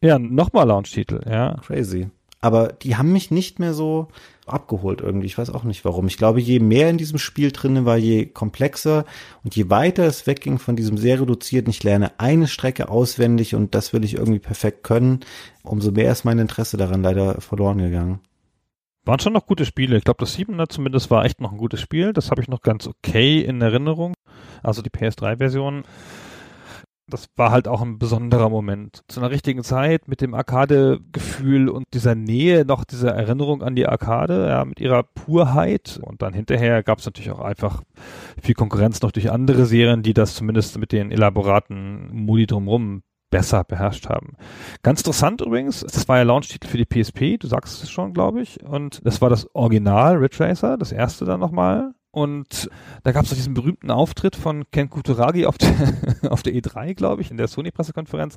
Ja, 0.01 0.18
nochmal 0.18 0.66
Launch-Titel, 0.66 1.20
ja. 1.28 1.61
Crazy 1.64 2.11
aber 2.45 2.68
die 2.68 2.97
haben 2.97 3.11
mich 3.11 3.30
nicht 3.30 3.59
mehr 3.59 3.72
so 3.72 4.09
abgeholt 4.45 5.01
irgendwie. 5.01 5.24
Ich 5.24 5.38
weiß 5.38 5.49
auch 5.49 5.64
nicht 5.64 5.86
warum. 5.86 6.09
Ich 6.09 6.18
glaube, 6.18 6.42
je 6.42 6.61
mehr 6.61 6.90
in 6.90 6.99
diesem 6.99 7.18
Spiel 7.18 7.53
drin 7.53 7.86
war, 7.86 7.97
je 7.97 8.26
komplexer 8.26 9.07
und 9.45 9.57
je 9.57 9.70
weiter 9.70 10.05
es 10.05 10.26
wegging 10.26 10.59
von 10.59 10.76
diesem 10.76 10.99
sehr 10.99 11.22
reduzierten, 11.22 11.70
ich 11.70 11.82
lerne 11.82 12.12
eine 12.20 12.47
Strecke 12.47 12.90
auswendig 12.90 13.55
und 13.55 13.74
das 13.74 13.95
will 13.95 14.05
ich 14.05 14.16
irgendwie 14.16 14.40
perfekt 14.40 14.82
können, 14.82 15.20
umso 15.62 15.90
mehr 15.90 16.12
ist 16.12 16.26
mein 16.26 16.38
Interesse 16.38 16.76
daran 16.76 17.03
leider 17.03 17.40
verloren 17.40 17.78
gegangen. 17.78 18.20
Waren 19.07 19.20
schon 19.20 19.32
noch 19.32 19.47
gute 19.47 19.64
Spiele. 19.64 19.97
Ich 19.97 20.05
glaube, 20.05 20.20
das 20.20 20.36
7er 20.38 20.68
zumindest 20.68 21.11
war 21.11 21.24
echt 21.24 21.40
noch 21.40 21.53
ein 21.53 21.59
gutes 21.59 21.80
Spiel. 21.80 22.12
Das 22.12 22.30
habe 22.30 22.42
ich 22.42 22.49
noch 22.49 22.61
ganz 22.61 22.86
okay 22.86 23.40
in 23.40 23.62
Erinnerung. 23.62 24.12
Also 24.62 24.82
die 24.82 24.90
PS3-Version. 24.90 25.85
Das 27.06 27.26
war 27.36 27.51
halt 27.51 27.68
auch 27.68 27.82
ein 27.82 27.98
besonderer 27.98 28.48
Moment. 28.48 29.02
Zu 29.09 29.20
einer 29.20 29.31
richtigen 29.31 29.62
Zeit 29.62 30.09
mit 30.09 30.22
dem 30.22 30.32
Arcade-Gefühl 30.32 31.68
und 31.68 31.85
dieser 31.93 32.14
Nähe, 32.14 32.64
noch 32.64 32.85
dieser 32.85 33.10
Erinnerung 33.10 33.62
an 33.62 33.76
die 33.76 33.86
Arcade, 33.86 34.48
ja, 34.48 34.64
mit 34.64 34.81
ihrer 34.81 35.02
Purheit. 35.02 36.01
Und 36.02 36.22
dann 36.22 36.32
hinterher 36.32 36.82
gab 36.82 37.01
es 37.01 37.05
natürlich 37.05 37.31
auch 37.31 37.40
einfach 37.40 37.82
viel 38.40 38.55
Konkurrenz 38.55 39.02
noch 39.02 39.12
durch 39.12 39.31
andere 39.31 39.66
Serien, 39.66 40.02
die 40.02 40.14
das 40.14 40.35
zumindest 40.35 40.78
mit 40.78 40.93
den 40.93 41.10
elaboraten 41.10 42.09
Modi 42.10 42.47
drumherum 42.47 43.02
besser 43.35 43.64
beherrscht 43.64 44.09
haben. 44.09 44.36
Ganz 44.82 45.01
interessant 45.01 45.40
übrigens, 45.40 45.81
das 45.81 46.09
war 46.09 46.18
ja 46.18 46.22
Launch-Titel 46.22 46.68
für 46.68 46.78
die 46.78 46.85
PSP, 46.86 47.36
du 47.36 47.48
sagst 47.48 47.82
es 47.82 47.90
schon, 47.90 48.12
glaube 48.12 48.40
ich. 48.40 48.62
Und 48.64 49.01
das 49.05 49.20
war 49.20 49.28
das 49.28 49.52
Original 49.55 50.16
Ridge 50.16 50.39
Racer, 50.39 50.78
das 50.78 50.93
erste 50.93 51.24
dann 51.24 51.40
nochmal. 51.40 51.93
Und 52.15 52.70
da 53.03 53.11
gab 53.11 53.24
es 53.24 53.31
doch 53.31 53.36
diesen 53.36 53.55
berühmten 53.55 53.91
Auftritt 53.91 54.36
von 54.36 54.70
Ken 54.70 54.89
Kutaragi 54.89 55.47
auf 55.47 55.59
der, 55.59 55.73
auf 56.31 56.45
der 56.45 56.53
E3, 56.53 56.95
glaube 56.95 57.23
ich, 57.23 57.32
in 57.32 57.36
der 57.36 57.49
Sony-Pressekonferenz, 57.49 58.36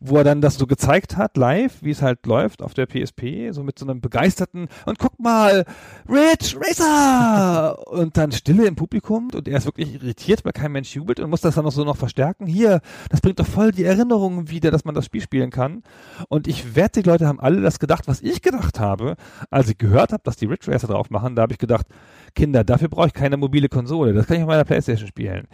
wo 0.00 0.16
er 0.16 0.24
dann 0.24 0.40
das 0.40 0.56
so 0.56 0.66
gezeigt 0.66 1.16
hat, 1.16 1.36
live, 1.36 1.80
wie 1.80 1.92
es 1.92 2.02
halt 2.02 2.26
läuft 2.26 2.60
auf 2.60 2.74
der 2.74 2.86
PSP, 2.86 3.52
so 3.52 3.62
mit 3.62 3.78
so 3.78 3.86
einem 3.86 4.00
begeisterten, 4.00 4.66
und 4.84 4.98
guck 4.98 5.20
mal, 5.20 5.64
Rich 6.08 6.56
Racer! 6.58 7.86
und 7.86 8.16
dann 8.16 8.32
Stille 8.32 8.66
im 8.66 8.74
Publikum 8.74 9.30
und 9.32 9.46
er 9.46 9.58
ist 9.58 9.66
wirklich 9.66 9.94
irritiert, 9.94 10.44
weil 10.44 10.52
kein 10.52 10.72
Mensch 10.72 10.96
jubelt 10.96 11.20
und 11.20 11.30
muss 11.30 11.40
das 11.40 11.54
dann 11.54 11.64
noch 11.64 11.70
so 11.70 11.84
noch 11.84 11.96
verstärken. 11.96 12.48
Hier, 12.48 12.80
das 13.10 13.20
bringt 13.20 13.38
doch 13.38 13.46
voll 13.46 13.70
die 13.70 13.84
Erinnerungen 13.84 14.50
wieder, 14.50 14.72
dass 14.72 14.84
man 14.84 14.96
das 14.96 15.04
Spiel 15.04 15.20
spielen 15.20 15.50
kann. 15.50 15.84
Und 16.28 16.48
ich 16.48 16.74
wette, 16.74 17.04
die 17.04 17.08
Leute 17.08 17.28
haben 17.28 17.38
alle 17.38 17.60
das 17.60 17.78
gedacht, 17.78 18.08
was 18.08 18.22
ich 18.22 18.42
gedacht 18.42 18.80
habe, 18.80 19.14
als 19.50 19.68
ich 19.68 19.78
gehört 19.78 20.12
habe, 20.12 20.24
dass 20.24 20.36
die 20.36 20.46
Ridge 20.46 20.72
Racer 20.72 20.88
drauf 20.88 21.10
machen, 21.10 21.36
da 21.36 21.42
habe 21.42 21.52
ich 21.52 21.58
gedacht, 21.60 21.86
Kinder, 22.34 22.64
dafür 22.64 22.88
brauche 22.88 23.08
ich 23.08 23.12
keine 23.12 23.36
mobile 23.36 23.68
Konsole. 23.68 24.12
Das 24.12 24.26
kann 24.26 24.36
ich 24.36 24.42
auf 24.42 24.48
meiner 24.48 24.64
Playstation 24.64 25.08
spielen. 25.08 25.46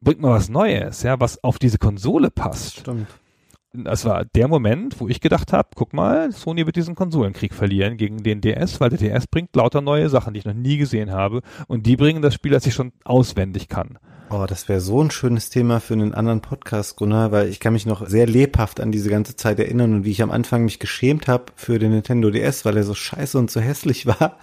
Bringt 0.00 0.20
mal 0.20 0.30
was 0.30 0.48
Neues, 0.48 1.02
ja, 1.02 1.20
was 1.20 1.42
auf 1.44 1.58
diese 1.58 1.78
Konsole 1.78 2.30
passt. 2.30 2.80
Stimmt. 2.80 3.08
Das 3.76 4.04
war 4.04 4.24
der 4.24 4.46
Moment, 4.46 5.00
wo 5.00 5.08
ich 5.08 5.20
gedacht 5.20 5.52
habe, 5.52 5.70
guck 5.74 5.92
mal, 5.92 6.30
Sony 6.30 6.64
wird 6.64 6.76
diesen 6.76 6.94
Konsolenkrieg 6.94 7.52
verlieren 7.52 7.96
gegen 7.96 8.22
den 8.22 8.40
DS, 8.40 8.80
weil 8.80 8.90
der 8.90 8.98
DS 8.98 9.26
bringt 9.26 9.54
lauter 9.56 9.80
neue 9.80 10.08
Sachen, 10.08 10.32
die 10.32 10.38
ich 10.38 10.44
noch 10.44 10.54
nie 10.54 10.76
gesehen 10.76 11.10
habe. 11.10 11.40
Und 11.66 11.84
die 11.84 11.96
bringen 11.96 12.22
das 12.22 12.34
Spiel, 12.34 12.52
das 12.52 12.66
ich 12.66 12.74
schon 12.74 12.92
auswendig 13.02 13.68
kann. 13.68 13.98
Oh, 14.30 14.46
das 14.48 14.68
wäre 14.68 14.80
so 14.80 15.02
ein 15.02 15.10
schönes 15.10 15.50
Thema 15.50 15.80
für 15.80 15.92
einen 15.92 16.14
anderen 16.14 16.40
Podcast, 16.40 16.96
Gunnar, 16.96 17.30
weil 17.30 17.48
ich 17.48 17.60
kann 17.60 17.74
mich 17.74 17.84
noch 17.84 18.08
sehr 18.08 18.26
lebhaft 18.26 18.80
an 18.80 18.90
diese 18.90 19.10
ganze 19.10 19.36
Zeit 19.36 19.58
erinnern 19.58 19.94
und 19.94 20.04
wie 20.04 20.10
ich 20.10 20.22
am 20.22 20.30
Anfang 20.30 20.64
mich 20.64 20.78
geschämt 20.78 21.28
habe 21.28 21.44
für 21.56 21.78
den 21.78 21.92
Nintendo 21.92 22.30
DS, 22.30 22.64
weil 22.64 22.78
er 22.78 22.84
so 22.84 22.94
scheiße 22.94 23.38
und 23.38 23.50
so 23.50 23.60
hässlich 23.60 24.06
war 24.06 24.38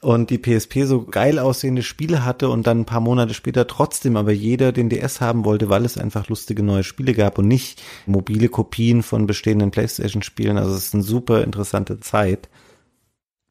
und 0.00 0.30
die 0.30 0.38
PSP 0.38 0.84
so 0.84 1.04
geil 1.04 1.40
aussehende 1.40 1.82
Spiele 1.82 2.24
hatte 2.24 2.48
und 2.48 2.66
dann 2.68 2.80
ein 2.80 2.86
paar 2.86 3.00
Monate 3.00 3.34
später 3.34 3.66
trotzdem 3.66 4.16
aber 4.16 4.32
jeder 4.32 4.70
den 4.70 4.88
DS 4.88 5.20
haben 5.20 5.44
wollte, 5.44 5.68
weil 5.68 5.84
es 5.84 5.98
einfach 5.98 6.28
lustige 6.28 6.62
neue 6.62 6.84
Spiele 6.84 7.12
gab 7.12 7.38
und 7.38 7.48
nicht 7.48 7.82
mobile 8.06 8.48
Kopien 8.48 9.02
von 9.02 9.26
bestehenden 9.26 9.72
PlayStation-Spielen. 9.72 10.56
Also 10.56 10.72
es 10.72 10.86
ist 10.86 10.94
eine 10.94 11.02
super 11.02 11.42
interessante 11.42 11.98
Zeit. 11.98 12.48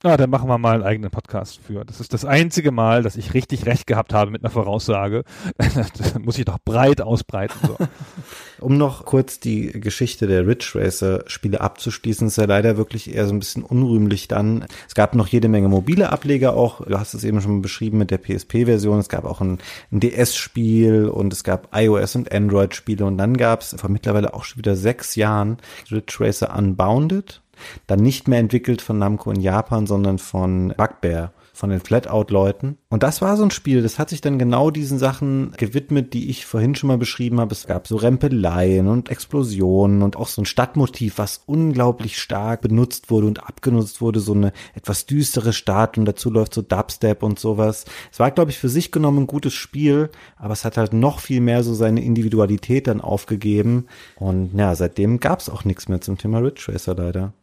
Na, 0.06 0.18
dann 0.18 0.30
machen 0.30 0.48
wir 0.48 0.60
mal 0.60 0.76
einen 0.76 0.84
eigenen 0.84 1.10
Podcast 1.10 1.60
für. 1.66 1.84
Das 1.84 2.00
ist 2.00 2.14
das 2.14 2.26
einzige 2.26 2.70
Mal, 2.70 3.02
dass 3.02 3.16
ich 3.16 3.34
richtig 3.34 3.66
recht 3.66 3.88
gehabt 3.88 4.14
habe 4.14 4.30
mit 4.30 4.44
einer 4.44 4.52
Voraussage. 4.52 5.24
das 5.58 6.20
muss 6.24 6.38
ich 6.38 6.46
doch 6.46 6.60
breit 6.64 7.02
ausbreiten. 7.02 7.56
So. 7.66 7.76
um 8.64 8.78
noch 8.78 9.06
kurz 9.06 9.40
die 9.40 9.72
Geschichte 9.72 10.28
der 10.28 10.46
Ridge 10.46 10.74
Racer 10.76 11.24
Spiele 11.26 11.60
abzuschließen, 11.60 12.28
ist 12.28 12.38
ja 12.38 12.46
leider 12.46 12.78
wirklich 12.78 13.16
eher 13.16 13.26
so 13.26 13.34
ein 13.34 13.40
bisschen 13.40 13.64
unrühmlich 13.64 14.28
dann. 14.28 14.68
Es 14.88 14.94
gab 14.94 15.16
noch 15.16 15.26
jede 15.26 15.48
Menge 15.48 15.70
mobile 15.70 16.12
Ableger 16.12 16.54
auch. 16.54 16.86
Du 16.86 17.00
hast 17.00 17.16
es 17.16 17.24
eben 17.24 17.42
schon 17.42 17.64
beschrieben 17.64 17.98
mit 17.98 18.12
der 18.12 18.20
PSP-Version. 18.20 19.00
Es 19.00 19.10
gab 19.10 19.26
auch 19.26 19.42
ein, 19.42 19.58
ein 19.92 20.02
DS-Spiel 20.02 21.08
und 21.08 21.34
es 21.34 21.44
gab 21.44 21.76
iOS 21.76 22.16
und 22.16 22.32
Android-Spiele 22.32 23.04
und 23.04 23.18
dann 23.18 23.38
gab 23.38 23.62
es 23.62 23.76
vor 23.76 23.90
mittlerweile 23.90 24.36
auch 24.36 24.44
schon 24.44 24.60
wieder 24.60 24.76
sechs 24.76 25.16
Jahren 25.16 25.58
Ridge 25.90 26.18
Racer 26.20 26.56
Unbounded 26.56 27.42
dann 27.88 28.00
nicht 28.00 28.28
mehr 28.28 28.40
entwickelt 28.40 28.82
von 28.82 28.98
Namco 28.98 29.32
in 29.32 29.42
Japan, 29.42 29.88
sondern 29.88 30.18
von 30.18 30.74
Bugbear, 30.78 31.34
von 31.54 31.70
den 31.70 31.80
Flatout-Leuten. 31.80 32.78
Und 32.90 33.04
das 33.04 33.22
war 33.22 33.38
so 33.38 33.44
ein 33.44 33.52
Spiel, 33.52 33.82
das 33.82 33.98
hat 33.98 34.10
sich 34.10 34.22
dann 34.22 34.38
genau 34.38 34.72
diesen 34.72 35.00
Sachen 35.00 35.52
gewidmet, 35.58 36.14
die 36.14 36.30
ich 36.30 36.46
vorhin 36.46 36.76
schon 36.76 36.88
mal 36.88 36.98
beschrieben 36.98 37.40
habe. 37.40 37.54
Es 37.54 37.68
gab 37.68 37.88
so 37.88 37.96
Rempeleien 37.96 38.88
und 38.88 39.10
Explosionen 39.10 40.02
und 40.02 40.18
auch 40.18 40.28
so 40.28 40.42
ein 40.42 40.46
Stadtmotiv, 40.46 41.18
was 41.18 41.44
unglaublich 41.46 42.20
stark 42.20 42.62
benutzt 42.62 43.10
wurde 43.10 43.28
und 43.28 43.48
abgenutzt 43.48 44.02
wurde. 44.02 44.20
So 44.20 44.34
eine 44.34 44.52
etwas 44.74 45.06
düstere 45.06 45.54
Stadt 45.54 45.98
und 45.98 46.06
dazu 46.06 46.30
läuft 46.30 46.54
so 46.54 46.62
Dubstep 46.62 47.24
und 47.24 47.40
sowas. 47.40 47.86
Es 48.12 48.20
war, 48.20 48.32
glaube 48.32 48.52
ich, 48.52 48.60
für 48.60 48.70
sich 48.70 48.92
genommen 48.92 49.24
ein 49.24 49.28
gutes 49.28 49.54
Spiel, 49.54 50.10
aber 50.38 50.54
es 50.54 50.66
hat 50.66 50.78
halt 50.78 50.94
noch 50.94 51.20
viel 51.20 51.42
mehr 51.42 51.64
so 51.64 51.74
seine 51.74 52.04
Individualität 52.04 52.88
dann 52.88 53.02
aufgegeben. 53.02 53.88
Und 54.18 54.58
ja, 54.58 54.76
seitdem 54.76 55.20
gab 55.20 55.40
es 55.40 55.50
auch 55.50 55.64
nichts 55.64 55.88
mehr 55.88 56.02
zum 56.02 56.18
Thema 56.18 56.40
Ridge 56.40 56.66
Racer 56.68 56.96
leider. 56.96 57.34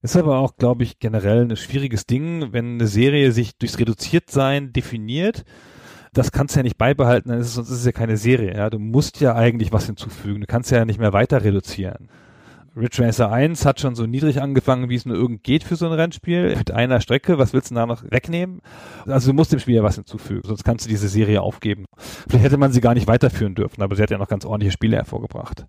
Ist 0.00 0.16
aber 0.16 0.38
auch, 0.38 0.56
glaube 0.56 0.84
ich, 0.84 1.00
generell 1.00 1.42
ein 1.42 1.56
schwieriges 1.56 2.06
Ding, 2.06 2.52
wenn 2.52 2.74
eine 2.74 2.86
Serie 2.86 3.32
sich 3.32 3.56
durchs 3.58 3.78
Reduziertsein 3.78 4.72
definiert. 4.72 5.44
Das 6.12 6.30
kannst 6.30 6.54
du 6.54 6.60
ja 6.60 6.62
nicht 6.62 6.78
beibehalten, 6.78 7.30
ist 7.30 7.48
es, 7.48 7.54
sonst 7.54 7.70
ist 7.70 7.80
es 7.80 7.84
ja 7.84 7.92
keine 7.92 8.16
Serie. 8.16 8.56
Ja? 8.56 8.70
Du 8.70 8.78
musst 8.78 9.20
ja 9.20 9.34
eigentlich 9.34 9.72
was 9.72 9.86
hinzufügen. 9.86 10.40
Du 10.40 10.46
kannst 10.46 10.70
ja 10.70 10.84
nicht 10.84 11.00
mehr 11.00 11.12
weiter 11.12 11.42
reduzieren. 11.42 12.08
Ridge 12.76 13.04
Racer 13.04 13.32
1 13.32 13.66
hat 13.66 13.80
schon 13.80 13.96
so 13.96 14.06
niedrig 14.06 14.40
angefangen, 14.40 14.88
wie 14.88 14.94
es 14.94 15.04
nur 15.04 15.16
irgend 15.16 15.42
geht 15.42 15.64
für 15.64 15.74
so 15.74 15.86
ein 15.86 15.92
Rennspiel. 15.92 16.54
Mit 16.56 16.70
einer 16.70 17.00
Strecke, 17.00 17.38
was 17.38 17.52
willst 17.52 17.72
du 17.72 17.74
da 17.74 17.86
noch 17.86 18.04
wegnehmen? 18.08 18.60
Also 19.06 19.32
du 19.32 19.34
musst 19.34 19.52
dem 19.52 19.58
Spiel 19.58 19.74
ja 19.74 19.82
was 19.82 19.96
hinzufügen, 19.96 20.42
sonst 20.44 20.62
kannst 20.62 20.84
du 20.84 20.88
diese 20.88 21.08
Serie 21.08 21.42
aufgeben. 21.42 21.86
Vielleicht 22.28 22.44
hätte 22.44 22.56
man 22.56 22.70
sie 22.70 22.80
gar 22.80 22.94
nicht 22.94 23.08
weiterführen 23.08 23.56
dürfen, 23.56 23.82
aber 23.82 23.96
sie 23.96 24.02
hat 24.02 24.10
ja 24.10 24.18
noch 24.18 24.28
ganz 24.28 24.44
ordentliche 24.44 24.72
Spiele 24.72 24.96
hervorgebracht. 24.96 25.66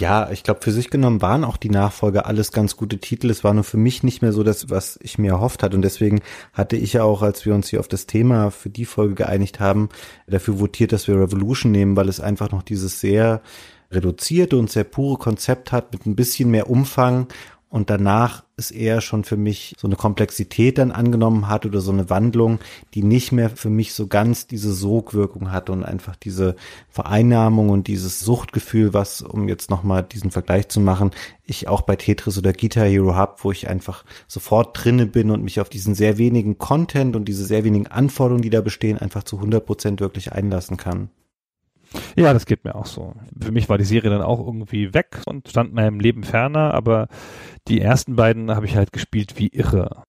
Ja, 0.00 0.30
ich 0.30 0.42
glaube, 0.42 0.62
für 0.62 0.72
sich 0.72 0.88
genommen 0.88 1.20
waren 1.20 1.44
auch 1.44 1.58
die 1.58 1.68
Nachfolger 1.68 2.24
alles 2.24 2.52
ganz 2.52 2.74
gute 2.74 2.96
Titel. 2.96 3.28
Es 3.28 3.44
war 3.44 3.52
nur 3.52 3.64
für 3.64 3.76
mich 3.76 4.02
nicht 4.02 4.22
mehr 4.22 4.32
so 4.32 4.42
das, 4.42 4.70
was 4.70 4.98
ich 5.02 5.18
mir 5.18 5.32
erhofft 5.32 5.62
hatte. 5.62 5.76
Und 5.76 5.82
deswegen 5.82 6.22
hatte 6.54 6.76
ich 6.76 6.94
ja 6.94 7.02
auch, 7.02 7.20
als 7.20 7.44
wir 7.44 7.54
uns 7.54 7.68
hier 7.68 7.80
auf 7.80 7.88
das 7.88 8.06
Thema 8.06 8.50
für 8.50 8.70
die 8.70 8.86
Folge 8.86 9.14
geeinigt 9.14 9.60
haben, 9.60 9.90
dafür 10.26 10.58
votiert, 10.58 10.92
dass 10.92 11.06
wir 11.06 11.20
Revolution 11.20 11.70
nehmen, 11.70 11.96
weil 11.96 12.08
es 12.08 12.18
einfach 12.18 12.50
noch 12.50 12.62
dieses 12.62 13.00
sehr 13.00 13.42
reduzierte 13.90 14.56
und 14.56 14.70
sehr 14.70 14.84
pure 14.84 15.18
Konzept 15.18 15.70
hat 15.70 15.92
mit 15.92 16.06
ein 16.06 16.16
bisschen 16.16 16.50
mehr 16.50 16.70
Umfang 16.70 17.26
und 17.70 17.88
danach 17.88 18.42
ist 18.56 18.72
eher 18.72 19.00
schon 19.00 19.22
für 19.22 19.36
mich 19.36 19.76
so 19.78 19.86
eine 19.86 19.94
Komplexität 19.94 20.76
dann 20.76 20.90
angenommen 20.90 21.46
hat 21.46 21.64
oder 21.64 21.80
so 21.80 21.92
eine 21.92 22.10
Wandlung, 22.10 22.58
die 22.94 23.04
nicht 23.04 23.30
mehr 23.30 23.48
für 23.48 23.70
mich 23.70 23.94
so 23.94 24.08
ganz 24.08 24.48
diese 24.48 24.74
Sogwirkung 24.74 25.52
hat 25.52 25.70
und 25.70 25.84
einfach 25.84 26.16
diese 26.16 26.56
Vereinnahmung 26.88 27.70
und 27.70 27.86
dieses 27.86 28.18
Suchtgefühl, 28.20 28.92
was, 28.92 29.22
um 29.22 29.48
jetzt 29.48 29.70
nochmal 29.70 30.02
diesen 30.02 30.32
Vergleich 30.32 30.68
zu 30.68 30.80
machen, 30.80 31.12
ich 31.46 31.68
auch 31.68 31.82
bei 31.82 31.94
Tetris 31.94 32.36
oder 32.36 32.52
Guitar 32.52 32.86
Hero 32.86 33.14
hab, 33.14 33.44
wo 33.44 33.52
ich 33.52 33.68
einfach 33.68 34.04
sofort 34.26 34.70
drinne 34.74 35.06
bin 35.06 35.30
und 35.30 35.44
mich 35.44 35.60
auf 35.60 35.68
diesen 35.68 35.94
sehr 35.94 36.18
wenigen 36.18 36.58
Content 36.58 37.14
und 37.14 37.26
diese 37.26 37.44
sehr 37.44 37.62
wenigen 37.62 37.86
Anforderungen, 37.86 38.42
die 38.42 38.50
da 38.50 38.62
bestehen, 38.62 38.98
einfach 38.98 39.22
zu 39.22 39.36
100 39.36 39.64
Prozent 39.64 40.00
wirklich 40.00 40.32
einlassen 40.32 40.76
kann. 40.76 41.08
Ja, 42.16 42.32
das 42.32 42.46
geht 42.46 42.64
mir 42.64 42.74
auch 42.74 42.86
so. 42.86 43.14
Für 43.40 43.52
mich 43.52 43.68
war 43.68 43.78
die 43.78 43.84
Serie 43.84 44.10
dann 44.10 44.22
auch 44.22 44.38
irgendwie 44.38 44.94
weg 44.94 45.22
und 45.26 45.48
stand 45.48 45.72
meinem 45.72 46.00
Leben 46.00 46.22
ferner, 46.22 46.72
aber 46.74 47.08
die 47.68 47.80
ersten 47.80 48.16
beiden 48.16 48.50
habe 48.54 48.66
ich 48.66 48.76
halt 48.76 48.92
gespielt 48.92 49.38
wie 49.38 49.48
irre. 49.48 50.04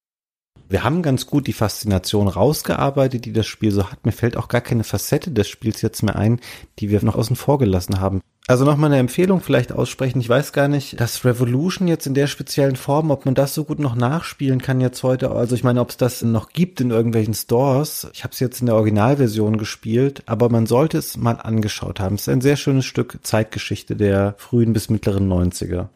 Wir 0.72 0.85
haben 0.85 1.02
ganz 1.02 1.27
gut 1.27 1.48
die 1.48 1.53
Faszination 1.53 2.30
rausgearbeitet, 2.30 3.26
die 3.26 3.34
das 3.34 3.45
Spiel 3.45 3.72
so 3.72 3.91
hat. 3.91 4.06
Mir 4.06 4.14
fällt 4.14 4.38
auch 4.38 4.48
gar 4.48 4.61
keine 4.61 4.85
Facette 4.85 5.30
des 5.30 5.49
Spiels 5.49 5.81
jetzt 5.81 6.02
mehr 6.02 6.15
ein, 6.15 6.39
die 6.80 6.89
wir 6.89 7.03
noch 7.03 7.18
außen 7.18 7.35
vor 7.35 7.60
gelassen 7.60 7.99
haben. 7.99 8.22
Also 8.48 8.64
nochmal 8.64 8.89
eine 8.89 8.99
Empfehlung 8.99 9.41
vielleicht 9.41 9.73
aussprechen. 9.73 10.22
Ich 10.22 10.30
weiß 10.30 10.53
gar 10.53 10.69
nicht, 10.69 10.98
das 10.98 11.26
Revolution 11.26 11.89
jetzt 11.89 12.07
in 12.07 12.14
der 12.14 12.27
speziellen 12.27 12.77
Form, 12.77 13.11
ob 13.11 13.26
man 13.26 13.35
das 13.35 13.53
so 13.53 13.65
gut 13.65 13.80
noch 13.80 13.95
nachspielen 13.95 14.61
kann 14.61 14.80
jetzt 14.80 15.03
heute. 15.03 15.31
Also 15.31 15.56
ich 15.56 15.65
meine, 15.65 15.81
ob 15.81 15.89
es 15.89 15.98
das 15.98 16.22
noch 16.22 16.53
gibt 16.53 16.80
in 16.80 16.89
irgendwelchen 16.89 17.34
Stores. 17.34 18.07
Ich 18.14 18.23
habe 18.23 18.31
es 18.31 18.39
jetzt 18.39 18.61
in 18.61 18.68
der 18.68 18.76
Originalversion 18.76 19.57
gespielt, 19.57 20.23
aber 20.26 20.48
man 20.48 20.68
sollte 20.68 20.98
es 20.98 21.18
mal 21.18 21.34
angeschaut 21.34 21.99
haben. 21.99 22.15
Es 22.15 22.22
ist 22.22 22.30
ein 22.30 22.39
sehr 22.39 22.56
schönes 22.56 22.85
Stück 22.85 23.19
Zeitgeschichte 23.23 23.98
der 23.98 24.35
frühen 24.38 24.72
bis 24.72 24.89
mittleren 24.89 25.30
90er. 25.30 25.89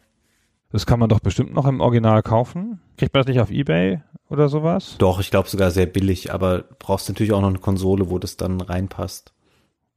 Das 0.70 0.86
kann 0.86 0.98
man 0.98 1.08
doch 1.08 1.20
bestimmt 1.20 1.54
noch 1.54 1.66
im 1.66 1.80
Original 1.80 2.22
kaufen. 2.22 2.80
Kriegt 2.96 3.14
man 3.14 3.22
das 3.22 3.28
nicht 3.28 3.40
auf 3.40 3.50
Ebay 3.50 4.02
oder 4.28 4.48
sowas? 4.48 4.96
Doch, 4.98 5.20
ich 5.20 5.30
glaube 5.30 5.48
sogar 5.48 5.70
sehr 5.70 5.86
billig, 5.86 6.32
aber 6.32 6.64
brauchst 6.78 7.08
natürlich 7.08 7.32
auch 7.32 7.40
noch 7.40 7.48
eine 7.48 7.58
Konsole, 7.58 8.10
wo 8.10 8.18
das 8.18 8.36
dann 8.36 8.60
reinpasst. 8.60 9.32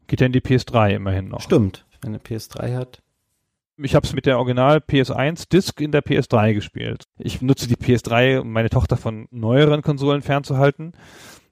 Geht 0.07 0.21
ja 0.21 0.27
in 0.27 0.33
die 0.33 0.41
PS3 0.41 0.95
immerhin 0.95 1.27
noch. 1.27 1.41
Stimmt 1.41 1.85
wenn 2.01 2.13
er 2.13 2.21
PS3 2.21 2.75
hat. 2.75 3.01
Ich 3.77 3.95
habe 3.95 4.05
es 4.05 4.13
mit 4.13 4.25
der 4.25 4.37
Original 4.37 4.77
PS1 4.77 5.49
Disc 5.49 5.79
in 5.79 5.91
der 5.91 6.03
PS3 6.03 6.53
gespielt. 6.53 7.05
Ich 7.17 7.41
nutze 7.41 7.67
die 7.67 7.77
PS3, 7.77 8.39
um 8.39 8.51
meine 8.51 8.69
Tochter 8.69 8.97
von 8.97 9.27
neueren 9.31 9.81
Konsolen 9.81 10.21
fernzuhalten, 10.21 10.91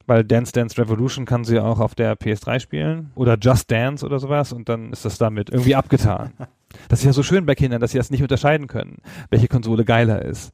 weil 0.07 0.25
Dance 0.25 0.51
Dance 0.51 0.77
Revolution 0.77 1.25
kann 1.25 1.45
sie 1.45 1.59
auch 1.59 1.79
auf 1.79 1.95
der 1.95 2.17
PS3 2.17 2.59
spielen 2.59 3.11
oder 3.15 3.37
Just 3.39 3.71
Dance 3.71 4.05
oder 4.05 4.19
sowas 4.19 4.51
und 4.51 4.67
dann 4.67 4.91
ist 4.91 5.05
das 5.05 5.17
damit 5.17 5.49
irgendwie 5.49 5.75
abgetan. 5.75 6.33
Das 6.89 6.99
ist 6.99 7.05
ja 7.05 7.13
so 7.13 7.23
schön 7.23 7.45
bei 7.45 7.55
Kindern, 7.55 7.81
dass 7.81 7.91
sie 7.91 7.97
das 7.97 8.11
nicht 8.11 8.21
unterscheiden 8.21 8.67
können, 8.67 8.97
welche 9.29 9.47
Konsole 9.47 9.85
geiler 9.85 10.23
ist. 10.23 10.51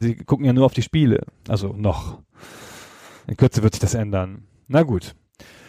Sie 0.00 0.16
gucken 0.16 0.44
ja 0.44 0.52
nur 0.52 0.66
auf 0.66 0.74
die 0.74 0.82
Spiele, 0.82 1.24
also 1.48 1.74
noch. 1.76 2.18
In 3.26 3.36
Kürze 3.36 3.62
wird 3.62 3.74
sich 3.74 3.80
das 3.80 3.94
ändern. 3.94 4.44
Na 4.68 4.82
gut. 4.82 5.14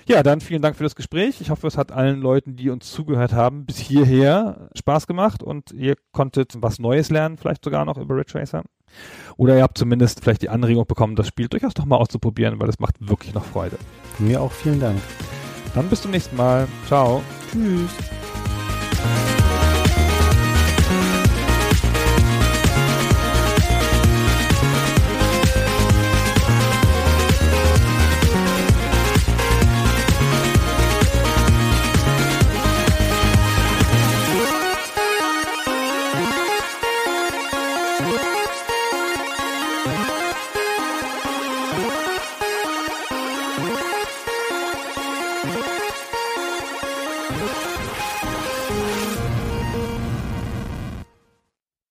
Ja, 0.07 0.21
dann 0.21 0.39
vielen 0.39 0.61
Dank 0.61 0.75
für 0.75 0.83
das 0.83 0.95
Gespräch. 0.95 1.41
Ich 1.41 1.49
hoffe, 1.49 1.65
es 1.65 1.77
hat 1.77 1.91
allen 1.91 2.21
Leuten, 2.21 2.55
die 2.55 2.69
uns 2.69 2.91
zugehört 2.91 3.33
haben, 3.33 3.65
bis 3.65 3.77
hierher 3.77 4.69
Spaß 4.77 5.07
gemacht 5.07 5.41
und 5.41 5.71
ihr 5.71 5.95
konntet 6.11 6.53
was 6.57 6.77
Neues 6.77 7.09
lernen, 7.09 7.37
vielleicht 7.37 7.63
sogar 7.63 7.85
noch 7.85 7.97
über 7.97 8.15
Ridge 8.15 8.35
Racer. 8.35 8.63
Oder 9.35 9.57
ihr 9.57 9.63
habt 9.63 9.79
zumindest 9.79 10.21
vielleicht 10.21 10.43
die 10.43 10.49
Anregung 10.49 10.85
bekommen, 10.85 11.15
das 11.15 11.27
Spiel 11.27 11.47
durchaus 11.47 11.73
doch 11.73 11.85
mal 11.85 11.97
auszuprobieren, 11.97 12.59
weil 12.59 12.69
es 12.69 12.79
macht 12.79 12.95
wirklich 12.99 13.33
noch 13.33 13.45
Freude. 13.45 13.77
Mir 14.19 14.41
auch 14.41 14.51
vielen 14.51 14.79
Dank. 14.79 15.01
Dann 15.73 15.89
bis 15.89 16.03
zum 16.03 16.11
nächsten 16.11 16.35
Mal. 16.35 16.67
Ciao. 16.85 17.23
Tschüss. 17.51 17.91